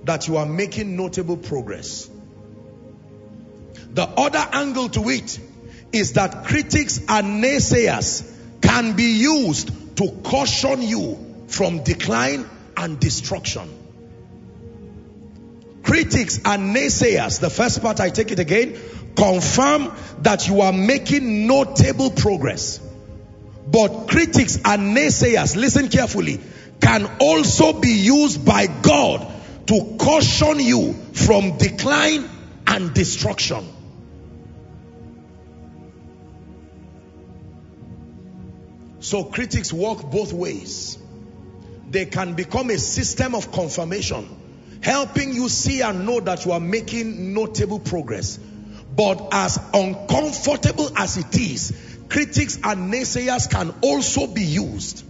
that 0.04 0.28
you 0.28 0.38
are 0.38 0.46
making 0.46 0.96
notable 0.96 1.38
progress. 1.38 2.08
The 3.90 4.04
other 4.04 4.48
angle 4.54 4.90
to 4.90 5.10
it 5.10 5.40
is 5.92 6.14
that 6.14 6.46
critics 6.46 7.00
and 7.10 7.44
naysayers 7.44 8.28
can 8.62 8.96
be 8.96 9.18
used 9.20 9.81
to 9.96 10.12
caution 10.24 10.82
you 10.82 11.18
from 11.48 11.84
decline 11.84 12.50
and 12.78 13.00
destruction. 13.00 13.70
Critics 15.84 16.40
and 16.46 16.76
naysayers, 16.76 17.40
the 17.40 17.50
first 17.50 17.82
part 17.82 18.00
I 18.00 18.10
take 18.10 18.32
it 18.32 18.40
again, 18.40 18.78
confirm 19.16 19.92
that 20.20 20.48
you 20.48 20.62
are 20.62 20.74
making 20.74 21.48
notable 21.48 22.12
progress. 22.12 22.80
But 23.68 24.08
critics 24.08 24.58
and 24.64 24.96
naysayers, 24.96 25.56
listen 25.56 25.90
carefully, 25.90 26.40
can 26.82 27.10
also 27.20 27.80
be 27.80 27.94
used 27.94 28.46
by 28.46 28.68
God 28.68 29.28
to 29.68 29.96
caution 30.00 30.60
you 30.60 30.94
from 31.14 31.58
decline 31.58 32.30
and 32.68 32.94
destruction. 32.94 33.66
So 39.02 39.24
critics 39.24 39.74
walk 39.74 40.10
both 40.12 40.32
ways. 40.32 40.98
They 41.90 42.06
can 42.06 42.36
become 42.36 42.70
a 42.70 42.78
system 42.78 43.36
of 43.36 43.52
confirmation, 43.52 44.30
helping 44.82 45.34
you 45.34 45.50
see 45.50 45.82
and 45.82 46.06
know 46.06 46.20
that 46.22 46.46
you 46.46 46.54
are 46.54 46.60
making 46.60 47.34
notable 47.34 47.80
progress. 47.80 48.38
But 48.96 49.30
as 49.32 49.60
uncomfortable 49.74 50.92
as 50.96 51.18
it 51.18 51.36
is, 51.38 51.74
critics 52.10 52.58
and 52.64 52.94
naysayers 52.94 53.50
can 53.50 53.74
also 53.82 54.28
be 54.28 54.44
used 54.44 55.04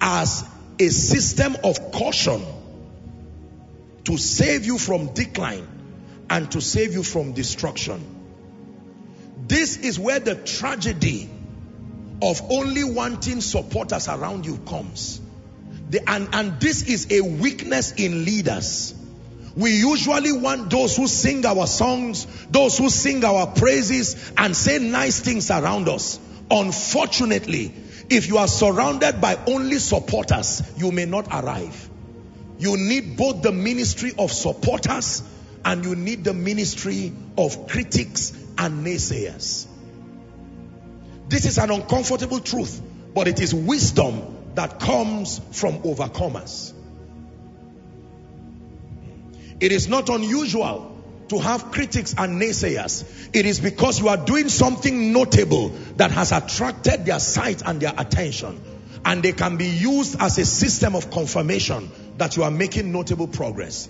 as 0.00 0.44
a 0.78 0.88
system 0.88 1.56
of 1.62 1.92
caution 1.92 2.44
to 4.04 4.18
save 4.18 4.66
you 4.66 4.78
from 4.78 5.14
decline 5.14 5.66
and 6.28 6.50
to 6.50 6.60
save 6.60 6.92
you 6.92 7.04
from 7.04 7.32
destruction. 7.32 8.02
This 9.46 9.76
is 9.76 9.98
where 9.98 10.18
the 10.18 10.34
tragedy 10.34 11.30
of 12.22 12.40
only 12.50 12.84
wanting 12.84 13.40
supporters 13.40 14.08
around 14.08 14.46
you 14.46 14.58
comes. 14.66 15.20
The, 15.90 16.08
and, 16.08 16.28
and 16.32 16.60
this 16.60 16.88
is 16.88 17.08
a 17.10 17.20
weakness 17.20 17.92
in 17.92 18.24
leaders. 18.24 18.94
We 19.56 19.76
usually 19.76 20.32
want 20.32 20.70
those 20.70 20.96
who 20.96 21.06
sing 21.06 21.46
our 21.46 21.66
songs, 21.66 22.26
those 22.50 22.76
who 22.78 22.90
sing 22.90 23.24
our 23.24 23.46
praises 23.46 24.32
and 24.36 24.56
say 24.56 24.78
nice 24.78 25.20
things 25.20 25.50
around 25.50 25.88
us. 25.88 26.18
Unfortunately, 26.50 27.72
if 28.10 28.28
you 28.28 28.38
are 28.38 28.48
surrounded 28.48 29.20
by 29.20 29.38
only 29.46 29.78
supporters, 29.78 30.62
you 30.76 30.90
may 30.90 31.04
not 31.04 31.28
arrive. 31.28 31.88
You 32.58 32.76
need 32.76 33.16
both 33.16 33.42
the 33.42 33.52
ministry 33.52 34.12
of 34.18 34.32
supporters 34.32 35.22
and 35.64 35.84
you 35.84 35.94
need 35.94 36.24
the 36.24 36.34
ministry 36.34 37.12
of 37.38 37.68
critics 37.68 38.32
and 38.58 38.84
naysayers. 38.84 39.66
This 41.34 41.46
is 41.46 41.58
an 41.58 41.72
uncomfortable 41.72 42.38
truth, 42.38 42.80
but 43.12 43.26
it 43.26 43.40
is 43.40 43.52
wisdom 43.52 44.22
that 44.54 44.78
comes 44.78 45.40
from 45.50 45.82
overcomers. 45.82 46.72
It 49.58 49.72
is 49.72 49.88
not 49.88 50.08
unusual 50.10 50.96
to 51.30 51.38
have 51.40 51.72
critics 51.72 52.14
and 52.16 52.40
naysayers. 52.40 53.30
It 53.32 53.46
is 53.46 53.58
because 53.58 53.98
you 53.98 54.10
are 54.10 54.16
doing 54.16 54.48
something 54.48 55.12
notable 55.12 55.70
that 55.96 56.12
has 56.12 56.30
attracted 56.30 57.04
their 57.04 57.18
sight 57.18 57.62
and 57.66 57.80
their 57.80 57.94
attention. 57.98 58.60
And 59.04 59.20
they 59.20 59.32
can 59.32 59.56
be 59.56 59.66
used 59.66 60.20
as 60.20 60.38
a 60.38 60.44
system 60.44 60.94
of 60.94 61.10
confirmation 61.10 61.90
that 62.16 62.36
you 62.36 62.44
are 62.44 62.52
making 62.52 62.92
notable 62.92 63.26
progress. 63.26 63.88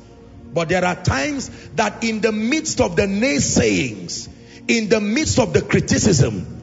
But 0.54 0.70
there 0.70 0.82
are 0.82 0.96
times 0.96 1.50
that 1.74 2.04
in 2.04 2.22
the 2.22 2.32
midst 2.32 2.80
of 2.80 2.96
the 2.96 3.02
naysayings, 3.02 4.30
in 4.66 4.88
the 4.88 5.02
midst 5.02 5.38
of 5.38 5.52
the 5.52 5.60
criticism, 5.60 6.62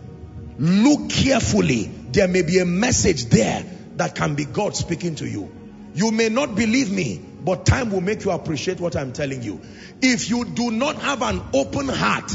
look 0.61 1.09
carefully. 1.09 1.85
There 2.11 2.27
may 2.27 2.43
be 2.43 2.59
a 2.59 2.65
message 2.65 3.25
there 3.25 3.65
that 3.95 4.15
can 4.15 4.35
be 4.35 4.45
God 4.45 4.75
speaking 4.75 5.15
to 5.15 5.27
you. 5.27 5.51
You 5.95 6.11
may 6.11 6.29
not 6.29 6.55
believe 6.55 6.91
me, 6.91 7.19
but 7.43 7.65
time 7.65 7.91
will 7.91 8.01
make 8.01 8.23
you 8.23 8.31
appreciate 8.31 8.79
what 8.79 8.95
I'm 8.95 9.11
telling 9.11 9.41
you. 9.41 9.59
If 10.01 10.29
you 10.29 10.45
do 10.45 10.69
not 10.71 10.97
have 10.97 11.21
an 11.23 11.41
open 11.53 11.89
heart 11.89 12.31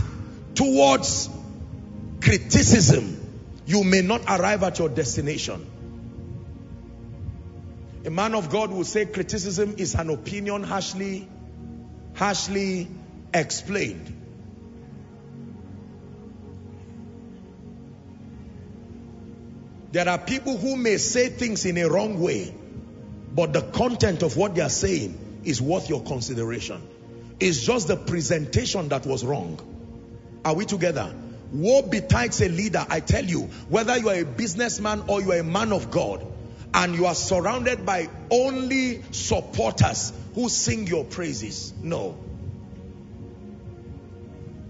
towards 0.55 1.31
criticism, 2.21 3.21
you 3.65 3.85
may 3.85 4.03
not 4.03 4.23
arrive 4.29 4.63
at 4.65 4.79
your 4.81 4.89
destination. 4.89 5.65
A 8.05 8.11
man 8.11 8.35
of 8.35 8.51
God 8.51 8.71
will 8.71 8.85
say 8.85 9.07
criticism 9.07 9.77
is 9.79 9.95
an 9.95 10.11
opinion 10.11 10.65
harshly, 10.65 11.29
harshly 12.15 12.89
explained. 13.33 14.16
There 19.97 20.11
are 20.11 20.19
people 20.19 20.59
who 20.59 20.77
may 20.77 20.99
say 20.99 21.31
things 21.31 21.65
in 21.65 21.79
a 21.79 21.89
wrong 21.89 22.21
way, 22.21 22.55
but 23.35 23.55
the 23.55 23.63
content 23.63 24.23
of 24.23 24.37
what 24.37 24.55
they 24.55 24.61
are 24.61 24.69
saying 24.69 25.41
is 25.43 25.63
worth 25.63 25.89
your 25.89 26.03
consideration. 26.03 26.87
It's 27.41 27.63
just 27.63 27.89
the 27.89 27.97
presentation 27.97 28.91
that 28.91 29.07
was 29.07 29.25
wrong. 29.25 29.59
Are 30.45 30.55
we 30.55 30.67
together? 30.67 31.15
Woe 31.51 31.81
betides 31.81 32.43
a 32.43 32.51
leader, 32.51 32.85
I 32.91 33.01
tell 33.01 33.25
you, 33.25 33.45
whether 33.71 33.97
you 33.97 34.11
are 34.11 34.17
a 34.17 34.27
businessman 34.27 35.05
or 35.09 35.23
you 35.23 35.33
are 35.33 35.39
a 35.39 35.43
man 35.43 35.73
of 35.73 35.91
God, 35.91 36.27
and 36.75 36.95
you 36.95 37.07
are 37.07 37.15
surrounded 37.15 37.87
by 37.87 38.11
only 38.31 39.03
supporters 39.13 40.13
who 40.35 40.51
sing 40.51 40.87
your 40.87 41.05
praises. 41.05 41.73
No. 41.83 42.19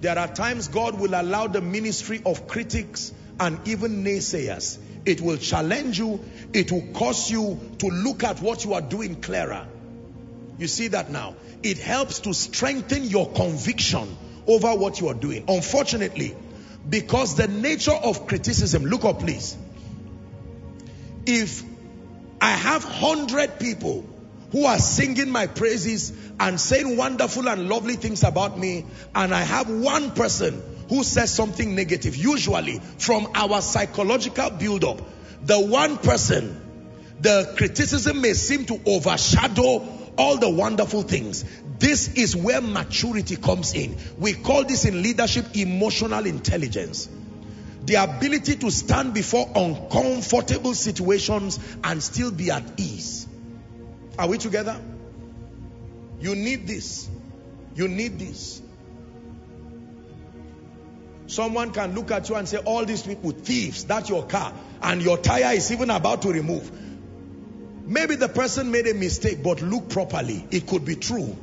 There 0.02 0.16
are 0.16 0.28
times 0.28 0.68
God 0.68 1.00
will 1.00 1.20
allow 1.20 1.48
the 1.48 1.62
ministry 1.62 2.22
of 2.24 2.46
critics 2.46 3.12
and 3.40 3.66
even 3.66 4.04
naysayers 4.04 4.78
it 5.06 5.20
will 5.20 5.36
challenge 5.36 5.98
you. 5.98 6.20
It 6.52 6.72
will 6.72 6.86
cause 6.92 7.30
you 7.30 7.58
to 7.78 7.86
look 7.86 8.24
at 8.24 8.42
what 8.42 8.64
you 8.64 8.74
are 8.74 8.80
doing 8.82 9.22
clearer. 9.22 9.66
You 10.58 10.66
see 10.66 10.88
that 10.88 11.10
now. 11.10 11.36
It 11.62 11.78
helps 11.78 12.20
to 12.20 12.34
strengthen 12.34 13.04
your 13.04 13.30
conviction 13.30 14.16
over 14.46 14.74
what 14.74 15.00
you 15.00 15.08
are 15.08 15.14
doing. 15.14 15.44
Unfortunately, 15.48 16.34
because 16.88 17.36
the 17.36 17.46
nature 17.46 17.92
of 17.94 18.26
criticism, 18.26 18.84
look 18.84 19.04
up 19.04 19.20
please. 19.20 19.56
If 21.24 21.62
I 22.40 22.50
have 22.50 22.84
hundred 22.84 23.58
people 23.58 24.04
who 24.52 24.64
are 24.64 24.78
singing 24.78 25.30
my 25.30 25.46
praises 25.46 26.12
and 26.38 26.60
saying 26.60 26.96
wonderful 26.96 27.48
and 27.48 27.68
lovely 27.68 27.94
things 27.94 28.22
about 28.22 28.58
me, 28.58 28.86
and 29.14 29.34
I 29.34 29.42
have 29.42 29.68
one 29.68 30.12
person 30.12 30.62
who 30.88 31.02
says 31.02 31.32
something 31.32 31.74
negative, 31.74 32.16
usually 32.16 32.80
from 32.98 33.28
our 33.34 33.60
psychological 33.60 34.50
build-up, 34.50 35.00
the 35.44 35.60
one 35.60 35.98
person, 35.98 36.60
the 37.20 37.54
criticism 37.56 38.20
may 38.20 38.34
seem 38.34 38.64
to 38.66 38.80
overshadow 38.86 39.86
all 40.18 40.38
the 40.38 40.48
wonderful 40.48 41.02
things. 41.02 41.44
This 41.78 42.14
is 42.14 42.34
where 42.34 42.60
maturity 42.60 43.36
comes 43.36 43.74
in. 43.74 43.96
We 44.18 44.32
call 44.34 44.64
this 44.64 44.84
in 44.84 45.02
leadership 45.02 45.44
emotional 45.54 46.24
intelligence. 46.26 47.08
The 47.84 47.94
ability 47.94 48.56
to 48.56 48.70
stand 48.70 49.14
before 49.14 49.48
uncomfortable 49.54 50.74
situations 50.74 51.60
and 51.84 52.02
still 52.02 52.32
be 52.32 52.50
at 52.50 52.64
ease. 52.80 53.28
Are 54.18 54.26
we 54.28 54.38
together? 54.38 54.80
You 56.20 56.34
need 56.34 56.66
this. 56.66 57.08
You 57.74 57.88
need 57.88 58.18
this. 58.18 58.62
Someone 61.26 61.72
can 61.72 61.94
look 61.94 62.10
at 62.10 62.28
you 62.28 62.36
and 62.36 62.48
say, 62.48 62.58
all 62.58 62.84
these 62.84 63.02
people, 63.02 63.32
thieves, 63.32 63.84
that's 63.84 64.08
your 64.08 64.24
car. 64.26 64.52
And 64.82 65.02
your 65.02 65.18
tire 65.18 65.54
is 65.54 65.72
even 65.72 65.90
about 65.90 66.22
to 66.22 66.32
remove. 66.32 66.70
Maybe 67.86 68.16
the 68.16 68.28
person 68.28 68.70
made 68.70 68.86
a 68.86 68.94
mistake, 68.94 69.42
but 69.42 69.62
look 69.62 69.88
properly. 69.88 70.46
It 70.50 70.66
could 70.66 70.84
be 70.84 70.96
true 70.96 71.36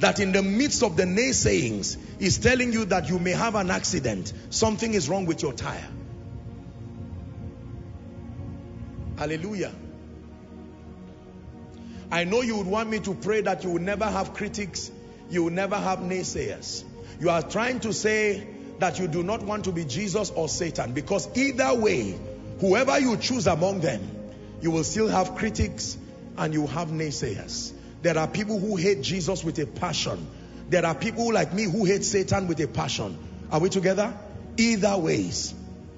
that 0.00 0.18
in 0.18 0.32
the 0.32 0.42
midst 0.42 0.82
of 0.82 0.96
the 0.96 1.04
naysayings, 1.04 1.96
is 2.20 2.38
telling 2.38 2.72
you 2.72 2.86
that 2.86 3.08
you 3.08 3.18
may 3.18 3.32
have 3.32 3.54
an 3.54 3.70
accident. 3.70 4.32
Something 4.50 4.94
is 4.94 5.08
wrong 5.08 5.26
with 5.26 5.42
your 5.42 5.52
tire. 5.52 5.88
Hallelujah. 9.16 9.72
I 12.10 12.24
know 12.24 12.40
you 12.40 12.56
would 12.56 12.66
want 12.66 12.88
me 12.88 12.98
to 13.00 13.14
pray 13.14 13.42
that 13.42 13.62
you 13.62 13.70
will 13.70 13.80
never 13.80 14.06
have 14.06 14.34
critics. 14.34 14.90
You 15.28 15.44
will 15.44 15.52
never 15.52 15.76
have 15.76 16.00
naysayers. 16.00 16.82
You 17.20 17.30
are 17.30 17.42
trying 17.42 17.80
to 17.80 17.92
say 17.92 18.46
that 18.80 18.98
you 18.98 19.08
do 19.08 19.22
not 19.22 19.42
want 19.42 19.64
to 19.64 19.72
be 19.72 19.84
Jesus 19.84 20.30
or 20.30 20.48
Satan 20.48 20.92
because 20.92 21.28
either 21.36 21.74
way, 21.74 22.18
whoever 22.60 22.98
you 22.98 23.16
choose 23.16 23.46
among 23.46 23.80
them, 23.80 24.00
you 24.60 24.70
will 24.70 24.84
still 24.84 25.08
have 25.08 25.36
critics 25.36 25.96
and 26.36 26.52
you 26.52 26.66
have 26.66 26.88
naysayers. 26.88 27.72
There 28.02 28.16
are 28.18 28.26
people 28.26 28.58
who 28.58 28.76
hate 28.76 29.02
Jesus 29.02 29.44
with 29.44 29.58
a 29.58 29.66
passion. 29.66 30.26
There 30.68 30.84
are 30.84 30.94
people 30.94 31.32
like 31.32 31.52
me 31.52 31.64
who 31.64 31.84
hate 31.84 32.04
Satan 32.04 32.46
with 32.48 32.60
a 32.60 32.68
passion. 32.68 33.18
Are 33.50 33.60
we 33.60 33.68
together? 33.68 34.16
Either 34.56 34.96
ways, 34.96 35.54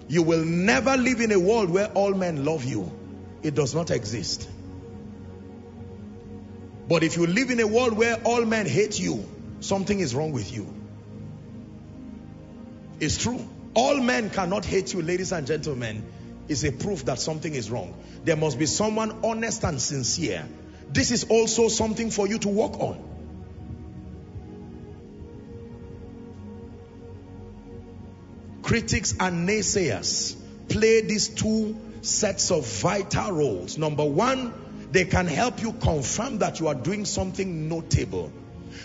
you 0.09 0.23
will 0.23 0.45
never 0.45 0.97
live 0.97 1.21
in 1.21 1.33
a 1.33 1.39
world 1.39 1.71
where 1.71 1.87
all 1.89 2.13
men 2.13 2.45
love 2.45 2.65
you. 2.65 2.91
It 3.43 3.55
does 3.55 3.75
not 3.75 3.91
exist. 3.91 4.49
But 6.89 7.03
if 7.03 7.17
you 7.17 7.27
live 7.27 7.51
in 7.51 7.61
a 7.61 7.67
world 7.67 7.93
where 7.93 8.17
all 8.25 8.45
men 8.45 8.67
hate 8.67 8.99
you, 8.99 9.25
something 9.61 9.99
is 9.99 10.15
wrong 10.15 10.33
with 10.33 10.53
you. 10.53 10.82
It's 13.03 13.19
true. 13.19 13.45
All 13.74 14.01
men 14.01 14.31
cannot 14.31 14.65
hate 14.65 14.95
you, 14.95 15.03
ladies 15.03 15.33
and 15.33 15.45
gentlemen. 15.45 16.05
Is 16.47 16.62
a 16.65 16.70
proof 16.70 17.05
that 17.07 17.19
something 17.19 17.53
is 17.53 17.69
wrong. 17.69 17.97
There 18.23 18.37
must 18.37 18.61
be 18.61 18.66
someone 18.66 19.24
honest 19.24 19.65
and 19.65 19.83
sincere. 19.83 20.47
This 20.93 21.11
is 21.11 21.24
also 21.24 21.66
something 21.66 22.12
for 22.12 22.29
you 22.29 22.39
to 22.39 22.49
work 22.49 22.79
on. 22.79 23.03
Critics 28.62 29.16
and 29.19 29.49
naysayers 29.49 30.37
play 30.69 31.01
these 31.01 31.27
two 31.29 31.77
sets 32.03 32.53
of 32.53 32.65
vital 32.66 33.33
roles. 33.33 33.79
Number 33.79 34.05
one, 34.05 34.55
they 34.93 35.07
can 35.07 35.27
help 35.27 35.61
you 35.61 35.73
confirm 35.73 36.39
that 36.39 36.61
you 36.61 36.69
are 36.69 36.77
doing 36.77 37.05
something 37.05 37.69
notable. 37.69 38.33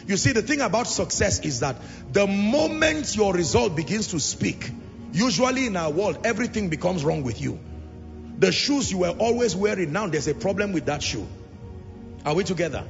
You 0.07 0.17
see, 0.17 0.31
the 0.31 0.41
thing 0.41 0.61
about 0.61 0.87
success 0.87 1.39
is 1.41 1.61
that 1.61 1.77
the 2.11 2.27
moment 2.27 3.15
your 3.15 3.33
result 3.33 3.75
begins 3.75 4.07
to 4.09 4.19
speak, 4.19 4.71
usually 5.11 5.67
in 5.67 5.75
our 5.75 5.91
world, 5.91 6.19
everything 6.25 6.69
becomes 6.69 7.03
wrong 7.03 7.23
with 7.23 7.41
you. 7.41 7.59
The 8.39 8.51
shoes 8.51 8.91
you 8.91 8.99
were 8.99 9.15
always 9.17 9.55
wearing, 9.55 9.91
now 9.91 10.07
there's 10.07 10.27
a 10.27 10.35
problem 10.35 10.73
with 10.73 10.85
that 10.85 11.01
shoe. 11.01 11.27
Are 12.25 12.35
we 12.35 12.43
together? 12.43 12.85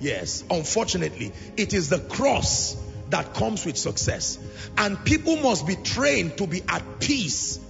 Yes. 0.00 0.44
Unfortunately, 0.50 1.32
it 1.56 1.74
is 1.74 1.88
the 1.88 1.98
cross 1.98 2.76
that 3.10 3.34
comes 3.34 3.64
with 3.64 3.76
success. 3.76 4.38
And 4.76 5.02
people 5.04 5.36
must 5.36 5.66
be 5.66 5.76
trained 5.76 6.38
to 6.38 6.46
be 6.46 6.62
at 6.68 7.00
peace 7.00 7.60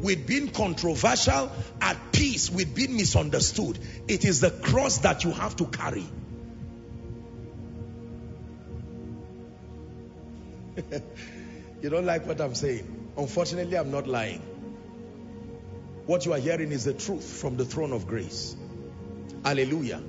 with 0.00 0.26
being 0.26 0.48
controversial, 0.48 1.50
at 1.80 1.96
peace 2.12 2.50
with 2.50 2.74
being 2.74 2.96
misunderstood. 2.96 3.78
It 4.06 4.24
is 4.24 4.40
the 4.40 4.50
cross 4.50 4.98
that 4.98 5.24
you 5.24 5.32
have 5.32 5.56
to 5.56 5.66
carry. 5.66 6.06
you 11.82 11.90
don't 11.90 12.06
like 12.06 12.26
what 12.26 12.40
I'm 12.40 12.54
saying. 12.54 13.12
Unfortunately, 13.16 13.76
I'm 13.76 13.90
not 13.90 14.06
lying. 14.06 14.40
What 16.06 16.24
you 16.24 16.32
are 16.32 16.38
hearing 16.38 16.72
is 16.72 16.84
the 16.84 16.94
truth 16.94 17.24
from 17.24 17.56
the 17.56 17.64
throne 17.64 17.92
of 17.92 18.06
grace. 18.06 18.56
Hallelujah. 19.44 20.00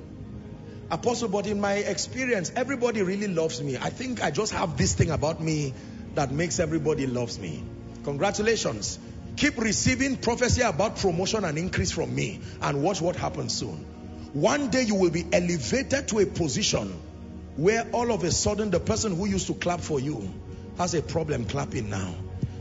Apostle, 0.92 1.30
but 1.30 1.46
in 1.46 1.62
my 1.62 1.74
experience, 1.74 2.52
everybody 2.56 3.02
really 3.02 3.28
loves 3.28 3.62
me. 3.62 3.78
I 3.78 3.90
think 3.90 4.24
I 4.24 4.32
just 4.32 4.54
have 4.54 4.78
this 4.78 4.96
thing 4.96 5.12
about 5.12 5.42
me 5.42 5.74
that 6.16 6.32
makes 6.32 6.60
everybody 6.60 7.06
loves 7.06 7.38
me. 7.38 7.64
Congratulations. 8.04 8.98
Keep 9.36 9.58
receiving 9.58 10.18
prophecy 10.18 10.62
about 10.62 10.98
promotion 10.98 11.46
and 11.46 11.58
increase 11.58 11.92
from 11.92 12.14
me 12.14 12.42
and 12.62 12.82
watch 12.82 13.02
what 13.02 13.16
happens 13.16 13.54
soon. 13.54 13.86
One 14.34 14.70
day 14.70 14.84
you 14.84 14.96
will 14.96 15.12
be 15.12 15.26
elevated 15.32 16.08
to 16.10 16.20
a 16.20 16.26
position 16.26 17.00
where 17.56 17.88
all 17.92 18.12
of 18.12 18.24
a 18.24 18.32
sudden 18.32 18.72
the 18.72 18.80
person 18.80 19.16
who 19.16 19.28
used 19.28 19.48
to 19.48 19.54
clap 19.54 19.82
for 19.82 20.00
you 20.00 20.32
has 20.80 20.94
a 20.94 21.02
problem 21.02 21.44
clapping 21.46 21.90
now. 21.90 22.16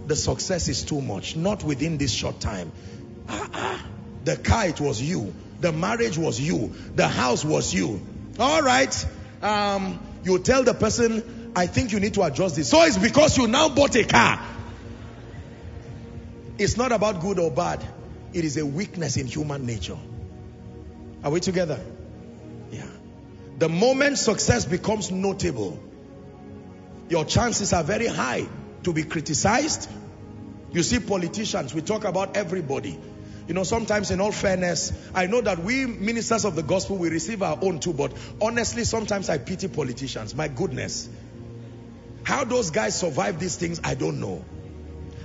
the 0.09 0.17
success 0.17 0.69
is 0.69 0.83
too 0.85 1.01
much. 1.01 1.37
Not 1.37 1.63
within 1.63 1.99
this 1.99 2.11
short 2.11 2.41
time. 2.41 2.73
Ah, 3.29 3.49
ah. 3.53 3.87
The 4.25 4.37
car, 4.37 4.67
it 4.67 4.81
was 4.81 5.01
you. 5.01 5.35
The 5.61 5.71
marriage 5.71 6.19
was 6.19 6.41
you. 6.41 6.73
The 6.95 7.07
house 7.07 7.45
was 7.45 7.73
you. 7.73 8.01
All 8.39 8.63
right. 8.63 9.07
Um, 9.43 10.01
you 10.25 10.39
tell 10.39 10.65
the 10.65 10.75
person, 10.75 11.53
I 11.55 11.67
think 11.67 11.93
you 11.93 12.01
need 12.01 12.15
to 12.15 12.23
adjust 12.23 12.57
this. 12.57 12.69
So 12.71 12.83
it's 12.83 12.97
because 12.97 13.37
you 13.37 13.47
now 13.49 13.69
bought 13.69 13.95
a 13.97 14.05
car. 14.05 14.41
It's 16.57 16.77
not 16.77 16.91
about 16.91 17.21
good 17.21 17.39
or 17.39 17.51
bad. 17.51 17.87
It 18.33 18.45
is 18.45 18.57
a 18.57 18.65
weakness 18.67 19.17
in 19.17 19.27
human 19.27 19.67
nature. 19.67 19.99
Are 21.23 21.31
we 21.31 21.41
together? 21.41 21.79
Yeah. 22.73 22.87
The 23.59 23.69
moment 23.69 24.19
success 24.19 24.65
becomes 24.65 25.11
notable, 25.11 25.79
your 27.09 27.25
chances 27.25 27.73
are 27.73 27.83
very 27.83 28.07
high 28.07 28.47
to 28.83 28.93
be 28.93 29.05
criticized. 29.05 29.91
You 30.73 30.83
see 30.83 31.01
politicians, 31.01 31.75
we 31.75 31.81
talk 31.81 32.05
about 32.05 32.37
everybody. 32.37 32.99
You 33.47 33.55
know, 33.55 33.65
sometimes 33.65 34.11
in 34.11 34.21
all 34.21 34.31
fairness, 34.31 34.93
I 35.15 35.27
know 35.27 35.41
that 35.41 35.59
we 35.59 35.87
ministers 35.87 36.45
of 36.45 36.55
the 36.55 36.63
gospel, 36.63 36.99
we 36.99 37.09
receive 37.09 37.43
our 37.43 37.59
own 37.63 37.81
too, 37.81 37.95
but 37.95 38.13
honestly, 38.43 38.85
sometimes 38.85 39.31
I 39.31 39.39
pity 39.39 39.69
politicians. 39.69 40.35
My 40.35 40.49
goodness. 40.49 41.09
How 42.25 42.45
those 42.45 42.71
guys 42.71 42.99
survive 42.99 43.41
these 43.41 43.57
things, 43.57 43.81
I 43.83 43.95
don't 43.95 44.21
know. 44.21 44.45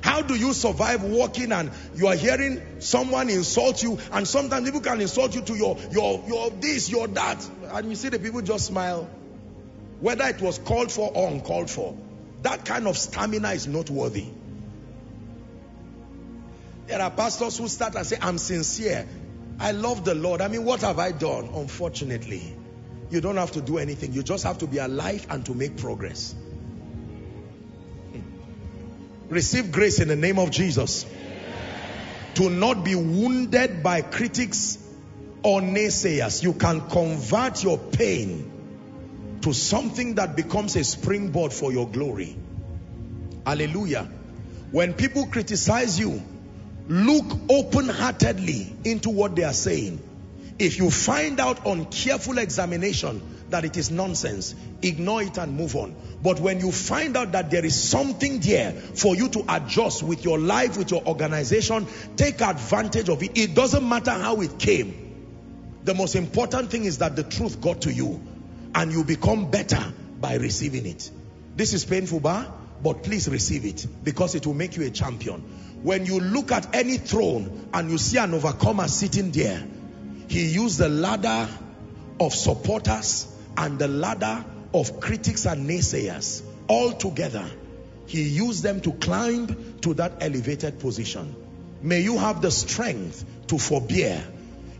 How 0.02 0.22
do 0.22 0.36
you 0.36 0.54
survive 0.54 1.04
walking 1.04 1.52
and 1.52 1.72
you 1.96 2.08
are 2.08 2.16
hearing 2.16 2.62
someone 2.80 3.30
insult 3.30 3.84
you 3.84 4.00
and 4.12 4.26
sometimes 4.26 4.66
people 4.66 4.82
can 4.82 5.02
insult 5.02 5.36
you 5.36 5.42
to 5.42 5.56
your, 5.56 5.78
your, 5.92 6.24
your 6.28 6.50
this, 6.50 6.90
your 6.90 7.08
that. 7.08 7.46
And 7.72 7.90
you 7.90 7.96
see 7.96 8.10
the 8.10 8.20
people 8.20 8.42
just 8.42 8.68
smile. 8.68 9.10
Whether 10.04 10.26
it 10.26 10.42
was 10.42 10.58
called 10.60 10.92
for 10.92 11.14
or 11.16 11.30
uncalled 11.30 11.70
for. 11.70 11.96
That 12.42 12.66
kind 12.66 12.88
of 12.88 12.98
stamina 12.98 13.52
is 13.52 13.68
noteworthy. 13.68 14.26
There 16.88 17.02
are 17.02 17.10
pastors 17.10 17.58
who 17.58 17.70
start 17.70 17.96
and 17.96 18.06
say, 18.06 18.18
I'm 18.22 18.38
sincere. 18.38 19.08
I 19.62 19.72
love 19.72 20.04
the 20.04 20.14
Lord. 20.14 20.42
I 20.42 20.50
mean, 20.50 20.66
what 20.66 20.82
have 20.82 21.00
I 21.00 21.14
done? 21.14 21.46
Unfortunately, 21.56 22.54
you 23.12 23.22
don't 23.22 23.38
have 23.38 23.54
to 23.54 23.62
do 23.62 23.78
anything. 23.78 24.12
You 24.12 24.24
just 24.24 24.44
have 24.44 24.58
to 24.58 24.68
be 24.68 24.80
alive 24.80 25.26
and 25.30 25.46
to 25.46 25.54
make 25.54 25.78
progress. 25.78 26.36
Receive 29.30 29.72
grace 29.72 30.02
in 30.02 30.10
the 30.10 30.18
name 30.18 30.38
of 30.38 30.52
Jesus. 30.52 31.06
To 32.36 32.50
not 32.50 32.84
be 32.84 32.96
wounded 32.96 33.82
by 33.84 34.02
critics 34.02 34.86
or 35.44 35.62
naysayers. 35.62 36.44
You 36.44 36.52
can 36.52 36.90
convert 36.90 37.64
your 37.64 37.78
pain 37.78 38.53
to 39.44 39.54
something 39.54 40.16
that 40.16 40.36
becomes 40.36 40.76
a 40.76 40.84
springboard 40.84 41.54
for 41.54 41.72
your 41.72 41.88
glory. 41.88 42.36
Hallelujah. 43.46 44.10
When 44.72 44.94
people 44.94 45.28
criticize 45.28 46.00
you, 46.00 46.22
Look 46.88 47.26
open-heartedly 47.50 48.76
into 48.84 49.10
what 49.10 49.36
they 49.36 49.44
are 49.44 49.54
saying. 49.54 50.02
If 50.60 50.78
you 50.78 50.92
find 50.92 51.40
out 51.40 51.66
on 51.66 51.86
careful 51.86 52.38
examination 52.38 53.22
that 53.50 53.64
it 53.64 53.78
is 53.78 53.90
nonsense, 53.90 54.54
ignore 54.82 55.24
it 55.24 55.38
and 55.38 55.56
move 55.56 55.76
on. 55.76 55.96
But 56.22 56.40
when 56.40 56.60
you 56.60 56.72
find 56.72 57.16
out 57.16 57.32
that 57.32 57.52
there 57.52 57.64
is 57.64 57.82
something 57.82 58.40
there 58.40 58.72
for 58.72 59.16
you 59.16 59.30
to 59.30 59.46
adjust 59.48 60.04
with 60.04 60.26
your 60.26 60.38
life, 60.40 60.78
with 60.78 60.92
your 60.92 61.04
organization, 61.06 61.88
take 62.18 62.42
advantage 62.42 63.08
of 63.08 63.24
it. 63.24 63.38
It 63.38 63.56
doesn't 63.56 63.88
matter 63.88 64.12
how 64.12 64.42
it 64.42 64.60
came. 64.60 65.00
The 65.86 65.94
most 65.94 66.16
important 66.16 66.70
thing 66.70 66.84
is 66.84 66.98
that 66.98 67.16
the 67.16 67.24
truth 67.24 67.62
got 67.62 67.82
to 67.82 67.94
you 67.94 68.22
and 68.76 68.92
you 68.92 69.04
become 69.04 69.50
better 69.52 69.94
by 70.20 70.36
receiving 70.36 70.86
it. 70.86 71.10
This 71.56 71.74
is 71.74 71.86
painful, 71.86 72.20
but 72.20 73.04
please 73.04 73.30
receive 73.30 73.66
it 73.66 73.86
because 74.04 74.36
it 74.36 74.46
will 74.46 74.54
make 74.54 74.76
you 74.76 74.84
a 74.84 74.90
champion. 74.90 75.42
When 75.84 76.06
you 76.06 76.20
look 76.20 76.52
at 76.52 76.76
any 76.76 76.98
throne 76.98 77.70
and 77.74 77.92
you 77.92 77.98
see 77.98 78.18
an 78.18 78.34
overcomer 78.34 78.88
sitting 78.88 79.32
there, 79.32 79.64
he 80.28 80.48
used 80.48 80.80
the 80.80 80.90
ladder 80.90 81.48
of 82.20 82.34
supporters 82.34 83.28
and 83.58 83.78
the 83.78 83.88
ladder 83.88 84.44
of 84.74 85.00
critics 85.00 85.46
and 85.46 85.70
naysayers 85.70 86.42
all 86.68 86.92
together. 86.94 87.46
He 88.06 88.24
used 88.24 88.64
them 88.64 88.82
to 88.82 88.92
climb 88.94 89.80
to 89.82 89.94
that 89.96 90.14
elevated 90.22 90.80
position. 90.80 91.36
May 91.82 92.02
you 92.02 92.18
have 92.18 92.42
the 92.42 92.52
strength 92.52 93.26
to 93.48 93.58
forbear 93.58 94.24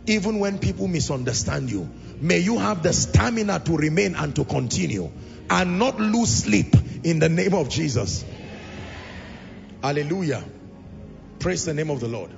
even 0.06 0.38
when 0.38 0.58
people 0.58 0.88
misunderstand 0.88 1.70
you. 1.70 1.88
May 2.24 2.38
you 2.38 2.58
have 2.58 2.82
the 2.82 2.90
stamina 2.94 3.60
to 3.66 3.76
remain 3.76 4.14
and 4.14 4.34
to 4.36 4.46
continue 4.46 5.10
and 5.50 5.78
not 5.78 6.00
lose 6.00 6.30
sleep 6.30 6.74
in 7.02 7.18
the 7.18 7.28
name 7.28 7.52
of 7.52 7.68
Jesus. 7.68 8.24
Hallelujah. 9.82 10.42
Praise 11.38 11.66
the 11.66 11.74
name 11.74 11.90
of 11.90 12.00
the 12.00 12.08
Lord. 12.08 12.30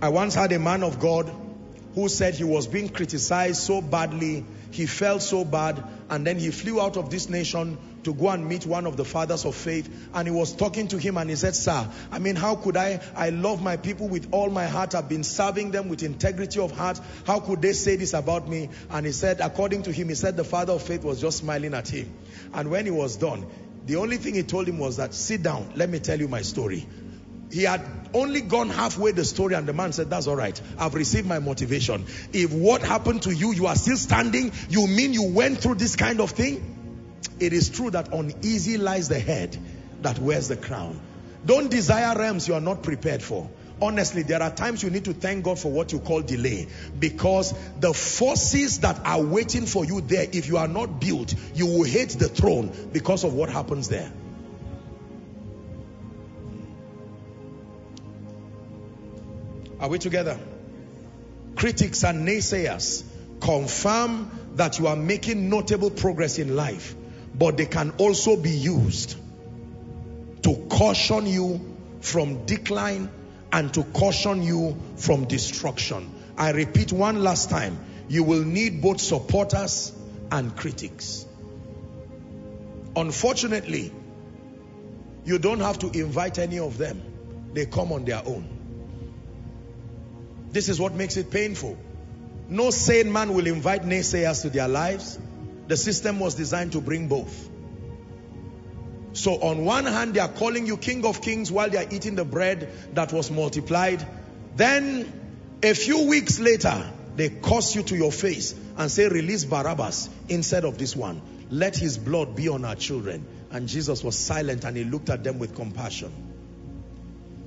I 0.00 0.08
once 0.08 0.34
had 0.34 0.50
a 0.52 0.58
man 0.58 0.82
of 0.82 0.98
God 0.98 1.30
who 1.94 2.08
said 2.08 2.36
he 2.36 2.44
was 2.44 2.66
being 2.66 2.88
criticized 2.88 3.60
so 3.60 3.82
badly, 3.82 4.46
he 4.72 4.86
felt 4.86 5.22
so 5.22 5.44
bad, 5.44 5.82
and 6.10 6.26
then 6.26 6.38
he 6.38 6.50
flew 6.50 6.80
out 6.80 6.96
of 6.96 7.10
this 7.10 7.28
nation 7.28 7.78
to 8.04 8.12
go 8.12 8.30
and 8.30 8.48
meet 8.48 8.66
one 8.66 8.86
of 8.86 8.96
the 8.96 9.04
fathers 9.04 9.44
of 9.44 9.54
faith 9.54 9.88
and 10.14 10.26
he 10.26 10.34
was 10.34 10.52
talking 10.54 10.88
to 10.88 10.98
him 10.98 11.16
and 11.16 11.30
he 11.30 11.36
said 11.36 11.54
sir 11.54 11.88
i 12.10 12.18
mean 12.18 12.34
how 12.34 12.56
could 12.56 12.76
i 12.76 13.00
i 13.14 13.30
love 13.30 13.62
my 13.62 13.76
people 13.76 14.08
with 14.08 14.28
all 14.32 14.50
my 14.50 14.66
heart 14.66 14.94
i've 14.94 15.08
been 15.08 15.22
serving 15.22 15.70
them 15.70 15.88
with 15.88 16.02
integrity 16.02 16.60
of 16.60 16.72
heart. 16.72 17.00
How 17.26 17.40
could 17.40 17.62
they 17.62 17.72
say 17.72 17.96
this 17.96 18.14
about 18.14 18.48
me? 18.48 18.70
And 18.90 19.06
he 19.06 19.12
said 19.12 19.40
according 19.40 19.84
to 19.84 19.92
him 19.92 20.08
he 20.08 20.14
said 20.14 20.36
the 20.36 20.44
father 20.44 20.72
of 20.72 20.82
faith 20.82 21.04
was 21.04 21.20
just 21.20 21.38
smiling 21.38 21.74
at 21.74 21.88
him. 21.88 22.12
And 22.52 22.70
when 22.70 22.84
he 22.84 22.90
was 22.90 23.16
done 23.16 23.46
the 23.84 23.96
only 23.96 24.16
thing 24.16 24.34
he 24.34 24.42
told 24.42 24.68
him 24.68 24.78
was 24.78 24.96
that 24.96 25.14
sit 25.14 25.42
down 25.42 25.72
let 25.76 25.88
me 25.88 25.98
tell 25.98 26.18
you 26.18 26.28
my 26.28 26.42
story 26.42 26.86
he 27.52 27.64
had 27.64 27.82
only 28.14 28.40
gone 28.40 28.70
halfway 28.70 29.12
the 29.12 29.24
story 29.24 29.54
and 29.54 29.68
the 29.68 29.74
man 29.74 29.92
said, 29.92 30.08
that's 30.08 30.26
all 30.26 30.36
right. 30.36 30.58
I've 30.78 30.94
received 30.94 31.26
my 31.26 31.38
motivation. 31.38 32.06
If 32.32 32.52
what 32.52 32.82
happened 32.82 33.22
to 33.22 33.34
you, 33.34 33.52
you 33.52 33.66
are 33.66 33.76
still 33.76 33.98
standing, 33.98 34.52
you 34.70 34.86
mean 34.86 35.12
you 35.12 35.24
went 35.24 35.58
through 35.58 35.74
this 35.74 35.94
kind 35.94 36.20
of 36.20 36.30
thing? 36.30 37.20
It 37.40 37.52
is 37.52 37.68
true 37.68 37.90
that 37.90 38.12
uneasy 38.12 38.78
lies 38.78 39.08
the 39.08 39.18
head 39.18 39.56
that 40.00 40.18
wears 40.18 40.48
the 40.48 40.56
crown. 40.56 40.98
Don't 41.44 41.70
desire 41.70 42.16
realms 42.18 42.48
you 42.48 42.54
are 42.54 42.60
not 42.60 42.82
prepared 42.82 43.22
for. 43.22 43.50
Honestly, 43.82 44.22
there 44.22 44.40
are 44.42 44.50
times 44.50 44.82
you 44.82 44.88
need 44.88 45.04
to 45.04 45.12
thank 45.12 45.44
God 45.44 45.58
for 45.58 45.70
what 45.70 45.92
you 45.92 45.98
call 45.98 46.22
delay 46.22 46.68
because 46.98 47.52
the 47.80 47.92
forces 47.92 48.80
that 48.80 49.04
are 49.04 49.20
waiting 49.20 49.66
for 49.66 49.84
you 49.84 50.00
there, 50.00 50.26
if 50.32 50.46
you 50.48 50.56
are 50.56 50.68
not 50.68 51.00
built, 51.00 51.34
you 51.54 51.66
will 51.66 51.84
hate 51.84 52.10
the 52.10 52.28
throne 52.28 52.72
because 52.92 53.24
of 53.24 53.34
what 53.34 53.50
happens 53.50 53.88
there. 53.88 54.10
Are 59.82 59.88
we 59.88 59.98
together? 59.98 60.38
Critics 61.56 62.04
and 62.04 62.26
naysayers 62.26 63.02
confirm 63.40 64.30
that 64.54 64.78
you 64.78 64.86
are 64.86 64.94
making 64.94 65.50
notable 65.50 65.90
progress 65.90 66.38
in 66.38 66.54
life, 66.54 66.94
but 67.34 67.56
they 67.56 67.66
can 67.66 67.90
also 67.98 68.36
be 68.36 68.50
used 68.50 69.16
to 70.44 70.54
caution 70.70 71.26
you 71.26 71.76
from 72.00 72.46
decline 72.46 73.10
and 73.52 73.74
to 73.74 73.82
caution 73.82 74.44
you 74.44 74.76
from 74.96 75.24
destruction. 75.24 76.14
I 76.38 76.52
repeat 76.52 76.92
one 76.92 77.24
last 77.24 77.50
time, 77.50 77.76
you 78.08 78.22
will 78.22 78.44
need 78.44 78.82
both 78.82 79.00
supporters 79.00 79.90
and 80.30 80.56
critics. 80.56 81.26
Unfortunately, 82.94 83.92
you 85.24 85.38
don't 85.40 85.60
have 85.60 85.80
to 85.80 85.90
invite 85.90 86.38
any 86.38 86.60
of 86.60 86.78
them. 86.78 87.02
They 87.52 87.66
come 87.66 87.90
on 87.90 88.04
their 88.04 88.22
own. 88.24 88.51
This 90.52 90.68
is 90.68 90.78
what 90.78 90.94
makes 90.94 91.16
it 91.16 91.30
painful. 91.30 91.78
No 92.48 92.70
sane 92.70 93.10
man 93.10 93.32
will 93.32 93.46
invite 93.46 93.82
naysayers 93.82 94.42
to 94.42 94.50
their 94.50 94.68
lives. 94.68 95.18
The 95.68 95.76
system 95.78 96.20
was 96.20 96.34
designed 96.34 96.72
to 96.72 96.80
bring 96.82 97.08
both. 97.08 97.48
So 99.14 99.40
on 99.42 99.64
one 99.64 99.86
hand, 99.86 100.14
they 100.14 100.20
are 100.20 100.28
calling 100.28 100.66
you 100.66 100.76
King 100.76 101.06
of 101.06 101.22
Kings 101.22 101.50
while 101.50 101.70
they 101.70 101.78
are 101.78 101.88
eating 101.90 102.14
the 102.14 102.24
bread 102.24 102.70
that 102.92 103.12
was 103.12 103.30
multiplied. 103.30 104.06
Then 104.54 105.10
a 105.62 105.74
few 105.74 106.06
weeks 106.06 106.38
later, 106.38 106.90
they 107.16 107.30
curse 107.30 107.74
you 107.74 107.82
to 107.84 107.96
your 107.96 108.12
face 108.12 108.54
and 108.76 108.90
say, 108.90 109.08
release 109.08 109.44
Barabbas 109.44 110.10
instead 110.28 110.64
of 110.66 110.76
this 110.76 110.94
one. 110.94 111.22
Let 111.50 111.76
his 111.76 111.96
blood 111.96 112.36
be 112.36 112.48
on 112.48 112.64
our 112.66 112.74
children. 112.74 113.26
And 113.50 113.68
Jesus 113.68 114.04
was 114.04 114.18
silent 114.18 114.64
and 114.64 114.76
he 114.76 114.84
looked 114.84 115.08
at 115.08 115.24
them 115.24 115.38
with 115.38 115.54
compassion. 115.54 116.12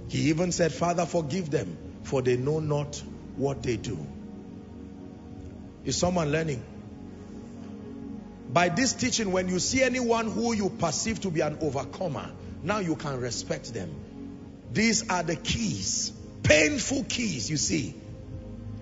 He 0.07 0.29
even 0.29 0.51
said, 0.51 0.71
Father, 0.71 1.05
forgive 1.05 1.51
them 1.51 1.77
for 2.05 2.21
they 2.21 2.37
know 2.37 2.59
not 2.59 3.01
what 3.35 3.63
they 3.63 3.77
do. 3.77 3.97
Is 5.83 5.97
someone 5.97 6.31
learning? 6.31 6.63
By 8.53 8.69
this 8.69 8.93
teaching, 8.93 9.31
when 9.31 9.49
you 9.49 9.59
see 9.59 9.81
anyone 9.83 10.29
who 10.29 10.53
you 10.53 10.69
perceive 10.69 11.19
to 11.21 11.31
be 11.31 11.41
an 11.41 11.57
overcomer, 11.61 12.31
now 12.63 12.79
you 12.79 12.95
can 12.95 13.19
respect 13.19 13.73
them. 13.73 13.93
These 14.71 15.09
are 15.09 15.23
the 15.23 15.35
keys. 15.35 16.11
Painful 16.43 17.05
keys, 17.05 17.49
you 17.49 17.57
see. 17.57 17.95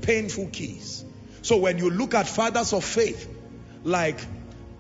Painful 0.02 0.48
keys. 0.48 1.04
So 1.42 1.58
when 1.58 1.78
you 1.78 1.90
look 1.90 2.14
at 2.14 2.28
fathers 2.28 2.74
of 2.74 2.84
faith, 2.84 3.30
like 3.84 4.20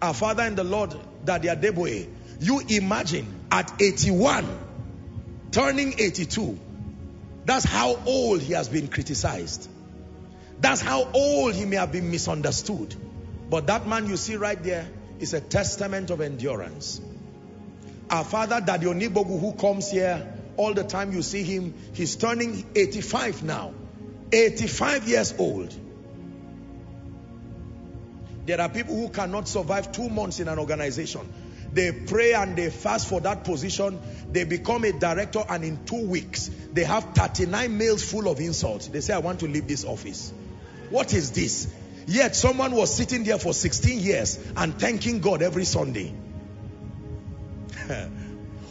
our 0.01 0.13
father 0.13 0.43
in 0.43 0.55
the 0.55 0.63
Lord, 0.65 0.95
Daddy 1.23 1.47
Adeboye, 1.47 2.07
you 2.41 2.61
imagine 2.67 3.25
at 3.51 3.81
81, 3.81 4.45
turning 5.51 5.93
82. 5.97 6.59
That's 7.45 7.65
how 7.65 7.99
old 8.05 8.41
he 8.41 8.53
has 8.53 8.69
been 8.69 8.87
criticized. 8.87 9.69
That's 10.59 10.81
how 10.81 11.09
old 11.13 11.53
he 11.53 11.65
may 11.65 11.75
have 11.75 11.91
been 11.91 12.09
misunderstood. 12.09 12.95
But 13.49 13.67
that 13.67 13.87
man 13.87 14.07
you 14.07 14.17
see 14.17 14.35
right 14.35 14.61
there 14.61 14.87
is 15.19 15.33
a 15.33 15.41
testament 15.41 16.09
of 16.09 16.21
endurance. 16.21 17.01
Our 18.09 18.23
father 18.23 18.61
Daddy 18.61 18.85
Onibogu 18.85 19.39
who 19.39 19.53
comes 19.53 19.91
here 19.91 20.33
all 20.55 20.73
the 20.73 20.83
time 20.83 21.11
you 21.11 21.21
see 21.21 21.43
him, 21.43 21.73
he's 21.93 22.15
turning 22.15 22.65
85 22.75 23.43
now. 23.43 23.73
85 24.31 25.07
years 25.07 25.33
old. 25.37 25.75
There 28.45 28.59
are 28.59 28.69
people 28.69 28.95
who 28.95 29.09
cannot 29.09 29.47
survive 29.47 29.91
two 29.91 30.09
months 30.09 30.39
in 30.39 30.47
an 30.47 30.59
organization. 30.59 31.21
They 31.73 31.91
pray 31.91 32.33
and 32.33 32.55
they 32.55 32.69
fast 32.69 33.09
for 33.09 33.19
that 33.21 33.43
position. 33.43 33.99
They 34.31 34.43
become 34.43 34.83
a 34.83 34.91
director 34.91 35.43
and 35.49 35.63
in 35.63 35.83
two 35.85 36.07
weeks, 36.07 36.51
they 36.71 36.83
have 36.83 37.03
39 37.15 37.77
mails 37.77 38.03
full 38.03 38.27
of 38.27 38.39
insults. 38.39 38.87
They 38.87 39.01
say, 39.01 39.13
I 39.13 39.19
want 39.19 39.39
to 39.39 39.47
leave 39.47 39.67
this 39.67 39.83
office. 39.83 40.31
What 40.89 41.13
is 41.13 41.31
this? 41.31 41.67
Yet 42.05 42.35
someone 42.35 42.73
was 42.73 42.95
sitting 42.95 43.23
there 43.23 43.39
for 43.39 43.53
16 43.53 43.99
years 43.99 44.37
and 44.55 44.79
thanking 44.79 45.19
God 45.19 45.41
every 45.41 45.65
Sunday. 45.65 46.13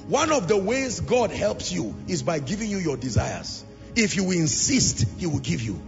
One 0.07 0.31
of 0.31 0.47
the 0.49 0.57
ways 0.57 1.01
God 1.01 1.31
helps 1.31 1.73
you 1.73 1.97
is 2.07 2.23
by 2.23 2.39
giving 2.39 2.71
you 2.71 2.79
your 2.79 2.97
desires. 2.97 3.65
If 3.97 4.17
you 4.17 4.31
insist, 4.31 5.07
he 5.19 5.27
will 5.27 5.41
give 5.41 5.63
you. 5.63 5.83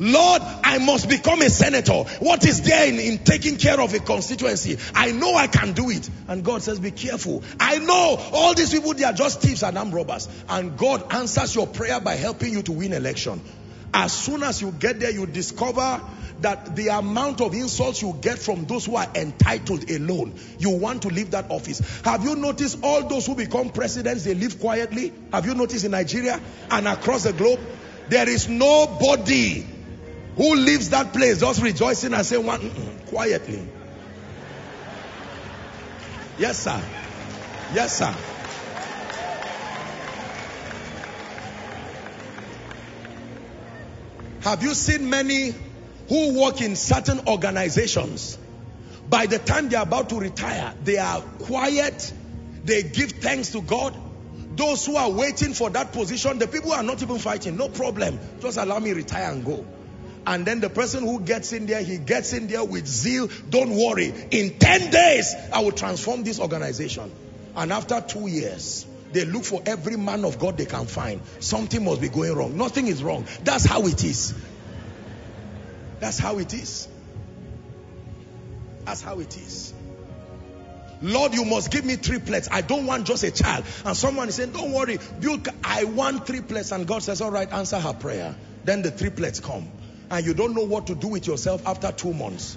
Lord, 0.00 0.40
I 0.42 0.78
must 0.78 1.10
become 1.10 1.42
a 1.42 1.50
senator. 1.50 1.92
What 2.20 2.46
is 2.46 2.62
there 2.62 2.88
in, 2.88 2.98
in, 2.98 3.18
taking 3.18 3.58
care 3.58 3.78
of 3.78 3.92
a 3.92 3.98
constituency? 3.98 4.78
I 4.94 5.12
know 5.12 5.34
I 5.34 5.46
can 5.46 5.74
do 5.74 5.90
it. 5.90 6.08
And 6.26 6.42
God 6.42 6.62
says, 6.62 6.80
be 6.80 6.90
careful. 6.90 7.44
I 7.60 7.76
know 7.78 8.16
all 8.32 8.54
these 8.54 8.70
people, 8.70 8.94
they 8.94 9.04
are 9.04 9.12
just 9.12 9.42
thieves 9.42 9.62
and 9.62 9.76
armed 9.76 9.92
robbers. 9.92 10.26
And 10.48 10.78
God 10.78 11.12
answers 11.12 11.54
your 11.54 11.66
prayer 11.66 12.00
by 12.00 12.14
helping 12.14 12.54
you 12.54 12.62
to 12.62 12.72
win 12.72 12.94
election. 12.94 13.42
As 13.92 14.14
soon 14.14 14.42
as 14.42 14.62
you 14.62 14.72
get 14.72 15.00
there, 15.00 15.10
you 15.10 15.26
discover 15.26 16.00
that 16.40 16.74
the 16.76 16.88
amount 16.88 17.42
of 17.42 17.52
insults 17.52 18.00
you 18.00 18.16
get 18.22 18.38
from 18.38 18.64
those 18.64 18.86
who 18.86 18.96
are 18.96 19.08
entitled 19.14 19.90
alone, 19.90 20.32
you 20.58 20.70
want 20.70 21.02
to 21.02 21.08
leave 21.08 21.32
that 21.32 21.50
office. 21.50 21.80
Have 22.04 22.24
you 22.24 22.36
noticed 22.36 22.78
all 22.82 23.06
those 23.06 23.26
who 23.26 23.34
become 23.34 23.68
presidents, 23.68 24.24
they 24.24 24.34
live 24.34 24.60
quietly? 24.60 25.12
Have 25.30 25.44
you 25.44 25.54
noticed 25.54 25.84
in 25.84 25.90
Nigeria 25.90 26.40
and 26.70 26.88
across 26.88 27.24
the 27.24 27.34
globe? 27.34 27.60
There 28.08 28.26
is 28.26 28.48
nobody 28.48 29.66
who 30.40 30.54
leaves 30.54 30.88
that 30.88 31.12
place 31.12 31.40
just 31.40 31.60
rejoicing 31.60 32.14
and 32.14 32.24
saying 32.24 32.46
one 32.46 32.58
mm, 32.62 32.70
mm, 32.70 33.06
quietly. 33.10 33.62
Yes, 36.38 36.60
sir. 36.60 36.82
Yes, 37.74 37.98
sir. 37.98 38.14
Have 44.40 44.62
you 44.62 44.72
seen 44.72 45.10
many 45.10 45.54
who 46.08 46.40
work 46.40 46.62
in 46.62 46.74
certain 46.74 47.20
organizations? 47.28 48.38
By 49.10 49.26
the 49.26 49.38
time 49.38 49.68
they're 49.68 49.82
about 49.82 50.08
to 50.08 50.18
retire, 50.18 50.72
they 50.82 50.96
are 50.96 51.20
quiet. 51.20 52.14
They 52.64 52.82
give 52.82 53.10
thanks 53.10 53.50
to 53.50 53.60
God. 53.60 53.94
Those 54.56 54.86
who 54.86 54.96
are 54.96 55.10
waiting 55.10 55.52
for 55.52 55.68
that 55.68 55.92
position, 55.92 56.38
the 56.38 56.48
people 56.48 56.72
are 56.72 56.82
not 56.82 57.02
even 57.02 57.18
fighting. 57.18 57.58
No 57.58 57.68
problem. 57.68 58.18
Just 58.40 58.56
allow 58.56 58.78
me 58.78 58.94
retire 58.94 59.32
and 59.32 59.44
go. 59.44 59.66
And 60.26 60.46
then 60.46 60.60
the 60.60 60.70
person 60.70 61.02
who 61.02 61.20
gets 61.20 61.52
in 61.52 61.66
there, 61.66 61.82
he 61.82 61.98
gets 61.98 62.32
in 62.32 62.46
there 62.46 62.64
with 62.64 62.86
zeal. 62.86 63.28
Don't 63.48 63.70
worry. 63.70 64.12
In 64.30 64.58
10 64.58 64.90
days, 64.90 65.34
I 65.52 65.60
will 65.60 65.72
transform 65.72 66.24
this 66.24 66.38
organization. 66.40 67.10
And 67.56 67.72
after 67.72 68.00
two 68.00 68.28
years, 68.28 68.86
they 69.12 69.24
look 69.24 69.44
for 69.44 69.62
every 69.66 69.96
man 69.96 70.24
of 70.24 70.38
God 70.38 70.56
they 70.56 70.66
can 70.66 70.86
find. 70.86 71.20
Something 71.40 71.84
must 71.84 72.00
be 72.00 72.08
going 72.08 72.34
wrong. 72.34 72.56
Nothing 72.56 72.86
is 72.86 73.02
wrong. 73.02 73.26
That's 73.42 73.64
how 73.64 73.86
it 73.86 74.04
is. 74.04 74.34
That's 75.98 76.18
how 76.18 76.38
it 76.38 76.54
is. 76.54 76.88
That's 78.84 79.02
how 79.02 79.20
it 79.20 79.36
is. 79.36 79.74
Lord, 81.02 81.34
you 81.34 81.44
must 81.44 81.70
give 81.70 81.84
me 81.84 81.96
triplets. 81.96 82.48
I 82.50 82.60
don't 82.60 82.86
want 82.86 83.06
just 83.06 83.24
a 83.24 83.30
child. 83.30 83.64
And 83.84 83.96
someone 83.96 84.28
is 84.28 84.34
saying, 84.34 84.52
don't 84.52 84.72
worry, 84.72 84.98
build, 85.18 85.48
I 85.64 85.84
want 85.84 86.26
triplets. 86.26 86.72
And 86.72 86.86
God 86.86 87.02
says, 87.02 87.20
all 87.20 87.30
right, 87.30 87.50
answer 87.52 87.78
her 87.78 87.94
prayer. 87.94 88.36
Then 88.64 88.82
the 88.82 88.90
triplets 88.90 89.40
come. 89.40 89.70
And 90.10 90.26
you 90.26 90.34
don't 90.34 90.54
know 90.54 90.64
what 90.64 90.88
to 90.88 90.94
do 90.94 91.08
with 91.08 91.26
yourself 91.26 91.66
after 91.66 91.92
two 91.92 92.12
months. 92.12 92.56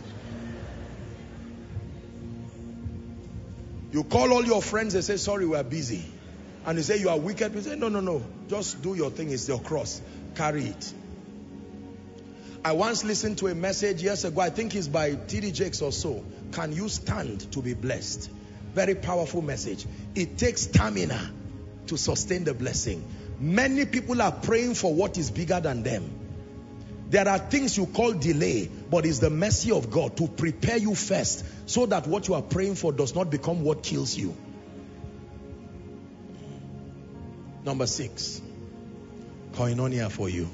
You 3.92 4.04
call 4.04 4.34
all 4.34 4.44
your 4.44 4.62
friends, 4.62 4.96
they 4.96 5.02
say, 5.02 5.18
sorry, 5.18 5.46
we 5.46 5.56
are 5.56 5.64
busy. 5.64 6.04
And 6.66 6.78
you 6.78 6.84
say, 6.84 6.98
you 6.98 7.10
are 7.10 7.20
wicked. 7.20 7.54
You 7.54 7.62
say, 7.62 7.76
no, 7.76 7.90
no, 7.90 8.00
no. 8.00 8.24
Just 8.48 8.82
do 8.82 8.96
your 8.96 9.12
thing. 9.12 9.30
It's 9.30 9.48
your 9.48 9.60
cross. 9.60 10.02
Carry 10.34 10.66
it. 10.66 10.94
I 12.66 12.72
once 12.72 13.04
listened 13.04 13.38
to 13.40 13.48
a 13.48 13.56
message 13.56 14.02
years 14.02 14.24
ago. 14.24 14.42
I 14.42 14.50
think 14.50 14.74
it's 14.76 14.88
by 14.88 15.14
T.D. 15.14 15.52
Jakes 15.52 15.82
or 15.82 15.92
so. 15.92 16.24
Can 16.54 16.72
you 16.72 16.90
stand 16.90 17.52
to 17.52 17.62
be 17.62 17.74
blessed? 17.74 18.32
Very 18.74 18.96
powerful 18.96 19.42
message. 19.42 19.86
It 20.16 20.38
takes 20.38 20.62
stamina 20.62 21.32
to 21.88 21.98
sustain 21.98 22.46
the 22.46 22.54
blessing. 22.54 23.06
Many 23.40 23.86
people 23.86 24.22
are 24.22 24.32
praying 24.32 24.76
for 24.76 24.94
what 24.94 25.18
is 25.18 25.30
bigger 25.30 25.60
than 25.60 25.84
them. 25.84 26.23
There 27.14 27.30
are 27.30 27.38
things 27.38 27.78
you 27.78 27.86
call 27.86 28.14
delay, 28.14 28.68
but 28.90 29.06
it's 29.06 29.20
the 29.20 29.30
mercy 29.30 29.72
of 29.72 29.92
God 29.92 30.18
to 30.18 30.28
prepare 30.28 30.78
you 30.78 30.96
first 30.96 31.46
so 31.70 31.86
that 31.86 32.08
what 32.08 32.28
you 32.28 32.34
are 32.34 32.42
praying 32.42 32.74
for 32.74 32.92
does 32.92 33.14
not 33.14 33.30
become 33.30 33.64
what 33.64 33.84
kills 33.84 34.18
you. 34.18 34.36
Number 37.64 37.86
six, 37.86 38.42
koinonia 39.52 40.10
for 40.10 40.28
you. 40.28 40.50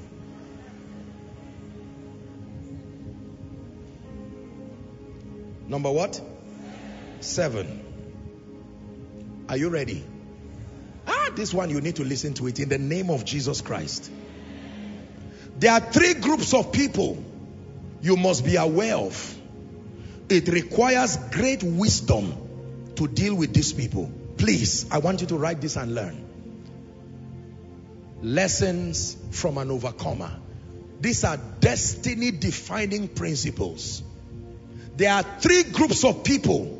Number 5.66 5.90
what? 5.90 6.20
Seven. 7.20 7.86
Are 9.48 9.56
you 9.56 9.70
ready? 9.70 10.04
Ah, 11.06 11.30
this 11.34 11.54
one 11.54 11.70
you 11.70 11.80
need 11.80 11.96
to 11.96 12.04
listen 12.04 12.34
to 12.34 12.48
it 12.48 12.60
in 12.60 12.68
the 12.68 12.76
name 12.76 13.08
of 13.08 13.24
Jesus 13.24 13.62
Christ. 13.62 14.10
There 15.60 15.70
are 15.70 15.80
three 15.80 16.14
groups 16.14 16.54
of 16.54 16.72
people 16.72 17.22
you 18.00 18.16
must 18.16 18.46
be 18.46 18.56
aware 18.56 18.96
of. 18.96 19.36
It 20.30 20.48
requires 20.48 21.18
great 21.32 21.62
wisdom 21.62 22.34
to 22.96 23.06
deal 23.06 23.34
with 23.34 23.52
these 23.52 23.74
people. 23.74 24.10
Please, 24.38 24.86
I 24.90 24.98
want 24.98 25.20
you 25.20 25.26
to 25.26 25.36
write 25.36 25.60
this 25.60 25.76
and 25.76 25.94
learn. 25.94 26.24
Lessons 28.22 29.18
from 29.32 29.58
an 29.58 29.70
overcomer. 29.70 30.30
These 30.98 31.24
are 31.24 31.36
destiny 31.36 32.30
defining 32.30 33.08
principles. 33.08 34.02
There 34.96 35.12
are 35.12 35.22
three 35.40 35.64
groups 35.64 36.04
of 36.04 36.24
people 36.24 36.78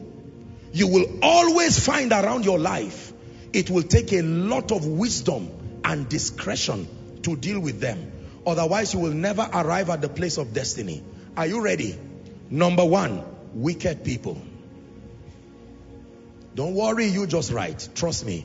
you 0.72 0.88
will 0.88 1.18
always 1.22 1.84
find 1.84 2.12
around 2.12 2.46
your 2.46 2.58
life. 2.58 3.12
It 3.52 3.68
will 3.68 3.82
take 3.82 4.14
a 4.14 4.22
lot 4.22 4.72
of 4.72 4.86
wisdom 4.86 5.50
and 5.84 6.08
discretion 6.08 6.88
to 7.24 7.36
deal 7.36 7.60
with 7.60 7.78
them. 7.78 8.12
Otherwise, 8.46 8.94
you 8.94 9.00
will 9.00 9.12
never 9.12 9.48
arrive 9.52 9.90
at 9.90 10.00
the 10.00 10.08
place 10.08 10.38
of 10.38 10.52
destiny. 10.52 11.02
Are 11.36 11.46
you 11.46 11.60
ready? 11.60 11.98
Number 12.48 12.84
one, 12.84 13.22
wicked 13.54 14.04
people. 14.04 14.40
Don't 16.54 16.74
worry, 16.74 17.06
you 17.06 17.26
just 17.26 17.52
write. 17.52 17.88
Trust 17.94 18.26
me. 18.26 18.44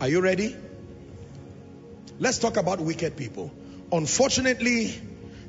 Are 0.00 0.08
you 0.08 0.20
ready? 0.20 0.56
Let's 2.18 2.38
talk 2.38 2.56
about 2.56 2.80
wicked 2.80 3.16
people. 3.16 3.50
Unfortunately, 3.92 4.94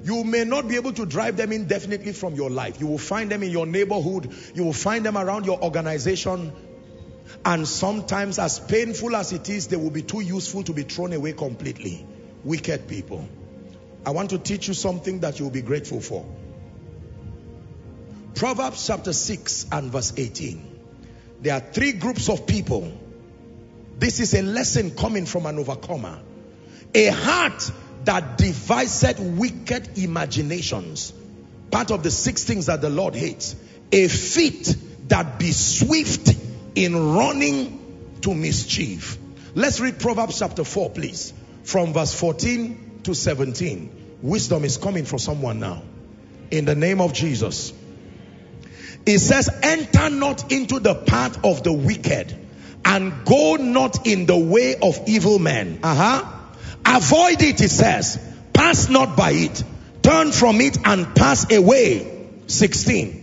you 0.04 0.24
may 0.24 0.44
not 0.44 0.68
be 0.68 0.76
able 0.76 0.94
to 0.94 1.06
drive 1.06 1.38
them 1.38 1.52
indefinitely 1.52 2.14
from 2.14 2.36
your 2.36 2.50
life. 2.50 2.80
You 2.80 2.88
will 2.88 2.98
find 2.98 3.32
them 3.32 3.44
in 3.44 3.52
your 3.52 3.66
neighborhood. 3.66 4.32
You 4.56 4.64
will 4.64 4.74
find 4.74 5.06
them 5.06 5.18
around 5.18 5.46
your 5.46 5.62
organization. 5.62 6.52
And 7.46 7.68
sometimes, 7.68 8.40
as 8.40 8.60
painful 8.60 9.16
as 9.16 9.34
it 9.34 9.50
is, 9.50 9.68
they 9.68 9.78
will 9.78 9.92
be 9.92 10.02
too 10.02 10.22
useful 10.22 10.64
to 10.64 10.74
be 10.74 10.84
thrown 10.84 11.14
away 11.14 11.34
completely. 11.34 12.06
Wicked 12.44 12.88
people. 12.88 13.28
I 14.06 14.12
want 14.12 14.32
to 14.32 14.38
teach 14.38 14.68
you 14.68 14.74
something 14.74 15.20
that 15.22 15.40
you 15.40 15.46
will 15.46 15.52
be 15.52 15.62
grateful 15.62 16.02
for. 16.02 16.26
Proverbs 18.36 18.88
chapter 18.88 19.14
6 19.14 19.68
and 19.72 19.92
verse 19.92 20.14
18. 20.16 20.80
There 21.42 21.54
are 21.54 21.60
three 21.60 21.94
groups 21.94 22.30
of 22.30 22.46
people. 22.48 22.92
This 23.98 24.20
is 24.20 24.34
a 24.34 24.42
lesson 24.42 24.92
coming 24.92 25.26
from 25.26 25.46
an 25.46 25.60
overcomer. 25.60 26.20
A 26.94 27.08
heart 27.08 27.72
that 28.06 28.38
deviseth 28.38 29.20
wicked 29.20 29.98
imaginations. 29.98 31.14
Part 31.72 31.92
of 31.92 32.04
the 32.04 32.12
six 32.12 32.44
things 32.44 32.68
that 32.68 32.82
the 32.82 32.90
Lord 32.90 33.16
hates. 33.16 33.56
A 33.92 34.08
feet 34.08 34.76
that 35.08 35.40
be 35.40 35.52
swift 35.52 36.49
in 36.76 37.14
running 37.14 38.18
to 38.22 38.34
mischief. 38.34 39.18
Let's 39.56 39.80
read 39.80 40.00
Proverbs 40.00 40.40
chapter 40.40 40.64
4, 40.64 40.92
please. 40.92 41.34
From 41.64 41.94
verse 41.94 42.14
14 42.14 43.02
to 43.04 43.14
17. 43.14 44.18
Wisdom 44.22 44.66
is 44.66 44.78
coming 44.78 45.06
for 45.06 45.20
someone 45.20 45.60
now. 45.60 45.84
In 46.52 46.66
the 46.66 46.76
name 46.76 47.02
of 47.02 47.14
Jesus. 47.14 47.74
It 49.06 49.20
says, 49.20 49.50
enter 49.64 50.10
not 50.10 50.52
into 50.52 50.80
the 50.80 50.96
path 50.96 51.44
of 51.46 51.64
the 51.64 51.74
wicked 51.74 52.36
and 52.86 53.26
go 53.26 53.56
not 53.56 54.08
in 54.08 54.26
the 54.26 54.38
way 54.38 54.76
of 54.76 55.02
evil 55.08 55.40
men. 55.40 55.80
Uh-huh. 55.84 56.26
Avoid 56.86 57.42
it, 57.42 57.62
it 57.62 57.70
says. 57.70 58.20
Pass 58.54 58.90
not 58.90 59.16
by 59.16 59.32
it. 59.32 59.64
Turn 60.02 60.32
from 60.32 60.60
it 60.62 60.78
and 60.86 61.16
pass 61.16 61.52
away. 61.52 62.30
16. 62.48 63.19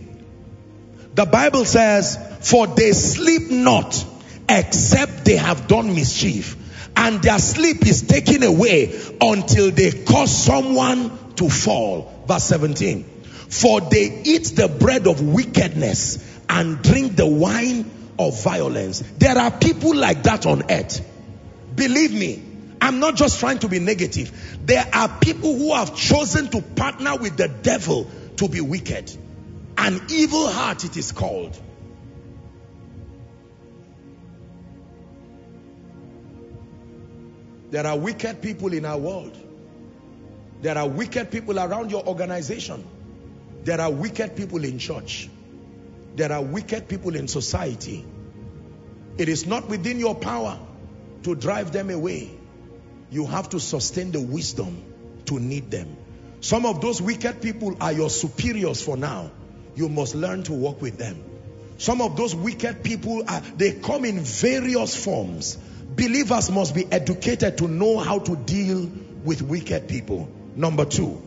The 1.17 1.25
Bible 1.25 1.65
says, 1.65 2.15
for 2.41 2.67
they 2.67 2.91
sleep 2.91 3.49
not 3.49 4.05
except 4.47 5.25
they 5.25 5.37
have 5.37 5.67
done 5.67 5.95
mischief 5.95 6.55
and 6.95 7.23
their 7.23 7.39
sleep 7.39 7.87
is 7.87 8.03
taken 8.03 8.43
away 8.43 8.93
until 9.19 9.71
they 9.71 10.03
cause 10.03 10.29
someone 10.29 11.33
to 11.37 11.49
fall. 11.49 12.23
Verse 12.27 12.43
17. 12.43 13.03
For 13.49 13.81
they 13.81 14.21
eat 14.25 14.53
the 14.55 14.67
bread 14.67 15.07
of 15.07 15.19
wickedness 15.19 16.23
and 16.47 16.83
drink 16.83 17.15
the 17.15 17.25
wine 17.25 17.89
of 18.19 18.43
violence. 18.43 18.99
There 19.17 19.39
are 19.39 19.49
people 19.49 19.95
like 19.95 20.21
that 20.21 20.45
on 20.45 20.69
earth. 20.69 21.01
Believe 21.75 22.13
me, 22.13 22.43
I'm 22.79 22.99
not 22.99 23.15
just 23.15 23.39
trying 23.39 23.57
to 23.59 23.67
be 23.67 23.79
negative. 23.79 24.61
There 24.67 24.85
are 24.93 25.09
people 25.19 25.57
who 25.57 25.73
have 25.73 25.95
chosen 25.95 26.49
to 26.49 26.61
partner 26.61 27.17
with 27.17 27.37
the 27.37 27.47
devil 27.47 28.07
to 28.35 28.47
be 28.47 28.61
wicked. 28.61 29.17
An 29.77 30.01
evil 30.09 30.47
heart, 30.47 30.83
it 30.83 30.97
is 30.97 31.11
called. 31.11 31.57
There 37.69 37.85
are 37.85 37.97
wicked 37.97 38.41
people 38.41 38.73
in 38.73 38.85
our 38.85 38.97
world. 38.97 39.37
There 40.61 40.77
are 40.77 40.87
wicked 40.87 41.31
people 41.31 41.59
around 41.59 41.91
your 41.91 42.05
organization. 42.07 42.83
There 43.63 43.79
are 43.79 43.91
wicked 43.91 44.35
people 44.35 44.63
in 44.63 44.79
church. 44.79 45.29
There 46.15 46.31
are 46.31 46.41
wicked 46.41 46.87
people 46.87 47.15
in 47.15 47.27
society. 47.27 48.05
It 49.17 49.29
is 49.29 49.45
not 49.45 49.67
within 49.67 49.99
your 49.99 50.15
power 50.15 50.59
to 51.23 51.35
drive 51.35 51.71
them 51.71 51.89
away. 51.89 52.31
You 53.11 53.25
have 53.25 53.49
to 53.49 53.59
sustain 53.59 54.11
the 54.11 54.21
wisdom 54.21 54.83
to 55.25 55.39
need 55.39 55.69
them. 55.69 55.95
Some 56.39 56.65
of 56.65 56.81
those 56.81 57.01
wicked 57.01 57.41
people 57.41 57.75
are 57.81 57.91
your 57.91 58.09
superiors 58.09 58.81
for 58.81 58.95
now. 58.97 59.31
You 59.77 59.89
must 59.89 60.15
learn 60.15 60.41
to 60.43 60.53
work 60.53 60.81
with 60.81 60.97
them. 60.97 61.23
Some 61.77 62.01
of 62.01 62.17
those 62.17 62.33
wicked 62.33 62.83
people, 62.83 63.23
are, 63.27 63.41
they 63.55 63.73
come 63.73 64.05
in 64.05 64.21
various 64.21 64.95
forms. 64.95 65.55
Believers 65.95 66.49
must 66.49 66.73
be 66.73 66.91
educated 66.91 67.59
to 67.59 67.67
know 67.67 67.99
how 67.99 68.17
to 68.17 68.35
deal 68.35 68.89
with 69.23 69.43
wicked 69.43 69.87
people. 69.87 70.27
Number 70.55 70.83
two, 70.83 71.21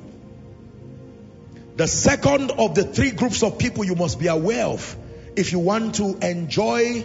the 1.77 1.87
second 1.87 2.51
of 2.51 2.75
the 2.75 2.83
three 2.83 3.13
groups 3.13 3.45
of 3.45 3.57
people 3.57 3.85
you 3.85 3.95
must 3.95 4.19
be 4.19 4.27
aware 4.27 4.67
of 4.67 4.97
if 5.37 5.53
you 5.53 5.61
want 5.61 5.95
to 5.97 6.19
enjoy 6.21 7.05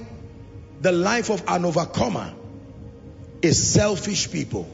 the 0.82 0.92
life 0.92 1.30
of 1.30 1.44
an 1.48 1.64
overcomer 1.64 2.34
is 3.44 3.72
selfish 3.72 4.32
people. 4.32 4.68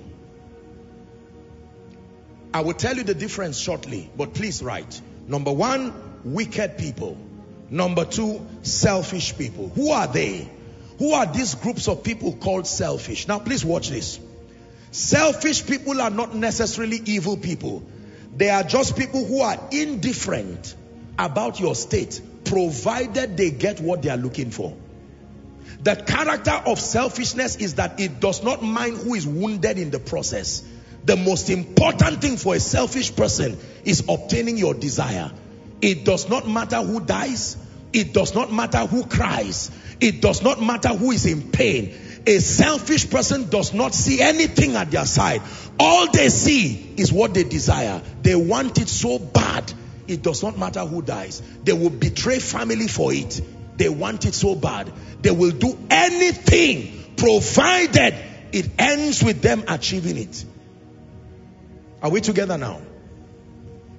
I 2.53 2.61
will 2.61 2.73
tell 2.73 2.95
you 2.95 3.03
the 3.03 3.13
difference 3.13 3.59
shortly, 3.59 4.09
but 4.15 4.33
please 4.33 4.63
write. 4.63 5.01
Number 5.27 5.51
one, 5.51 6.10
wicked 6.23 6.77
people. 6.77 7.17
Number 7.69 8.05
two, 8.05 8.45
selfish 8.63 9.37
people. 9.37 9.69
Who 9.69 9.91
are 9.91 10.07
they? 10.07 10.49
Who 10.99 11.13
are 11.13 11.25
these 11.25 11.55
groups 11.55 11.87
of 11.87 12.03
people 12.03 12.33
called 12.33 12.67
selfish? 12.67 13.27
Now 13.27 13.39
please 13.39 13.65
watch 13.65 13.89
this. 13.89 14.19
Selfish 14.91 15.65
people 15.65 16.01
are 16.01 16.09
not 16.09 16.35
necessarily 16.35 17.01
evil 17.05 17.37
people. 17.37 17.81
They 18.35 18.49
are 18.49 18.63
just 18.63 18.97
people 18.97 19.25
who 19.25 19.41
are 19.41 19.57
indifferent 19.71 20.75
about 21.17 21.59
your 21.59 21.75
state, 21.75 22.21
provided 22.43 23.37
they 23.37 23.51
get 23.51 23.79
what 23.79 24.01
they 24.01 24.09
are 24.09 24.17
looking 24.17 24.51
for. 24.51 24.75
The 25.83 25.95
character 25.95 26.51
of 26.51 26.79
selfishness 26.79 27.55
is 27.55 27.75
that 27.75 27.99
it 27.99 28.19
does 28.19 28.43
not 28.43 28.61
mind 28.61 28.97
who 28.97 29.15
is 29.15 29.25
wounded 29.25 29.79
in 29.79 29.91
the 29.91 29.99
process. 29.99 30.63
The 31.05 31.15
most 31.15 31.49
important 31.49 32.21
thing 32.21 32.37
for 32.37 32.53
a 32.53 32.59
selfish 32.59 33.15
person 33.15 33.57
is 33.83 34.03
obtaining 34.07 34.57
your 34.57 34.73
desire. 34.73 35.31
It 35.81 36.05
does 36.05 36.29
not 36.29 36.47
matter 36.47 36.81
who 36.81 36.99
dies. 36.99 37.57
It 37.93 38.13
does 38.13 38.35
not 38.35 38.51
matter 38.51 38.79
who 38.79 39.05
cries. 39.05 39.71
It 39.99 40.21
does 40.21 40.41
not 40.41 40.61
matter 40.61 40.89
who 40.89 41.11
is 41.11 41.25
in 41.25 41.51
pain. 41.51 41.93
A 42.25 42.39
selfish 42.39 43.09
person 43.09 43.49
does 43.49 43.73
not 43.73 43.93
see 43.93 44.21
anything 44.21 44.75
at 44.75 44.91
their 44.91 45.05
side. 45.05 45.41
All 45.79 46.11
they 46.11 46.29
see 46.29 46.93
is 46.97 47.11
what 47.11 47.33
they 47.33 47.43
desire. 47.43 48.01
They 48.21 48.35
want 48.35 48.79
it 48.79 48.87
so 48.87 49.17
bad. 49.17 49.73
It 50.07 50.21
does 50.21 50.43
not 50.43 50.57
matter 50.57 50.81
who 50.81 51.01
dies. 51.01 51.41
They 51.63 51.73
will 51.73 51.89
betray 51.89 52.39
family 52.39 52.87
for 52.87 53.13
it. 53.13 53.41
They 53.77 53.89
want 53.89 54.25
it 54.25 54.33
so 54.33 54.55
bad. 54.55 54.91
They 55.21 55.31
will 55.31 55.51
do 55.51 55.77
anything 55.89 57.01
provided 57.21 58.15
it 58.51 58.69
ends 58.79 59.23
with 59.23 59.41
them 59.41 59.63
achieving 59.67 60.17
it. 60.17 60.43
Are 62.01 62.09
we 62.09 62.19
together 62.19 62.57
now? 62.57 62.81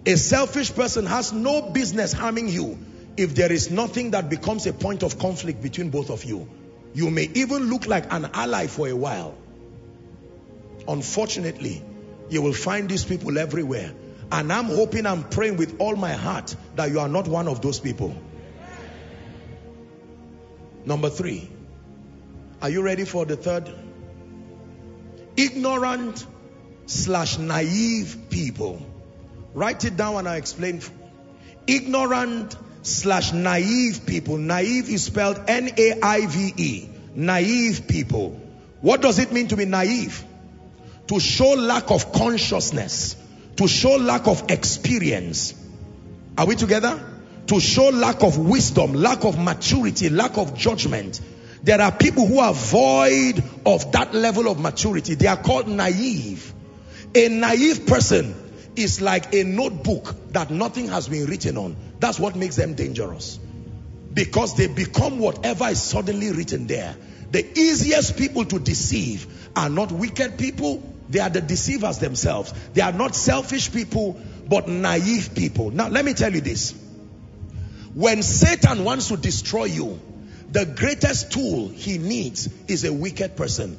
A 0.05 0.17
selfish 0.17 0.75
person 0.75 1.07
has 1.07 1.33
no 1.33 1.63
business 1.63 2.13
harming 2.13 2.49
you 2.49 2.79
if 3.17 3.35
there 3.35 3.53
is 3.53 3.71
nothing 3.71 4.13
that 4.13 4.29
becomes 4.29 4.67
a 4.67 4.73
point 4.73 5.03
of 5.03 5.19
conflict 5.19 5.63
between 5.63 5.91
both 5.91 6.11
of 6.11 6.25
you. 6.25 6.49
You 6.95 7.11
may 7.11 7.31
even 7.35 7.71
look 7.71 7.87
like 7.87 8.13
an 8.13 8.29
ally 8.35 8.67
for 8.67 8.89
a 8.89 8.97
while. 8.97 9.37
Unfortunately, 10.89 11.83
you 12.29 12.43
will 12.43 12.53
find 12.53 12.89
these 12.89 13.05
people 13.05 13.39
everywhere. 13.39 13.93
And 14.33 14.53
I'm 14.53 14.65
hoping 14.65 15.07
and 15.07 15.31
praying 15.31 15.57
with 15.57 15.77
all 15.79 15.95
my 15.95 16.13
heart 16.13 16.57
that 16.75 16.91
you 16.91 16.99
are 17.01 17.09
not 17.09 17.29
one 17.29 17.47
of 17.47 17.61
those 17.61 17.79
people. 17.79 18.17
Number 20.85 21.11
three. 21.11 21.49
Are 22.61 22.71
you 22.71 22.83
ready 22.83 23.05
for 23.05 23.25
the 23.25 23.37
third? 23.37 23.73
Ignorant 25.37 26.27
slash 26.87 27.39
naive 27.39 28.17
people. 28.31 28.85
Write 29.55 29.85
it 29.85 29.97
down 29.97 30.17
and 30.17 30.29
I'll 30.29 30.39
explain. 30.39 30.81
Ignorant 31.67 32.57
slash 32.83 33.33
naive 33.33 34.07
people. 34.07 34.39
Naive 34.39 34.89
is 34.89 35.05
spelled 35.05 35.41
N-A-I-V-E. 35.47 36.89
Naive 37.15 37.87
people. 37.87 38.41
What 38.81 39.03
does 39.03 39.19
it 39.19 39.33
mean 39.33 39.49
to 39.49 39.57
be 39.57 39.65
naive? 39.65 40.25
To 41.09 41.21
show 41.21 41.55
lack 41.55 41.91
of 41.91 42.13
consciousness. 42.13 43.17
To 43.57 43.69
show 43.69 43.97
lack 43.97 44.27
of 44.27 44.51
experience. 44.51 45.55
Are 46.39 46.47
we 46.47 46.57
together? 46.57 47.01
To 47.49 47.61
show 47.61 47.91
lack 47.91 48.23
of 48.23 48.39
wisdom, 48.39 48.95
lack 48.95 49.25
of 49.25 49.39
maturity, 49.39 50.09
lack 50.09 50.39
of 50.39 50.57
judgment. 50.57 51.21
There 51.63 51.81
are 51.81 51.93
people 51.93 52.27
who 52.27 52.39
are 52.39 52.55
void 52.55 53.43
of 53.67 53.93
that 53.93 54.15
level 54.15 54.49
of 54.49 54.59
maturity. 54.59 55.15
They 55.15 55.27
are 55.27 55.37
called 55.37 55.69
naive. 55.69 56.53
A 57.15 57.29
naive 57.29 57.87
person 57.87 58.42
is 58.77 59.01
like 59.01 59.35
a 59.35 59.45
notebook 59.45 60.15
that 60.33 60.51
nothing 60.51 60.89
has 60.89 61.09
been 61.09 61.27
written 61.27 61.57
on. 61.57 61.77
That's 62.01 62.19
what 62.19 62.37
makes 62.37 62.57
them 62.57 62.75
dangerous. 62.75 63.39
Because 64.13 64.57
they 64.57 64.67
become 64.67 65.19
whatever 65.19 65.69
is 65.69 65.83
suddenly 65.83 66.33
written 66.33 66.67
there. 66.67 66.97
The 67.31 67.59
easiest 67.59 68.17
people 68.17 68.45
to 68.45 68.59
deceive 68.59 69.27
are 69.57 69.71
not 69.71 69.91
wicked 69.91 70.39
people. 70.39 70.83
They 71.09 71.21
are 71.21 71.31
the 71.31 71.41
deceivers 71.41 71.99
themselves. 71.99 72.53
They 72.75 72.83
are 72.83 72.93
not 72.93 73.15
selfish 73.15 73.73
people, 73.73 74.21
but 74.49 74.69
naive 74.69 75.35
people. 75.35 75.71
Now, 75.71 75.89
let 75.89 76.05
me 76.05 76.15
tell 76.15 76.33
you 76.33 76.41
this. 76.41 76.75
When 77.95 78.23
Satan 78.23 78.85
wants 78.85 79.09
to 79.09 79.17
destroy 79.17 79.65
you, 79.65 80.01
the 80.51 80.67
greatest 80.67 81.33
tool 81.33 81.69
he 81.69 81.99
needs 81.99 82.49
is 82.69 82.85
a 82.85 82.93
wicked 82.93 83.37
person. 83.37 83.79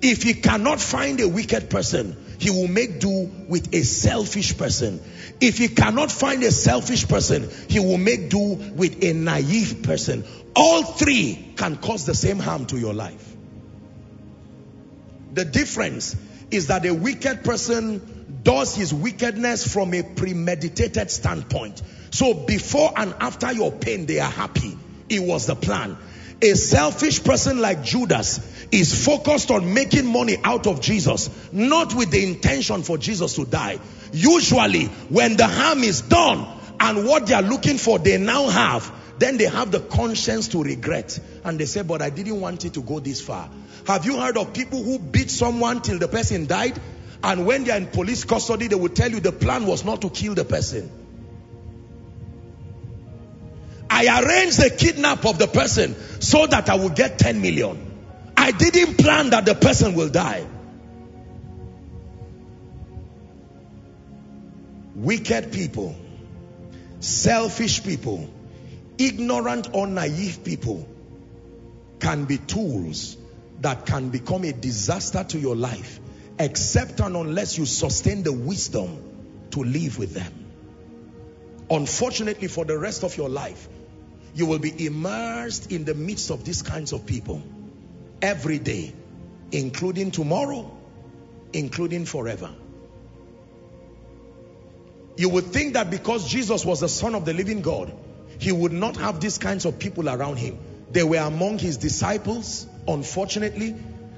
If 0.00 0.22
he 0.22 0.34
cannot 0.34 0.80
find 0.80 1.20
a 1.20 1.28
wicked 1.28 1.70
person, 1.70 2.16
he 2.42 2.50
will 2.50 2.66
make 2.66 2.98
do 2.98 3.30
with 3.48 3.72
a 3.72 3.84
selfish 3.84 4.58
person. 4.58 5.00
If 5.40 5.58
he 5.58 5.68
cannot 5.68 6.10
find 6.10 6.42
a 6.42 6.50
selfish 6.50 7.06
person, 7.06 7.48
he 7.68 7.78
will 7.78 7.98
make 7.98 8.30
do 8.30 8.54
with 8.74 9.04
a 9.04 9.12
naive 9.12 9.84
person. 9.84 10.24
All 10.56 10.82
three 10.82 11.54
can 11.56 11.76
cause 11.76 12.04
the 12.04 12.16
same 12.16 12.40
harm 12.40 12.66
to 12.66 12.78
your 12.78 12.94
life. 12.94 13.36
The 15.34 15.44
difference 15.44 16.16
is 16.50 16.66
that 16.66 16.84
a 16.84 16.92
wicked 16.92 17.44
person 17.44 18.40
does 18.42 18.74
his 18.74 18.92
wickedness 18.92 19.72
from 19.72 19.94
a 19.94 20.02
premeditated 20.02 21.12
standpoint. 21.12 21.80
So 22.10 22.34
before 22.34 22.92
and 22.96 23.14
after 23.20 23.52
your 23.52 23.70
pain, 23.70 24.06
they 24.06 24.18
are 24.18 24.30
happy. 24.30 24.76
It 25.08 25.22
was 25.22 25.46
the 25.46 25.54
plan. 25.54 25.96
A 26.42 26.56
selfish 26.56 27.22
person 27.22 27.60
like 27.60 27.84
Judas 27.84 28.40
is 28.72 29.04
focused 29.06 29.52
on 29.52 29.74
making 29.74 30.06
money 30.06 30.38
out 30.42 30.66
of 30.66 30.80
Jesus, 30.80 31.30
not 31.52 31.94
with 31.94 32.10
the 32.10 32.24
intention 32.24 32.82
for 32.82 32.98
Jesus 32.98 33.34
to 33.36 33.44
die. 33.44 33.78
Usually, 34.12 34.86
when 35.08 35.36
the 35.36 35.46
harm 35.46 35.84
is 35.84 36.00
done 36.02 36.44
and 36.80 37.06
what 37.06 37.28
they 37.28 37.34
are 37.34 37.42
looking 37.42 37.78
for, 37.78 38.00
they 38.00 38.18
now 38.18 38.48
have, 38.48 38.90
then 39.18 39.36
they 39.36 39.44
have 39.44 39.70
the 39.70 39.78
conscience 39.78 40.48
to 40.48 40.64
regret. 40.64 41.16
And 41.44 41.60
they 41.60 41.66
say, 41.66 41.82
but 41.82 42.02
I 42.02 42.10
didn't 42.10 42.40
want 42.40 42.64
it 42.64 42.74
to 42.74 42.82
go 42.82 42.98
this 42.98 43.20
far. 43.20 43.48
Have 43.86 44.04
you 44.04 44.18
heard 44.18 44.36
of 44.36 44.52
people 44.52 44.82
who 44.82 44.98
beat 44.98 45.30
someone 45.30 45.80
till 45.80 46.00
the 46.00 46.08
person 46.08 46.46
died? 46.46 46.80
And 47.22 47.46
when 47.46 47.62
they 47.62 47.70
are 47.70 47.76
in 47.76 47.86
police 47.86 48.24
custody, 48.24 48.66
they 48.66 48.74
will 48.74 48.88
tell 48.88 49.10
you 49.10 49.20
the 49.20 49.30
plan 49.30 49.64
was 49.64 49.84
not 49.84 50.02
to 50.02 50.10
kill 50.10 50.34
the 50.34 50.44
person. 50.44 50.90
I 54.08 54.22
arranged 54.22 54.58
the 54.60 54.70
kidnap 54.70 55.24
of 55.24 55.38
the 55.38 55.46
person 55.46 55.94
so 56.20 56.46
that 56.46 56.68
I 56.68 56.74
will 56.76 56.90
get 56.90 57.18
10 57.18 57.40
million. 57.40 58.32
I 58.36 58.50
didn't 58.50 58.98
plan 58.98 59.30
that 59.30 59.44
the 59.44 59.54
person 59.54 59.94
will 59.94 60.08
die. 60.08 60.44
Wicked 64.94 65.52
people, 65.52 65.96
selfish 67.00 67.82
people, 67.82 68.28
ignorant 68.98 69.68
or 69.72 69.86
naive 69.86 70.44
people 70.44 70.88
can 71.98 72.24
be 72.24 72.38
tools 72.38 73.16
that 73.60 73.86
can 73.86 74.10
become 74.10 74.44
a 74.44 74.52
disaster 74.52 75.24
to 75.24 75.38
your 75.38 75.56
life 75.56 76.00
except 76.38 77.00
and 77.00 77.16
unless 77.16 77.56
you 77.56 77.64
sustain 77.64 78.22
the 78.22 78.32
wisdom 78.32 79.46
to 79.52 79.62
live 79.62 79.98
with 79.98 80.14
them. 80.14 80.32
Unfortunately 81.70 82.48
for 82.48 82.64
the 82.64 82.76
rest 82.76 83.04
of 83.04 83.16
your 83.16 83.28
life, 83.28 83.68
you 84.34 84.46
will 84.46 84.58
be 84.58 84.86
immersed 84.86 85.72
in 85.72 85.84
the 85.84 85.94
midst 85.94 86.30
of 86.30 86.44
these 86.44 86.62
kinds 86.62 86.92
of 86.92 87.06
people 87.06 87.42
every 88.20 88.58
day, 88.58 88.92
including 89.50 90.10
tomorrow, 90.10 90.70
including 91.52 92.04
forever. 92.04 92.50
You 95.16 95.28
would 95.28 95.46
think 95.46 95.74
that 95.74 95.90
because 95.90 96.28
Jesus 96.28 96.64
was 96.64 96.80
the 96.80 96.88
son 96.88 97.14
of 97.14 97.24
the 97.24 97.34
living 97.34 97.60
God, 97.60 97.92
he 98.38 98.50
would 98.50 98.72
not 98.72 98.96
have 98.96 99.20
these 99.20 99.38
kinds 99.38 99.66
of 99.66 99.78
people 99.78 100.08
around 100.08 100.36
him. 100.36 100.58
They 100.90 101.02
were 101.02 101.18
among 101.18 101.58
his 101.58 101.76
disciples, 101.76 102.66
unfortunately. 102.88 103.76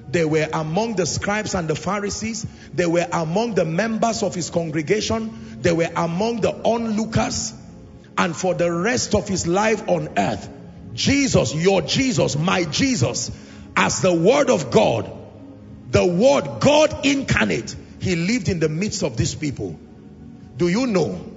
They 0.09 0.25
were 0.25 0.49
among 0.53 0.95
the 0.95 1.07
scribes 1.07 1.55
and 1.55 1.67
the 1.67 1.75
Pharisees. 1.75 2.47
They 2.73 2.87
were 2.87 3.07
among 3.11 3.55
the 3.55 3.65
members 3.65 4.23
of 4.23 4.35
his 4.35 4.51
congregation. 4.51 5.59
They 5.61 5.73
were 5.73 5.91
among 5.97 6.41
the 6.41 6.53
onlookers. 6.53 7.53
And 8.17 8.37
for 8.37 8.55
the 8.55 8.71
rest 8.71 9.15
of 9.15 9.29
his 9.29 9.47
life 9.47 9.89
on 9.89 10.11
earth, 10.17 10.49
Jesus, 10.93 11.55
your 11.55 11.83
Jesus, 11.83 12.37
my 12.37 12.65
Jesus, 12.65 13.31
as 13.77 14.01
the 14.01 14.15
word 14.15 14.51
of 14.51 14.71
God, 14.71 15.11
the 15.91 16.07
word 16.07 16.61
God 16.61 17.05
incarnate, 17.05 17.75
he 18.01 18.17
lived 18.17 18.49
in 18.49 18.61
the 18.61 18.69
midst 18.69 19.03
of 19.03 19.17
these 19.17 19.35
people. 19.35 19.79
Do 20.57 20.69
you 20.69 20.87
know 20.87 21.35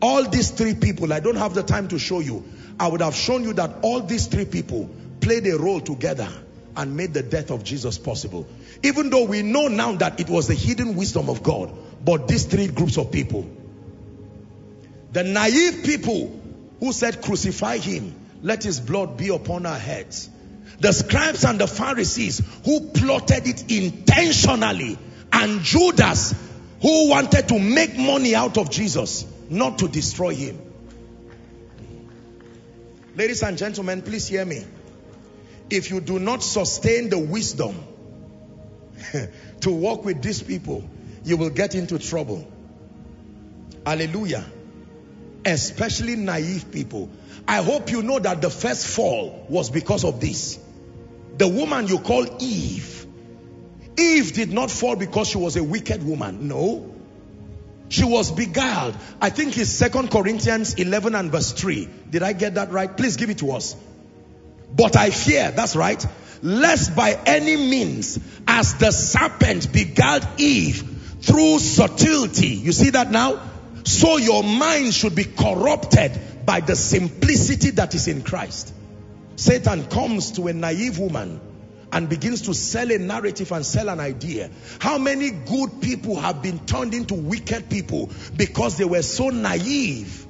all 0.00 0.24
these 0.24 0.50
three 0.50 0.74
people, 0.74 1.12
I 1.12 1.20
don't 1.20 1.36
have 1.36 1.54
the 1.54 1.62
time 1.62 1.88
to 1.88 1.98
show 1.98 2.20
you. 2.20 2.44
I 2.78 2.88
would 2.88 3.00
have 3.00 3.14
shown 3.14 3.44
you 3.44 3.52
that 3.54 3.76
all 3.82 4.00
these 4.00 4.26
three 4.26 4.44
people 4.44 4.90
played 5.20 5.46
a 5.46 5.58
role 5.58 5.80
together 5.80 6.28
and 6.76 6.96
made 6.96 7.14
the 7.14 7.22
death 7.22 7.50
of 7.50 7.64
Jesus 7.64 7.98
possible. 7.98 8.46
Even 8.82 9.10
though 9.10 9.24
we 9.24 9.42
know 9.42 9.68
now 9.68 9.92
that 9.92 10.20
it 10.20 10.28
was 10.28 10.48
the 10.48 10.54
hidden 10.54 10.96
wisdom 10.96 11.28
of 11.28 11.42
God, 11.42 11.72
but 12.04 12.28
these 12.28 12.44
three 12.44 12.66
groups 12.66 12.98
of 12.98 13.12
people, 13.12 13.48
the 15.14 15.22
naive 15.22 15.84
people 15.84 16.40
who 16.80 16.92
said 16.92 17.22
crucify 17.22 17.78
him, 17.78 18.12
let 18.42 18.64
his 18.64 18.80
blood 18.80 19.16
be 19.16 19.28
upon 19.28 19.64
our 19.64 19.78
heads. 19.78 20.28
The 20.80 20.90
scribes 20.90 21.44
and 21.44 21.60
the 21.60 21.68
Pharisees 21.68 22.42
who 22.64 22.88
plotted 22.90 23.46
it 23.46 23.70
intentionally 23.70 24.98
and 25.32 25.60
Judas 25.60 26.34
who 26.82 27.08
wanted 27.08 27.46
to 27.48 27.60
make 27.60 27.96
money 27.96 28.34
out 28.34 28.58
of 28.58 28.70
Jesus, 28.70 29.24
not 29.48 29.78
to 29.78 29.88
destroy 29.88 30.34
him. 30.34 30.60
Ladies 33.14 33.44
and 33.44 33.56
gentlemen, 33.56 34.02
please 34.02 34.26
hear 34.26 34.44
me. 34.44 34.64
If 35.70 35.90
you 35.90 36.00
do 36.00 36.18
not 36.18 36.42
sustain 36.42 37.08
the 37.08 37.20
wisdom 37.20 37.76
to 39.60 39.70
walk 39.70 40.04
with 40.04 40.22
these 40.22 40.42
people, 40.42 40.84
you 41.22 41.36
will 41.36 41.50
get 41.50 41.76
into 41.76 42.00
trouble. 42.00 42.50
Hallelujah. 43.86 44.44
Especially 45.44 46.16
naive 46.16 46.70
people. 46.72 47.10
I 47.46 47.62
hope 47.62 47.90
you 47.90 48.02
know 48.02 48.18
that 48.18 48.40
the 48.40 48.50
first 48.50 48.86
fall 48.86 49.46
was 49.48 49.70
because 49.70 50.04
of 50.04 50.20
this. 50.20 50.58
The 51.36 51.48
woman 51.48 51.86
you 51.86 51.98
call 51.98 52.26
Eve. 52.40 53.06
Eve 53.98 54.32
did 54.32 54.52
not 54.52 54.70
fall 54.70 54.96
because 54.96 55.28
she 55.28 55.38
was 55.38 55.56
a 55.56 55.62
wicked 55.62 56.02
woman. 56.02 56.48
No. 56.48 56.94
She 57.88 58.04
was 58.04 58.32
beguiled. 58.32 58.96
I 59.20 59.30
think 59.30 59.56
it's 59.58 59.70
Second 59.70 60.10
Corinthians 60.10 60.74
11 60.74 61.14
and 61.14 61.30
verse 61.30 61.52
3. 61.52 61.88
Did 62.10 62.22
I 62.22 62.32
get 62.32 62.54
that 62.54 62.70
right? 62.70 62.94
Please 62.96 63.16
give 63.16 63.30
it 63.30 63.38
to 63.38 63.52
us. 63.52 63.76
But 64.74 64.96
I 64.96 65.10
fear, 65.10 65.52
that's 65.52 65.76
right, 65.76 66.04
lest 66.42 66.96
by 66.96 67.18
any 67.26 67.56
means, 67.56 68.18
as 68.48 68.74
the 68.74 68.90
serpent 68.90 69.72
beguiled 69.72 70.26
Eve 70.38 70.82
through 71.20 71.58
subtlety, 71.58 72.48
you 72.48 72.72
see 72.72 72.90
that 72.90 73.10
now? 73.10 73.40
So 73.84 74.16
your 74.16 74.42
mind 74.42 74.94
should 74.94 75.14
be 75.14 75.24
corrupted 75.24 76.46
by 76.46 76.60
the 76.60 76.74
simplicity 76.74 77.70
that 77.70 77.94
is 77.94 78.08
in 78.08 78.22
Christ. 78.22 78.74
Satan 79.36 79.86
comes 79.86 80.32
to 80.32 80.46
a 80.48 80.52
naive 80.52 80.98
woman 80.98 81.40
and 81.92 82.08
begins 82.08 82.42
to 82.42 82.54
sell 82.54 82.90
a 82.90 82.98
narrative 82.98 83.52
and 83.52 83.64
sell 83.64 83.88
an 83.88 84.00
idea. 84.00 84.50
How 84.80 84.98
many 84.98 85.30
good 85.30 85.80
people 85.80 86.16
have 86.16 86.42
been 86.42 86.66
turned 86.66 86.94
into 86.94 87.14
wicked 87.14 87.70
people 87.70 88.10
because 88.36 88.78
they 88.78 88.84
were 88.84 89.02
so 89.02 89.28
naive? 89.30 90.26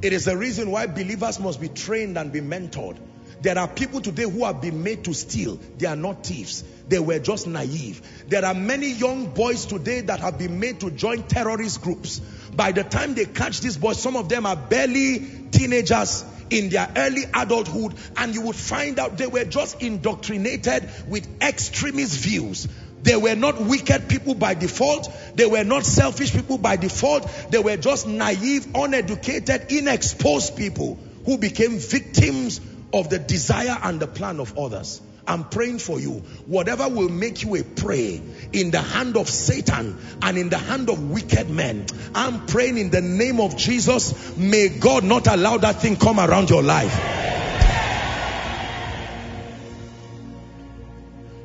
It 0.00 0.12
is 0.12 0.24
the 0.24 0.36
reason 0.36 0.70
why 0.70 0.86
believers 0.86 1.38
must 1.40 1.60
be 1.60 1.68
trained 1.68 2.16
and 2.16 2.32
be 2.32 2.40
mentored. 2.40 2.98
There 3.40 3.56
are 3.58 3.68
people 3.68 4.00
today 4.00 4.24
who 4.24 4.44
have 4.44 4.60
been 4.60 4.82
made 4.82 5.04
to 5.04 5.14
steal. 5.14 5.58
They 5.78 5.86
are 5.86 5.96
not 5.96 6.26
thieves. 6.26 6.64
They 6.88 6.98
were 6.98 7.18
just 7.18 7.46
naive. 7.46 8.02
There 8.28 8.44
are 8.44 8.54
many 8.54 8.90
young 8.90 9.26
boys 9.26 9.66
today 9.66 10.00
that 10.02 10.20
have 10.20 10.38
been 10.38 10.58
made 10.58 10.80
to 10.80 10.90
join 10.90 11.22
terrorist 11.22 11.82
groups. 11.82 12.18
By 12.54 12.72
the 12.72 12.82
time 12.82 13.14
they 13.14 13.26
catch 13.26 13.60
these 13.60 13.76
boys, 13.76 14.00
some 14.00 14.16
of 14.16 14.28
them 14.28 14.46
are 14.46 14.56
barely 14.56 15.20
teenagers 15.52 16.24
in 16.50 16.70
their 16.70 16.90
early 16.96 17.24
adulthood 17.34 17.94
and 18.16 18.34
you 18.34 18.40
would 18.40 18.56
find 18.56 18.98
out 18.98 19.18
they 19.18 19.26
were 19.26 19.44
just 19.44 19.82
indoctrinated 19.82 20.88
with 21.06 21.28
extremist 21.42 22.18
views. 22.18 22.66
They 23.02 23.16
were 23.16 23.36
not 23.36 23.60
wicked 23.60 24.08
people 24.08 24.34
by 24.34 24.54
default. 24.54 25.12
They 25.36 25.46
were 25.46 25.62
not 25.62 25.84
selfish 25.84 26.32
people 26.32 26.58
by 26.58 26.76
default. 26.76 27.30
They 27.50 27.58
were 27.58 27.76
just 27.76 28.08
naive, 28.08 28.66
uneducated, 28.74 29.68
inexposed 29.68 30.56
people 30.56 30.98
who 31.24 31.38
became 31.38 31.78
victims 31.78 32.60
of 32.92 33.10
the 33.10 33.18
desire 33.18 33.78
and 33.82 34.00
the 34.00 34.06
plan 34.06 34.40
of 34.40 34.58
others. 34.58 35.00
I'm 35.26 35.44
praying 35.44 35.78
for 35.80 36.00
you. 36.00 36.22
Whatever 36.46 36.88
will 36.88 37.10
make 37.10 37.42
you 37.42 37.54
a 37.56 37.62
prey 37.62 38.22
in 38.52 38.70
the 38.70 38.80
hand 38.80 39.16
of 39.18 39.28
Satan 39.28 39.98
and 40.22 40.38
in 40.38 40.48
the 40.48 40.56
hand 40.56 40.88
of 40.88 41.10
wicked 41.10 41.50
men, 41.50 41.84
I'm 42.14 42.46
praying 42.46 42.78
in 42.78 42.90
the 42.90 43.02
name 43.02 43.38
of 43.38 43.56
Jesus. 43.56 44.36
May 44.38 44.70
God 44.70 45.04
not 45.04 45.26
allow 45.26 45.58
that 45.58 45.82
thing 45.82 45.96
come 45.96 46.18
around 46.18 46.48
your 46.48 46.62
life. 46.62 46.94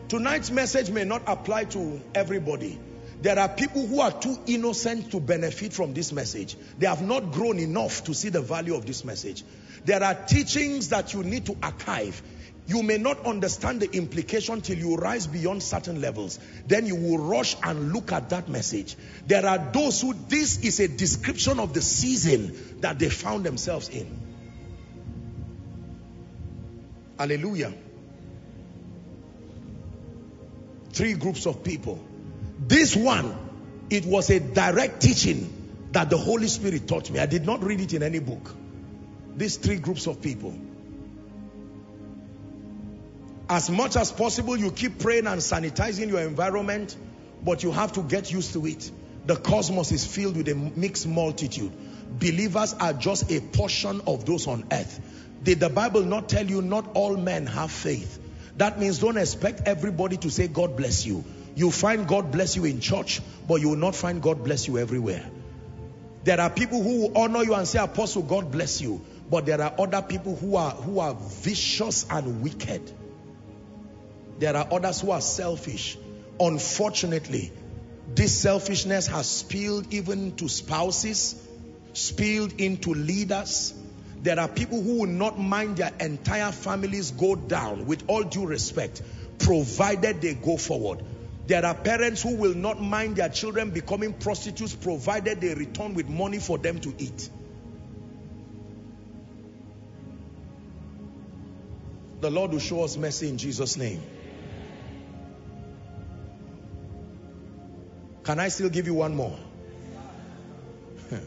Tonight's 0.08 0.52
message 0.52 0.90
may 0.90 1.04
not 1.04 1.24
apply 1.28 1.66
to 1.66 2.00
everybody. 2.16 2.80
There 3.22 3.40
are 3.40 3.50
people 3.50 3.88
who 3.88 4.00
are 4.00 4.12
too 4.12 4.38
innocent 4.46 5.12
to 5.12 5.20
benefit 5.20 5.74
from 5.74 5.94
this 5.94 6.12
message. 6.12 6.56
They 6.78 6.88
have 6.88 7.02
not 7.02 7.32
grown 7.32 7.58
enough 7.58 8.04
to 8.04 8.14
see 8.14 8.30
the 8.30 8.42
value 8.42 8.76
of 8.76 8.86
this 8.86 9.04
message. 9.04 9.44
There 9.86 10.02
are 10.04 10.14
teachings 10.14 10.90
that 10.90 11.14
you 11.14 11.24
need 11.24 11.46
to 11.48 11.58
archive. 11.62 12.22
You 12.66 12.82
may 12.82 12.98
not 12.98 13.26
understand 13.26 13.82
the 13.82 13.92
implication 13.92 14.62
till 14.62 14.78
you 14.78 14.96
rise 14.96 15.28
beyond 15.28 15.62
certain 15.62 16.00
levels. 16.00 16.40
Then 16.66 16.86
you 16.86 16.96
will 16.96 17.18
rush 17.18 17.58
and 17.62 17.92
look 17.92 18.14
at 18.14 18.30
that 18.30 18.48
message. 18.48 18.96
There 19.28 19.46
are 19.46 19.58
those 19.58 20.00
who, 20.00 20.14
this 20.14 20.60
is 20.60 20.80
a 20.80 20.88
description 20.88 21.60
of 21.60 21.74
the 21.74 21.82
season 21.82 22.80
that 22.80 23.00
they 23.00 23.10
found 23.10 23.46
themselves 23.46 23.90
in. 23.90 24.18
Hallelujah. 27.20 27.74
Three 30.94 31.16
groups 31.16 31.46
of 31.46 31.64
people. 31.64 32.04
This 32.60 32.96
one, 32.96 33.36
it 33.90 34.06
was 34.06 34.30
a 34.30 34.40
direct 34.40 35.02
teaching 35.02 35.90
that 35.92 36.10
the 36.10 36.18
Holy 36.18 36.48
Spirit 36.48 36.88
taught 36.88 37.12
me. 37.12 37.20
I 37.20 37.26
did 37.26 37.46
not 37.46 37.62
read 37.64 37.82
it 37.82 37.94
in 37.94 38.04
any 38.04 38.20
book. 38.20 38.56
These 39.36 39.58
three 39.58 39.78
groups 39.78 40.08
of 40.08 40.22
people. 40.22 40.56
As 43.50 43.70
much 43.70 43.96
as 43.96 44.12
possible, 44.12 44.58
you 44.58 44.72
keep 44.72 45.00
praying 45.00 45.28
and 45.28 45.42
sanitizing 45.42 46.10
your 46.10 46.22
environment, 46.22 46.96
but 47.44 47.64
you 47.64 47.72
have 47.72 47.94
to 47.94 48.02
get 48.02 48.32
used 48.32 48.54
to 48.54 48.66
it. 48.66 48.90
The 49.26 49.36
cosmos 49.36 49.92
is 49.92 50.06
filled 50.06 50.38
with 50.38 50.48
a 50.50 50.56
mixed 50.56 51.08
multitude. 51.08 51.72
Believers 52.20 52.74
are 52.74 52.94
just 52.94 53.32
a 53.32 53.40
portion 53.40 54.02
of 54.08 54.26
those 54.26 54.48
on 54.48 54.66
earth. 54.72 55.00
Did 55.44 55.60
the 55.60 55.70
Bible 55.70 56.04
not 56.04 56.30
tell 56.30 56.46
you 56.46 56.62
not 56.62 56.92
all 56.94 57.18
men 57.18 57.46
have 57.48 57.72
faith? 57.72 58.20
That 58.58 58.80
means 58.80 59.00
don't 59.00 59.18
expect 59.18 59.68
everybody 59.68 60.18
to 60.18 60.30
say 60.30 60.48
God 60.48 60.78
bless 60.78 61.06
you. 61.06 61.24
You 61.56 61.72
find 61.72 62.08
God 62.08 62.32
bless 62.32 62.56
you 62.56 62.66
in 62.66 62.80
church, 62.80 63.22
but 63.48 63.62
you 63.62 63.70
will 63.70 63.76
not 63.76 63.96
find 63.96 64.22
God 64.22 64.44
bless 64.44 64.68
you 64.68 64.78
everywhere. 64.78 65.26
There 66.24 66.40
are 66.40 66.50
people 66.50 66.82
who 66.82 67.12
honor 67.16 67.44
you 67.44 67.54
and 67.54 67.68
say, 67.68 67.80
Apostle, 67.80 68.24
God 68.24 68.52
bless 68.52 68.82
you. 68.82 69.02
But 69.30 69.46
there 69.46 69.62
are 69.62 69.74
other 69.80 70.02
people 70.02 70.36
who 70.36 70.56
are, 70.56 70.72
who 70.72 71.00
are 71.00 71.16
vicious 71.16 72.06
and 72.10 72.42
wicked. 72.42 72.92
There 74.40 74.56
are 74.56 74.68
others 74.72 75.02
who 75.02 75.12
are 75.12 75.22
selfish. 75.22 75.98
Unfortunately, 76.40 77.52
this 78.16 78.36
selfishness 78.38 79.08
has 79.08 79.28
spilled 79.28 79.94
even 79.94 80.36
to 80.36 80.50
spouses, 80.50 81.36
spilled 81.94 82.60
into 82.60 82.94
leaders. 82.94 83.74
There 84.22 84.40
are 84.40 84.48
people 84.48 84.82
who 84.82 85.02
will 85.02 85.10
not 85.10 85.40
mind 85.40 85.78
their 85.78 85.92
entire 86.00 86.52
families 86.52 87.12
go 87.12 87.36
down 87.36 87.86
with 87.86 88.04
all 88.08 88.24
due 88.24 88.46
respect, 88.46 89.02
provided 89.40 90.22
they 90.22 90.34
go 90.34 90.58
forward. 90.58 91.04
There 91.46 91.66
are 91.66 91.76
parents 91.76 92.22
who 92.24 92.36
will 92.36 92.54
not 92.54 92.82
mind 92.82 93.18
their 93.18 93.30
children 93.30 93.72
becoming 93.72 94.14
prostitutes 94.14 94.74
provided 94.74 95.42
they 95.42 95.54
return 95.54 95.94
with 95.94 96.08
money 96.08 96.40
for 96.40 96.58
them 96.58 96.80
to 96.80 96.94
eat. 96.98 97.30
The 102.24 102.32
Lord 102.32 102.52
will 102.54 102.60
show 102.60 102.86
us 102.86 102.96
mercy 102.96 103.28
in 103.28 103.38
Jesus' 103.38 103.76
name. 103.76 104.02
Can 108.24 108.40
I 108.40 108.48
still 108.48 108.70
give 108.70 108.86
you 108.86 108.94
one 108.94 109.14
more? 109.14 109.38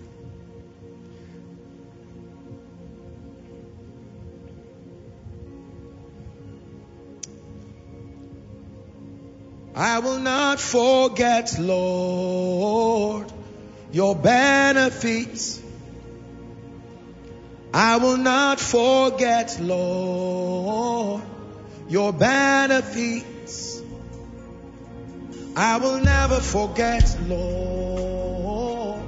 I 9.74 9.98
will 9.98 10.20
not 10.20 10.58
forget, 10.58 11.58
Lord, 11.58 13.30
your 13.92 14.16
benefits. 14.16 15.60
I 17.72 17.98
will 17.98 18.16
not 18.16 18.60
forget, 18.60 19.58
Lord, 19.60 21.22
your 21.88 22.12
benefits. 22.12 23.82
I 25.56 25.78
will 25.78 26.00
never 26.00 26.40
forget, 26.40 27.16
Lord, 27.26 29.02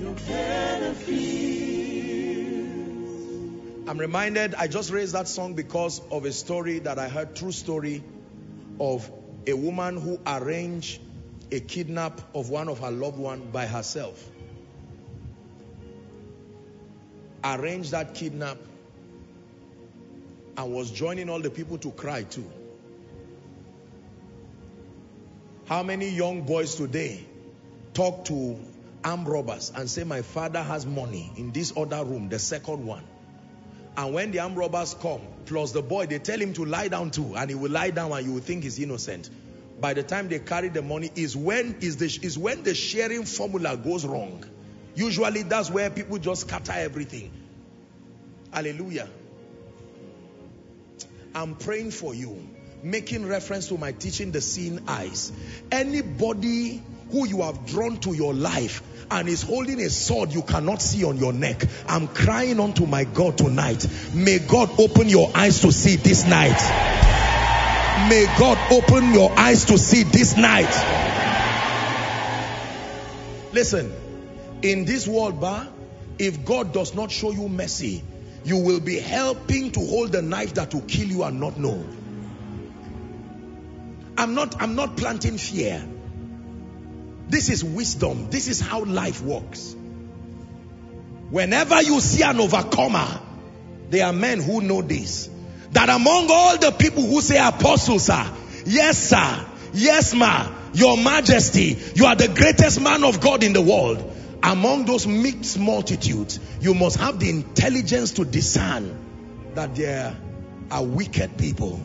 your 0.00 0.14
benefits. 0.14 1.36
I'm 3.88 3.98
reminded, 3.98 4.54
I 4.56 4.66
just 4.66 4.90
raised 4.90 5.14
that 5.14 5.28
song 5.28 5.54
because 5.54 6.00
of 6.10 6.24
a 6.24 6.32
story 6.32 6.80
that 6.80 6.98
I 6.98 7.08
heard, 7.08 7.36
true 7.36 7.52
story 7.52 8.02
of 8.80 9.10
a 9.46 9.54
woman 9.54 9.96
who 9.96 10.18
arranged 10.26 11.00
a 11.52 11.60
kidnap 11.60 12.20
of 12.34 12.50
one 12.50 12.68
of 12.68 12.80
her 12.80 12.90
loved 12.90 13.18
one 13.18 13.50
by 13.52 13.66
herself. 13.66 14.22
Arranged 17.54 17.92
that 17.92 18.14
kidnap 18.14 18.58
and 20.56 20.72
was 20.72 20.90
joining 20.90 21.30
all 21.30 21.40
the 21.40 21.50
people 21.50 21.78
to 21.78 21.92
cry 21.92 22.24
too. 22.24 22.50
How 25.66 25.84
many 25.84 26.08
young 26.08 26.42
boys 26.42 26.74
today 26.74 27.24
talk 27.94 28.24
to 28.24 28.58
armed 29.04 29.28
robbers 29.28 29.70
and 29.76 29.88
say, 29.88 30.02
my 30.02 30.22
father 30.22 30.60
has 30.60 30.84
money 30.86 31.30
in 31.36 31.52
this 31.52 31.72
other 31.76 32.04
room, 32.04 32.28
the 32.28 32.40
second 32.40 32.84
one. 32.84 33.04
And 33.96 34.12
when 34.12 34.32
the 34.32 34.40
armed 34.40 34.56
robbers 34.56 34.94
come, 35.00 35.20
plus 35.44 35.70
the 35.70 35.82
boy, 35.82 36.06
they 36.06 36.18
tell 36.18 36.40
him 36.40 36.52
to 36.54 36.64
lie 36.64 36.88
down 36.88 37.12
too, 37.12 37.36
and 37.36 37.48
he 37.48 37.54
will 37.54 37.70
lie 37.70 37.90
down 37.90 38.10
and 38.10 38.26
you 38.26 38.32
will 38.32 38.40
think 38.40 38.64
he's 38.64 38.80
innocent. 38.80 39.30
By 39.80 39.94
the 39.94 40.02
time 40.02 40.28
they 40.28 40.40
carry 40.40 40.68
the 40.68 40.82
money, 40.82 41.10
is 41.14 41.36
when 41.36 41.76
is 41.80 41.96
the 41.96 42.06
is 42.26 42.36
when 42.36 42.62
the 42.62 42.74
sharing 42.74 43.24
formula 43.24 43.76
goes 43.76 44.04
wrong. 44.04 44.44
Usually 44.96 45.42
that's 45.42 45.70
where 45.70 45.90
people 45.90 46.18
just 46.18 46.48
scatter 46.48 46.72
everything. 46.72 47.30
Hallelujah. 48.50 49.08
I'm 51.34 51.54
praying 51.54 51.90
for 51.90 52.14
you, 52.14 52.48
making 52.82 53.26
reference 53.26 53.68
to 53.68 53.76
my 53.76 53.92
teaching, 53.92 54.32
the 54.32 54.40
seeing 54.40 54.88
eyes. 54.88 55.32
Anybody 55.70 56.82
who 57.10 57.26
you 57.28 57.42
have 57.42 57.66
drawn 57.66 57.98
to 58.00 58.14
your 58.14 58.32
life 58.32 58.82
and 59.10 59.28
is 59.28 59.42
holding 59.42 59.78
a 59.80 59.90
sword 59.90 60.32
you 60.32 60.40
cannot 60.40 60.80
see 60.80 61.04
on 61.04 61.18
your 61.18 61.34
neck. 61.34 61.62
I'm 61.86 62.08
crying 62.08 62.58
unto 62.58 62.86
my 62.86 63.04
God 63.04 63.36
tonight. 63.36 63.86
May 64.14 64.38
God 64.38 64.80
open 64.80 65.10
your 65.10 65.30
eyes 65.34 65.60
to 65.60 65.72
see 65.72 65.96
this 65.96 66.26
night. 66.26 66.58
May 68.08 68.24
God 68.38 68.72
open 68.72 69.12
your 69.12 69.30
eyes 69.38 69.66
to 69.66 69.76
see 69.76 70.04
this 70.04 70.38
night. 70.38 70.72
Listen, 73.52 73.92
in 74.62 74.84
this 74.84 75.06
world, 75.06 75.40
bar, 75.40 75.66
if 76.18 76.44
God 76.44 76.72
does 76.72 76.94
not 76.94 77.10
show 77.10 77.30
you 77.30 77.48
mercy, 77.48 78.02
you 78.44 78.58
will 78.58 78.80
be 78.80 78.98
helping 78.98 79.72
to 79.72 79.80
hold 79.80 80.12
the 80.12 80.22
knife 80.22 80.54
that 80.54 80.72
will 80.72 80.82
kill 80.82 81.08
you 81.08 81.24
and 81.24 81.40
not 81.40 81.58
know. 81.58 81.84
I'm 84.16 84.34
not, 84.34 84.62
I'm 84.62 84.74
not 84.74 84.96
planting 84.96 85.36
fear. 85.36 85.86
This 87.28 87.48
is 87.50 87.64
wisdom. 87.64 88.30
This 88.30 88.48
is 88.48 88.60
how 88.60 88.84
life 88.84 89.20
works. 89.20 89.74
Whenever 91.30 91.82
you 91.82 92.00
see 92.00 92.22
an 92.22 92.40
overcomer, 92.40 93.20
there 93.90 94.06
are 94.06 94.12
men 94.12 94.40
who 94.40 94.60
know 94.60 94.80
this. 94.80 95.28
That 95.72 95.88
among 95.88 96.28
all 96.30 96.56
the 96.56 96.70
people 96.70 97.02
who 97.04 97.20
say 97.20 97.36
apostles, 97.36 98.06
sir, 98.06 98.32
yes, 98.64 98.96
sir, 99.10 99.44
yes, 99.72 100.14
ma, 100.14 100.48
your 100.72 100.96
majesty, 100.96 101.76
you 101.94 102.06
are 102.06 102.14
the 102.14 102.28
greatest 102.28 102.80
man 102.80 103.04
of 103.04 103.20
God 103.20 103.42
in 103.42 103.52
the 103.52 103.60
world. 103.60 104.15
Among 104.42 104.84
those 104.84 105.06
mixed 105.06 105.58
multitudes, 105.58 106.38
you 106.60 106.74
must 106.74 106.98
have 106.98 107.18
the 107.18 107.30
intelligence 107.30 108.12
to 108.12 108.24
discern 108.24 109.52
that 109.54 109.74
there 109.74 110.16
are 110.70 110.84
wicked 110.84 111.36
people. 111.38 111.80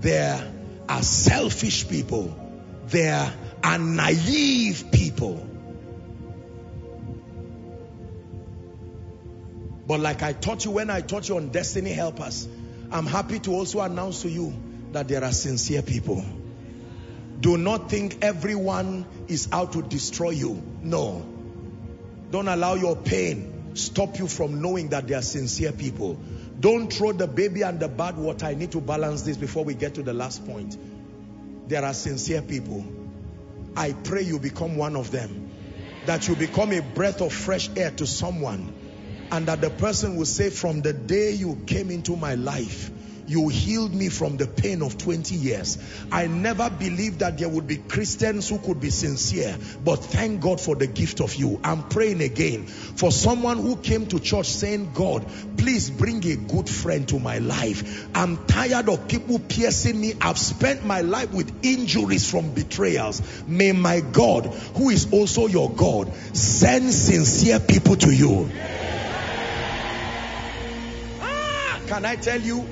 There 0.00 0.52
are 0.88 1.02
selfish 1.02 1.88
people. 1.88 2.34
There 2.86 3.32
are 3.62 3.78
naive 3.78 4.86
people. 4.92 5.48
But 9.86 10.00
like 10.00 10.22
I 10.22 10.32
taught 10.32 10.64
you 10.64 10.70
when 10.70 10.90
I 10.90 11.00
taught 11.02 11.28
you 11.28 11.36
on 11.36 11.50
destiny 11.50 11.92
helpers, 11.92 12.48
I'm 12.90 13.06
happy 13.06 13.38
to 13.40 13.52
also 13.52 13.80
announce 13.80 14.22
to 14.22 14.30
you 14.30 14.54
that 14.92 15.08
there 15.08 15.22
are 15.22 15.32
sincere 15.32 15.82
people. 15.82 16.24
Do 17.40 17.58
not 17.58 17.90
think 17.90 18.18
everyone 18.22 19.04
is 19.28 19.48
out 19.52 19.72
to 19.72 19.82
destroy 19.82 20.30
you. 20.30 20.62
No. 20.82 21.33
Don't 22.34 22.48
allow 22.48 22.74
your 22.74 22.96
pain 22.96 23.70
stop 23.74 24.18
you 24.18 24.26
from 24.26 24.60
knowing 24.60 24.88
that 24.88 25.06
they 25.06 25.14
are 25.14 25.22
sincere 25.22 25.70
people. 25.70 26.18
Don't 26.58 26.92
throw 26.92 27.12
the 27.12 27.28
baby 27.28 27.62
and 27.62 27.78
the 27.78 27.86
bad 27.86 28.16
water. 28.16 28.46
I 28.46 28.54
need 28.54 28.72
to 28.72 28.80
balance 28.80 29.22
this 29.22 29.36
before 29.36 29.62
we 29.62 29.74
get 29.74 29.94
to 29.94 30.02
the 30.02 30.12
last 30.12 30.44
point. 30.44 30.76
There 31.68 31.84
are 31.84 31.94
sincere 31.94 32.42
people. 32.42 32.84
I 33.76 33.92
pray 33.92 34.22
you 34.22 34.40
become 34.40 34.76
one 34.76 34.96
of 34.96 35.12
them. 35.12 35.52
That 36.06 36.26
you 36.26 36.34
become 36.34 36.72
a 36.72 36.82
breath 36.82 37.20
of 37.20 37.32
fresh 37.32 37.70
air 37.76 37.92
to 37.92 38.04
someone. 38.04 38.74
And 39.30 39.46
that 39.46 39.60
the 39.60 39.70
person 39.70 40.16
will 40.16 40.26
say, 40.26 40.50
from 40.50 40.82
the 40.82 40.92
day 40.92 41.30
you 41.30 41.62
came 41.68 41.88
into 41.92 42.16
my 42.16 42.34
life, 42.34 42.90
you 43.26 43.48
healed 43.48 43.94
me 43.94 44.08
from 44.08 44.36
the 44.36 44.46
pain 44.46 44.82
of 44.82 44.98
20 44.98 45.34
years. 45.34 45.78
I 46.12 46.26
never 46.26 46.68
believed 46.70 47.20
that 47.20 47.38
there 47.38 47.48
would 47.48 47.66
be 47.66 47.76
Christians 47.76 48.48
who 48.48 48.58
could 48.58 48.80
be 48.80 48.90
sincere, 48.90 49.56
but 49.82 49.96
thank 49.96 50.40
God 50.40 50.60
for 50.60 50.74
the 50.74 50.86
gift 50.86 51.20
of 51.20 51.34
you. 51.34 51.60
I'm 51.64 51.84
praying 51.88 52.20
again 52.20 52.66
for 52.66 53.10
someone 53.10 53.58
who 53.58 53.76
came 53.76 54.06
to 54.08 54.20
church 54.20 54.48
saying, 54.48 54.92
God, 54.92 55.24
please 55.56 55.90
bring 55.90 56.24
a 56.26 56.36
good 56.36 56.68
friend 56.68 57.08
to 57.08 57.18
my 57.18 57.38
life. 57.38 58.08
I'm 58.14 58.44
tired 58.46 58.88
of 58.88 59.08
people 59.08 59.38
piercing 59.38 60.00
me. 60.00 60.14
I've 60.20 60.38
spent 60.38 60.84
my 60.84 61.00
life 61.00 61.32
with 61.32 61.64
injuries 61.64 62.30
from 62.30 62.50
betrayals. 62.50 63.22
May 63.46 63.72
my 63.72 64.00
God, 64.00 64.46
who 64.76 64.90
is 64.90 65.12
also 65.12 65.46
your 65.46 65.70
God, 65.70 66.14
send 66.34 66.92
sincere 66.92 67.60
people 67.60 67.96
to 67.96 68.14
you. 68.14 68.50
Ah, 71.20 71.80
can 71.86 72.04
I 72.04 72.16
tell 72.16 72.40
you, 72.40 72.66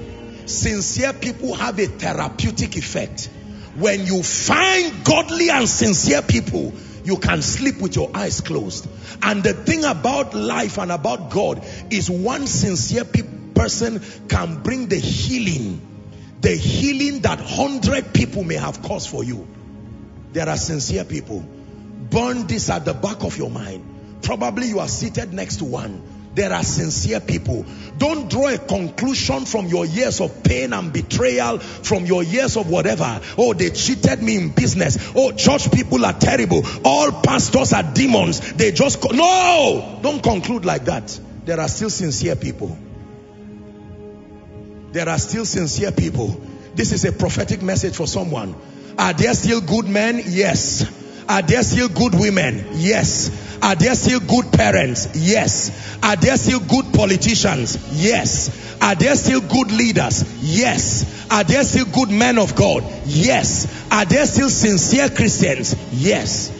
sincere 0.47 1.13
people 1.13 1.55
have 1.55 1.79
a 1.79 1.87
therapeutic 1.87 2.77
effect. 2.77 3.31
When 3.75 4.07
you 4.07 4.23
find 4.23 5.05
godly 5.05 5.51
and 5.51 5.69
sincere 5.69 6.23
people, 6.23 6.73
you 7.05 7.17
can 7.17 7.43
sleep 7.43 7.81
with 7.81 7.97
your 7.97 8.11
eyes 8.15 8.41
closed. 8.41 8.89
And 9.23 9.43
the 9.43 9.55
thing 9.55 9.85
about 9.85 10.35
life 10.35 10.79
and 10.79 10.93
about 10.93 11.31
God 11.31 11.65
is 11.91 12.11
one 12.11 12.47
sincere 12.47 13.05
pe 13.05 13.23
person 13.55 14.03
can 14.29 14.63
bring 14.63 14.89
the 14.89 14.97
healing, 14.97 15.81
the 16.41 16.55
healing 16.55 17.21
that 17.21 17.39
hundred 17.39 18.15
people 18.15 18.45
may 18.45 18.57
have 18.57 18.83
caused 18.83 19.09
for 19.09 19.23
you. 19.23 19.47
There 20.33 20.49
are 20.49 20.57
sincere 20.57 21.05
people. 21.05 21.41
Burn 21.41 22.47
this 22.47 22.71
at 22.71 22.85
the 22.85 22.95
back 22.95 23.23
of 23.23 23.37
your 23.37 23.51
mind. 23.51 24.23
Probably 24.23 24.69
you 24.69 24.79
are 24.81 24.89
seated 24.89 25.33
next 25.33 25.57
to 25.57 25.65
one 25.65 26.03
there 26.35 26.53
are 26.53 26.63
sincere 26.63 27.21
people. 27.21 27.65
Don't 27.99 28.31
draw 28.31 28.49
a 28.49 28.59
conclusion 28.59 29.45
from 29.45 29.67
your 29.67 29.85
years 29.85 30.21
of 30.21 30.43
pain 30.43 30.73
and 30.73 30.93
betrayal, 30.93 31.59
from 31.59 32.07
your 32.07 32.23
years 32.23 32.57
of 32.57 32.71
whatever. 32.71 33.21
Oh, 33.37 33.53
they 33.53 33.71
cheated 33.71 34.23
me 34.23 34.37
in 34.37 34.49
business. 34.51 35.13
Oh, 35.15 35.33
church 35.33 35.71
people 35.71 36.05
are 36.05 36.15
terrible. 36.15 36.63
All 36.85 37.13
pastors 37.13 37.73
are 37.73 37.83
demons. 37.83 38.53
They 38.55 38.73
just, 38.73 39.03
no! 39.13 39.99
Don't 40.03 40.23
conclude 40.23 40.65
like 40.65 40.87
that. 40.87 41.19
There 41.45 41.61
are 41.61 41.69
still 41.69 41.91
sincere 41.91 42.37
people. 42.37 42.79
There 44.93 45.09
are 45.09 45.19
still 45.19 45.45
sincere 45.45 45.93
people. 45.93 46.41
This 46.75 46.93
is 46.93 47.05
a 47.05 47.13
prophetic 47.13 47.63
message 47.63 47.97
for 47.97 48.07
someone. 48.07 48.55
Are 48.99 49.13
there 49.13 49.35
still 49.35 49.61
good 49.61 49.87
men? 49.87 50.23
Yes. 50.27 51.02
Are 51.29 51.43
there 51.43 51.63
still 51.63 51.89
good 51.89 52.15
women? 52.15 52.67
Yes. 52.73 53.31
Are 53.63 53.77
there 53.77 53.95
still 53.95 54.21
good 54.21 54.53
parents? 54.53 55.09
Yes. 55.15 55.99
Are 56.03 56.17
there 56.17 56.37
still 56.37 56.61
good 56.61 56.93
politicians? 56.93 57.79
Yes. 57.93 58.77
Are 58.83 58.97
there 58.97 59.15
still 59.15 59.41
good 59.41 59.71
leaders? 59.71 60.25
Yes. 60.43 61.29
Are 61.31 61.45
there 61.45 61.63
still 61.63 61.87
good 61.87 62.11
men 62.11 62.39
of 62.39 62.57
God? 62.57 62.85
Yes. 63.07 63.87
Are 63.91 64.05
there 64.05 64.27
still 64.27 64.51
sincere 64.51 65.09
Christians? 65.09 65.77
Yes. 65.93 66.51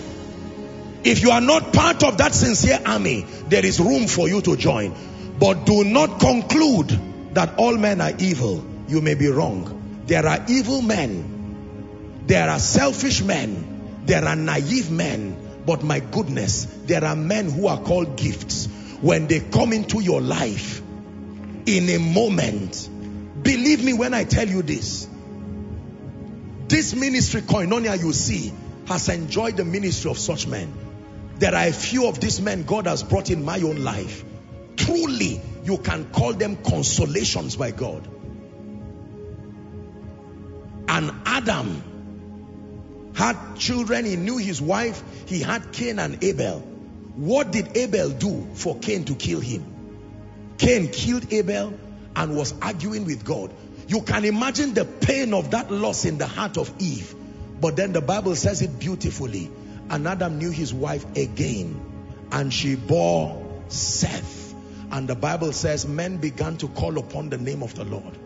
If 1.05 1.23
you 1.23 1.33
are 1.33 1.41
not 1.41 1.73
part 1.73 2.05
of 2.05 2.19
that 2.19 2.33
sincere 2.33 2.81
army, 2.87 3.27
there 3.49 3.67
is 3.67 3.81
room 3.81 4.07
for 4.07 4.29
you 4.29 4.41
to 4.43 4.57
join. 4.57 4.95
But 5.41 5.67
do 5.67 5.83
not 5.83 6.21
conclude 6.21 7.35
that 7.35 7.59
all 7.59 7.77
men 7.77 8.01
are 8.01 8.13
evil. 8.19 8.65
You 8.87 9.01
may 9.01 9.15
be 9.15 9.27
wrong. 9.27 10.03
There 10.07 10.25
are 10.25 10.45
evil 10.49 10.83
men. 10.83 12.23
There 12.27 12.49
are 12.49 12.61
selfish 12.61 13.23
men. 13.23 13.72
There 14.05 14.25
are 14.25 14.37
naive 14.37 14.91
men. 14.91 15.37
But 15.65 15.83
my 15.85 16.01
goodness, 16.01 16.65
there 16.87 17.05
are 17.05 17.15
men 17.15 17.51
who 17.51 17.69
are 17.69 17.81
called 17.81 18.17
gifts. 18.17 18.67
When 19.01 19.27
they 19.29 19.41
come 19.41 19.73
into 19.73 20.01
your 20.01 20.21
life, 20.21 20.83
in 21.67 21.89
a 21.89 21.99
moment, 21.99 22.89
believe 23.43 23.85
me 23.85 23.93
when 23.93 24.15
I 24.15 24.25
tell 24.25 24.49
you 24.49 24.63
this, 24.63 25.09
this 26.69 26.95
ministry, 26.95 27.43
Koinonia, 27.43 28.01
you 28.01 28.13
see, 28.13 28.53
has 28.87 29.09
enjoyed 29.09 29.57
the 29.57 29.65
ministry 29.65 30.11
of 30.11 30.19
such 30.19 30.47
men. 30.47 30.73
There 31.37 31.55
are 31.55 31.67
a 31.67 31.73
few 31.73 32.09
of 32.09 32.21
these 32.21 32.41
men 32.41 32.65
God 32.65 32.87
has 32.87 33.03
brought 33.03 33.31
in 33.31 33.45
my 33.45 33.61
own 33.61 33.83
life. 33.83 34.25
Truly, 34.77 35.41
you 35.65 35.79
can 35.79 36.11
call 36.11 36.33
them 36.33 36.57
consolations 36.57 37.57
by 37.57 37.71
God. 37.71 38.09
And 40.89 41.13
Adam 41.25 41.83
had 43.23 43.55
children, 43.55 44.05
he 44.05 44.17
knew 44.17 44.37
his 44.37 44.61
wife, 44.61 45.01
he 45.27 45.41
had 45.41 45.73
Cain 45.73 46.01
and 46.01 46.25
Abel. 46.25 46.59
What 47.15 47.53
did 47.53 47.77
Abel 47.77 48.11
do 48.11 48.49
for 48.55 48.77
Cain 48.79 49.05
to 49.05 49.15
kill 49.15 49.39
him? 49.39 49.65
Cain 50.59 50.89
killed 50.89 51.33
Abel 51.33 51.73
and 52.17 52.37
was 52.37 52.53
arguing 52.61 53.05
with 53.05 53.25
God. 53.25 53.55
You 53.87 54.03
can 54.03 54.25
imagine 54.25 54.75
the 54.75 54.85
pain 54.85 55.35
of 55.35 55.53
that 55.53 55.71
loss 55.71 56.05
in 56.05 56.19
the 56.19 56.27
heart 56.27 56.59
of 56.59 56.73
Eve. 56.81 57.15
But 57.61 57.77
then 57.77 57.93
the 57.93 58.01
Bible 58.01 58.35
says 58.35 58.61
it 58.61 58.81
beautifully. 58.81 59.53
And 59.89 60.09
Adam 60.09 60.39
knew 60.39 60.51
his 60.51 60.75
wife 60.75 61.07
again 61.17 61.81
and 62.33 62.53
she 62.53 62.75
bore 62.75 63.41
Seth. 63.69 64.53
And 64.91 65.07
the 65.07 65.15
Bible 65.15 65.53
says 65.53 65.87
men 65.87 66.17
began 66.17 66.57
to 66.57 66.67
call 66.67 66.99
upon 66.99 67.31
the 67.31 67.39
name 67.39 67.63
of 67.63 67.73
the 67.77 67.85
Lord. 67.85 68.19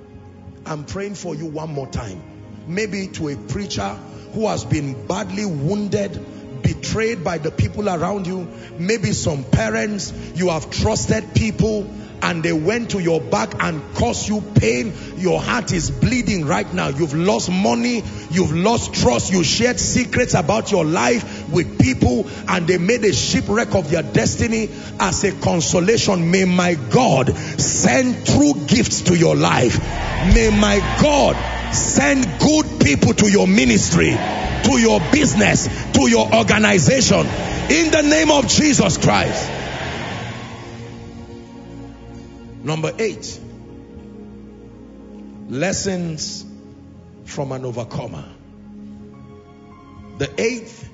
I'm 0.65 0.85
praying 0.87 1.17
for 1.17 1.35
you 1.35 1.45
one 1.45 1.75
more 1.75 1.87
time. 1.87 2.23
Maybe 2.67 3.09
to 3.09 3.29
a 3.29 3.37
preacher 3.37 3.99
who 4.37 4.47
has 4.49 4.67
been 4.67 5.07
badly 5.07 5.47
wounded, 5.47 6.63
betrayed 6.63 7.25
by 7.25 7.39
the 7.39 7.51
people 7.51 7.89
around 7.89 8.27
you. 8.27 8.47
Maybe 8.79 9.13
some 9.13 9.45
parents, 9.45 10.13
you 10.35 10.51
have 10.51 10.71
trusted 10.71 11.35
people 11.35 11.91
and 12.23 12.43
they 12.43 12.53
went 12.53 12.91
to 12.91 13.01
your 13.01 13.21
back 13.21 13.63
and 13.63 13.83
caused 13.95 14.29
you 14.29 14.41
pain. 14.41 14.93
Your 15.17 15.41
heart 15.41 15.73
is 15.73 15.91
bleeding 15.91 16.47
right 16.47 16.73
now. 16.73 16.89
You've 16.89 17.15
lost 17.15 17.51
money. 17.51 18.03
You've 18.31 18.55
lost 18.55 18.95
trust. 18.95 19.33
You 19.33 19.45
shared 19.45 19.79
secrets 19.79 20.35
about 20.35 20.71
your 20.71 20.85
life 20.85 21.49
with 21.51 21.81
people 21.81 22.29
and 22.49 22.67
they 22.67 22.79
made 22.79 23.05
a 23.05 23.13
shipwreck 23.13 23.75
of 23.75 23.91
their 23.91 24.03
destiny 24.03 24.69
as 25.01 25.25
a 25.25 25.33
consolation. 25.33 26.31
May 26.31 26.45
my 26.45 26.75
God 26.75 27.37
send 27.37 28.27
true 28.27 28.55
gifts 28.67 29.03
to 29.03 29.17
your 29.17 29.37
life. 29.37 29.79
May 30.35 30.51
my 30.51 30.79
God 31.01 31.75
send 31.75 32.25
good 32.41 32.81
people 32.81 33.15
to 33.15 33.31
your 33.31 33.47
ministry, 33.47 34.11
to 34.11 34.79
your 34.79 35.01
business, 35.13 35.67
to 35.93 36.09
your 36.09 36.35
organization 36.35 37.27
in 37.71 37.91
the 37.91 38.03
name 38.03 38.31
of 38.31 38.47
Jesus 38.47 38.97
Christ. 38.99 39.66
Number 42.67 42.93
eight, 42.99 43.39
lessons 45.49 46.45
from 47.25 47.53
an 47.53 47.65
overcomer. 47.65 48.25
The 50.19 50.29
eighth 50.37 50.91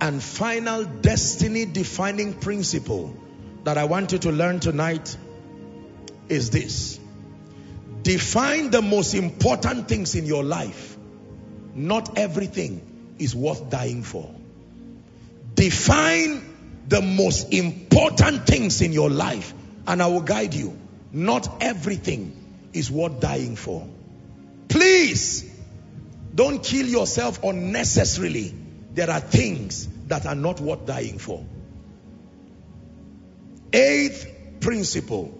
and 0.00 0.22
final 0.22 0.84
destiny 0.84 1.64
defining 1.64 2.34
principle 2.34 3.16
that 3.64 3.76
I 3.76 3.86
want 3.86 4.12
you 4.12 4.18
to 4.18 4.30
learn 4.30 4.60
tonight 4.60 5.16
is 6.28 6.50
this. 6.50 7.00
Define 8.02 8.70
the 8.70 8.80
most 8.80 9.14
important 9.14 9.88
things 9.88 10.14
in 10.14 10.24
your 10.24 10.44
life. 10.44 10.96
Not 11.74 12.16
everything 12.16 13.16
is 13.18 13.34
worth 13.34 13.68
dying 13.70 14.04
for. 14.04 14.32
Define 15.56 16.44
the 16.86 17.02
most 17.02 17.52
important 17.52 18.46
things 18.46 18.82
in 18.82 18.92
your 18.92 19.10
life 19.10 19.52
and 19.84 20.00
I 20.00 20.06
will 20.06 20.20
guide 20.20 20.54
you. 20.54 20.78
Not 21.12 21.62
everything 21.62 22.34
is 22.72 22.90
worth 22.90 23.20
dying 23.20 23.56
for. 23.56 23.86
Please 24.68 25.44
don't 26.34 26.62
kill 26.62 26.86
yourself 26.86 27.42
unnecessarily. 27.42 28.54
There 28.94 29.10
are 29.10 29.20
things 29.20 29.88
that 30.08 30.26
are 30.26 30.34
not 30.34 30.60
worth 30.60 30.86
dying 30.86 31.18
for. 31.18 31.44
Eighth 33.72 34.60
principle 34.60 35.38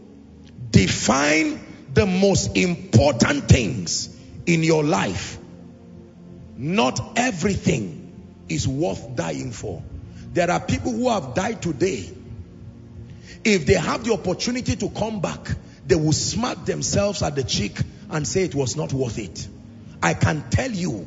define 0.71 1.61
the 1.95 2.07
most 2.07 2.57
important 2.57 3.49
things 3.49 4.15
in 4.47 4.63
your 4.63 4.85
life. 4.85 5.39
Not 6.57 7.01
everything 7.17 8.45
is 8.49 8.67
worth 8.67 9.17
dying 9.17 9.53
for. 9.53 9.83
There 10.33 10.51
are 10.51 10.61
people 10.61 10.93
who 10.93 11.09
have 11.09 11.35
died 11.35 11.63
today 11.63 12.11
if 13.45 13.67
they 13.67 13.75
have 13.75 14.05
the 14.05 14.13
opportunity 14.13 14.77
to 14.77 14.89
come 14.91 15.21
back, 15.21 15.49
they 15.87 15.95
will 15.95 16.13
smack 16.13 16.65
themselves 16.65 17.23
at 17.23 17.35
the 17.35 17.45
cheek 17.45 17.79
and 18.11 18.27
say 18.27 18.45
it 18.45 18.55
was 18.55 18.77
not 18.77 18.93
worth 18.93 19.19
it. 19.19 19.49
I 20.03 20.15
can 20.15 20.45
tell 20.51 20.71
you, 20.71 21.07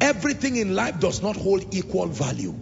everything 0.00 0.56
in 0.56 0.74
life 0.74 1.00
does 1.00 1.22
not 1.22 1.36
hold 1.36 1.74
equal 1.74 2.06
value. 2.06 2.54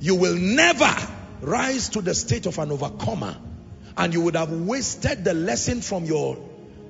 You 0.00 0.14
will 0.14 0.36
never 0.36 0.94
rise 1.40 1.90
to 1.90 2.02
the 2.02 2.14
state 2.14 2.46
of 2.46 2.58
an 2.58 2.72
overcomer 2.72 3.36
and 3.96 4.14
you 4.14 4.20
would 4.22 4.36
have 4.36 4.52
wasted 4.52 5.24
the 5.24 5.34
lesson 5.34 5.80
from 5.80 6.04
your, 6.04 6.38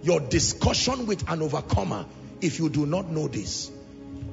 your 0.02 0.20
discussion 0.20 1.06
with 1.06 1.28
an 1.30 1.42
overcomer 1.42 2.06
if 2.40 2.58
you 2.58 2.68
do 2.68 2.86
not 2.86 3.10
know 3.10 3.28
this 3.28 3.70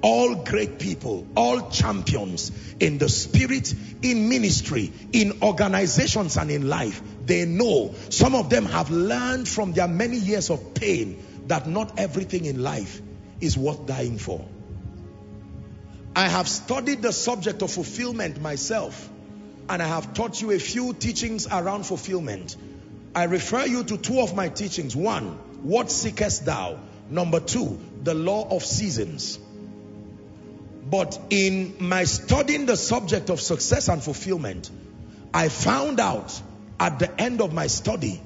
all 0.05 0.35
great 0.35 0.77
people, 0.77 1.25
all 1.35 1.71
champions 1.71 2.51
in 2.79 2.99
the 2.99 3.09
spirit, 3.09 3.73
in 4.03 4.29
ministry, 4.29 4.93
in 5.11 5.41
organizations 5.41 6.37
and 6.37 6.51
in 6.51 6.69
life, 6.69 7.01
they 7.25 7.43
know 7.45 7.95
some 8.09 8.35
of 8.35 8.51
them 8.51 8.65
have 8.65 8.91
learned 8.91 9.47
from 9.47 9.73
their 9.73 9.87
many 9.87 10.17
years 10.17 10.51
of 10.51 10.75
pain 10.75 11.17
that 11.47 11.67
not 11.67 11.97
everything 11.97 12.45
in 12.45 12.61
life 12.61 13.01
is 13.41 13.57
worth 13.57 13.87
dying 13.87 14.19
for. 14.19 14.47
I 16.15 16.27
have 16.27 16.47
studied 16.47 17.01
the 17.01 17.11
subject 17.11 17.63
of 17.63 17.71
fulfillment 17.71 18.39
myself 18.39 19.09
and 19.67 19.81
I 19.81 19.87
have 19.87 20.13
taught 20.13 20.39
you 20.39 20.51
a 20.51 20.59
few 20.59 20.93
teachings 20.93 21.47
around 21.47 21.87
fulfillment. 21.87 22.55
I 23.15 23.23
refer 23.23 23.65
you 23.65 23.83
to 23.83 23.97
two 23.97 24.19
of 24.21 24.35
my 24.35 24.49
teachings. 24.49 24.95
One, 24.95 25.29
what 25.63 25.89
seekest 25.89 26.45
thou? 26.45 26.77
Number 27.09 27.39
two, 27.39 27.79
the 28.03 28.13
law 28.13 28.47
of 28.55 28.63
seasons. 28.63 29.39
But 30.85 31.19
in 31.31 31.75
my 31.79 32.03
studying 32.03 32.67
the 32.67 32.77
subject 32.77 33.29
of 33.29 33.41
success 33.41 33.87
and 33.89 34.03
fulfillment, 34.03 34.69
I 35.33 35.49
found 35.49 35.99
out 35.99 36.39
at 36.79 36.99
the 36.99 37.19
end 37.19 37.41
of 37.41 37.53
my 37.53 37.67
study 37.67 38.21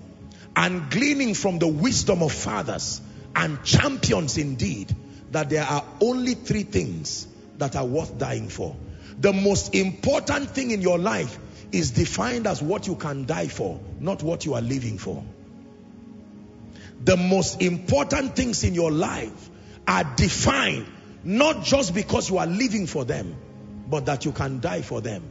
and 0.55 0.91
gleaning 0.91 1.33
from 1.33 1.59
the 1.59 1.67
wisdom 1.67 2.21
of 2.21 2.33
fathers 2.33 3.01
and 3.35 3.63
champions 3.63 4.37
indeed 4.37 4.93
that 5.31 5.49
there 5.49 5.63
are 5.63 5.85
only 6.01 6.33
three 6.33 6.63
things 6.63 7.27
that 7.59 7.77
are 7.77 7.85
worth 7.85 8.17
dying 8.17 8.49
for. 8.49 8.75
The 9.19 9.31
most 9.31 9.73
important 9.73 10.49
thing 10.49 10.71
in 10.71 10.81
your 10.81 10.97
life 10.97 11.37
is 11.71 11.91
defined 11.91 12.45
as 12.45 12.61
what 12.61 12.87
you 12.87 12.95
can 12.95 13.25
die 13.25 13.47
for, 13.47 13.79
not 13.99 14.21
what 14.21 14.45
you 14.45 14.55
are 14.55 14.61
living 14.61 14.97
for. 14.97 15.23
The 17.05 17.15
most 17.15 17.61
important 17.61 18.35
things 18.35 18.63
in 18.65 18.73
your 18.73 18.91
life 18.91 19.49
are 19.87 20.03
defined 20.15 20.87
not 21.23 21.63
just 21.63 21.93
because 21.93 22.29
you 22.29 22.37
are 22.37 22.47
living 22.47 22.87
for 22.87 23.05
them, 23.05 23.35
but 23.87 24.05
that 24.05 24.25
you 24.25 24.31
can 24.31 24.59
die 24.59 24.81
for 24.81 25.01
them. 25.01 25.23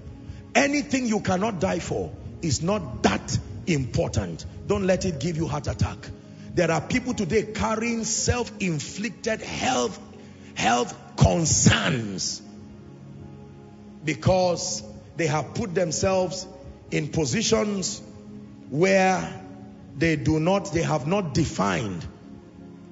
Anything 0.54 1.06
you 1.06 1.20
cannot 1.20 1.60
die 1.60 1.78
for 1.78 2.12
is 2.42 2.62
not 2.62 3.02
that 3.04 3.38
important. 3.66 4.44
Don't 4.66 4.86
let 4.86 5.04
it 5.04 5.20
give 5.20 5.36
you 5.36 5.46
heart 5.46 5.66
attack. 5.66 5.98
There 6.54 6.70
are 6.70 6.80
people 6.80 7.14
today 7.14 7.44
carrying 7.44 8.04
self-inflicted 8.04 9.40
health, 9.40 9.98
health 10.54 10.94
concerns 11.16 12.42
because 14.04 14.82
they 15.16 15.26
have 15.26 15.54
put 15.54 15.74
themselves 15.74 16.46
in 16.90 17.08
positions 17.08 18.00
where 18.70 19.42
they 19.96 20.16
do 20.16 20.40
not, 20.40 20.72
they 20.72 20.82
have 20.82 21.06
not 21.06 21.34
defined 21.34 22.06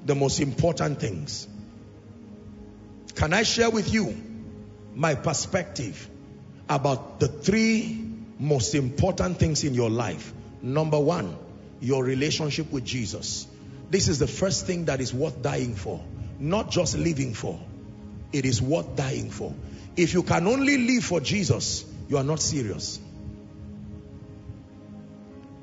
the 0.04 0.14
most 0.14 0.40
important 0.40 1.00
things. 1.00 1.48
Can 3.16 3.32
I 3.32 3.42
share 3.42 3.70
with 3.70 3.92
you 3.92 4.14
my 4.94 5.14
perspective 5.14 6.08
about 6.68 7.20
the 7.20 7.28
three 7.28 8.06
most 8.38 8.74
important 8.74 9.38
things 9.38 9.64
in 9.64 9.74
your 9.74 9.90
life. 9.90 10.32
Number 10.62 10.98
one, 10.98 11.36
your 11.80 12.02
relationship 12.04 12.70
with 12.72 12.84
Jesus. 12.84 13.46
This 13.90 14.08
is 14.08 14.18
the 14.18 14.26
first 14.26 14.66
thing 14.66 14.86
that 14.86 15.00
is 15.00 15.14
worth 15.14 15.42
dying 15.42 15.74
for, 15.74 16.02
not 16.38 16.70
just 16.70 16.96
living 16.98 17.34
for. 17.34 17.60
It 18.32 18.44
is 18.44 18.60
worth 18.60 18.96
dying 18.96 19.30
for. 19.30 19.54
If 19.96 20.12
you 20.12 20.22
can 20.22 20.46
only 20.46 20.78
live 20.78 21.04
for 21.04 21.20
Jesus, 21.20 21.84
you 22.08 22.16
are 22.16 22.24
not 22.24 22.40
serious. 22.40 22.98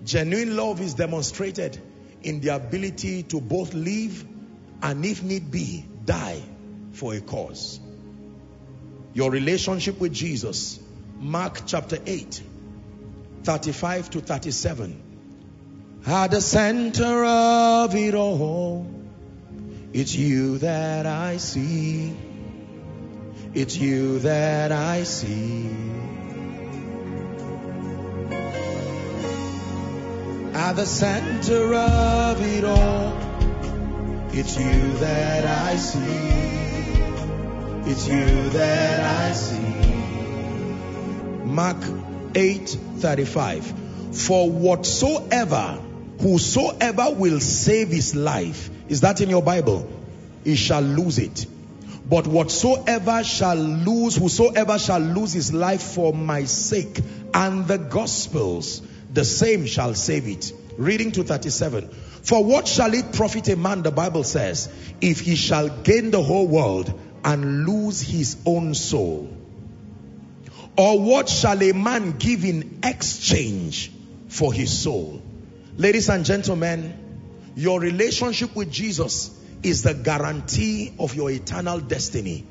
Genuine 0.04 0.56
love 0.56 0.82
is 0.82 0.94
demonstrated 0.96 1.80
in 2.24 2.40
the 2.42 2.50
ability 2.50 3.24
to 3.24 3.42
both 3.42 3.74
live 3.74 4.26
and 4.82 5.06
if 5.06 5.24
need 5.24 5.52
be, 5.52 5.86
die 6.06 6.42
for 6.94 7.14
a 7.14 7.22
cause. 7.22 7.80
Your 9.14 9.30
relationship 9.30 10.00
with 10.00 10.14
Jesus, 10.14 10.80
Mark 11.20 11.62
chapter 11.66 11.98
8, 12.06 12.42
35 13.44 14.10
to 14.12 14.22
37. 14.22 16.02
At 16.06 16.32
the 16.32 16.42
center 16.42 17.26
of 17.26 17.96
it 17.96 18.16
all, 18.16 18.88
it's 19.94 20.16
you 20.16 20.58
that 20.60 21.06
I 21.06 21.38
see. 21.38 22.16
It's 23.54 23.78
you 23.78 24.20
that 24.20 24.72
I 24.72 25.04
see. 25.04 25.70
At 30.54 30.74
the 30.74 30.86
center 30.86 31.74
of 31.74 32.42
it 32.42 32.64
all, 32.64 33.14
it's 34.34 34.58
you 34.58 34.94
that 34.94 35.46
I 35.46 35.76
see. 35.76 36.73
It's 37.86 38.08
you 38.08 38.50
that 38.52 39.00
I 39.02 39.34
see. 39.34 39.60
Mark 41.44 41.84
8 42.34 42.70
35. 42.70 43.74
For 44.16 44.50
whatsoever, 44.50 45.82
whosoever 46.22 47.12
will 47.12 47.42
save 47.42 47.90
his 47.90 48.16
life, 48.16 48.70
is 48.88 49.02
that 49.02 49.20
in 49.20 49.30
your 49.30 49.44
Bible? 49.44 49.92
He 50.46 50.56
shall 50.56 50.82
lose 50.82 51.20
it. 51.20 51.46
But 52.10 52.26
whatsoever 52.26 53.22
shall 53.22 53.58
lose, 53.58 54.16
whosoever 54.16 54.80
shall 54.80 55.00
lose 55.02 55.34
his 55.34 55.52
life 55.54 55.82
for 55.82 56.14
my 56.14 56.46
sake 56.46 57.02
and 57.34 57.68
the 57.68 57.80
gospel's, 57.80 58.82
the 59.12 59.26
same 59.26 59.66
shall 59.66 59.94
save 59.94 60.30
it. 60.30 60.54
Reading 60.78 61.12
to 61.12 61.24
37. 61.24 61.90
For 61.90 62.44
what 62.46 62.66
shall 62.66 62.94
it 62.94 63.12
profit 63.12 63.50
a 63.50 63.58
man, 63.58 63.82
the 63.82 63.92
Bible 63.92 64.24
says, 64.24 64.70
if 65.02 65.20
he 65.20 65.36
shall 65.36 65.68
gain 65.68 66.12
the 66.12 66.24
whole 66.24 66.48
world 66.48 66.98
and 67.24 67.66
lose 67.66 68.02
his 68.02 68.38
own 68.46 68.74
soul? 68.74 69.36
Or 70.78 71.00
what 71.00 71.30
shall 71.30 71.62
a 71.62 71.72
man 71.72 72.18
give 72.18 72.44
in 72.44 72.80
exchange 72.84 73.92
for 74.28 74.52
his 74.52 74.76
soul? 74.78 75.22
Ladies 75.78 76.10
and 76.10 76.26
gentlemen, 76.26 77.52
your 77.56 77.80
relationship 77.80 78.56
with 78.56 78.72
Jesus 78.72 79.40
is 79.62 79.84
the 79.84 79.94
guarantee 79.94 80.94
of 81.00 81.16
your 81.16 81.30
eternal 81.30 81.80
destiny. 81.80 82.46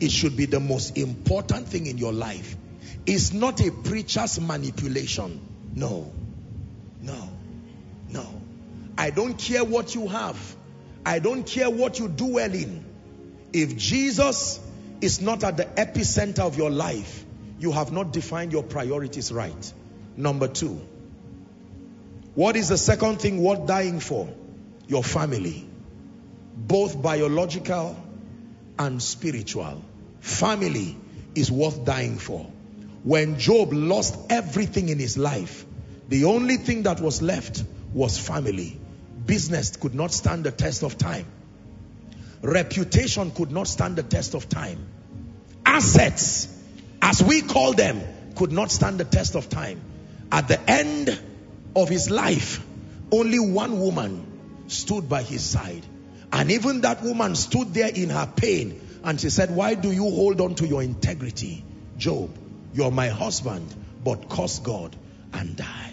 It 0.00 0.10
should 0.10 0.36
be 0.36 0.46
the 0.46 0.60
most 0.60 0.96
important 0.96 1.68
thing 1.68 1.86
in 1.86 1.98
your 1.98 2.12
life. 2.12 2.56
It's 3.06 3.32
not 3.32 3.60
a 3.60 3.72
preacher's 3.72 4.38
manipulation. 4.38 5.40
No, 5.74 6.12
no, 7.00 7.28
no. 8.10 8.42
I 8.96 9.10
don't 9.10 9.38
care 9.38 9.64
what 9.64 9.94
you 9.94 10.06
have. 10.08 10.56
I 11.06 11.18
don't 11.18 11.46
care 11.46 11.70
what 11.70 11.98
you 11.98 12.08
do 12.08 12.34
well 12.34 12.52
in. 12.52 12.84
If 13.52 13.76
Jesus 13.76 14.60
is 15.00 15.20
not 15.20 15.44
at 15.44 15.56
the 15.56 15.64
epicenter 15.64 16.40
of 16.40 16.56
your 16.56 16.70
life, 16.70 17.24
you 17.58 17.72
have 17.72 17.92
not 17.92 18.12
defined 18.12 18.52
your 18.52 18.62
priorities 18.62 19.32
right. 19.32 19.72
Number 20.16 20.48
two, 20.48 20.80
what 22.34 22.56
is 22.56 22.68
the 22.68 22.78
second 22.78 23.20
thing 23.20 23.42
worth 23.42 23.66
dying 23.66 24.00
for? 24.00 24.28
Your 24.86 25.02
family. 25.02 25.68
Both 26.56 27.00
biological 27.00 27.96
and 28.78 29.02
spiritual. 29.02 29.82
Family 30.20 30.96
is 31.34 31.50
worth 31.50 31.84
dying 31.84 32.18
for. 32.18 32.50
When 33.02 33.38
Job 33.38 33.72
lost 33.72 34.18
everything 34.30 34.88
in 34.88 34.98
his 34.98 35.16
life, 35.16 35.64
the 36.08 36.24
only 36.24 36.56
thing 36.56 36.84
that 36.84 37.00
was 37.00 37.22
left 37.22 37.62
was 37.92 38.18
family. 38.18 38.78
Business 39.26 39.76
could 39.76 39.94
not 39.94 40.12
stand 40.12 40.44
the 40.44 40.50
test 40.50 40.82
of 40.82 40.98
time. 40.98 41.26
Reputation 42.42 43.30
could 43.30 43.50
not 43.50 43.68
stand 43.68 43.96
the 43.96 44.02
test 44.02 44.34
of 44.34 44.48
time. 44.48 44.86
Assets, 45.66 46.48
as 47.02 47.22
we 47.22 47.42
call 47.42 47.72
them, 47.72 48.00
could 48.36 48.52
not 48.52 48.70
stand 48.70 48.98
the 48.98 49.04
test 49.04 49.34
of 49.34 49.48
time. 49.48 49.80
At 50.30 50.48
the 50.48 50.60
end 50.70 51.20
of 51.74 51.88
his 51.88 52.10
life, 52.10 52.64
only 53.10 53.38
one 53.38 53.80
woman 53.80 54.64
stood 54.68 55.08
by 55.08 55.22
his 55.22 55.42
side. 55.42 55.84
And 56.32 56.50
even 56.50 56.82
that 56.82 57.02
woman 57.02 57.34
stood 57.34 57.74
there 57.74 57.88
in 57.88 58.10
her 58.10 58.30
pain 58.34 58.80
and 59.02 59.20
she 59.20 59.30
said, 59.30 59.50
why 59.50 59.74
do 59.74 59.90
you 59.90 60.02
hold 60.02 60.40
on 60.40 60.54
to 60.56 60.66
your 60.66 60.82
integrity? 60.82 61.64
Job, 61.96 62.36
you're 62.74 62.90
my 62.90 63.08
husband, 63.08 63.74
but 64.04 64.28
curse 64.28 64.58
God 64.58 64.94
and 65.32 65.56
die. 65.56 65.92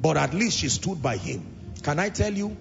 But 0.00 0.16
at 0.16 0.34
least 0.34 0.58
she 0.58 0.68
stood 0.68 1.00
by 1.00 1.16
him. 1.16 1.46
Can 1.82 1.98
I 1.98 2.08
tell 2.08 2.32
you? 2.32 2.56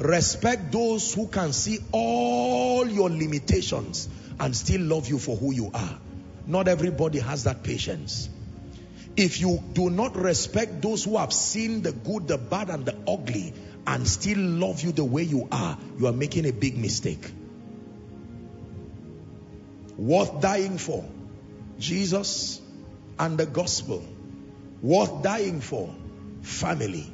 Respect 0.00 0.72
those 0.72 1.12
who 1.12 1.26
can 1.26 1.52
see 1.52 1.78
all 1.92 2.88
your 2.88 3.10
limitations 3.10 4.08
and 4.38 4.56
still 4.56 4.80
love 4.80 5.08
you 5.08 5.18
for 5.18 5.36
who 5.36 5.52
you 5.52 5.70
are. 5.74 5.98
Not 6.46 6.68
everybody 6.68 7.18
has 7.18 7.44
that 7.44 7.62
patience. 7.62 8.30
If 9.14 9.40
you 9.42 9.62
do 9.74 9.90
not 9.90 10.16
respect 10.16 10.80
those 10.80 11.04
who 11.04 11.18
have 11.18 11.34
seen 11.34 11.82
the 11.82 11.92
good, 11.92 12.28
the 12.28 12.38
bad, 12.38 12.70
and 12.70 12.86
the 12.86 12.96
ugly 13.06 13.52
and 13.86 14.08
still 14.08 14.38
love 14.38 14.80
you 14.80 14.92
the 14.92 15.04
way 15.04 15.22
you 15.22 15.46
are, 15.52 15.76
you 15.98 16.06
are 16.06 16.12
making 16.12 16.46
a 16.46 16.52
big 16.52 16.78
mistake. 16.78 17.30
Worth 19.98 20.40
dying 20.40 20.78
for. 20.78 21.04
Jesus 21.78 22.62
and 23.18 23.36
the 23.36 23.44
gospel. 23.44 24.02
Worth 24.80 25.22
dying 25.22 25.60
for. 25.60 25.94
Family. 26.40 27.12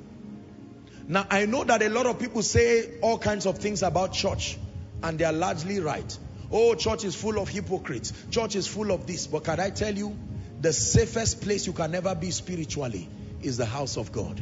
Now, 1.09 1.26
I 1.31 1.47
know 1.47 1.62
that 1.65 1.83
a 1.83 1.89
lot 1.89 2.07
of 2.07 2.18
people 2.18 2.43
say 2.43 2.99
all 3.01 3.18
kinds 3.18 3.47
of 3.47 3.59
things 3.59 3.83
about 3.83 4.12
church 4.12 4.59
and 5.02 5.18
they 5.18 5.25
are 5.25 5.33
largely 5.33 5.78
right. 5.78 6.18
Oh, 6.51 6.75
church 6.75 7.05
is 7.05 7.15
full 7.15 7.39
of 7.39 7.49
hypocrites. 7.49 8.12
Church 8.31 8.57
is 8.57 8.67
full 8.67 8.91
of 8.91 9.07
this. 9.07 9.26
But 9.26 9.44
can 9.44 9.60
I 9.60 9.70
tell 9.70 9.94
you, 9.94 10.17
the 10.60 10.73
safest 10.73 11.43
place 11.43 11.67
you 11.67 11.73
can 11.73 11.94
ever 11.94 12.15
be 12.15 12.31
spiritually 12.31 13.09
is 13.43 13.57
the 13.57 13.67
house 13.67 13.97
of 13.97 14.10
God. 14.10 14.41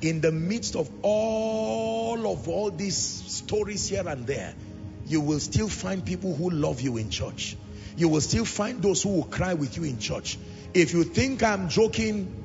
In 0.00 0.20
the 0.20 0.30
midst 0.30 0.76
of 0.76 0.90
all 1.02 2.30
of 2.30 2.48
all 2.48 2.70
these 2.70 2.96
stories 2.96 3.88
here 3.88 4.06
and 4.06 4.26
there, 4.26 4.54
you 5.06 5.20
will 5.20 5.40
still 5.40 5.68
find 5.68 6.04
people 6.04 6.34
who 6.34 6.50
love 6.50 6.80
you 6.80 6.98
in 6.98 7.10
church. 7.10 7.56
You 7.96 8.08
will 8.08 8.20
still 8.20 8.44
find 8.44 8.82
those 8.82 9.02
who 9.02 9.10
will 9.10 9.24
cry 9.24 9.54
with 9.54 9.76
you 9.76 9.84
in 9.84 9.98
church. 9.98 10.38
If 10.74 10.92
you 10.92 11.04
think 11.04 11.42
I'm 11.42 11.68
joking, 11.68 12.44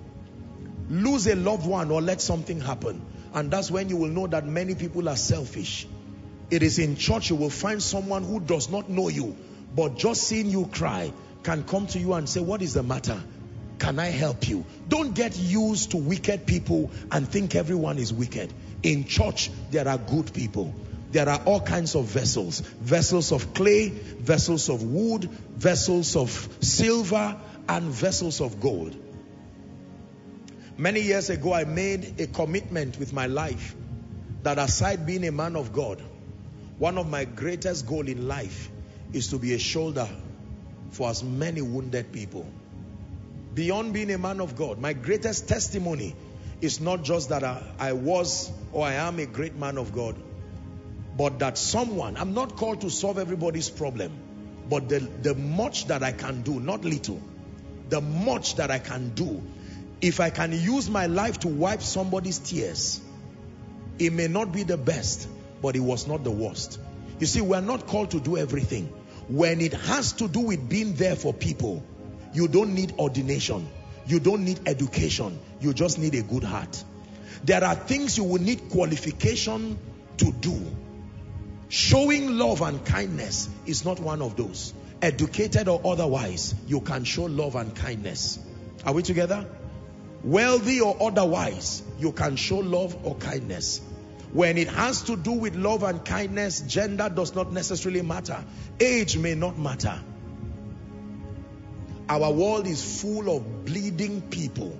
lose 0.89 1.27
a 1.27 1.35
loved 1.35 1.67
one 1.67 1.91
or 1.91 2.01
let 2.01 2.21
something 2.21 2.61
happen. 2.61 3.05
And 3.33 3.49
that's 3.49 3.71
when 3.71 3.89
you 3.89 3.97
will 3.97 4.09
know 4.09 4.27
that 4.27 4.45
many 4.45 4.75
people 4.75 5.09
are 5.09 5.15
selfish. 5.15 5.87
It 6.51 6.61
is 6.61 6.77
in 6.77 6.95
church 6.95 7.29
you 7.29 7.35
will 7.35 7.49
find 7.49 7.81
someone 7.81 8.23
who 8.23 8.39
does 8.39 8.69
not 8.69 8.89
know 8.89 9.09
you, 9.09 9.35
but 9.75 9.97
just 9.97 10.23
seeing 10.23 10.49
you 10.49 10.67
cry 10.67 11.11
can 11.41 11.63
come 11.63 11.87
to 11.87 11.99
you 11.99 12.13
and 12.13 12.29
say, 12.29 12.39
what 12.39 12.61
is 12.61 12.73
the 12.73 12.83
matter? 12.83 13.19
Can 13.79 13.99
I 13.99 14.07
help 14.07 14.47
you? 14.47 14.65
Don't 14.87 15.13
get 15.13 15.37
used 15.37 15.91
to 15.91 15.97
wicked 15.97 16.45
people 16.45 16.91
and 17.11 17.27
think 17.27 17.55
everyone 17.55 17.97
is 17.97 18.13
wicked. 18.13 18.53
In 18.83 19.05
church, 19.05 19.49
there 19.71 19.87
are 19.87 19.97
good 19.97 20.33
people. 20.33 20.73
There 21.11 21.27
are 21.27 21.41
all 21.45 21.59
kinds 21.59 21.95
of 21.95 22.05
vessels. 22.05 22.59
Vessels 22.59 23.31
of 23.31 23.53
clay, 23.53 23.89
vessels 23.89 24.69
of 24.69 24.83
wood, 24.83 25.25
vessels 25.55 26.15
of 26.15 26.29
silver, 26.61 27.37
and 27.67 27.83
vessels 27.85 28.41
of 28.41 28.59
gold. 28.59 28.95
Many 30.77 31.01
years 31.01 31.29
ago, 31.29 31.53
I 31.53 31.65
made 31.65 32.19
a 32.19 32.25
commitment 32.25 32.97
with 32.97 33.13
my 33.13 33.27
life 33.27 33.75
that 34.41 34.57
aside 34.57 35.05
being 35.05 35.25
a 35.27 35.31
man 35.31 35.55
of 35.55 35.71
God, 35.71 36.01
one 36.79 36.97
of 36.97 37.07
my 37.07 37.25
greatest 37.25 37.87
goal 37.87 38.07
in 38.07 38.27
life 38.27 38.69
is 39.13 39.27
to 39.27 39.37
be 39.37 39.53
a 39.53 39.59
shoulder 39.59 40.09
for 40.89 41.09
as 41.09 41.23
many 41.23 41.61
wounded 41.61 42.11
people. 42.11 42.47
Beyond 43.53 43.93
being 43.93 44.11
a 44.11 44.17
man 44.17 44.41
of 44.41 44.55
God, 44.55 44.79
my 44.79 44.93
greatest 44.93 45.47
testimony 45.47 46.15
is 46.59 46.81
not 46.81 47.03
just 47.03 47.29
that 47.29 47.43
I, 47.43 47.61
I 47.77 47.93
was 47.93 48.51
or 48.71 48.87
I 48.87 48.93
am 48.93 49.19
a 49.19 49.27
great 49.27 49.55
man 49.55 49.77
of 49.77 49.93
God, 49.93 50.15
but 51.15 51.37
that 51.39 51.59
someone, 51.59 52.17
I'm 52.17 52.33
not 52.33 52.55
called 52.55 52.81
to 52.81 52.89
solve 52.89 53.19
everybody's 53.19 53.69
problem, 53.69 54.11
but 54.69 54.89
the, 54.89 54.99
the 54.99 55.35
much 55.35 55.85
that 55.87 56.01
I 56.01 56.13
can 56.13 56.41
do, 56.41 56.59
not 56.59 56.83
little, 56.83 57.21
the 57.89 58.01
much 58.01 58.55
that 58.55 58.71
I 58.71 58.79
can 58.79 59.09
do 59.09 59.43
if 60.03 60.19
I 60.19 60.29
can 60.31 60.51
use 60.51 60.89
my 60.89 61.05
life 61.05 61.39
to 61.39 61.47
wipe 61.47 61.81
somebody's 61.81 62.37
tears, 62.37 62.99
it 63.97 64.11
may 64.11 64.27
not 64.27 64.51
be 64.51 64.63
the 64.63 64.75
best, 64.75 65.29
but 65.61 65.77
it 65.77 65.79
was 65.79 66.07
not 66.07 66.25
the 66.25 66.29
worst. 66.29 66.77
You 67.19 67.25
see, 67.25 67.39
we're 67.39 67.61
not 67.61 67.87
called 67.87 68.11
to 68.11 68.19
do 68.19 68.35
everything. 68.35 68.87
When 69.29 69.61
it 69.61 69.71
has 69.71 70.11
to 70.13 70.27
do 70.27 70.41
with 70.41 70.67
being 70.67 70.95
there 70.95 71.15
for 71.15 71.33
people, 71.33 71.81
you 72.33 72.49
don't 72.49 72.75
need 72.75 72.95
ordination. 72.99 73.65
You 74.05 74.19
don't 74.19 74.43
need 74.43 74.59
education. 74.65 75.39
You 75.61 75.73
just 75.73 75.97
need 75.97 76.15
a 76.15 76.21
good 76.21 76.43
heart. 76.43 76.83
There 77.45 77.63
are 77.63 77.75
things 77.75 78.17
you 78.17 78.25
will 78.25 78.41
need 78.41 78.71
qualification 78.71 79.77
to 80.17 80.33
do. 80.33 80.65
Showing 81.69 82.37
love 82.37 82.61
and 82.61 82.83
kindness 82.83 83.47
is 83.65 83.85
not 83.85 84.01
one 84.01 84.21
of 84.21 84.35
those. 84.35 84.73
Educated 85.01 85.69
or 85.69 85.79
otherwise, 85.85 86.55
you 86.67 86.81
can 86.81 87.05
show 87.05 87.23
love 87.23 87.55
and 87.55 87.73
kindness. 87.73 88.37
Are 88.85 88.93
we 88.93 89.01
together? 89.01 89.47
Wealthy 90.23 90.79
or 90.79 90.95
otherwise, 91.01 91.83
you 91.99 92.13
can 92.13 92.37
show 92.37 92.59
love 92.59 92.97
or 93.05 93.15
kindness. 93.15 93.81
When 94.31 94.57
it 94.57 94.69
has 94.69 95.03
to 95.03 95.15
do 95.17 95.33
with 95.33 95.55
love 95.55 95.83
and 95.83 96.03
kindness, 96.03 96.61
gender 96.61 97.09
does 97.09 97.35
not 97.35 97.51
necessarily 97.51 98.01
matter. 98.01 98.43
Age 98.79 99.17
may 99.17 99.35
not 99.35 99.59
matter. 99.59 99.99
Our 102.09 102.31
world 102.31 102.67
is 102.67 103.01
full 103.01 103.35
of 103.35 103.65
bleeding 103.65 104.21
people, 104.21 104.77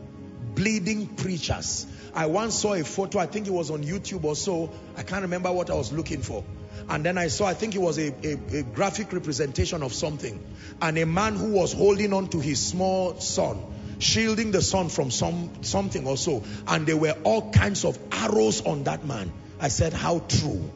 bleeding 0.56 1.08
preachers. 1.08 1.88
I 2.16 2.28
once 2.28 2.56
saw 2.56 2.74
a 2.74 2.84
photo, 2.84 3.20
I 3.20 3.26
think 3.26 3.48
it 3.48 3.54
was 3.54 3.70
on 3.70 3.84
YouTube 3.84 4.24
or 4.24 4.36
so. 4.36 4.72
I 4.96 5.04
can't 5.04 5.24
remember 5.24 5.52
what 5.52 5.70
I 5.70 5.76
was 5.76 5.92
looking 5.92 6.22
for. 6.22 6.44
And 6.90 7.06
then 7.06 7.18
I 7.18 7.28
saw, 7.28 7.46
I 7.46 7.54
think 7.54 7.76
it 7.76 7.82
was 7.82 7.98
a, 7.98 8.14
a, 8.26 8.60
a 8.60 8.64
graphic 8.64 9.14
representation 9.14 9.84
of 9.84 9.94
something. 9.94 10.44
And 10.82 10.98
a 10.98 11.06
man 11.06 11.36
who 11.36 11.52
was 11.52 11.74
holding 11.74 12.14
on 12.14 12.28
to 12.30 12.40
his 12.40 12.66
small 12.66 13.20
son 13.20 13.73
shielding 14.00 14.52
the 14.52 14.62
son 14.62 14.90
from 14.90 15.12
some 15.12 15.64
something 15.64 16.08
or 16.08 16.18
so. 16.18 16.44
And 16.68 16.86
there 16.86 16.98
were 16.98 17.16
all 17.24 17.52
kinds 17.52 17.86
of 17.86 17.98
arrows 18.12 18.66
on 18.66 18.84
that 18.86 19.06
man. 19.06 19.32
I 19.60 19.68
said 19.68 19.94
how 19.94 20.20
true? 20.20 20.72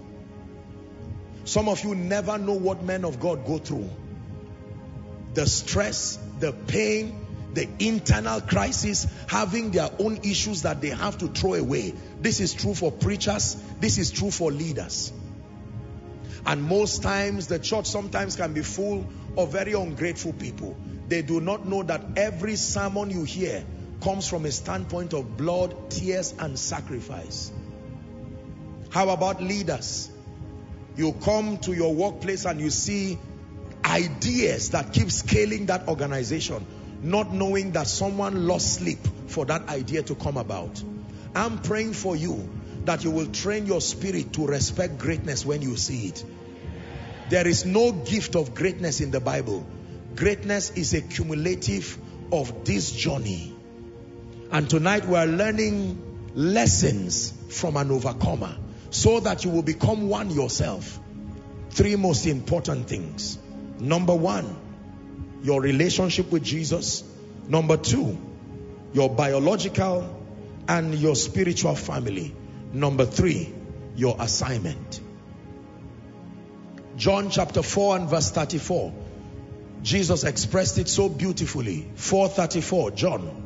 Some 1.46 1.70
of 1.70 1.84
you 1.84 1.96
never 1.96 2.38
know 2.38 2.54
what 2.54 2.84
men 2.84 3.06
of 3.06 3.20
god 3.20 3.46
go 3.46 3.58
through. 3.58 3.90
The 5.34 5.46
stress 5.46 6.20
the 6.40 6.52
pain 6.52 7.24
the 7.54 7.68
internal 7.80 8.40
crisis 8.40 9.08
having 9.28 9.72
their 9.72 9.90
own 9.98 10.18
issues 10.24 10.62
that 10.62 10.80
they 10.80 10.90
have 10.90 11.18
to 11.18 11.28
throw 11.28 11.56
away. 11.56 11.94
This 12.22 12.40
is 12.40 12.54
true 12.54 12.76
for 12.76 12.92
preachers. 12.92 13.56
This 13.80 13.98
is 13.98 14.12
true 14.12 14.30
for 14.30 14.52
leaders. 14.52 15.12
And 16.46 16.64
most 16.64 17.02
times 17.02 17.48
the 17.48 17.58
church 17.58 17.88
sometimes 17.88 18.36
can 18.36 18.54
be 18.54 18.62
full 18.62 19.08
of 19.38 19.52
very 19.52 19.74
ungrateful 19.74 20.34
people 20.34 20.78
they 21.08 21.22
do 21.22 21.40
not 21.40 21.68
know 21.68 21.84
that 21.84 22.03
every 22.18 22.56
sermon 22.56 23.10
you 23.10 23.24
hear 23.24 23.64
comes 24.02 24.27
from 24.27 24.45
a 24.45 24.52
standpoint 24.52 25.14
of 25.14 25.38
blood, 25.38 25.90
tears, 25.90 26.34
and 26.38 26.58
sacrifice. 26.58 27.52
How 28.90 29.10
about 29.10 29.42
leaders? 29.42 30.10
You 30.95 31.14
come 31.14 31.58
to 31.60 31.74
your 31.74 31.94
workplace 31.94 32.45
and 32.45 32.60
you 32.60 32.69
see 32.69 33.18
ideas 33.86 34.72
that 34.72 34.94
keep 34.94 35.11
scaling 35.11 35.68
that 35.68 35.88
organization, 35.88 36.66
not 37.02 37.34
knowing 37.34 37.72
that 37.72 37.88
someone 37.88 38.48
lost 38.48 38.76
sleep 38.76 39.00
for 39.27 39.45
that 39.45 39.69
idea 39.69 40.03
to 40.03 40.16
come 40.16 40.38
about. 40.38 40.84
I'm 41.36 41.60
praying 41.60 41.94
for 41.94 42.16
you 42.16 42.50
that 42.86 43.03
you 43.03 43.11
will 43.11 43.27
train 43.27 43.66
your 43.66 43.82
spirit 43.82 44.34
to 44.34 44.48
respect 44.48 44.98
greatness 44.98 45.45
when 45.45 45.61
you 45.61 45.77
see 45.77 46.08
it. 46.08 46.24
There 47.30 47.45
is 47.48 47.66
no 47.66 47.92
gift 47.92 48.36
of 48.36 48.56
greatness 48.56 49.02
in 49.02 49.11
the 49.11 49.19
Bible. 49.19 49.66
Greatness 50.18 50.72
is 50.72 50.96
a 50.96 51.02
cumulative 51.02 51.96
of 52.32 52.66
this 52.66 52.92
journey. 52.92 53.56
And 54.52 54.68
tonight 54.68 55.06
we 55.06 55.16
are 55.16 55.28
learning 55.28 56.32
lessons 56.34 57.32
from 57.52 57.78
an 57.78 57.92
overcomer 57.92 58.58
so 58.90 59.20
that 59.20 59.46
you 59.46 59.52
will 59.52 59.62
become 59.62 60.10
one 60.10 60.32
yourself. 60.32 61.00
Three 61.70 61.96
most 61.96 62.26
important 62.26 62.88
things. 62.88 63.38
Number 63.80 64.16
one, 64.16 64.58
your 65.44 65.62
relationship 65.62 66.32
with 66.32 66.44
Jesus. 66.44 67.04
Number 67.48 67.78
two, 67.78 68.18
your 68.94 69.12
biological 69.12 70.20
and 70.68 70.96
your 70.96 71.16
spiritual 71.16 71.76
family. 71.76 72.34
Number 72.74 73.06
three, 73.06 73.54
your 73.96 74.16
assignment. 74.20 75.00
John 76.96 77.30
chapter 77.30 77.62
4 77.62 77.98
and 77.98 78.10
verse 78.10 78.32
34. 78.32 78.92
Jesus 79.83 80.23
expressed 80.23 80.77
it 80.77 80.88
so 80.88 81.09
beautifully. 81.09 81.88
434, 81.95 82.91
John. 82.91 83.43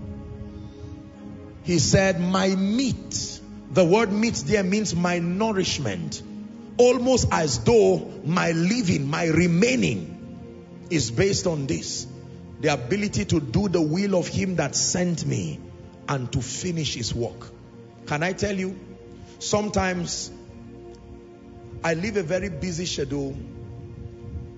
He 1.64 1.80
said, 1.80 2.20
my 2.20 2.50
meat. 2.56 3.40
The 3.72 3.86
word 3.86 4.12
meat 4.12 4.44
there 4.48 4.64
means 4.64 4.96
my 4.96 5.20
nourishment. 5.20 6.22
Almost 6.78 7.28
as 7.32 7.64
though 7.64 7.98
my 8.26 8.52
living, 8.52 9.10
my 9.10 9.26
remaining 9.26 10.88
is 10.90 11.12
based 11.12 11.48
on 11.48 11.68
this. 11.68 12.08
The 12.60 12.74
ability 12.74 13.26
to 13.26 13.40
do 13.40 13.70
the 13.70 13.82
will 13.82 14.16
of 14.16 14.28
him 14.28 14.58
that 14.58 14.76
sent 14.76 15.26
me 15.26 15.60
and 16.08 16.32
to 16.34 16.42
finish 16.42 16.96
his 16.96 17.14
work. 17.14 17.50
Can 18.08 18.24
I 18.24 18.34
tell 18.34 18.56
you? 18.56 18.78
Sometimes 19.40 20.32
I 21.84 21.94
live 21.94 22.18
a 22.18 22.24
very 22.24 22.50
busy 22.50 22.86
schedule 22.86 23.36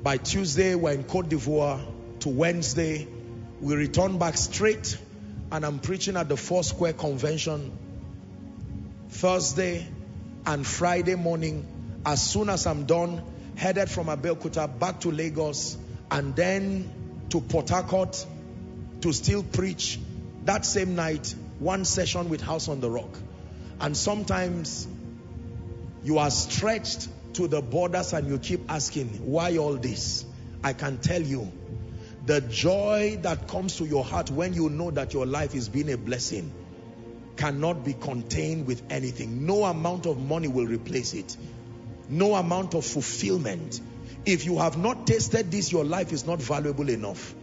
by 0.03 0.17
Tuesday, 0.17 0.75
we're 0.75 0.91
in 0.91 1.05
Cote 1.05 1.29
d'Ivoire. 1.29 1.79
To 2.19 2.29
Wednesday, 2.29 3.07
we 3.61 3.75
return 3.75 4.17
back 4.17 4.35
straight 4.35 4.97
and 5.49 5.65
I'm 5.65 5.79
preaching 5.79 6.17
at 6.17 6.27
the 6.27 6.35
Four 6.35 6.63
Square 6.63 6.93
Convention. 6.93 7.71
Thursday 9.09 9.87
and 10.45 10.67
Friday 10.67 11.15
morning, 11.15 11.65
as 12.05 12.21
soon 12.21 12.49
as 12.49 12.67
I'm 12.67 12.85
done, 12.85 13.23
headed 13.55 13.89
from 13.89 14.07
Abeokuta 14.07 14.77
back 14.77 14.99
to 15.01 15.11
Lagos 15.11 15.77
and 16.11 16.35
then 16.35 17.25
to 17.29 17.39
Port 17.39 17.69
Harcourt 17.69 18.25
to 19.01 19.13
still 19.13 19.43
preach 19.43 19.99
that 20.43 20.65
same 20.65 20.95
night, 20.95 21.33
one 21.59 21.85
session 21.85 22.27
with 22.27 22.41
House 22.41 22.67
on 22.67 22.81
the 22.81 22.89
Rock. 22.89 23.17
And 23.79 23.95
sometimes 23.95 24.85
you 26.03 26.17
are 26.17 26.31
stretched 26.31 27.07
to 27.35 27.47
the 27.47 27.61
borders 27.61 28.13
and 28.13 28.27
you 28.27 28.37
keep 28.37 28.61
asking, 28.69 29.07
why 29.25 29.57
all 29.57 29.75
this? 29.75 30.25
I 30.63 30.73
can 30.73 30.97
tell 30.97 31.21
you, 31.21 31.51
the 32.25 32.39
joy 32.41 33.19
that 33.21 33.47
comes 33.47 33.77
to 33.77 33.85
your 33.85 34.03
heart 34.03 34.31
when 34.31 34.53
you 34.53 34.69
know 34.69 34.91
that 34.91 35.13
your 35.13 35.25
life 35.25 35.55
is 35.55 35.67
being 35.67 35.91
a 35.91 35.97
blessing 35.97 36.53
cannot 37.35 37.83
be 37.83 37.93
contained 37.93 38.65
with 38.65 38.81
anything. 38.89 39.45
No 39.45 39.65
amount 39.65 40.05
of 40.05 40.17
money 40.17 40.47
will 40.47 40.65
replace 40.65 41.13
it. 41.13 41.35
No 42.07 42.35
amount 42.35 42.75
of 42.75 42.85
fulfillment. 42.85 43.81
If 44.25 44.45
you 44.45 44.59
have 44.59 44.77
not 44.77 45.05
tasted 45.05 45.51
this, 45.51 45.71
your 45.71 45.83
life 45.83 46.13
is 46.13 46.25
not 46.25 46.39
valuable 46.41 46.89
enough. 46.89 47.35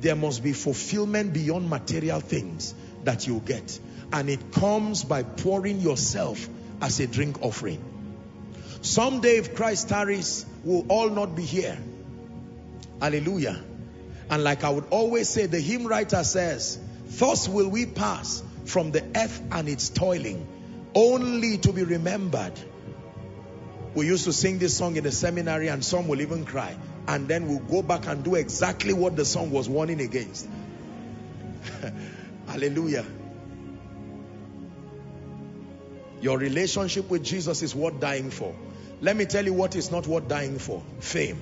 There 0.00 0.14
must 0.14 0.42
be 0.42 0.52
fulfillment 0.52 1.32
beyond 1.32 1.68
material 1.68 2.20
things 2.20 2.74
that 3.04 3.26
you 3.26 3.42
get. 3.44 3.78
And 4.12 4.30
it 4.30 4.52
comes 4.52 5.02
by 5.04 5.22
pouring 5.22 5.80
yourself 5.80 6.48
as 6.80 7.00
a 7.00 7.06
drink 7.06 7.42
offering. 7.42 7.89
Someday 8.82 9.36
if 9.36 9.54
Christ 9.54 9.88
tarries, 9.88 10.46
we'll 10.64 10.86
all 10.88 11.10
not 11.10 11.36
be 11.36 11.42
here. 11.42 11.78
Hallelujah. 13.00 13.62
And 14.30 14.44
like 14.44 14.64
I 14.64 14.70
would 14.70 14.86
always 14.90 15.28
say, 15.28 15.46
the 15.46 15.60
hymn 15.60 15.86
writer 15.86 16.24
says, 16.24 16.78
thus 17.06 17.48
will 17.48 17.68
we 17.68 17.86
pass 17.86 18.42
from 18.64 18.92
the 18.92 19.04
earth 19.16 19.42
and 19.50 19.68
its 19.68 19.88
toiling, 19.88 20.46
only 20.94 21.58
to 21.58 21.72
be 21.72 21.82
remembered. 21.82 22.52
We 23.94 24.06
used 24.06 24.24
to 24.24 24.32
sing 24.32 24.58
this 24.58 24.76
song 24.76 24.96
in 24.96 25.04
the 25.04 25.10
seminary 25.10 25.68
and 25.68 25.84
some 25.84 26.06
will 26.06 26.20
even 26.20 26.44
cry. 26.44 26.76
And 27.08 27.26
then 27.26 27.48
we'll 27.48 27.58
go 27.58 27.82
back 27.82 28.06
and 28.06 28.22
do 28.22 28.36
exactly 28.36 28.92
what 28.92 29.16
the 29.16 29.24
song 29.24 29.50
was 29.50 29.68
warning 29.68 30.00
against. 30.00 30.48
Hallelujah. 32.46 33.04
Your 36.20 36.38
relationship 36.38 37.10
with 37.10 37.24
Jesus 37.24 37.62
is 37.62 37.74
worth 37.74 37.98
dying 37.98 38.30
for. 38.30 38.54
Let 39.00 39.16
me 39.16 39.24
tell 39.24 39.44
you 39.44 39.54
what 39.54 39.76
is 39.76 39.90
not 39.90 40.06
worth 40.06 40.28
dying 40.28 40.58
for. 40.58 40.82
Fame. 40.98 41.40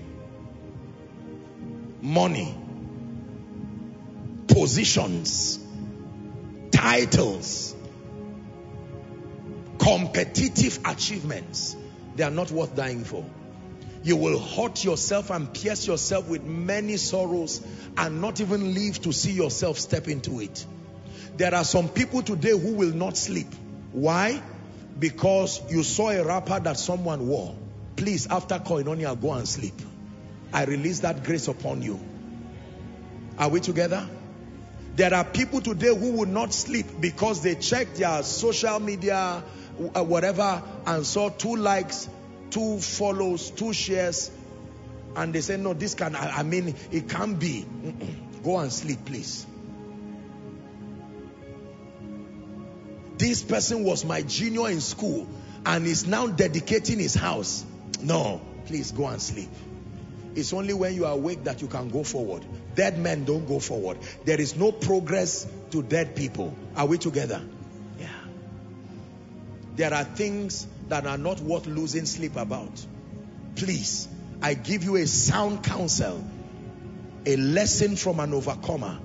Money. 2.00 2.54
Positions. 4.46 5.58
Titles. 6.70 7.74
Competitive 9.80 10.78
achievements. 10.84 11.76
They 12.14 12.24
are 12.24 12.30
not 12.30 12.50
worth 12.52 12.76
dying 12.76 13.04
for. 13.04 13.24
You 14.04 14.16
will 14.16 14.38
hurt 14.38 14.84
yourself 14.84 15.30
and 15.30 15.52
pierce 15.52 15.86
yourself 15.86 16.28
with 16.28 16.44
many 16.44 16.96
sorrows 16.96 17.60
and 17.96 18.20
not 18.20 18.40
even 18.40 18.74
live 18.74 19.02
to 19.02 19.12
see 19.12 19.32
yourself 19.32 19.78
step 19.78 20.06
into 20.06 20.40
it. 20.40 20.64
There 21.36 21.52
are 21.54 21.64
some 21.64 21.88
people 21.88 22.22
today 22.22 22.50
who 22.50 22.74
will 22.74 22.92
not 22.92 23.16
sleep. 23.16 23.48
Why? 23.92 24.40
Because 24.98 25.60
you 25.70 25.82
saw 25.82 26.10
a 26.10 26.24
wrapper 26.24 26.60
that 26.60 26.78
someone 26.78 27.26
wore. 27.28 27.54
Please, 27.96 28.26
after 28.26 28.58
koinonia, 28.58 29.20
go 29.20 29.32
and 29.32 29.48
sleep. 29.48 29.74
I 30.52 30.64
release 30.64 31.00
that 31.00 31.24
grace 31.24 31.48
upon 31.48 31.82
you. 31.82 32.00
Are 33.38 33.48
we 33.48 33.60
together? 33.60 34.08
There 34.96 35.14
are 35.14 35.24
people 35.24 35.60
today 35.60 35.94
who 35.94 36.12
will 36.12 36.26
not 36.26 36.52
sleep 36.52 36.86
because 37.00 37.42
they 37.42 37.54
checked 37.54 37.96
their 37.96 38.22
social 38.22 38.80
media, 38.80 39.44
uh, 39.94 40.02
whatever, 40.02 40.62
and 40.86 41.06
saw 41.06 41.28
two 41.28 41.54
likes, 41.56 42.08
two 42.50 42.78
follows, 42.80 43.50
two 43.50 43.72
shares, 43.72 44.30
And 45.18 45.34
they 45.34 45.40
say, 45.40 45.56
no, 45.56 45.74
this 45.74 45.94
can, 45.94 46.14
I, 46.14 46.42
mean, 46.44 46.76
it 46.92 47.08
can't 47.08 47.38
be. 47.38 47.66
Go 48.44 48.58
and 48.58 48.72
sleep, 48.72 49.04
please. 49.04 49.46
This 53.18 53.42
person 53.42 53.82
was 53.82 54.04
my 54.04 54.22
junior 54.22 54.68
in 54.68 54.80
school 54.80 55.26
and 55.66 55.86
is 55.86 56.06
now 56.06 56.28
dedicating 56.28 57.00
his 57.00 57.14
house. 57.14 57.64
No, 58.00 58.40
please 58.66 58.92
go 58.92 59.08
and 59.08 59.20
sleep. 59.20 59.50
It's 60.36 60.52
only 60.52 60.72
when 60.72 60.94
you 60.94 61.04
are 61.04 61.14
awake 61.14 61.44
that 61.44 61.60
you 61.60 61.66
can 61.66 61.88
go 61.88 62.04
forward. 62.04 62.44
Dead 62.76 62.96
men 62.96 63.24
don't 63.24 63.46
go 63.46 63.58
forward. 63.58 63.98
There 64.24 64.40
is 64.40 64.54
no 64.54 64.70
progress 64.70 65.48
to 65.72 65.82
dead 65.82 66.14
people. 66.14 66.54
Are 66.76 66.86
we 66.86 66.96
together? 66.96 67.42
Yeah. 67.98 68.06
There 69.74 69.92
are 69.92 70.04
things 70.04 70.68
that 70.88 71.04
are 71.04 71.18
not 71.18 71.40
worth 71.40 71.66
losing 71.66 72.06
sleep 72.06 72.36
about. 72.36 72.86
Please, 73.56 74.06
I 74.40 74.54
give 74.54 74.84
you 74.84 74.94
a 74.94 75.08
sound 75.08 75.64
counsel, 75.64 76.24
a 77.26 77.36
lesson 77.36 77.96
from 77.96 78.20
an 78.20 78.32
overcomer. 78.32 79.00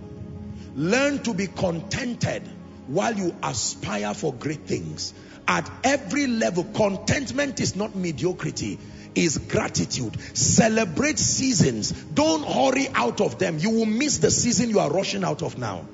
Learn 0.76 1.24
to 1.24 1.34
be 1.34 1.48
contented 1.48 2.48
while 2.88 3.16
you 3.16 3.36
aspire 3.44 4.14
for 4.14 4.34
great 4.34 4.62
things. 4.62 5.14
At 5.48 5.70
every 5.84 6.28
level, 6.28 6.64
contentment 6.64 7.60
is 7.60 7.76
not 7.76 7.96
mediocrity 7.96 8.80
is 9.16 9.38
gratitude. 9.38 10.18
Celebrate 10.36 11.20
seasons. 11.20 11.92
Don't 11.92 12.46
hurry 12.46 12.88
out 12.94 13.22
of 13.22 13.40
them. 13.40 13.60
You 13.60 13.72
will 13.72 13.86
miss 13.86 14.18
the 14.20 14.32
season 14.32 14.70
you 14.70 14.80
are 14.80 14.90
rushing 14.90 15.24
out 15.24 15.44
of 15.44 15.58
now. 15.58 15.86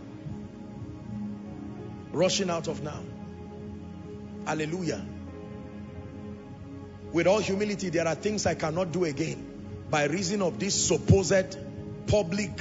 Rushing 2.11 2.49
out 2.49 2.67
of 2.67 2.81
now. 2.81 3.01
Hallelujah. 4.45 5.05
With 7.11 7.27
all 7.27 7.39
humility, 7.39 7.89
there 7.89 8.07
are 8.07 8.15
things 8.15 8.45
I 8.45 8.55
cannot 8.55 8.91
do 8.91 9.05
again 9.05 9.45
by 9.89 10.05
reason 10.05 10.41
of 10.41 10.59
this 10.59 10.87
supposed 10.87 11.57
public 12.07 12.51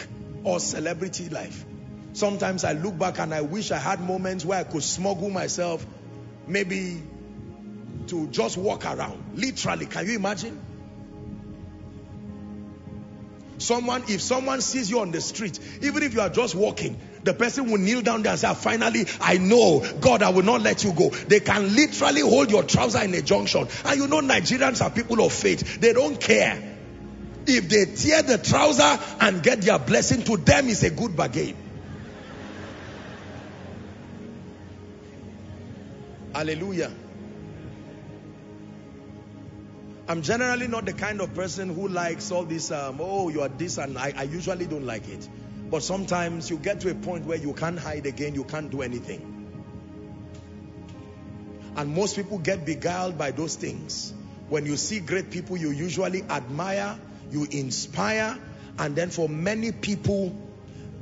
or 0.45 0.61
celebrity 0.61 1.29
life. 1.29 1.65
Sometimes 2.13 2.65
I 2.65 2.73
look 2.73 2.99
back 2.99 3.19
and 3.19 3.33
I 3.35 3.43
wish 3.43 3.71
I 3.71 3.79
had 3.79 4.01
moments 4.01 4.45
where 4.45 4.59
I 4.59 4.65
could 4.65 4.83
smuggle 4.83 5.31
myself 5.31 5.87
maybe 6.47 7.03
to 8.09 8.27
just 8.29 8.57
walk 8.57 8.85
around. 8.85 9.23
Literally, 9.35 9.87
can 9.87 10.07
you 10.07 10.17
imagine? 10.17 10.61
Someone, 13.59 14.05
if 14.09 14.21
someone 14.21 14.61
sees 14.61 14.89
you 14.89 15.01
on 15.01 15.11
the 15.11 15.21
street, 15.21 15.59
even 15.83 16.03
if 16.05 16.15
you 16.15 16.21
are 16.21 16.29
just 16.29 16.55
walking, 16.55 16.99
the 17.25 17.35
person 17.35 17.71
will 17.71 17.79
kneel 17.79 18.03
down 18.03 18.23
there 18.23 18.33
and 18.33 18.41
say, 18.41 18.55
finally, 18.55 19.07
I 19.21 19.39
know, 19.39 19.85
God, 20.01 20.23
I 20.23 20.31
will 20.31 20.45
not 20.45 20.61
let 20.61 20.85
you 20.85 20.93
go. 20.93 21.11
They 21.11 21.41
can 21.41 21.75
literally 21.75 22.21
hold 22.21 22.51
your 22.51 22.63
trouser 22.63 23.03
in 23.03 23.13
a 23.15 23.23
junction. 23.23 23.67
And 23.85 24.01
you 24.01 24.07
know 24.07 24.21
Nigerians 24.21 24.81
are 24.81 24.91
people 24.91 25.25
of 25.25 25.33
faith. 25.33 25.81
They 25.81 25.93
don't 25.93 26.21
care. 26.21 26.77
If 27.47 27.69
they 27.69 27.87
tear 27.87 28.23
the 28.23 28.39
trouser 28.39 28.99
and 29.21 29.43
get 29.43 29.63
their 29.63 29.79
blessing, 29.79 30.23
to 30.25 30.37
them 30.37 30.69
is 30.69 30.85
a 30.85 30.91
good 30.91 31.17
bargain. 31.17 31.57
Hallelujah. 36.39 36.93
I'm 40.07 40.23
generally 40.23 40.69
not 40.69 40.87
the 40.87 40.93
kind 40.93 41.21
of 41.21 41.35
person 41.35 41.75
who 41.75 41.89
likes 41.89 42.31
all 42.31 42.45
this, 42.45 42.71
um, 42.71 42.99
oh, 43.01 43.29
you 43.29 43.41
are 43.43 43.49
this, 43.49 43.77
and 43.77 43.99
I, 43.99 44.13
I 44.17 44.23
usually 44.23 44.67
don't 44.67 44.87
like 44.87 45.09
it. 45.09 45.29
But 45.69 45.83
sometimes 45.83 46.49
you 46.49 46.59
get 46.59 46.83
to 46.83 46.93
a 46.93 46.95
point 46.95 47.27
where 47.27 47.39
you 47.39 47.55
can't 47.55 47.77
hide 47.77 48.07
again, 48.07 48.37
you 48.37 48.45
can't 48.45 48.71
do 48.71 48.83
anything. 48.83 49.51
And 51.75 51.93
most 51.93 52.15
people 52.15 52.39
get 52.39 52.65
beguiled 52.65 53.19
by 53.19 53.33
those 53.33 53.57
things. 53.57 54.15
When 54.49 54.65
you 54.65 54.77
see 54.77 55.01
great 55.01 55.33
people, 55.33 55.57
you 55.57 55.73
usually 55.73 56.23
admire, 56.23 57.01
you 57.33 57.49
inspire, 57.51 58.39
and 58.79 58.95
then 58.95 59.11
for 59.11 59.29
many 59.29 59.73
people, 59.73 60.41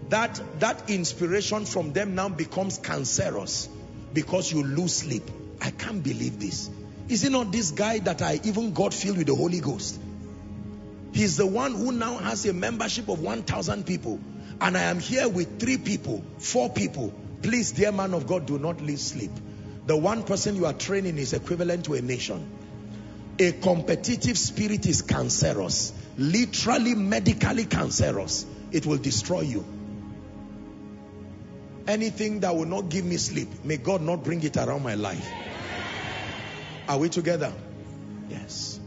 that, 0.09 0.41
that 0.61 0.89
inspiration 0.89 1.67
from 1.67 1.93
them 1.93 2.15
now 2.15 2.31
becomes 2.31 2.79
cancerous 2.79 3.69
because 4.17 4.51
you 4.51 4.63
lose 4.65 4.97
sleep. 4.97 5.31
I 5.61 5.71
can't 5.71 6.03
believe 6.03 6.41
this. 6.41 6.71
Is 7.07 7.23
it 7.25 7.33
not 7.33 7.53
this 7.53 7.73
guy 7.73 7.99
that 7.99 8.23
I 8.23 8.41
even 8.45 8.73
got 8.73 8.95
filled 8.95 9.19
with 9.19 9.27
the 9.27 9.35
Holy 9.35 9.61
Ghost? 9.61 10.01
He's 11.13 11.37
the 11.37 11.47
one 11.47 11.75
who 11.75 11.93
now 11.93 12.17
has 12.17 12.47
a 12.47 12.55
membership 12.55 13.11
of 13.11 13.21
1,000 13.21 13.85
people. 13.85 14.19
And 14.59 14.75
I 14.75 14.85
am 14.85 15.01
here 15.01 15.29
with 15.29 15.61
three 15.61 15.77
people, 15.77 16.25
four 16.39 16.71
people. 16.71 17.13
Please, 17.43 17.73
dear 17.73 17.93
man 17.93 18.15
of 18.15 18.27
God, 18.27 18.47
do 18.47 18.59
not 18.59 18.81
lose 18.81 19.03
sleep. 19.03 19.33
The 19.85 19.97
one 19.97 20.23
person 20.23 20.57
you 20.57 20.65
are 20.65 20.73
training 20.73 21.19
is 21.19 21.35
equivalent 21.35 21.85
to 21.85 21.95
a 21.95 22.01
nation. 22.01 22.51
A 23.39 23.53
competitive 23.53 24.39
spirit 24.39 24.87
is 24.87 25.03
cancerous. 25.03 25.93
Literally, 26.17 26.95
medically 26.95 27.67
cancerous. 27.67 28.47
It 28.73 28.87
will 28.87 28.97
destroy 28.97 29.43
you. 29.43 29.76
Anything 31.87 32.41
that 32.41 32.55
will 32.55 32.67
not 32.67 32.89
give 32.89 33.05
me 33.05 33.17
sleep, 33.17 33.65
may 33.65 33.77
God 33.77 34.03
not 34.03 34.25
bring 34.25 34.43
it 34.43 34.57
around 34.57 34.83
my 34.83 34.95
life. 34.95 35.29
Are 36.89 36.99
we 36.99 37.09
together? 37.09 37.53
Yes. 38.29 38.81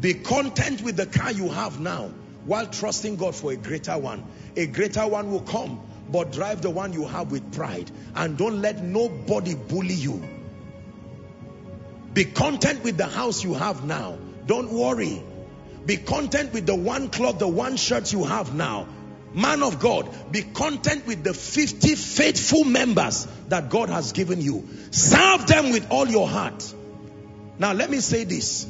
Be 0.00 0.14
content 0.14 0.82
with 0.82 0.96
the 0.96 1.06
car 1.06 1.32
you 1.32 1.48
have 1.48 1.80
now 1.80 2.10
while 2.44 2.66
trusting 2.66 3.16
God 3.16 3.34
for 3.34 3.52
a 3.52 3.56
greater 3.56 3.96
one. 3.96 4.24
A 4.56 4.66
greater 4.66 5.06
one 5.06 5.30
will 5.30 5.40
come, 5.40 5.80
but 6.10 6.32
drive 6.32 6.60
the 6.60 6.70
one 6.70 6.92
you 6.92 7.06
have 7.06 7.30
with 7.30 7.52
pride 7.54 7.90
and 8.14 8.36
don't 8.36 8.60
let 8.60 8.82
nobody 8.82 9.54
bully 9.54 9.94
you. 9.94 10.22
Be 12.12 12.24
content 12.24 12.84
with 12.84 12.96
the 12.96 13.06
house 13.06 13.42
you 13.42 13.54
have 13.54 13.84
now. 13.84 14.18
Don't 14.46 14.70
worry. 14.70 15.22
Be 15.86 15.96
content 15.96 16.52
with 16.52 16.66
the 16.66 16.74
one 16.74 17.08
cloth, 17.08 17.38
the 17.38 17.48
one 17.48 17.76
shirt 17.76 18.12
you 18.12 18.24
have 18.24 18.54
now. 18.54 18.86
Man 19.34 19.64
of 19.64 19.80
God, 19.80 20.08
be 20.30 20.42
content 20.42 21.08
with 21.08 21.24
the 21.24 21.34
50 21.34 21.96
faithful 21.96 22.64
members 22.64 23.26
that 23.48 23.68
God 23.68 23.88
has 23.88 24.12
given 24.12 24.40
you. 24.40 24.68
Serve 24.92 25.46
them 25.48 25.72
with 25.72 25.90
all 25.90 26.06
your 26.06 26.28
heart. 26.28 26.72
Now, 27.58 27.72
let 27.72 27.90
me 27.90 27.98
say 27.98 28.22
this 28.22 28.64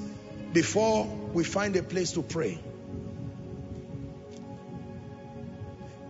before 0.55 1.05
we 1.35 1.45
find 1.45 1.77
a 1.77 1.83
place 1.83 2.13
to 2.13 2.23
pray. 2.23 2.59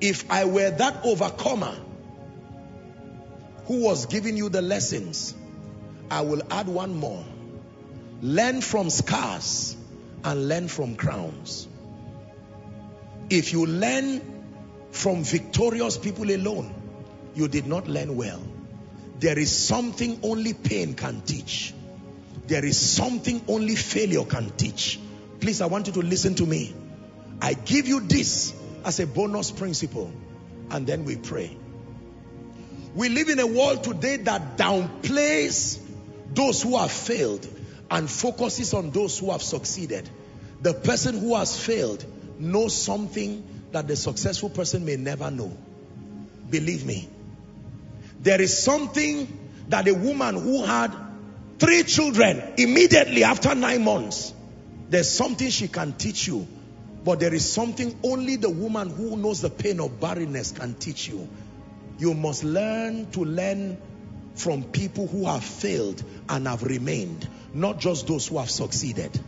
If 0.01 0.31
I 0.31 0.45
were 0.45 0.71
that 0.71 1.05
overcomer 1.05 1.75
who 3.65 3.83
was 3.83 4.07
giving 4.07 4.37
you 4.37 4.51
the 4.51 4.63
lessons, 4.63 5.35
I 6.11 6.21
will 6.21 6.43
add 6.51 6.69
one 6.69 6.95
more. 6.95 7.25
Learn 8.23 8.61
from 8.61 8.91
scars 8.91 9.77
and 10.23 10.49
learn 10.49 10.69
from 10.69 10.95
crowns. 10.95 11.67
If 13.31 13.53
you 13.53 13.67
learn 13.67 14.34
from 14.95 15.25
victorious 15.25 15.99
people 15.99 16.31
alone, 16.31 16.73
you 17.35 17.49
did 17.49 17.67
not 17.67 17.89
learn 17.89 18.17
well. 18.17 18.41
There 19.19 19.37
is 19.37 19.51
something 19.55 20.21
only 20.23 20.55
pain 20.55 20.95
can 20.95 21.21
teach. 21.23 21.75
There 22.47 22.65
is 22.65 22.79
something 22.79 23.45
only 23.49 23.75
failure 23.75 24.25
can 24.25 24.51
teach. 24.51 25.01
Please, 25.41 25.61
I 25.61 25.67
want 25.67 25.89
you 25.89 25.95
to 25.95 26.01
listen 26.01 26.37
to 26.37 26.47
me. 26.47 26.73
I 27.43 27.55
give 27.55 27.89
you 27.89 28.01
this 28.01 28.55
as 28.85 29.01
a 29.01 29.07
bonus 29.07 29.51
principle 29.51 30.13
and 30.71 30.87
then 30.87 31.05
we 31.05 31.17
pray. 31.17 31.57
We 32.95 33.09
live 33.09 33.29
in 33.29 33.41
a 33.41 33.47
world 33.49 33.83
today 33.83 34.19
that 34.19 34.57
downplays 34.57 35.81
those 36.33 36.63
who 36.63 36.79
have 36.79 36.93
failed 36.93 37.47
and 37.91 38.09
focuses 38.09 38.73
on 38.73 38.93
those 38.93 39.19
who 39.19 39.33
have 39.33 39.43
succeeded. 39.43 40.09
The 40.63 40.73
person 40.73 41.19
who 41.19 41.35
has 41.35 41.59
failed 41.59 42.05
knows 42.39 42.75
something 42.75 43.54
that 43.75 43.89
the 43.89 43.97
successful 43.97 44.49
person 44.49 44.85
may 44.85 44.97
never 44.97 45.33
know. 45.33 45.57
Believe 46.49 46.87
me. 46.87 47.09
There 48.21 48.41
is 48.41 48.57
something 48.57 49.27
that 49.69 49.89
a 49.89 49.95
woman 49.95 50.37
who 50.37 50.65
had 50.65 50.95
three 51.59 51.83
children 51.83 52.55
immediately 52.57 53.25
after 53.25 53.53
nine 53.57 53.83
months, 53.83 54.33
there's 54.91 55.11
something 55.11 55.51
she 55.51 55.67
can 55.67 55.93
teach 55.95 56.29
you. 56.29 56.47
But 57.05 57.19
there 57.19 57.35
is 57.35 57.53
something 57.53 57.99
only 58.05 58.37
the 58.37 58.49
woman 58.49 58.91
who 58.91 59.17
knows 59.17 59.41
the 59.41 59.51
pain 59.51 59.81
of 59.81 60.01
barrenness 60.01 60.53
can 60.53 60.75
teach 60.75 61.09
you. 61.09 61.29
You 61.99 62.15
must 62.15 62.45
learn 62.45 63.11
to 63.11 63.25
learn 63.25 63.77
from 64.37 64.63
people 64.63 65.09
who 65.09 65.27
have 65.27 65.43
failed 65.43 66.01
and 66.29 66.47
have 66.47 66.63
remained, 66.63 67.29
not 67.53 67.81
just 67.81 68.07
those 68.07 68.29
who 68.29 68.39
have 68.39 68.51
succeeded. 68.51 69.19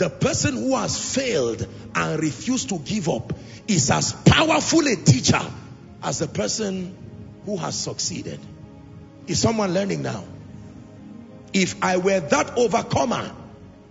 The 0.00 0.08
person 0.08 0.54
who 0.54 0.76
has 0.76 1.14
failed 1.14 1.66
and 1.94 2.22
refused 2.22 2.70
to 2.70 2.78
give 2.78 3.06
up 3.10 3.34
is 3.68 3.90
as 3.90 4.14
powerful 4.14 4.88
a 4.88 4.96
teacher 4.96 5.42
as 6.02 6.20
the 6.20 6.26
person 6.26 6.96
who 7.44 7.58
has 7.58 7.78
succeeded. 7.78 8.40
Is 9.26 9.42
someone 9.42 9.74
learning 9.74 10.00
now? 10.00 10.24
If 11.52 11.84
I 11.84 11.98
were 11.98 12.18
that 12.18 12.56
overcomer 12.56 13.30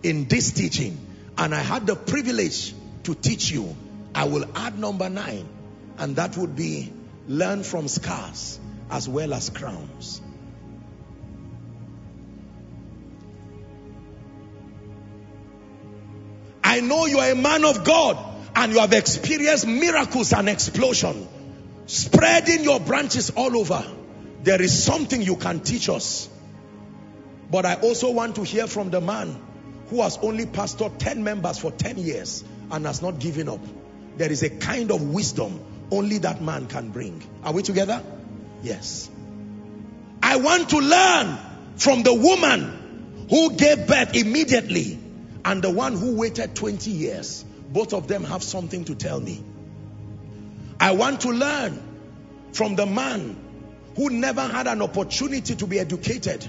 in 0.02 0.28
this 0.28 0.52
teaching 0.52 0.98
and 1.38 1.54
I 1.54 1.60
had 1.60 1.86
the 1.86 1.96
privilege 1.96 2.74
to 3.04 3.14
teach 3.14 3.52
you, 3.52 3.76
I 4.16 4.24
will 4.24 4.46
add 4.56 4.80
number 4.80 5.10
nine 5.10 5.48
and 6.00 6.16
that 6.16 6.36
would 6.38 6.56
be 6.56 6.92
learn 7.28 7.62
from 7.62 7.88
scars 7.88 8.60
as 8.90 9.08
well 9.08 9.32
as 9.32 9.52
crowns. 9.52 10.22
I 16.70 16.82
know 16.82 17.08
you 17.08 17.18
are 17.18 17.32
a 17.32 17.36
man 17.36 17.66
of 17.66 17.84
God 17.84 18.16
and 18.56 18.72
you 18.72 18.80
have 18.80 18.94
experienced 18.94 19.66
miracles 19.66 20.34
and 20.34 20.48
explosion. 20.48 21.28
Spreading 21.88 22.64
your 22.64 22.80
branches 22.80 23.32
all 23.32 23.58
over. 23.58 23.84
There 24.44 24.62
is 24.62 24.84
something 24.84 25.20
you 25.20 25.36
can 25.36 25.62
teach 25.62 25.90
us. 25.90 26.30
But 27.50 27.66
I 27.66 27.74
also 27.74 28.12
want 28.12 28.36
to 28.36 28.44
hear 28.44 28.68
from 28.68 28.92
the 28.92 29.02
man 29.02 29.36
who 29.90 30.04
has 30.04 30.20
only 30.20 30.46
pastored 30.46 31.00
10 31.00 31.24
members 31.24 31.58
for 31.58 31.72
10 31.72 31.98
years 31.98 32.44
and 32.70 32.86
has 32.86 33.02
not 33.02 33.18
given 33.18 33.50
up. 33.50 33.62
There 34.18 34.32
is 34.32 34.44
a 34.44 34.52
kind 34.52 34.92
of 34.92 35.02
wisdom 35.02 35.60
only 35.90 36.20
that 36.20 36.40
man 36.40 36.68
can 36.68 36.92
bring. 36.92 37.24
Are 37.44 37.52
we 37.52 37.64
together? 37.64 38.04
Yes. 38.62 39.10
I 40.22 40.36
want 40.36 40.70
to 40.70 40.78
learn 40.78 41.36
from 41.78 42.04
the 42.04 42.14
woman 42.14 43.26
who 43.28 43.56
gave 43.56 43.88
birth 43.88 44.16
immediately 44.16 45.00
and 45.46 45.62
the 45.62 45.70
one 45.70 45.96
who 45.96 46.16
waited 46.16 46.56
20 46.56 46.92
years. 46.92 47.46
Both 47.72 47.94
of 47.94 48.08
them 48.08 48.24
have 48.24 48.44
something 48.44 48.86
to 48.86 48.96
tell 48.96 49.20
me. 49.20 49.44
I 50.80 50.92
want 50.92 51.22
to 51.22 51.30
learn 51.30 51.82
from 52.54 52.76
the 52.76 52.86
man 52.86 53.36
who 53.96 54.10
never 54.10 54.42
had 54.42 54.68
an 54.68 54.82
opportunity 54.82 55.56
to 55.56 55.68
be 55.68 55.80
educated, 55.80 56.48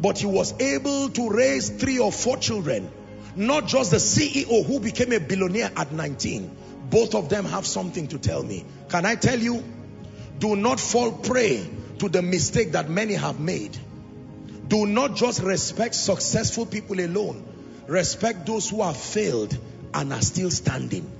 but 0.00 0.18
he 0.18 0.26
was 0.26 0.52
able 0.60 1.08
to 1.10 1.30
raise 1.30 1.70
three 1.70 1.98
or 1.98 2.12
four 2.12 2.36
children. 2.36 2.90
Not 3.34 3.66
just 3.66 3.92
the 3.92 3.96
CEO 3.96 4.64
who 4.66 4.80
became 4.80 5.12
a 5.12 5.20
billionaire 5.20 5.70
at 5.76 5.92
19. 5.92 6.56
Both 6.90 7.14
of 7.14 7.28
them 7.28 7.46
have 7.46 7.66
something 7.66 8.08
to 8.08 8.18
tell 8.18 8.42
me. 8.42 8.64
Can 8.88 9.06
I 9.06 9.14
tell 9.14 9.38
you? 9.38 9.64
Do 10.38 10.56
not 10.56 10.80
fall 10.80 11.12
prey 11.12 11.66
to 11.98 12.08
the 12.08 12.20
mistake 12.20 12.72
that 12.72 12.90
many 12.90 13.14
have 13.14 13.38
made. 13.40 13.78
Do 14.68 14.86
not 14.86 15.14
just 15.14 15.40
respect 15.40 15.94
successful 15.94 16.66
people 16.66 17.00
alone. 17.00 17.51
Respect 17.86 18.46
those 18.46 18.70
who 18.70 18.82
have 18.82 18.96
failed 18.96 19.56
and 19.92 20.12
are 20.12 20.22
still 20.22 20.50
standing. 20.50 21.10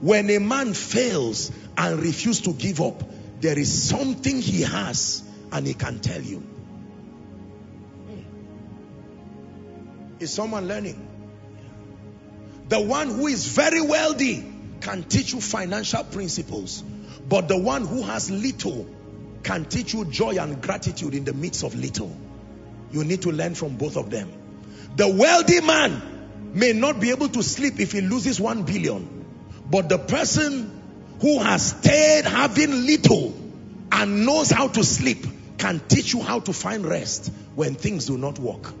When 0.00 0.30
a 0.30 0.38
man 0.38 0.74
fails 0.74 1.52
and 1.76 2.00
refuses 2.00 2.42
to 2.42 2.52
give 2.52 2.80
up, 2.80 3.02
there 3.40 3.58
is 3.58 3.88
something 3.88 4.40
he 4.40 4.62
has 4.62 5.22
and 5.50 5.66
he 5.66 5.74
can 5.74 5.98
tell 6.00 6.20
you. 6.20 6.42
Is 10.20 10.32
someone 10.32 10.68
learning? 10.68 11.08
The 12.68 12.80
one 12.80 13.08
who 13.08 13.26
is 13.26 13.46
very 13.46 13.80
wealthy 13.80 14.44
can 14.80 15.02
teach 15.02 15.32
you 15.32 15.40
financial 15.40 16.04
principles, 16.04 16.82
but 17.28 17.48
the 17.48 17.58
one 17.58 17.86
who 17.86 18.02
has 18.02 18.30
little 18.30 18.86
can 19.42 19.64
teach 19.64 19.92
you 19.92 20.04
joy 20.04 20.36
and 20.38 20.62
gratitude 20.62 21.14
in 21.14 21.24
the 21.24 21.32
midst 21.32 21.64
of 21.64 21.74
little. 21.74 22.16
You 22.92 23.04
need 23.04 23.22
to 23.22 23.32
learn 23.32 23.54
from 23.54 23.76
both 23.76 23.96
of 23.96 24.10
them. 24.10 24.32
The 24.96 25.08
wealthy 25.08 25.60
man 25.60 26.11
may 26.54 26.72
not 26.72 27.00
be 27.00 27.10
able 27.10 27.28
to 27.28 27.42
sleep 27.42 27.80
if 27.80 27.92
he 27.92 28.00
loses 28.00 28.40
one 28.40 28.62
billion, 28.64 29.24
but 29.70 29.88
the 29.88 29.98
person 29.98 30.80
who 31.20 31.38
has 31.38 31.70
stayed 31.70 32.24
having 32.24 32.86
little 32.86 33.34
and 33.90 34.26
knows 34.26 34.50
how 34.50 34.68
to 34.68 34.84
sleep 34.84 35.26
can 35.58 35.80
teach 35.88 36.12
you 36.12 36.20
how 36.20 36.40
to 36.40 36.52
find 36.52 36.84
rest 36.84 37.32
when 37.54 37.74
things 37.74 38.06
do 38.06 38.18
not 38.18 38.38
work. 38.38 38.72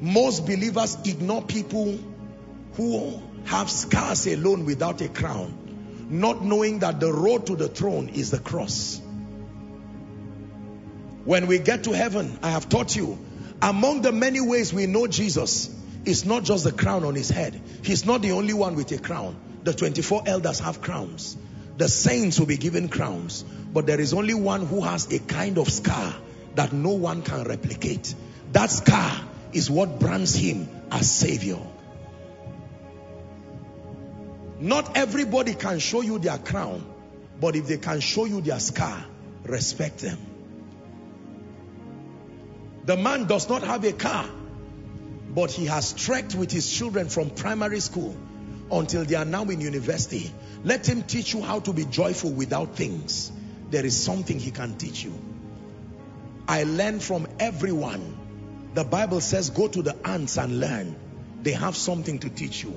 Most 0.00 0.46
believers 0.46 0.96
ignore 1.04 1.42
people 1.42 1.98
who 2.74 3.22
have 3.46 3.70
scars 3.70 4.26
alone 4.26 4.64
without 4.64 5.00
a 5.00 5.08
crown, 5.08 6.06
not 6.10 6.44
knowing 6.44 6.80
that 6.80 7.00
the 7.00 7.12
road 7.12 7.46
to 7.46 7.56
the 7.56 7.68
throne 7.68 8.10
is 8.10 8.30
the 8.30 8.38
cross. 8.38 9.00
When 11.24 11.46
we 11.48 11.58
get 11.58 11.84
to 11.84 11.92
heaven, 11.92 12.38
I 12.42 12.50
have 12.50 12.68
taught 12.68 12.94
you, 12.94 13.18
among 13.60 14.02
the 14.02 14.12
many 14.12 14.40
ways 14.40 14.72
we 14.72 14.86
know 14.86 15.06
Jesus, 15.06 15.74
is 16.06 16.24
not 16.24 16.44
just 16.44 16.64
the 16.64 16.72
crown 16.72 17.04
on 17.04 17.14
his 17.14 17.28
head. 17.28 17.60
He's 17.82 18.06
not 18.06 18.22
the 18.22 18.32
only 18.32 18.54
one 18.54 18.76
with 18.76 18.90
a 18.92 18.98
crown. 18.98 19.36
The 19.64 19.74
24 19.74 20.22
elders 20.26 20.60
have 20.60 20.80
crowns. 20.80 21.36
The 21.76 21.88
saints 21.88 22.38
will 22.38 22.46
be 22.46 22.56
given 22.56 22.88
crowns. 22.88 23.42
But 23.42 23.86
there 23.86 24.00
is 24.00 24.14
only 24.14 24.34
one 24.34 24.64
who 24.64 24.80
has 24.80 25.12
a 25.12 25.18
kind 25.18 25.58
of 25.58 25.68
scar 25.68 26.14
that 26.54 26.72
no 26.72 26.92
one 26.92 27.22
can 27.22 27.44
replicate. 27.44 28.14
That 28.52 28.70
scar 28.70 29.20
is 29.52 29.68
what 29.68 29.98
brands 29.98 30.34
him 30.34 30.68
as 30.90 31.10
savior. 31.10 31.60
Not 34.58 34.96
everybody 34.96 35.54
can 35.54 35.80
show 35.80 36.00
you 36.00 36.18
their 36.18 36.38
crown, 36.38 36.84
but 37.40 37.56
if 37.56 37.66
they 37.66 37.76
can 37.76 38.00
show 38.00 38.24
you 38.24 38.40
their 38.40 38.60
scar, 38.60 39.04
respect 39.44 39.98
them. 39.98 40.18
The 42.84 42.96
man 42.96 43.26
does 43.26 43.48
not 43.48 43.62
have 43.62 43.84
a 43.84 43.92
car, 43.92 44.26
but 45.36 45.50
he 45.50 45.66
has 45.66 45.92
trekked 45.92 46.34
with 46.34 46.50
his 46.50 46.72
children 46.72 47.10
from 47.10 47.28
primary 47.28 47.78
school 47.80 48.16
until 48.72 49.04
they 49.04 49.16
are 49.16 49.26
now 49.26 49.44
in 49.44 49.60
university. 49.60 50.32
Let 50.64 50.88
him 50.88 51.02
teach 51.02 51.34
you 51.34 51.42
how 51.42 51.60
to 51.60 51.74
be 51.74 51.84
joyful 51.84 52.30
without 52.30 52.74
things. 52.74 53.30
There 53.70 53.84
is 53.84 54.02
something 54.02 54.38
he 54.38 54.50
can 54.50 54.78
teach 54.78 55.04
you. 55.04 55.12
I 56.48 56.64
learn 56.64 57.00
from 57.00 57.28
everyone. 57.38 58.70
The 58.72 58.84
Bible 58.84 59.20
says 59.20 59.50
go 59.50 59.68
to 59.68 59.82
the 59.82 59.94
ants 60.06 60.38
and 60.38 60.58
learn. 60.58 60.96
They 61.42 61.52
have 61.52 61.76
something 61.76 62.18
to 62.20 62.30
teach 62.30 62.62
you. 62.62 62.70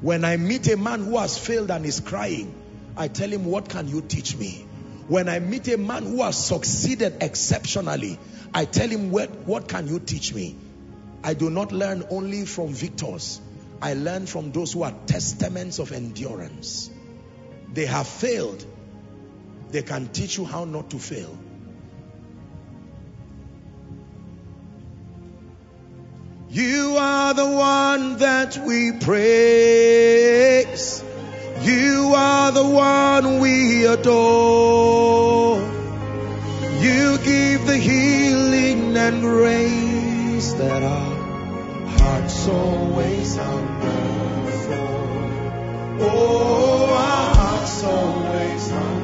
When 0.00 0.24
I 0.24 0.36
meet 0.36 0.66
a 0.66 0.76
man 0.76 1.04
who 1.04 1.16
has 1.16 1.38
failed 1.38 1.70
and 1.70 1.86
is 1.86 2.00
crying, 2.00 2.52
I 2.96 3.06
tell 3.06 3.28
him, 3.28 3.44
what 3.44 3.68
can 3.68 3.86
you 3.86 4.00
teach 4.00 4.36
me? 4.36 4.66
When 5.06 5.28
I 5.28 5.38
meet 5.38 5.68
a 5.68 5.78
man 5.78 6.02
who 6.06 6.24
has 6.24 6.44
succeeded 6.44 7.18
exceptionally, 7.22 8.18
I 8.52 8.64
tell 8.64 8.88
him, 8.88 9.12
what, 9.12 9.30
what 9.46 9.68
can 9.68 9.86
you 9.86 10.00
teach 10.00 10.34
me? 10.34 10.56
I 11.22 11.34
do 11.34 11.50
not 11.50 11.72
learn 11.72 12.04
only 12.10 12.46
from 12.46 12.68
victors. 12.68 13.40
I 13.82 13.94
learn 13.94 14.26
from 14.26 14.52
those 14.52 14.72
who 14.72 14.82
are 14.82 14.94
testaments 15.06 15.78
of 15.78 15.92
endurance. 15.92 16.90
They 17.72 17.86
have 17.86 18.06
failed. 18.06 18.64
They 19.70 19.82
can 19.82 20.08
teach 20.08 20.38
you 20.38 20.44
how 20.44 20.64
not 20.64 20.90
to 20.90 20.98
fail. 20.98 21.38
You 26.50 26.96
are 26.98 27.32
the 27.32 27.46
one 27.46 28.16
that 28.18 28.58
we 28.66 28.90
praise. 28.92 30.30
You 31.62 32.12
are 32.16 32.50
the 32.50 32.66
one 32.66 33.38
we 33.38 33.86
adore. 33.86 35.60
You 36.80 37.18
give 37.18 37.66
the 37.66 37.76
healing 37.76 38.96
and 38.96 39.20
grace 39.20 40.54
that 40.54 40.82
our 40.82 41.09
hearts 42.00 42.48
always 42.48 43.36
hunger. 43.36 44.00
Oh, 46.02 46.86
our 46.90 47.34
hearts 47.34 47.84
always 47.84 48.70
hunger. 48.70 48.96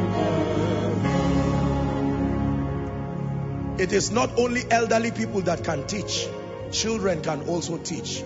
It 3.82 3.92
is 3.92 4.10
not 4.10 4.38
only 4.38 4.62
elderly 4.70 5.10
people 5.10 5.42
that 5.42 5.62
can 5.62 5.86
teach. 5.86 6.26
Children 6.72 7.22
can 7.22 7.42
also 7.48 7.76
teach. 7.76 8.24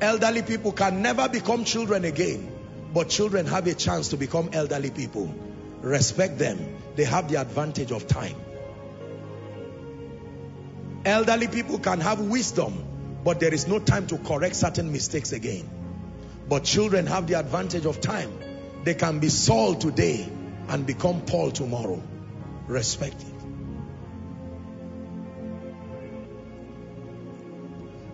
Elderly 0.00 0.42
people 0.42 0.72
can 0.72 1.02
never 1.02 1.28
become 1.28 1.64
children 1.64 2.04
again. 2.04 2.50
But 2.94 3.10
children 3.10 3.46
have 3.46 3.66
a 3.66 3.74
chance 3.74 4.08
to 4.08 4.16
become 4.16 4.50
elderly 4.54 4.90
people. 4.90 5.34
Respect 5.82 6.38
them. 6.38 6.76
They 6.96 7.04
have 7.04 7.28
the 7.30 7.36
advantage 7.40 7.92
of 7.92 8.06
time. 8.06 8.34
Elderly 11.04 11.48
people 11.48 11.78
can 11.78 12.00
have 12.00 12.18
wisdom, 12.20 12.84
but 13.28 13.40
there 13.40 13.52
is 13.52 13.68
no 13.68 13.78
time 13.78 14.06
to 14.06 14.16
correct 14.16 14.56
certain 14.56 14.90
mistakes 14.90 15.32
again. 15.32 15.68
But 16.48 16.64
children 16.64 17.04
have 17.06 17.26
the 17.26 17.34
advantage 17.34 17.84
of 17.84 18.00
time. 18.00 18.32
They 18.84 18.94
can 18.94 19.18
be 19.18 19.28
Saul 19.28 19.74
today 19.74 20.26
and 20.68 20.86
become 20.86 21.20
Paul 21.26 21.50
tomorrow. 21.50 22.02
Respect 22.68 23.20
it. 23.20 23.34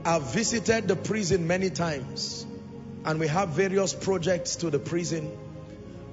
I've 0.05 0.33
visited 0.33 0.89
the 0.89 0.97
prison 0.97 1.47
many 1.47 1.71
times 1.71 2.45
and 3.05 3.21
we 3.21 3.29
have 3.29 3.51
various 3.51 3.95
projects 3.95 4.57
to 4.57 4.71
the 4.71 4.81
prison 4.81 5.31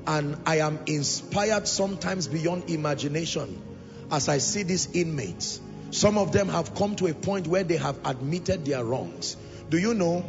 and 0.05 0.37
I 0.45 0.57
am 0.59 0.77
inspired 0.85 1.67
sometimes 1.67 2.27
beyond 2.27 2.69
imagination 2.69 3.63
as 4.11 4.29
I 4.29 4.37
see 4.37 4.61
these 4.61 4.91
inmates. 4.93 5.59
Some 5.91 6.17
of 6.17 6.31
them 6.31 6.47
have 6.49 6.73
come 6.73 6.95
to 6.97 7.07
a 7.07 7.13
point 7.13 7.47
where 7.47 7.63
they 7.63 7.77
have 7.77 7.99
admitted 8.05 8.65
their 8.65 8.83
wrongs. 8.83 9.35
Do 9.69 9.77
you 9.77 9.93
know, 9.93 10.25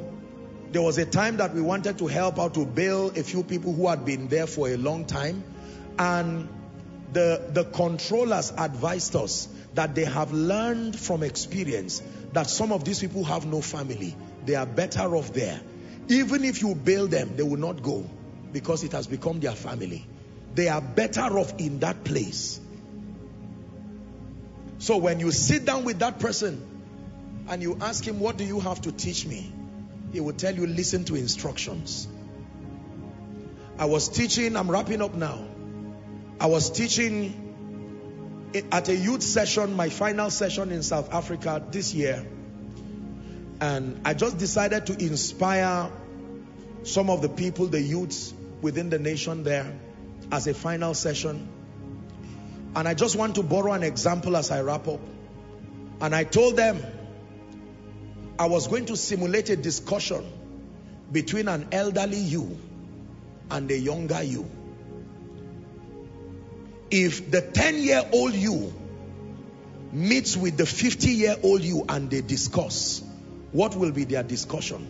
there 0.73 0.82
was 0.82 0.99
a 0.99 1.07
time 1.07 1.36
that 1.36 1.55
we 1.55 1.60
wanted 1.60 1.99
to 1.99 2.07
help 2.08 2.39
out 2.39 2.55
to 2.55 2.66
bail 2.66 3.10
a 3.10 3.23
few 3.23 3.42
people 3.42 3.73
who 3.73 3.89
had 3.89 4.05
been 4.05 4.28
there 4.28 4.47
for 4.47 4.68
a 4.68 4.76
long 4.76 5.05
time 5.05 5.44
and 5.99 6.49
the, 7.12 7.49
the 7.52 7.65
controllers 7.65 8.52
advised 8.57 9.15
us 9.15 9.49
that 9.74 9.94
they 9.94 10.05
have 10.05 10.32
learned 10.32 10.99
from 10.99 11.23
experience 11.23 12.02
that 12.32 12.49
some 12.49 12.73
of 12.73 12.84
these 12.84 13.00
people 13.00 13.24
have 13.24 13.47
no 13.47 13.60
family. 13.60 14.16
They 14.44 14.55
are 14.55 14.66
better 14.66 15.15
off 15.15 15.32
there. 15.32 15.60
Even 16.08 16.44
if 16.44 16.62
you 16.62 16.74
bail 16.74 17.07
them, 17.07 17.36
they 17.36 17.42
will 17.42 17.58
not 17.58 17.82
go 17.82 18.08
because 18.52 18.82
it 18.82 18.92
has 18.92 19.07
become 19.07 19.41
their 19.41 19.52
family. 19.52 20.07
They 20.55 20.68
are 20.68 20.81
better 20.81 21.39
off 21.39 21.55
in 21.58 21.81
that 21.81 22.05
place. 22.05 22.60
So 24.83 24.97
when 24.97 25.20
you 25.20 25.31
sit 25.31 25.65
down 25.65 25.85
with 25.85 26.01
that 26.01 26.19
person 26.19 26.61
and 27.49 27.62
you 27.62 27.78
ask 27.81 28.05
him, 28.05 28.19
what 28.19 28.36
do 28.36 28.43
you 28.43 28.59
have 28.59 28.81
to 28.81 28.91
teach 28.91 29.25
me? 29.25 29.52
He 30.12 30.19
will 30.19 30.33
tell 30.33 30.52
you, 30.52 30.67
listen 30.67 31.05
to 31.05 31.15
instructions. 31.15 32.09
I 33.78 33.85
was 33.85 34.09
teaching, 34.09 34.57
I'm 34.57 34.69
wrapping 34.69 35.01
up 35.01 35.15
now. 35.15 35.47
I 36.41 36.47
was 36.47 36.69
teaching 36.69 38.51
at 38.73 38.89
a 38.89 38.97
youth 38.97 39.23
session, 39.23 39.77
my 39.77 39.89
final 39.89 40.31
session 40.31 40.73
in 40.73 40.83
South 40.83 41.15
Africa 41.15 41.65
this 41.70 41.94
year. 41.94 42.27
And 43.61 44.01
I 44.05 44.15
just 44.15 44.39
decided 44.39 44.86
to 44.86 45.01
inspire 45.01 45.93
some 46.83 47.09
of 47.09 47.23
the 47.23 47.28
people, 47.28 47.67
the 47.69 47.81
youths 47.81 48.35
within 48.61 48.91
the 48.91 48.99
nation 48.99 49.44
there 49.44 49.78
as 50.33 50.49
a 50.49 50.55
final 50.55 50.93
session. 50.94 51.61
And 52.75 52.89
I 52.89 52.94
just 52.94 53.17
want 53.17 53.34
to 53.34 53.42
borrow 53.42 53.73
an 53.73 53.83
example 53.83 54.36
as 54.36 54.51
I 54.51 54.62
wrap 54.62 54.89
up. 54.89 55.01
And 56.01 56.15
I 56.15 56.25
told 56.25 56.57
them 56.57 56.83
I 58.39 58.47
was 58.47 58.67
going 58.67 58.86
to 58.86 58.97
simulate 58.97 59.51
a 59.51 59.57
discussion 59.57 60.25
between 61.10 61.49
an 61.49 61.68
elderly 61.70 62.18
you 62.18 62.59
and 63.51 63.70
a 63.70 63.78
younger 63.78 64.23
you. 64.23 64.51
If 66.91 67.31
the 67.31 67.42
10 67.42 67.83
year 67.83 68.02
old 68.12 68.34
you 68.34 68.73
meets 69.92 70.36
with 70.36 70.57
the 70.57 70.67
50 70.67 71.10
year 71.10 71.36
old 71.42 71.62
you 71.62 71.84
and 71.89 72.10
they 72.10 72.23
discuss, 72.23 73.02
what 73.52 73.76
will 73.76 73.92
be 73.92 74.05
their 74.05 74.23
discussion? 74.23 74.86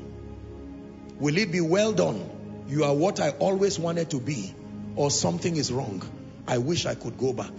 Will 1.18 1.36
it 1.36 1.50
be 1.50 1.60
well 1.60 1.92
done? 1.92 2.28
You 2.68 2.84
are 2.84 2.94
what 2.94 3.20
I 3.20 3.30
always 3.30 3.78
wanted 3.78 4.10
to 4.10 4.20
be 4.20 4.54
or 4.94 5.10
something 5.10 5.56
is 5.56 5.72
wrong. 5.72 6.02
I 6.46 6.58
wish 6.58 6.86
I 6.86 6.94
could 6.94 7.18
go 7.18 7.32
back. 7.32 7.52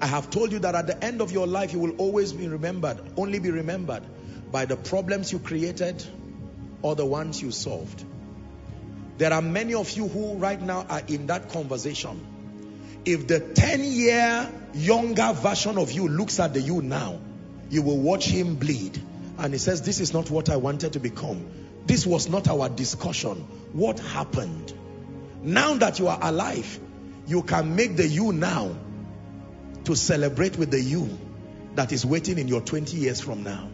I 0.00 0.06
have 0.06 0.30
told 0.30 0.52
you 0.52 0.60
that 0.60 0.74
at 0.74 0.86
the 0.86 1.04
end 1.04 1.20
of 1.20 1.32
your 1.32 1.46
life, 1.46 1.72
you 1.72 1.80
will 1.80 1.96
always 1.96 2.32
be 2.32 2.46
remembered, 2.46 2.98
only 3.16 3.40
be 3.40 3.50
remembered 3.50 4.04
by 4.52 4.64
the 4.64 4.76
problems 4.76 5.32
you 5.32 5.38
created 5.38 6.04
or 6.82 6.94
the 6.94 7.04
ones 7.04 7.42
you 7.42 7.50
solved. 7.50 8.04
There 9.18 9.32
are 9.32 9.42
many 9.42 9.74
of 9.74 9.90
you 9.92 10.06
who 10.06 10.34
right 10.34 10.60
now 10.60 10.86
are 10.88 11.02
in 11.08 11.26
that 11.26 11.48
conversation. 11.48 12.24
If 13.04 13.26
the 13.26 13.40
10 13.40 13.84
year 13.84 14.48
younger 14.74 15.32
version 15.32 15.78
of 15.78 15.90
you 15.90 16.08
looks 16.08 16.38
at 16.38 16.54
the 16.54 16.60
you 16.60 16.82
now, 16.82 17.18
you 17.68 17.82
will 17.82 17.98
watch 17.98 18.26
him 18.26 18.54
bleed. 18.54 19.00
And 19.38 19.52
he 19.52 19.58
says, 19.58 19.82
this 19.82 20.00
is 20.00 20.12
not 20.12 20.30
what 20.30 20.48
I 20.48 20.56
wanted 20.56 20.92
to 20.92 21.00
become. 21.00 21.46
This 21.86 22.06
was 22.06 22.28
not 22.28 22.48
our 22.48 22.68
discussion. 22.68 23.38
What 23.72 23.98
happened? 23.98 24.72
Now 25.42 25.74
that 25.74 25.98
you 25.98 26.08
are 26.08 26.18
alive, 26.20 26.78
you 27.26 27.42
can 27.42 27.76
make 27.76 27.96
the 27.96 28.06
you 28.06 28.32
now 28.32 28.74
to 29.84 29.94
celebrate 29.94 30.56
with 30.56 30.70
the 30.70 30.80
you 30.80 31.18
that 31.74 31.92
is 31.92 32.04
waiting 32.04 32.38
in 32.38 32.48
your 32.48 32.60
20 32.60 32.96
years 32.96 33.20
from 33.20 33.44
now. 33.44 33.68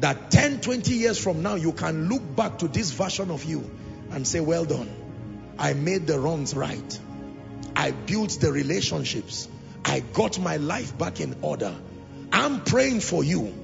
That 0.00 0.30
10, 0.30 0.60
20 0.60 0.94
years 0.94 1.18
from 1.18 1.42
now, 1.42 1.54
you 1.54 1.72
can 1.72 2.08
look 2.08 2.36
back 2.36 2.58
to 2.58 2.68
this 2.68 2.90
version 2.90 3.30
of 3.30 3.44
you 3.44 3.68
and 4.10 4.26
say, 4.26 4.40
well 4.40 4.64
done. 4.64 4.90
I 5.58 5.72
made 5.72 6.06
the 6.06 6.20
wrongs 6.20 6.54
right. 6.54 7.00
I 7.74 7.90
built 7.90 8.30
the 8.40 8.52
relationships. 8.52 9.48
I 9.84 10.00
got 10.00 10.38
my 10.38 10.58
life 10.58 10.96
back 10.98 11.20
in 11.20 11.36
order. 11.42 11.74
I'm 12.30 12.62
praying 12.62 13.00
for 13.00 13.24
you 13.24 13.54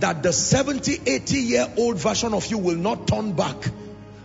that 0.00 0.22
the 0.22 0.32
70, 0.32 1.00
80 1.06 1.36
year 1.36 1.72
old 1.76 1.98
version 1.98 2.34
of 2.34 2.46
you 2.46 2.58
will 2.58 2.76
not 2.76 3.06
turn 3.06 3.32
back 3.32 3.56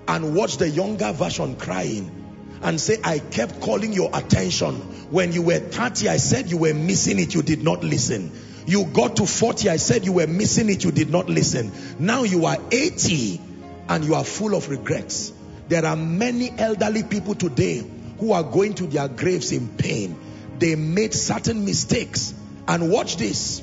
and 0.09 0.33
watch 0.33 0.57
the 0.57 0.67
younger 0.67 1.11
version 1.11 1.55
crying 1.55 2.59
and 2.63 2.81
say, 2.81 2.97
I 3.03 3.19
kept 3.19 3.61
calling 3.61 3.93
your 3.93 4.09
attention. 4.11 4.75
When 5.11 5.31
you 5.31 5.43
were 5.43 5.59
30, 5.59 6.09
I 6.09 6.17
said 6.17 6.49
you 6.49 6.57
were 6.57 6.73
missing 6.73 7.19
it. 7.19 7.35
You 7.35 7.43
did 7.43 7.63
not 7.63 7.83
listen. 7.83 8.31
You 8.65 8.85
got 8.85 9.17
to 9.17 9.27
40, 9.27 9.69
I 9.69 9.77
said 9.77 10.05
you 10.05 10.13
were 10.13 10.25
missing 10.25 10.67
it. 10.69 10.83
You 10.83 10.91
did 10.91 11.11
not 11.11 11.29
listen. 11.29 11.71
Now 11.99 12.23
you 12.23 12.47
are 12.47 12.57
80 12.71 13.39
and 13.87 14.03
you 14.03 14.15
are 14.15 14.23
full 14.23 14.55
of 14.55 14.69
regrets. 14.69 15.31
There 15.67 15.85
are 15.85 15.95
many 15.95 16.51
elderly 16.57 17.03
people 17.03 17.35
today 17.35 17.83
who 18.19 18.31
are 18.33 18.43
going 18.43 18.73
to 18.75 18.87
their 18.87 19.07
graves 19.07 19.51
in 19.51 19.67
pain. 19.77 20.19
They 20.57 20.75
made 20.75 21.13
certain 21.13 21.65
mistakes. 21.65 22.33
And 22.67 22.91
watch 22.91 23.17
this. 23.17 23.61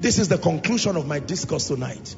This 0.00 0.18
is 0.18 0.28
the 0.28 0.38
conclusion 0.38 0.96
of 0.96 1.06
my 1.06 1.20
discourse 1.20 1.68
tonight. 1.68 2.16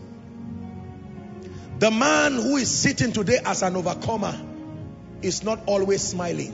The 1.81 1.91
man 1.91 2.35
who 2.35 2.59
is 2.59 2.71
sitting 2.71 3.11
today 3.11 3.39
as 3.43 3.63
an 3.63 3.75
overcomer 3.75 4.39
is 5.23 5.43
not 5.43 5.61
always 5.65 6.03
smiling. 6.03 6.53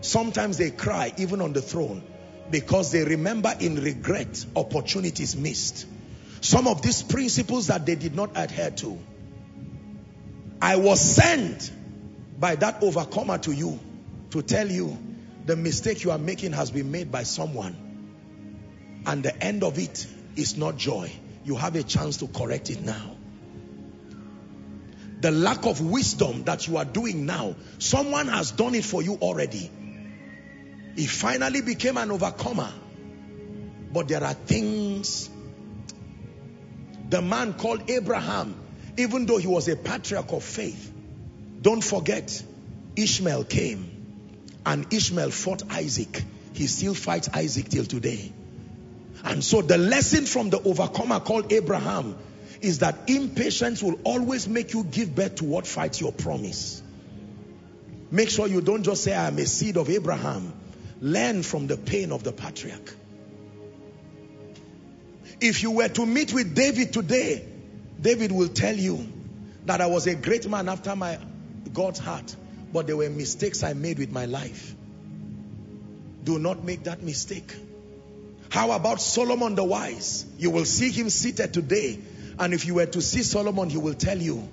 Sometimes 0.00 0.58
they 0.58 0.72
cry 0.72 1.12
even 1.16 1.40
on 1.40 1.52
the 1.52 1.62
throne 1.62 2.02
because 2.50 2.90
they 2.90 3.04
remember 3.04 3.54
in 3.60 3.76
regret 3.76 4.44
opportunities 4.56 5.36
missed. 5.36 5.86
Some 6.40 6.66
of 6.66 6.82
these 6.82 7.04
principles 7.04 7.68
that 7.68 7.86
they 7.86 7.94
did 7.94 8.16
not 8.16 8.32
adhere 8.34 8.72
to. 8.72 8.98
I 10.60 10.74
was 10.74 11.00
sent 11.00 11.70
by 12.40 12.56
that 12.56 12.82
overcomer 12.82 13.38
to 13.38 13.52
you 13.52 13.78
to 14.30 14.42
tell 14.42 14.68
you 14.68 14.98
the 15.46 15.54
mistake 15.54 16.02
you 16.02 16.10
are 16.10 16.18
making 16.18 16.50
has 16.50 16.72
been 16.72 16.90
made 16.90 17.12
by 17.12 17.22
someone. 17.22 17.76
And 19.06 19.22
the 19.22 19.40
end 19.40 19.62
of 19.62 19.78
it 19.78 20.04
is 20.34 20.56
not 20.56 20.78
joy. 20.78 21.12
You 21.44 21.54
have 21.54 21.76
a 21.76 21.84
chance 21.84 22.16
to 22.16 22.26
correct 22.26 22.70
it 22.70 22.80
now. 22.80 23.13
The 25.24 25.30
lack 25.30 25.64
of 25.64 25.80
wisdom 25.80 26.44
that 26.44 26.68
you 26.68 26.76
are 26.76 26.84
doing 26.84 27.24
now, 27.24 27.56
someone 27.78 28.28
has 28.28 28.50
done 28.50 28.74
it 28.74 28.84
for 28.84 29.02
you 29.02 29.14
already. 29.14 29.70
He 30.96 31.06
finally 31.06 31.62
became 31.62 31.96
an 31.96 32.10
overcomer. 32.10 32.70
But 33.90 34.08
there 34.08 34.22
are 34.22 34.34
things. 34.34 35.30
The 37.08 37.22
man 37.22 37.54
called 37.54 37.88
Abraham, 37.88 38.54
even 38.98 39.24
though 39.24 39.38
he 39.38 39.46
was 39.46 39.66
a 39.68 39.76
patriarch 39.76 40.30
of 40.30 40.44
faith, 40.44 40.92
don't 41.62 41.82
forget, 41.82 42.44
Ishmael 42.94 43.44
came 43.44 44.50
and 44.66 44.92
Ishmael 44.92 45.30
fought 45.30 45.62
Isaac. 45.70 46.22
He 46.52 46.66
still 46.66 46.92
fights 46.92 47.30
Isaac 47.32 47.70
till 47.70 47.86
today. 47.86 48.30
And 49.24 49.42
so 49.42 49.62
the 49.62 49.78
lesson 49.78 50.26
from 50.26 50.50
the 50.50 50.60
overcomer 50.60 51.20
called 51.20 51.50
Abraham 51.50 52.14
is 52.60 52.80
that 52.80 53.08
impatience 53.08 53.82
will 53.82 53.98
always 54.04 54.48
make 54.48 54.72
you 54.72 54.84
give 54.84 55.14
birth 55.14 55.36
to 55.36 55.44
what 55.44 55.66
fights 55.66 56.00
your 56.00 56.12
promise. 56.12 56.82
Make 58.10 58.30
sure 58.30 58.46
you 58.46 58.60
don't 58.60 58.82
just 58.82 59.02
say, 59.02 59.14
I 59.14 59.26
am 59.26 59.38
a 59.38 59.46
seed 59.46 59.76
of 59.76 59.90
Abraham. 59.90 60.52
Learn 61.00 61.42
from 61.42 61.66
the 61.66 61.76
pain 61.76 62.12
of 62.12 62.22
the 62.22 62.32
patriarch. 62.32 62.94
If 65.40 65.62
you 65.62 65.72
were 65.72 65.88
to 65.88 66.06
meet 66.06 66.32
with 66.32 66.54
David 66.54 66.92
today, 66.92 67.44
David 68.00 68.32
will 68.32 68.48
tell 68.48 68.74
you 68.74 69.06
that 69.66 69.80
I 69.80 69.86
was 69.86 70.06
a 70.06 70.14
great 70.14 70.48
man 70.48 70.68
after 70.68 70.94
my 70.94 71.18
God's 71.72 71.98
heart, 71.98 72.36
but 72.72 72.86
there 72.86 72.96
were 72.96 73.10
mistakes 73.10 73.62
I 73.62 73.72
made 73.72 73.98
with 73.98 74.12
my 74.12 74.26
life. 74.26 74.74
Do 76.22 76.38
not 76.38 76.64
make 76.64 76.84
that 76.84 77.02
mistake. 77.02 77.54
How 78.48 78.70
about 78.70 79.00
Solomon 79.00 79.56
the 79.56 79.64
wise? 79.64 80.24
You 80.38 80.50
will 80.50 80.64
see 80.64 80.90
him 80.90 81.10
seated 81.10 81.52
today. 81.52 81.98
And 82.38 82.54
if 82.54 82.66
you 82.66 82.74
were 82.74 82.86
to 82.86 83.00
see 83.00 83.22
Solomon, 83.22 83.70
he 83.70 83.78
will 83.78 83.94
tell 83.94 84.18
you, 84.18 84.48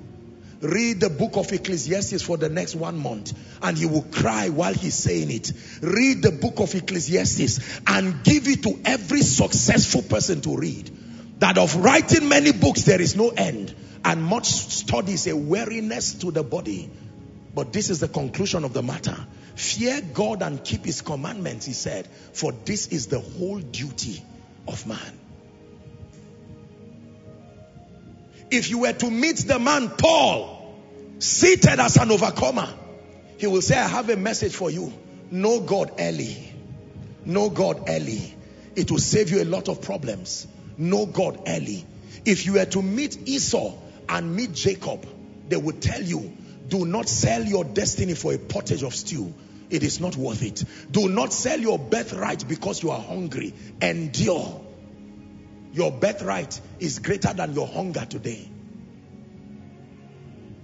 read 0.61 0.99
the 0.99 1.09
book 1.09 1.37
of 1.37 1.51
Ecclesiastes 1.51 2.21
for 2.21 2.37
the 2.37 2.49
next 2.49 2.75
one 2.75 2.97
month 2.97 3.33
and 3.61 3.77
he 3.77 3.85
will 3.85 4.03
cry 4.03 4.49
while 4.49 4.73
he's 4.73 4.95
saying 4.95 5.31
it. 5.31 5.51
Read 5.81 6.21
the 6.21 6.31
book 6.31 6.59
of 6.59 6.75
Ecclesiastes 6.75 7.81
and 7.87 8.23
give 8.23 8.47
it 8.47 8.63
to 8.63 8.79
every 8.85 9.21
successful 9.21 10.03
person 10.03 10.41
to 10.41 10.55
read. 10.55 10.89
That 11.39 11.57
of 11.57 11.75
writing 11.75 12.29
many 12.29 12.51
books, 12.51 12.83
there 12.83 13.01
is 13.01 13.15
no 13.15 13.29
end. 13.29 13.73
And 14.05 14.23
much 14.23 14.47
study 14.47 15.13
is 15.13 15.27
a 15.27 15.35
weariness 15.35 16.13
to 16.15 16.31
the 16.31 16.43
body. 16.43 16.89
But 17.53 17.73
this 17.73 17.89
is 17.89 17.99
the 17.99 18.07
conclusion 18.07 18.63
of 18.63 18.73
the 18.73 18.83
matter. 18.83 19.17
Fear 19.55 20.01
God 20.13 20.41
and 20.41 20.63
keep 20.63 20.85
his 20.85 21.01
commandments, 21.01 21.65
he 21.65 21.73
said, 21.73 22.07
for 22.33 22.51
this 22.51 22.87
is 22.87 23.07
the 23.07 23.19
whole 23.19 23.59
duty 23.59 24.23
of 24.67 24.87
man. 24.87 25.19
If 28.51 28.69
you 28.69 28.79
were 28.79 28.93
to 28.93 29.09
meet 29.09 29.37
the 29.37 29.59
man 29.59 29.89
Paul, 29.89 30.75
seated 31.19 31.79
as 31.79 31.97
an 31.97 32.11
overcomer, 32.11 32.67
he 33.37 33.47
will 33.47 33.61
say, 33.61 33.77
I 33.77 33.87
have 33.87 34.09
a 34.09 34.17
message 34.17 34.53
for 34.53 34.69
you. 34.69 34.93
Know 35.31 35.61
God 35.61 35.93
early. 35.97 36.53
Know 37.25 37.49
God 37.49 37.85
early. 37.87 38.35
It 38.75 38.91
will 38.91 38.99
save 38.99 39.31
you 39.31 39.41
a 39.41 39.45
lot 39.45 39.69
of 39.69 39.81
problems. 39.81 40.47
Know 40.77 41.05
God 41.05 41.41
early. 41.47 41.85
If 42.25 42.45
you 42.45 42.53
were 42.53 42.65
to 42.65 42.81
meet 42.81 43.27
Esau 43.27 43.73
and 44.09 44.35
meet 44.35 44.53
Jacob, 44.53 45.07
they 45.47 45.57
would 45.57 45.81
tell 45.81 46.01
you, 46.01 46.37
do 46.67 46.85
not 46.85 47.07
sell 47.09 47.43
your 47.43 47.63
destiny 47.63 48.13
for 48.13 48.33
a 48.33 48.37
pottage 48.37 48.83
of 48.83 48.93
stew. 48.93 49.33
It 49.69 49.83
is 49.83 50.01
not 50.01 50.17
worth 50.17 50.43
it. 50.43 50.63
Do 50.91 51.07
not 51.07 51.31
sell 51.31 51.59
your 51.59 51.79
birthright 51.79 52.47
because 52.47 52.83
you 52.83 52.91
are 52.91 52.99
hungry. 53.01 53.53
Endure. 53.81 54.61
Your 55.73 55.91
birthright 55.91 56.59
is 56.79 56.99
greater 56.99 57.33
than 57.33 57.53
your 57.53 57.67
hunger 57.67 58.05
today. 58.05 58.49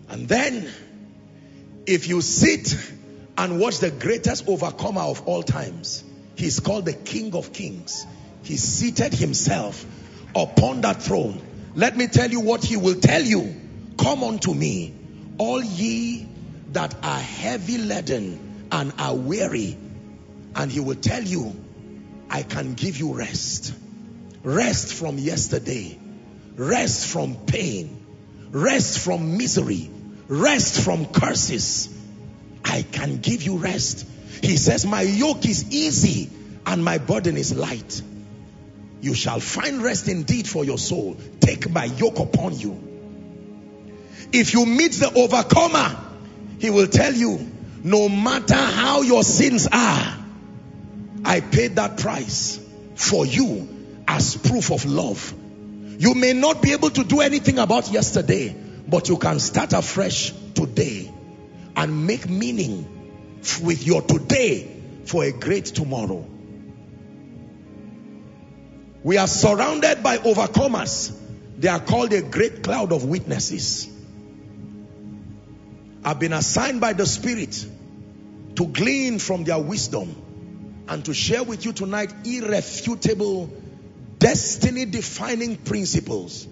And 0.09 0.27
then, 0.27 0.69
if 1.85 2.07
you 2.07 2.21
sit 2.21 2.75
and 3.37 3.59
watch 3.59 3.79
the 3.79 3.91
greatest 3.91 4.47
overcomer 4.47 5.01
of 5.01 5.27
all 5.27 5.43
times, 5.43 6.03
he's 6.35 6.59
called 6.59 6.85
the 6.85 6.93
King 6.93 7.35
of 7.35 7.53
Kings. 7.53 8.05
He 8.43 8.57
seated 8.57 9.13
himself 9.13 9.85
upon 10.35 10.81
that 10.81 11.01
throne. 11.03 11.41
Let 11.75 11.95
me 11.95 12.07
tell 12.07 12.29
you 12.29 12.39
what 12.39 12.63
he 12.63 12.77
will 12.77 12.99
tell 12.99 13.21
you. 13.21 13.55
Come 13.97 14.23
unto 14.23 14.53
me, 14.53 14.93
all 15.37 15.63
ye 15.63 16.27
that 16.71 16.95
are 17.03 17.19
heavy 17.19 17.77
laden 17.77 18.67
and 18.71 18.93
are 18.97 19.15
weary, 19.15 19.77
and 20.55 20.71
he 20.71 20.79
will 20.79 20.95
tell 20.95 21.23
you, 21.23 21.55
I 22.29 22.43
can 22.43 22.73
give 22.73 22.97
you 22.97 23.13
rest. 23.13 23.73
Rest 24.47 24.93
from 24.93 25.17
yesterday. 25.17 25.99
Rest 26.55 27.07
from 27.07 27.35
pain. 27.35 28.05
Rest 28.49 28.99
from 28.99 29.35
misery. 29.35 29.91
Rest 30.29 30.85
from 30.85 31.05
curses. 31.07 31.93
I 32.63 32.83
can 32.83 33.17
give 33.17 33.43
you 33.43 33.57
rest. 33.57 34.07
He 34.41 34.55
says, 34.55 34.85
my 34.85 35.01
yoke 35.01 35.45
is 35.45 35.69
easy 35.75 36.29
and 36.65 36.81
my 36.81 36.97
burden 36.97 37.35
is 37.35 37.53
light. 37.57 38.01
You 39.01 39.15
shall 39.15 39.41
find 39.41 39.83
rest 39.83 40.07
indeed 40.07 40.47
for 40.47 40.63
your 40.63 40.77
soul. 40.77 41.17
Take 41.41 41.69
my 41.69 41.83
yoke 41.83 42.19
upon 42.19 42.57
you. 42.57 42.81
If 44.31 44.53
you 44.53 44.65
meet 44.65 44.93
the 44.93 45.11
overcomer, 45.13 45.99
he 46.59 46.69
will 46.69 46.87
tell 46.87 47.13
you, 47.13 47.51
no 47.83 48.07
matter 48.07 48.55
how 48.55 49.01
your 49.01 49.23
sins 49.23 49.67
are, 49.69 50.17
I 51.25 51.41
paid 51.41 51.75
that 51.75 51.97
price 51.97 52.65
for 52.95 53.25
you 53.25 53.73
as 54.07 54.37
proof 54.37 54.71
of 54.71 54.85
love. 54.85 55.33
You 55.99 56.13
may 56.13 56.33
not 56.33 56.61
be 56.61 56.73
able 56.73 56.89
to 56.91 57.03
do 57.03 57.21
anything 57.21 57.59
about 57.59 57.91
yesterday, 57.91 58.55
but 58.87 59.09
you 59.09 59.17
can 59.17 59.39
start 59.39 59.73
afresh 59.73 60.31
today 60.53 61.11
and 61.75 62.07
make 62.07 62.29
meaning 62.29 63.39
with 63.61 63.85
your 63.85 64.01
today 64.01 64.75
for 65.05 65.23
a 65.23 65.31
great 65.31 65.65
tomorrow. 65.65 66.25
We 69.03 69.17
are 69.17 69.27
surrounded 69.27 70.03
by 70.03 70.17
overcomers. 70.17 71.15
They 71.57 71.67
are 71.67 71.79
called 71.79 72.13
a 72.13 72.21
great 72.21 72.63
cloud 72.63 72.91
of 72.91 73.05
witnesses. 73.05 73.89
I've 76.03 76.19
been 76.19 76.33
assigned 76.33 76.79
by 76.79 76.93
the 76.93 77.05
Spirit 77.05 77.65
to 78.55 78.65
glean 78.67 79.19
from 79.19 79.43
their 79.43 79.59
wisdom 79.59 80.83
and 80.87 81.03
to 81.05 81.13
share 81.13 81.43
with 81.43 81.65
you 81.65 81.73
tonight 81.73 82.13
irrefutable 82.25 83.49
destiny 84.19 84.85
defining 84.85 85.55
principles 85.55 86.47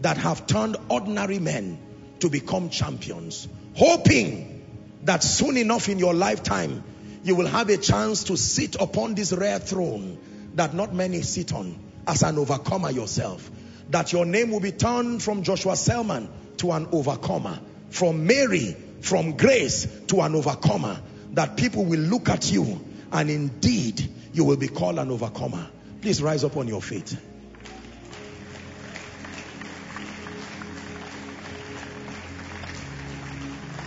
that 0.00 0.16
have 0.16 0.46
turned 0.46 0.76
ordinary 0.88 1.38
men 1.38 1.78
to 2.20 2.28
become 2.28 2.70
champions 2.70 3.48
hoping 3.74 4.62
that 5.04 5.22
soon 5.22 5.56
enough 5.56 5.88
in 5.88 5.98
your 5.98 6.14
lifetime 6.14 6.82
you 7.22 7.34
will 7.34 7.46
have 7.46 7.68
a 7.68 7.76
chance 7.76 8.24
to 8.24 8.36
sit 8.36 8.76
upon 8.80 9.14
this 9.14 9.32
rare 9.32 9.58
throne 9.58 10.18
that 10.54 10.74
not 10.74 10.94
many 10.94 11.22
sit 11.22 11.52
on 11.52 11.78
as 12.06 12.22
an 12.22 12.38
overcomer 12.38 12.90
yourself. 12.90 13.50
That 13.90 14.12
your 14.12 14.24
name 14.24 14.50
will 14.50 14.60
be 14.60 14.72
turned 14.72 15.22
from 15.22 15.42
Joshua 15.42 15.76
Selman 15.76 16.28
to 16.58 16.72
an 16.72 16.88
overcomer 16.92 17.58
from 17.90 18.26
Mary 18.26 18.76
from 19.00 19.36
grace 19.36 19.86
to 20.08 20.20
an 20.20 20.34
overcomer. 20.34 21.00
That 21.32 21.56
people 21.56 21.84
will 21.84 22.00
look 22.00 22.28
at 22.28 22.50
you 22.50 22.84
and 23.12 23.30
indeed 23.30 24.08
you 24.32 24.44
will 24.44 24.56
be 24.56 24.68
called 24.68 24.98
an 24.98 25.10
overcomer 25.10 25.68
please 26.00 26.22
rise 26.22 26.44
up 26.44 26.56
on 26.56 26.66
your 26.68 26.80
feet. 26.80 27.16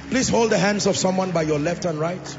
Please 0.10 0.30
hold 0.30 0.52
the 0.52 0.60
hands 0.60 0.86
of 0.86 0.96
someone 0.96 1.32
by 1.32 1.42
your 1.42 1.58
left 1.58 1.86
and 1.86 2.00
right. 2.00 2.38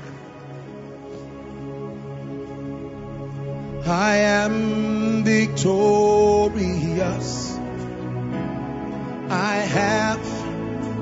I 3.85 4.17
am 4.17 5.25
victorious. 5.25 5.99
I 9.29 9.57
have 9.57 10.21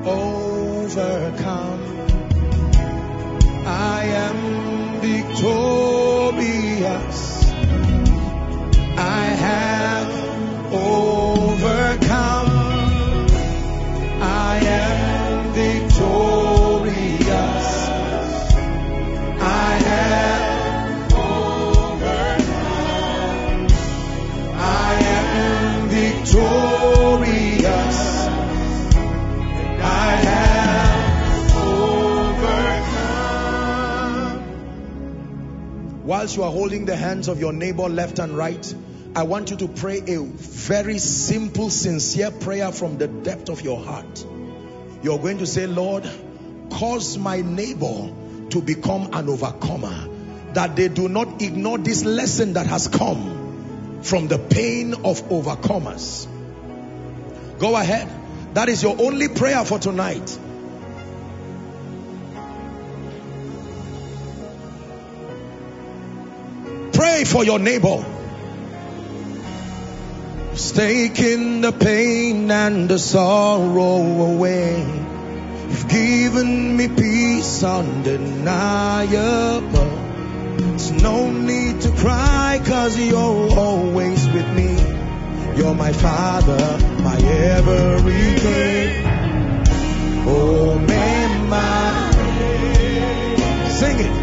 overcome. 0.07 1.83
I 3.67 4.05
am 4.05 5.01
victorious. 5.01 5.73
I 8.99 9.25
have 9.25 10.73
overcome. 10.73 11.82
Whilst 36.13 36.37
you 36.37 36.43
are 36.43 36.53
holding 36.53 36.85
the 36.85 36.95
hands 36.95 37.29
of 37.29 37.41
your 37.41 37.55
neighbor 37.55 37.89
left 37.89 38.19
and 38.19 38.37
right, 38.37 38.75
I 39.17 39.23
want 39.23 39.51
you 39.51 39.57
to 39.57 39.67
pray 39.67 40.03
a 40.07 40.23
very 40.23 40.99
simple, 40.99 41.71
sincere 41.71 42.31
prayer 42.31 42.71
from 42.71 42.99
the 42.99 43.09
depth 43.09 43.49
of 43.49 43.63
your 43.63 43.83
heart. 43.83 44.27
You're 45.03 45.19
going 45.19 45.39
to 45.39 45.47
say, 45.47 45.67
Lord, 45.67 46.07
cause 46.69 47.17
my 47.17 47.41
neighbor 47.41 48.13
to 48.51 48.61
become 48.61 49.09
an 49.15 49.31
overcomer, 49.31 50.07
that 50.53 50.77
they 50.77 50.89
do 50.89 51.09
not 51.09 51.41
ignore 51.41 51.79
this 51.79 52.05
lesson 52.05 52.53
that 52.53 52.67
has 52.67 52.89
come 52.89 54.03
from 54.03 54.29
the 54.29 54.39
pain 54.39 54.93
of 54.93 55.23
overcomers. 55.31 56.27
Go 57.59 57.75
ahead. 57.75 58.07
That 58.53 58.69
is 58.69 58.83
your 58.83 59.01
only 59.01 59.29
prayer 59.29 59.65
for 59.65 59.79
tonight. 59.79 60.39
Pray 67.23 67.31
for 67.31 67.45
your 67.45 67.61
neighbor. 67.61 68.05
He's 70.51 70.73
taking 70.73 71.61
the 71.61 71.71
pain 71.71 72.51
and 72.51 72.89
the 72.89 72.99
sorrow 72.99 74.23
away. 74.33 74.85
You've 75.69 75.89
given 75.89 76.77
me 76.77 76.89
peace 76.89 77.63
undeniable. 77.63 79.07
There's 80.57 80.91
no 80.91 81.31
need 81.31 81.83
to 81.83 81.93
cry 81.93 82.61
cause 82.65 82.99
you're 82.99 83.53
always 83.57 84.27
with 84.27 84.49
me. 84.57 84.77
You're 85.57 85.77
my 85.77 85.93
father, 85.93 86.79
my 87.05 87.19
everything. 87.19 89.05
Oh, 90.27 90.77
man, 90.77 91.49
my. 91.49 92.11
Sing 93.69 94.01
it. 94.01 94.22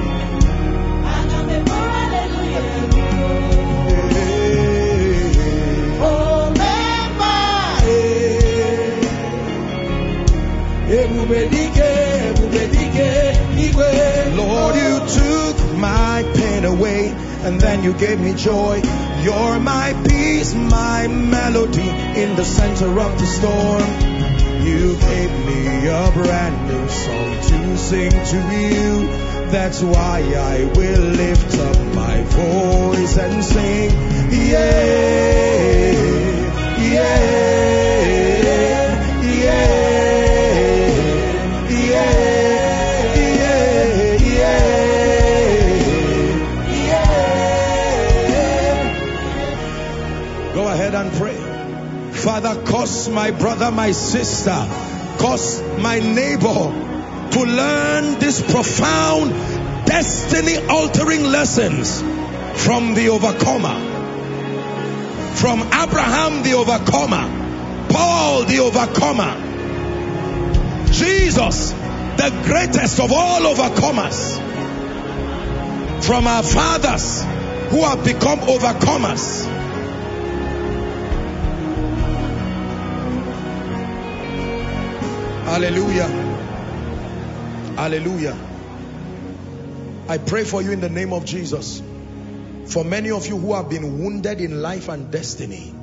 Lord, 14.35 14.75
you 14.75 14.99
took 15.07 15.57
my 15.77 16.23
pain 16.35 16.65
away 16.65 17.09
and 17.43 17.59
then 17.59 17.83
you 17.83 17.93
gave 17.93 18.19
me 18.19 18.33
joy. 18.33 18.81
You're 19.23 19.59
my 19.59 19.93
peace, 20.07 20.53
my 20.53 21.07
melody 21.07 21.89
in 22.21 22.35
the 22.35 22.45
center 22.45 22.99
of 22.99 23.19
the 23.19 23.25
storm. 23.25 23.83
You 24.65 24.95
gave 24.97 25.31
me 25.47 25.87
a 25.87 26.11
brand 26.13 26.67
new 26.67 26.87
song 26.89 27.31
to 27.49 27.77
sing 27.77 28.11
to 28.11 28.37
you. 28.59 29.07
That's 29.51 29.81
why 29.81 30.19
I 30.35 30.65
will 30.75 31.01
lift 31.01 31.57
up 31.57 31.77
my 31.95 32.21
voice 32.21 33.17
and 33.17 33.43
sing. 33.43 33.89
Yeah, 34.31 35.91
yeah, 36.77 37.88
Father, 52.29 52.61
cause 52.63 53.09
my 53.09 53.31
brother, 53.31 53.71
my 53.71 53.91
sister, 53.91 54.51
cause 55.17 55.63
my 55.79 55.97
neighbor 55.97 56.69
to 57.31 57.39
learn 57.43 58.19
these 58.19 58.39
profound 58.43 59.31
destiny 59.87 60.57
altering 60.67 61.23
lessons 61.23 61.99
from 62.63 62.93
the 62.93 63.09
overcomer. 63.09 63.73
From 65.37 65.61
Abraham, 65.73 66.43
the 66.43 66.53
overcomer. 66.53 67.87
Paul, 67.89 68.43
the 68.43 68.59
overcomer. 68.59 69.33
Jesus, 70.91 71.71
the 71.71 72.29
greatest 72.45 72.99
of 72.99 73.11
all 73.11 73.41
overcomers. 73.41 74.39
From 76.03 76.27
our 76.27 76.43
fathers 76.43 77.23
who 77.71 77.81
have 77.81 78.03
become 78.03 78.41
overcomers. 78.41 79.58
Hallelujah. 85.49 86.07
Hallelujah. 87.75 88.37
I 90.07 90.19
pray 90.19 90.43
for 90.43 90.61
you 90.61 90.71
in 90.71 90.79
the 90.79 90.89
name 90.89 91.11
of 91.11 91.25
Jesus. 91.25 91.81
For 92.67 92.85
many 92.85 93.09
of 93.09 93.25
you 93.25 93.35
who 93.35 93.55
have 93.55 93.67
been 93.67 93.97
wounded 93.97 94.41
in 94.41 94.61
life 94.61 94.89
and 94.89 95.09
destiny, 95.09 95.73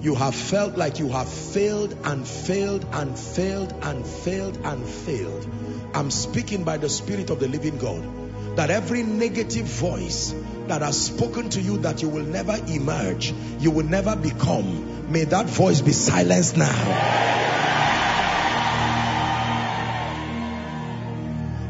you 0.00 0.14
have 0.14 0.36
felt 0.36 0.76
like 0.76 1.00
you 1.00 1.08
have 1.08 1.28
failed 1.28 1.96
and 2.04 2.24
failed 2.24 2.86
and 2.92 3.18
failed 3.18 3.74
and 3.82 4.06
failed 4.06 4.56
and 4.62 4.86
failed. 4.86 5.44
I'm 5.92 6.12
speaking 6.12 6.62
by 6.62 6.76
the 6.76 6.88
Spirit 6.88 7.30
of 7.30 7.40
the 7.40 7.48
living 7.48 7.78
God 7.78 8.56
that 8.56 8.70
every 8.70 9.02
negative 9.02 9.66
voice 9.66 10.32
that 10.68 10.82
has 10.82 11.06
spoken 11.06 11.50
to 11.50 11.60
you 11.60 11.78
that 11.78 12.00
you 12.00 12.08
will 12.08 12.26
never 12.26 12.56
emerge, 12.68 13.34
you 13.58 13.72
will 13.72 13.86
never 13.86 14.14
become, 14.14 15.10
may 15.10 15.24
that 15.24 15.46
voice 15.46 15.80
be 15.80 15.90
silenced 15.90 16.56
now. 16.56 17.30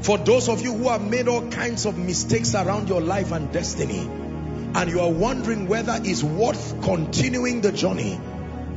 For 0.03 0.17
those 0.17 0.49
of 0.49 0.63
you 0.63 0.75
who 0.75 0.89
have 0.89 1.03
made 1.03 1.29
all 1.29 1.51
kinds 1.51 1.85
of 1.85 1.99
mistakes 1.99 2.55
around 2.55 2.89
your 2.89 3.03
life 3.03 3.33
and 3.33 3.53
destiny, 3.53 3.99
and 4.75 4.91
you 4.91 5.01
are 5.01 5.11
wondering 5.11 5.69
whether 5.69 5.99
it's 6.03 6.23
worth 6.23 6.83
continuing 6.83 7.61
the 7.61 7.71
journey, 7.71 8.19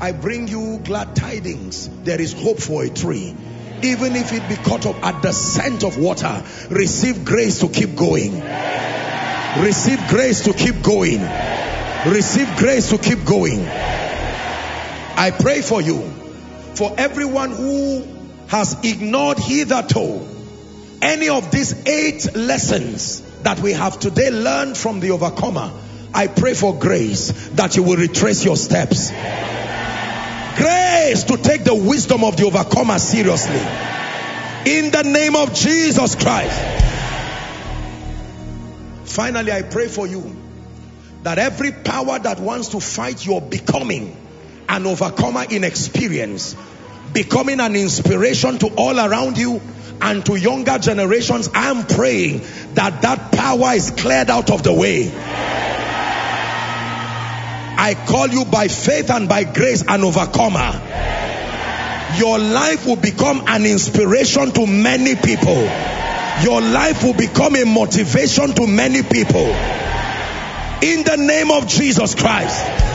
I 0.01 0.11
bring 0.11 0.49
you 0.49 0.81
glad 0.83 1.15
tidings. 1.15 1.89
There 2.03 2.19
is 2.19 2.33
hope 2.33 2.59
for 2.59 2.83
a 2.83 2.89
tree. 2.89 3.33
Even 3.83 4.15
if 4.15 4.33
it 4.33 4.49
be 4.49 4.55
cut 4.55 4.85
off 4.85 5.01
at 5.01 5.21
the 5.21 5.31
scent 5.31 5.83
of 5.83 5.97
water, 5.97 6.43
receive 6.69 7.23
grace 7.23 7.59
to 7.59 7.69
keep 7.69 7.95
going. 7.95 8.41
Receive 9.61 9.99
grace 10.09 10.43
to 10.43 10.53
keep 10.53 10.81
going. 10.81 11.21
Receive 12.11 12.57
grace 12.57 12.89
to 12.89 12.97
keep 12.97 13.23
going. 13.23 13.61
I 13.61 15.31
pray 15.39 15.61
for 15.61 15.81
you, 15.81 16.01
for 16.73 16.93
everyone 16.97 17.51
who 17.51 18.05
has 18.47 18.83
ignored 18.83 19.39
hitherto 19.39 20.32
any 21.03 21.27
of 21.27 21.51
these 21.51 21.85
eight 21.85 22.33
lessons 22.35 23.21
that 23.43 23.59
we 23.59 23.73
have 23.73 23.99
today 23.99 24.31
learned 24.31 24.77
from 24.77 25.01
the 25.01 25.11
overcomer, 25.11 25.69
I 26.13 26.27
pray 26.27 26.53
for 26.53 26.79
grace 26.79 27.49
that 27.49 27.75
you 27.75 27.83
will 27.83 27.97
retrace 27.97 28.45
your 28.45 28.55
steps. 28.55 29.11
Grace 30.55 31.23
to 31.25 31.37
take 31.37 31.65
the 31.65 31.75
wisdom 31.75 32.23
of 32.23 32.37
the 32.37 32.45
overcomer 32.45 32.99
seriously. 32.99 33.59
In 34.65 34.91
the 34.91 35.03
name 35.03 35.35
of 35.35 35.53
Jesus 35.53 36.15
Christ. 36.15 36.61
Finally, 39.03 39.51
I 39.51 39.63
pray 39.63 39.89
for 39.89 40.07
you 40.07 40.35
that 41.23 41.37
every 41.37 41.73
power 41.73 42.17
that 42.17 42.39
wants 42.39 42.69
to 42.69 42.79
fight 42.79 43.25
your 43.25 43.41
becoming 43.41 44.15
an 44.69 44.85
overcomer 44.85 45.43
in 45.49 45.65
experience, 45.65 46.55
becoming 47.11 47.59
an 47.59 47.75
inspiration 47.75 48.57
to 48.59 48.67
all 48.75 48.97
around 48.97 49.37
you 49.37 49.61
and 50.03 50.25
to 50.25 50.35
younger 50.35 50.77
generations, 50.77 51.49
I 51.53 51.69
am 51.69 51.87
praying 51.87 52.41
that 52.73 53.01
that 53.03 53.31
power 53.31 53.73
is 53.73 53.89
cleared 53.91 54.29
out 54.29 54.51
of 54.51 54.61
the 54.61 54.73
way. 54.73 55.09
I 57.75 57.95
call 58.05 58.27
you 58.27 58.43
by 58.43 58.67
faith 58.67 59.09
and 59.09 59.29
by 59.29 59.45
grace 59.45 59.83
an 59.87 60.03
overcomer. 60.03 60.81
Your 62.17 62.37
life 62.37 62.85
will 62.85 62.97
become 62.97 63.43
an 63.47 63.65
inspiration 63.65 64.51
to 64.51 64.67
many 64.67 65.15
people. 65.15 65.63
Your 66.43 66.59
life 66.61 67.03
will 67.03 67.13
become 67.13 67.55
a 67.55 67.63
motivation 67.63 68.53
to 68.55 68.67
many 68.67 69.03
people. 69.03 69.47
In 70.83 71.03
the 71.03 71.15
name 71.17 71.49
of 71.49 71.67
Jesus 71.67 72.13
Christ. 72.13 72.92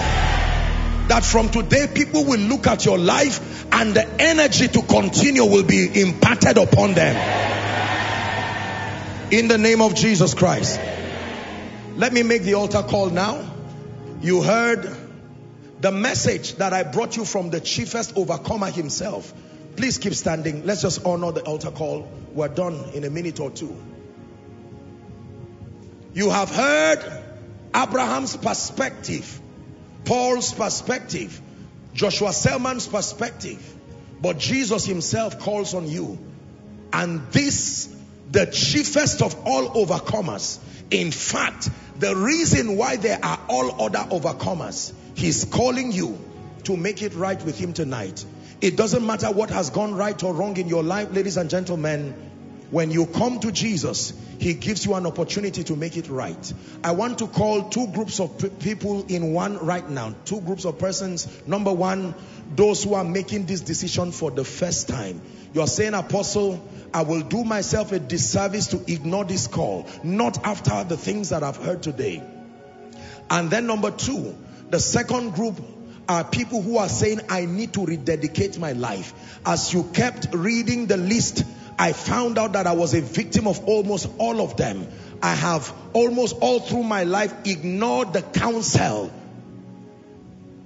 That 1.09 1.25
from 1.25 1.49
today 1.49 1.87
people 1.93 2.25
will 2.25 2.41
look 2.41 2.67
at 2.67 2.85
your 2.85 2.99
life 2.99 3.67
and 3.73 3.95
the 3.95 4.07
energy 4.21 4.69
to 4.69 4.83
continue 4.83 5.45
will 5.45 5.65
be 5.65 6.01
imparted 6.01 6.59
upon 6.59 6.95
them. 6.95 7.17
In 9.33 9.49
the 9.49 9.59
name 9.59 9.81
of 9.81 9.95
Jesus 9.95 10.35
Christ. 10.35 10.81
Let 11.97 12.13
me 12.13 12.23
make 12.23 12.43
the 12.43 12.55
altar 12.55 12.83
call 12.83 13.11
now. 13.11 13.45
You 14.21 14.43
heard 14.43 14.97
the 15.81 15.93
message 15.93 16.55
that 16.57 16.73
I 16.73 16.83
brought 16.83 17.17
you 17.17 17.25
from 17.25 17.51
the 17.51 17.61
chiefest 17.61 18.17
overcomer 18.17 18.71
himself. 18.71 19.33
Please 19.77 19.99
keep 19.99 20.15
standing. 20.15 20.67
Let's 20.67 20.83
just 20.83 21.05
honor 21.05 21.33
the 21.33 21.43
altar 21.43 21.71
call. 21.71 22.11
We're 22.33 22.49
done 22.49 22.91
in 22.95 23.05
a 23.05 23.11
minute 23.11 23.41
or 23.41 23.51
two. 23.51 23.77
You 26.15 26.31
have 26.31 26.51
heard 26.51 27.23
Abraham's 27.75 28.37
perspective, 28.37 29.41
Paul's 30.09 30.55
perspective, 30.55 31.39
Joshua 31.93 32.33
Selman's 32.33 32.87
perspective. 32.87 33.63
But 34.23 34.39
Jesus 34.39 34.87
himself 34.87 35.39
calls 35.39 35.75
on 35.75 35.87
you. 35.87 36.19
And 36.95 37.31
this, 37.31 37.95
the 38.31 38.47
chiefest 38.47 39.21
of 39.21 39.37
all 39.47 39.69
overcomers. 39.85 40.61
In 40.91 41.11
fact, 41.11 41.69
the 41.99 42.17
reason 42.17 42.79
why 42.79 42.97
there 42.97 43.23
are 43.23 43.39
all 43.51 43.83
other 43.83 43.99
overcomers, 43.99 44.95
he's 45.15 45.45
calling 45.45 45.93
you 45.93 46.19
to 46.65 46.75
make 46.75 47.03
it 47.03 47.15
right 47.15 47.45
with 47.45 47.59
him 47.59 47.75
tonight. 47.75 48.25
It 48.63 48.77
doesn't 48.79 49.07
matter 49.07 49.31
what 49.31 49.51
has 49.51 49.69
gone 49.69 49.95
right 49.95 50.21
or 50.23 50.33
wrong 50.33 50.57
in 50.57 50.69
your 50.69 50.83
life, 50.83 51.13
ladies 51.13 51.37
and 51.37 51.51
gentlemen. 51.51 52.15
When 52.71 52.91
you 52.91 53.07
come 53.07 53.41
to 53.41 53.51
Jesus, 53.51 54.13
he 54.39 54.53
gives 54.53 54.85
you 54.85 54.95
an 54.95 55.07
opportunity 55.07 55.65
to 55.65 55.77
make 55.77 55.97
it 55.97 56.09
right. 56.09 56.53
I 56.85 56.93
want 56.93 57.19
to 57.19 57.27
call 57.27 57.71
two 57.71 57.87
groups 57.89 58.21
of 58.21 58.59
people 58.61 59.07
in 59.07 59.33
one 59.33 59.57
right 59.59 59.89
now. 59.89 60.15
Two 60.27 60.43
groups 60.43 60.67
of 60.67 60.79
persons. 60.79 61.27
Number 61.47 61.73
one, 61.73 62.15
those 62.55 62.85
who 62.85 62.95
are 62.95 63.05
making 63.05 63.47
this 63.47 63.63
decision 63.63 64.13
for 64.13 64.31
the 64.31 64.45
first 64.45 64.87
time. 64.89 65.23
You 65.55 65.63
are 65.63 65.67
saying, 65.67 65.95
Apostle, 65.95 66.63
I 66.93 67.03
will 67.03 67.23
do 67.23 67.43
myself 67.43 67.93
a 67.93 67.99
disservice 67.99 68.69
to 68.69 68.93
ignore 68.93 69.25
this 69.25 69.47
call, 69.47 69.87
not 70.05 70.45
after 70.45 70.85
the 70.85 70.97
things 70.97 71.31
that 71.31 71.43
I've 71.43 71.57
heard 71.57 71.83
today. 71.83 72.23
And 73.31 73.51
then 73.51 73.67
number 73.67 73.91
two, 73.91 74.37
the 74.69 74.79
second 74.79 75.35
group 75.35 75.59
are 76.09 76.25
people 76.25 76.63
who 76.63 76.79
are 76.79 76.89
saying, 76.89 77.21
I 77.29 77.45
need 77.45 77.75
to 77.75 77.85
rededicate 77.85 78.59
my 78.59 78.73
life. 78.73 79.41
As 79.45 79.73
you 79.73 79.85
kept 79.85 80.35
reading 80.35 80.87
the 80.87 80.97
list, 80.97 81.45
I 81.79 81.93
found 81.93 82.39
out 82.39 82.55
that 82.55 82.67
I 82.67 82.73
was 82.73 82.95
a 82.95 83.01
victim 83.01 83.47
of 83.47 83.65
almost 83.65 84.09
all 84.19 84.41
of 84.41 84.57
them. 84.57 84.89
I 85.23 85.35
have 85.35 85.73
almost 85.93 86.37
all 86.41 86.61
through 86.61 86.83
my 86.83 87.05
life 87.05 87.33
ignored 87.45 88.13
the 88.13 88.23
counsel 88.23 89.13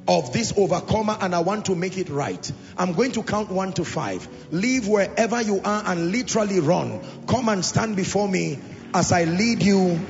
of 0.09 0.33
this 0.33 0.53
overcomer 0.57 1.17
and 1.21 1.35
I 1.35 1.41
want 1.41 1.67
to 1.67 1.75
make 1.75 1.97
it 1.99 2.09
right. 2.09 2.51
I'm 2.77 2.95
going 2.95 3.13
to 3.13 3.23
count 3.23 3.51
one 3.51 3.73
to 3.75 3.85
five. 3.85 4.27
Leave 4.51 4.89
wherever 4.89 5.41
you 5.41 5.61
are 5.65 5.83
and 5.87 6.11
literally 6.11 6.61
run. 6.61 7.01
Come 7.27 7.49
and 7.49 7.65
stand 7.65 7.97
before 7.97 8.29
me 8.29 8.59
as 8.95 9.13
I 9.13 9.25
lead 9.25 9.63
you 9.63 10.01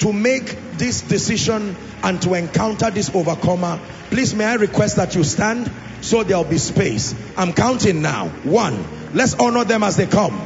to 0.00 0.12
make 0.12 0.56
this 0.74 1.02
decision 1.02 1.76
and 2.02 2.20
to 2.22 2.34
encounter 2.34 2.90
this 2.90 3.14
overcomer. 3.14 3.80
Please 4.10 4.34
may 4.34 4.44
I 4.44 4.54
request 4.54 4.96
that 4.96 5.14
you 5.14 5.24
stand 5.24 5.70
so 6.00 6.22
there'll 6.22 6.44
be 6.44 6.58
space. 6.58 7.14
I'm 7.36 7.52
counting 7.52 8.02
now. 8.02 8.28
One. 8.28 8.97
Let's 9.14 9.34
honor 9.34 9.64
them 9.64 9.82
as 9.82 9.96
they 9.96 10.06
come. 10.06 10.38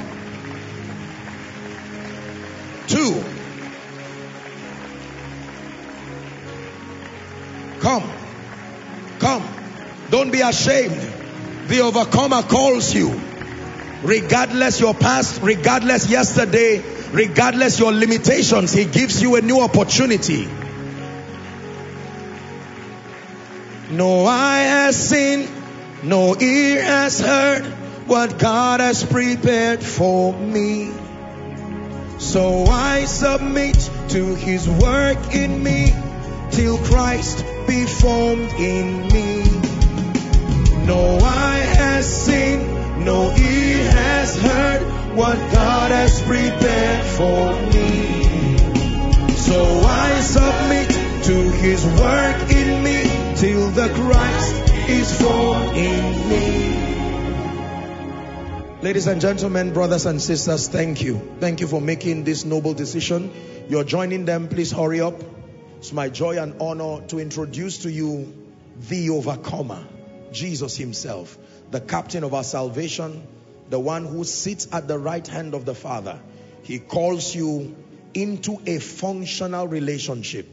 Two. 2.86 3.24
Come. 7.80 8.08
Come. 9.18 9.48
Don't 10.10 10.30
be 10.30 10.40
ashamed. 10.40 11.00
The 11.66 11.80
overcomer 11.80 12.42
calls 12.42 12.94
you. 12.94 13.20
Regardless 14.02 14.80
your 14.80 14.94
past, 14.94 15.42
regardless 15.42 16.08
yesterday, 16.08 16.82
regardless 17.12 17.78
your 17.78 17.92
limitations, 17.92 18.72
he 18.72 18.84
gives 18.84 19.22
you 19.22 19.36
a 19.36 19.40
new 19.40 19.60
opportunity. 19.60 20.48
No 23.90 24.24
eye 24.24 24.62
has 24.62 25.08
seen, 25.08 25.48
no 26.02 26.36
ear 26.38 26.82
has 26.82 27.20
heard 27.20 27.81
what 28.12 28.38
God 28.38 28.80
has 28.80 29.02
prepared 29.02 29.82
for 29.82 30.34
me. 30.34 30.92
So 32.18 32.66
I 32.66 33.06
submit 33.06 33.90
to 34.10 34.34
his 34.34 34.68
work 34.68 35.34
in 35.34 35.62
me 35.62 35.94
till 36.50 36.76
Christ 36.76 37.42
be 37.66 37.86
formed 37.86 38.52
in 38.52 39.08
me. 39.08 39.44
No 40.84 41.20
eye 41.22 41.64
has 41.78 42.04
seen, 42.26 43.02
no 43.02 43.34
ear 43.34 43.90
has 43.90 44.38
heard 44.38 45.16
what 45.16 45.38
God 45.50 45.90
has 45.90 46.20
prepared 46.20 47.06
for 47.16 47.54
me. 47.72 49.36
So 49.36 49.58
I 49.86 50.20
submit 50.20 50.90
to 51.24 51.50
his 51.64 51.82
work 51.86 52.50
in 52.52 52.82
me 52.84 53.36
till 53.36 53.70
the 53.70 53.88
Christ 53.94 54.54
is 54.90 55.18
formed 55.18 55.78
in 55.78 56.28
me. 56.28 57.01
Ladies 58.82 59.06
and 59.06 59.20
gentlemen, 59.20 59.72
brothers 59.72 60.06
and 60.06 60.20
sisters, 60.20 60.66
thank 60.66 61.02
you. 61.02 61.36
Thank 61.38 61.60
you 61.60 61.68
for 61.68 61.80
making 61.80 62.24
this 62.24 62.44
noble 62.44 62.74
decision. 62.74 63.30
You're 63.68 63.84
joining 63.84 64.24
them. 64.24 64.48
Please 64.48 64.72
hurry 64.72 65.00
up. 65.00 65.14
It's 65.78 65.92
my 65.92 66.08
joy 66.08 66.42
and 66.42 66.60
honor 66.60 67.06
to 67.06 67.20
introduce 67.20 67.78
to 67.84 67.92
you 67.92 68.34
the 68.88 69.10
overcomer, 69.10 69.86
Jesus 70.32 70.76
himself, 70.76 71.38
the 71.70 71.80
captain 71.80 72.24
of 72.24 72.34
our 72.34 72.42
salvation, 72.42 73.24
the 73.70 73.78
one 73.78 74.04
who 74.04 74.24
sits 74.24 74.66
at 74.72 74.88
the 74.88 74.98
right 74.98 75.28
hand 75.28 75.54
of 75.54 75.64
the 75.64 75.76
Father, 75.76 76.18
he 76.64 76.80
calls 76.80 77.32
you 77.32 77.76
into 78.14 78.60
a 78.66 78.80
functional 78.80 79.68
relationship. 79.68 80.48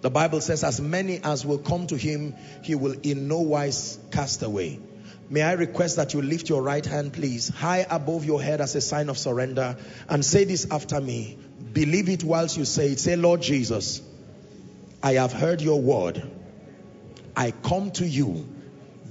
The 0.00 0.10
Bible 0.10 0.40
says, 0.40 0.64
as 0.64 0.80
many 0.80 1.20
as 1.22 1.46
will 1.46 1.58
come 1.58 1.86
to 1.86 1.96
him, 1.96 2.34
he 2.64 2.74
will 2.74 2.96
in 3.04 3.28
no 3.28 3.42
wise 3.42 3.96
cast 4.10 4.42
away. 4.42 4.80
May 5.28 5.42
I 5.42 5.52
request 5.52 5.96
that 5.96 6.14
you 6.14 6.22
lift 6.22 6.48
your 6.48 6.62
right 6.62 6.84
hand, 6.84 7.12
please, 7.12 7.48
high 7.48 7.84
above 7.90 8.24
your 8.24 8.40
head 8.40 8.60
as 8.60 8.76
a 8.76 8.80
sign 8.80 9.08
of 9.08 9.18
surrender 9.18 9.76
and 10.08 10.24
say 10.24 10.44
this 10.44 10.70
after 10.70 11.00
me. 11.00 11.36
Believe 11.72 12.08
it 12.08 12.22
whilst 12.22 12.56
you 12.56 12.64
say 12.64 12.92
it. 12.92 13.00
Say, 13.00 13.16
Lord 13.16 13.42
Jesus, 13.42 14.02
I 15.02 15.14
have 15.14 15.32
heard 15.32 15.60
your 15.60 15.80
word. 15.80 16.22
I 17.36 17.50
come 17.50 17.90
to 17.92 18.06
you 18.06 18.48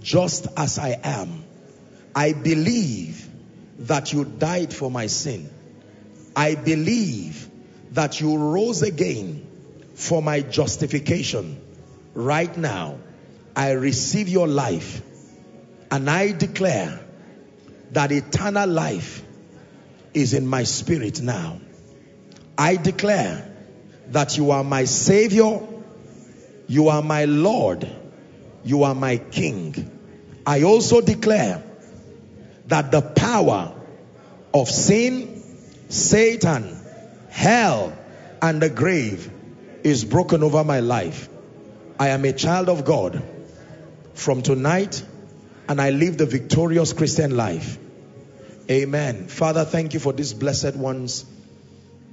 just 0.02 0.48
as 0.56 0.80
I 0.80 1.00
am. 1.04 1.44
I 2.16 2.32
believe 2.32 3.30
that 3.80 4.14
you 4.14 4.24
died 4.24 4.74
for 4.74 4.90
my 4.90 5.08
sin. 5.08 5.50
I 6.34 6.56
believe 6.56 7.50
that 7.92 8.22
you 8.22 8.38
rose 8.38 8.84
again 8.84 9.46
for 9.96 10.22
my 10.22 10.40
justification. 10.40 11.60
Right 12.14 12.56
now, 12.58 13.00
I 13.56 13.72
receive 13.72 14.30
your 14.30 14.48
life 14.48 15.02
and 15.96 16.10
I 16.10 16.34
declare 16.34 17.00
that 17.92 18.12
eternal 18.12 18.68
life 18.68 19.24
is 20.14 20.34
in 20.34 20.46
my 20.46 20.64
spirit 20.64 21.22
now. 21.22 21.62
I 22.58 22.76
declare 22.76 23.50
that 24.10 24.36
you 24.36 24.52
are 24.52 24.66
my 24.66 24.84
Savior, 24.84 25.66
you 26.68 26.90
are 26.90 27.02
my 27.02 27.24
Lord, 27.24 27.88
you 28.66 28.84
are 28.84 28.94
my 28.94 29.16
King. 29.16 29.90
I 30.46 30.64
also 30.64 31.00
declare 31.00 31.64
that 32.68 32.92
the 32.92 33.02
power 33.02 33.74
of 34.54 34.68
sin, 34.68 35.42
Satan, 35.88 36.78
hell, 37.30 37.98
and 38.42 38.62
the 38.62 38.70
grave 38.70 39.32
is 39.86 40.04
broken 40.04 40.44
over 40.44 40.66
my 40.66 40.82
life. 40.82 41.30
I 41.98 42.10
am 42.10 42.26
a 42.26 42.34
child 42.34 42.68
of 42.68 42.84
God 42.84 43.24
from 44.14 44.42
tonight 44.42 45.02
and 45.68 45.82
I 45.82 45.90
live 45.90 46.18
the 46.18 46.26
victorious 46.26 46.94
Christian 46.94 47.36
life. 47.36 47.78
Amen. 48.70 49.28
Father, 49.28 49.66
thank 49.66 49.94
you 49.94 50.00
for 50.00 50.14
these 50.14 50.34
blessed 50.34 50.76
ones. 50.76 51.26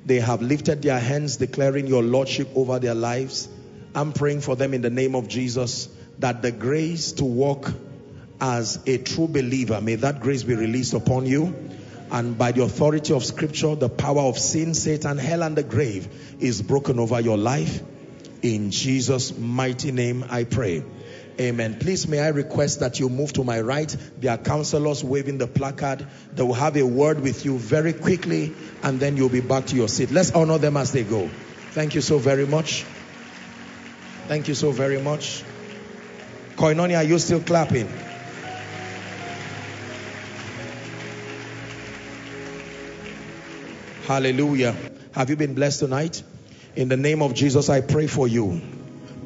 They 0.04 0.20
have 0.20 0.42
lifted 0.42 0.82
their 0.82 0.98
hands 0.98 1.36
declaring 1.36 1.86
your 1.86 2.02
lordship 2.02 2.48
over 2.54 2.78
their 2.78 2.94
lives. 2.94 3.48
I'm 3.94 4.12
praying 4.12 4.40
for 4.40 4.56
them 4.56 4.74
in 4.74 4.82
the 4.82 4.90
name 4.90 5.14
of 5.14 5.28
Jesus 5.28 5.88
that 6.18 6.42
the 6.42 6.52
grace 6.52 7.12
to 7.12 7.24
walk 7.24 7.72
as 8.40 8.80
a 8.86 8.98
true 8.98 9.28
believer, 9.28 9.80
may 9.80 9.94
that 9.96 10.20
grace 10.20 10.42
be 10.42 10.54
released 10.54 10.94
upon 10.94 11.26
you. 11.26 11.54
And 12.10 12.36
by 12.36 12.52
the 12.52 12.62
authority 12.62 13.14
of 13.14 13.24
scripture, 13.24 13.74
the 13.74 13.88
power 13.88 14.22
of 14.22 14.36
sin, 14.38 14.74
Satan, 14.74 15.16
hell, 15.16 15.42
and 15.42 15.56
the 15.56 15.62
grave 15.62 16.36
is 16.40 16.60
broken 16.60 16.98
over 16.98 17.20
your 17.20 17.38
life. 17.38 17.80
In 18.42 18.70
Jesus' 18.70 19.38
mighty 19.38 19.92
name, 19.92 20.24
I 20.28 20.44
pray. 20.44 20.82
Amen. 21.40 21.78
Please, 21.78 22.06
may 22.06 22.20
I 22.20 22.28
request 22.28 22.80
that 22.80 23.00
you 23.00 23.08
move 23.08 23.32
to 23.34 23.44
my 23.44 23.60
right. 23.60 23.94
There 24.18 24.30
are 24.30 24.38
counselors 24.38 25.02
waving 25.02 25.38
the 25.38 25.46
placard. 25.46 26.06
They 26.34 26.42
will 26.42 26.52
have 26.52 26.76
a 26.76 26.84
word 26.84 27.20
with 27.20 27.44
you 27.44 27.58
very 27.58 27.92
quickly, 27.92 28.54
and 28.82 29.00
then 29.00 29.16
you'll 29.16 29.30
be 29.30 29.40
back 29.40 29.66
to 29.66 29.76
your 29.76 29.88
seat. 29.88 30.10
Let's 30.10 30.32
honor 30.32 30.58
them 30.58 30.76
as 30.76 30.92
they 30.92 31.04
go. 31.04 31.28
Thank 31.70 31.94
you 31.94 32.02
so 32.02 32.18
very 32.18 32.46
much. 32.46 32.84
Thank 34.28 34.46
you 34.46 34.54
so 34.54 34.72
very 34.72 35.00
much. 35.00 35.42
Koinonia, 36.56 36.98
are 36.98 37.02
you 37.02 37.18
still 37.18 37.40
clapping? 37.40 37.88
Hallelujah. 44.04 44.76
Have 45.12 45.30
you 45.30 45.36
been 45.36 45.54
blessed 45.54 45.80
tonight? 45.80 46.22
In 46.76 46.88
the 46.88 46.96
name 46.96 47.22
of 47.22 47.34
Jesus, 47.34 47.70
I 47.70 47.80
pray 47.80 48.06
for 48.06 48.28
you. 48.28 48.60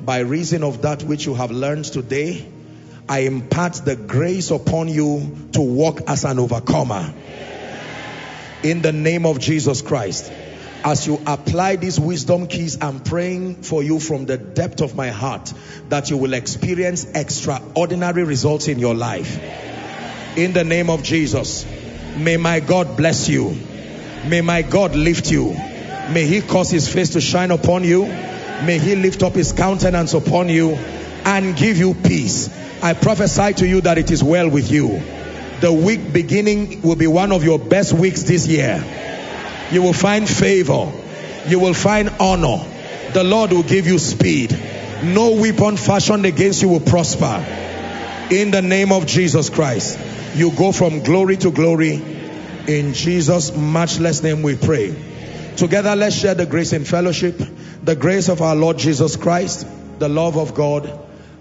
By 0.06 0.20
reason 0.20 0.62
of 0.62 0.82
that 0.82 1.02
which 1.02 1.26
you 1.26 1.34
have 1.34 1.50
learned 1.50 1.84
today, 1.86 2.48
I 3.08 3.20
impart 3.20 3.74
the 3.84 3.96
grace 3.96 4.52
upon 4.52 4.86
you 4.86 5.48
to 5.54 5.60
walk 5.60 6.02
as 6.06 6.24
an 6.24 6.38
overcomer. 6.38 7.12
In 8.62 8.82
the 8.82 8.92
name 8.92 9.26
of 9.26 9.40
Jesus 9.40 9.82
Christ. 9.82 10.32
As 10.84 11.04
you 11.08 11.20
apply 11.26 11.74
these 11.74 11.98
wisdom 11.98 12.46
keys, 12.46 12.80
I'm 12.80 13.00
praying 13.00 13.62
for 13.64 13.82
you 13.82 13.98
from 13.98 14.26
the 14.26 14.38
depth 14.38 14.80
of 14.80 14.94
my 14.94 15.08
heart 15.08 15.52
that 15.88 16.08
you 16.10 16.16
will 16.18 16.34
experience 16.34 17.04
extraordinary 17.12 18.22
results 18.22 18.68
in 18.68 18.78
your 18.78 18.94
life. 18.94 19.40
In 20.38 20.52
the 20.52 20.62
name 20.62 20.88
of 20.88 21.02
Jesus. 21.02 21.66
May 22.16 22.36
my 22.36 22.60
God 22.60 22.96
bless 22.96 23.28
you. 23.28 23.56
May 24.28 24.40
my 24.40 24.62
God 24.62 24.94
lift 24.94 25.32
you. 25.32 25.50
May 26.12 26.26
he 26.26 26.42
cause 26.42 26.70
his 26.70 26.88
face 26.88 27.10
to 27.10 27.20
shine 27.20 27.50
upon 27.50 27.82
you. 27.82 28.35
May 28.64 28.78
he 28.78 28.96
lift 28.96 29.22
up 29.22 29.34
his 29.34 29.52
countenance 29.52 30.14
upon 30.14 30.48
you 30.48 30.70
and 31.24 31.56
give 31.56 31.76
you 31.76 31.94
peace. 31.94 32.48
I 32.82 32.94
prophesy 32.94 33.54
to 33.54 33.66
you 33.66 33.80
that 33.82 33.98
it 33.98 34.10
is 34.10 34.22
well 34.22 34.48
with 34.48 34.70
you. 34.70 35.02
The 35.60 35.72
week 35.72 36.12
beginning 36.12 36.82
will 36.82 36.96
be 36.96 37.06
one 37.06 37.32
of 37.32 37.42
your 37.44 37.58
best 37.58 37.92
weeks 37.92 38.22
this 38.22 38.46
year. 38.46 38.84
You 39.72 39.82
will 39.82 39.92
find 39.92 40.28
favor. 40.28 40.92
You 41.48 41.58
will 41.58 41.74
find 41.74 42.10
honor. 42.20 42.64
The 43.12 43.24
Lord 43.24 43.52
will 43.52 43.62
give 43.62 43.86
you 43.86 43.98
speed. 43.98 44.58
No 45.02 45.32
weapon 45.32 45.76
fashioned 45.76 46.26
against 46.26 46.62
you 46.62 46.68
will 46.68 46.80
prosper. 46.80 47.44
In 48.30 48.50
the 48.50 48.62
name 48.62 48.92
of 48.92 49.06
Jesus 49.06 49.50
Christ, 49.50 49.98
you 50.34 50.50
go 50.50 50.72
from 50.72 51.02
glory 51.02 51.36
to 51.38 51.50
glory. 51.50 51.94
In 52.66 52.94
Jesus' 52.94 53.56
matchless 53.56 54.22
name 54.22 54.42
we 54.42 54.56
pray. 54.56 54.94
Together, 55.56 55.96
let's 55.96 56.16
share 56.16 56.34
the 56.34 56.46
grace 56.46 56.72
in 56.72 56.84
fellowship. 56.84 57.40
The 57.86 57.94
grace 57.94 58.28
of 58.28 58.42
our 58.42 58.56
Lord 58.56 58.78
Jesus 58.78 59.14
Christ, 59.14 59.64
the 60.00 60.08
love 60.08 60.36
of 60.36 60.54
God, 60.54 60.90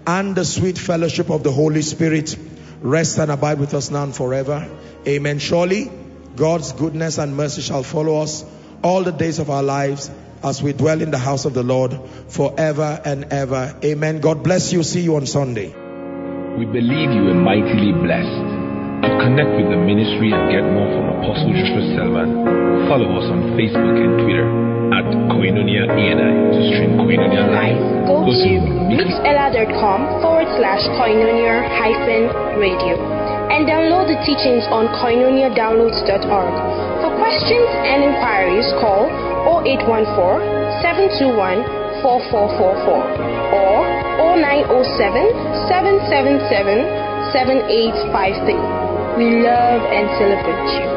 and 0.06 0.36
the 0.36 0.44
sweet 0.44 0.78
fellowship 0.78 1.28
of 1.28 1.42
the 1.42 1.50
Holy 1.50 1.82
Spirit 1.82 2.36
rest 2.80 3.18
and 3.18 3.32
abide 3.32 3.58
with 3.58 3.74
us 3.74 3.90
now 3.90 4.04
and 4.04 4.14
forever. 4.14 4.70
Amen. 5.08 5.40
Surely, 5.40 5.90
God's 6.36 6.70
goodness 6.70 7.18
and 7.18 7.36
mercy 7.36 7.62
shall 7.62 7.82
follow 7.82 8.22
us 8.22 8.44
all 8.84 9.02
the 9.02 9.10
days 9.10 9.40
of 9.40 9.50
our 9.50 9.64
lives 9.64 10.08
as 10.44 10.62
we 10.62 10.72
dwell 10.72 11.02
in 11.02 11.10
the 11.10 11.18
house 11.18 11.46
of 11.46 11.54
the 11.54 11.64
Lord 11.64 11.98
forever 12.28 13.02
and 13.04 13.24
ever. 13.32 13.76
Amen. 13.82 14.20
God 14.20 14.44
bless 14.44 14.72
you. 14.72 14.84
See 14.84 15.00
you 15.00 15.16
on 15.16 15.26
Sunday. 15.26 15.66
We 15.66 16.64
believe 16.64 17.10
you 17.10 17.28
are 17.28 17.34
mightily 17.34 17.90
blessed. 17.90 18.54
To 19.02 19.18
connect 19.18 19.50
with 19.50 19.68
the 19.74 19.82
ministry 19.82 20.30
and 20.30 20.52
get 20.54 20.62
more 20.62 20.86
from 20.94 21.10
Apostle 21.10 21.50
Joshua 21.58 21.82
Selman, 21.98 22.86
follow 22.86 23.18
us 23.18 23.26
on 23.34 23.58
Facebook 23.58 23.98
and 23.98 24.22
Twitter 24.22 24.46
at 24.94 25.25
Koinonia 25.36 25.84
ENI 25.84 26.32
to 26.48 26.60
stream 26.72 26.96
Koinonia 26.96 27.44
live. 27.52 27.76
Go 28.08 28.24
to 28.24 28.52
mixlr.com 28.88 30.24
forward 30.24 30.48
slash 30.56 30.80
koinonia 30.96 31.60
hyphen 31.76 32.32
radio 32.56 32.96
and 33.52 33.68
download 33.68 34.08
the 34.08 34.16
teachings 34.24 34.64
on 34.72 34.88
koinoniadownloads.org. 34.96 36.54
For 37.04 37.12
questions 37.20 37.68
and 37.84 38.00
inquiries, 38.08 38.64
call 38.80 39.12
0814 39.60 40.80
721 40.80 42.00
4444 42.00 42.96
or 43.60 43.84
0907 44.40 45.68
777 45.68 46.80
7853. 47.36 49.20
We 49.20 49.44
love 49.44 49.84
and 49.92 50.08
celebrate 50.16 50.64
you. 50.80 50.95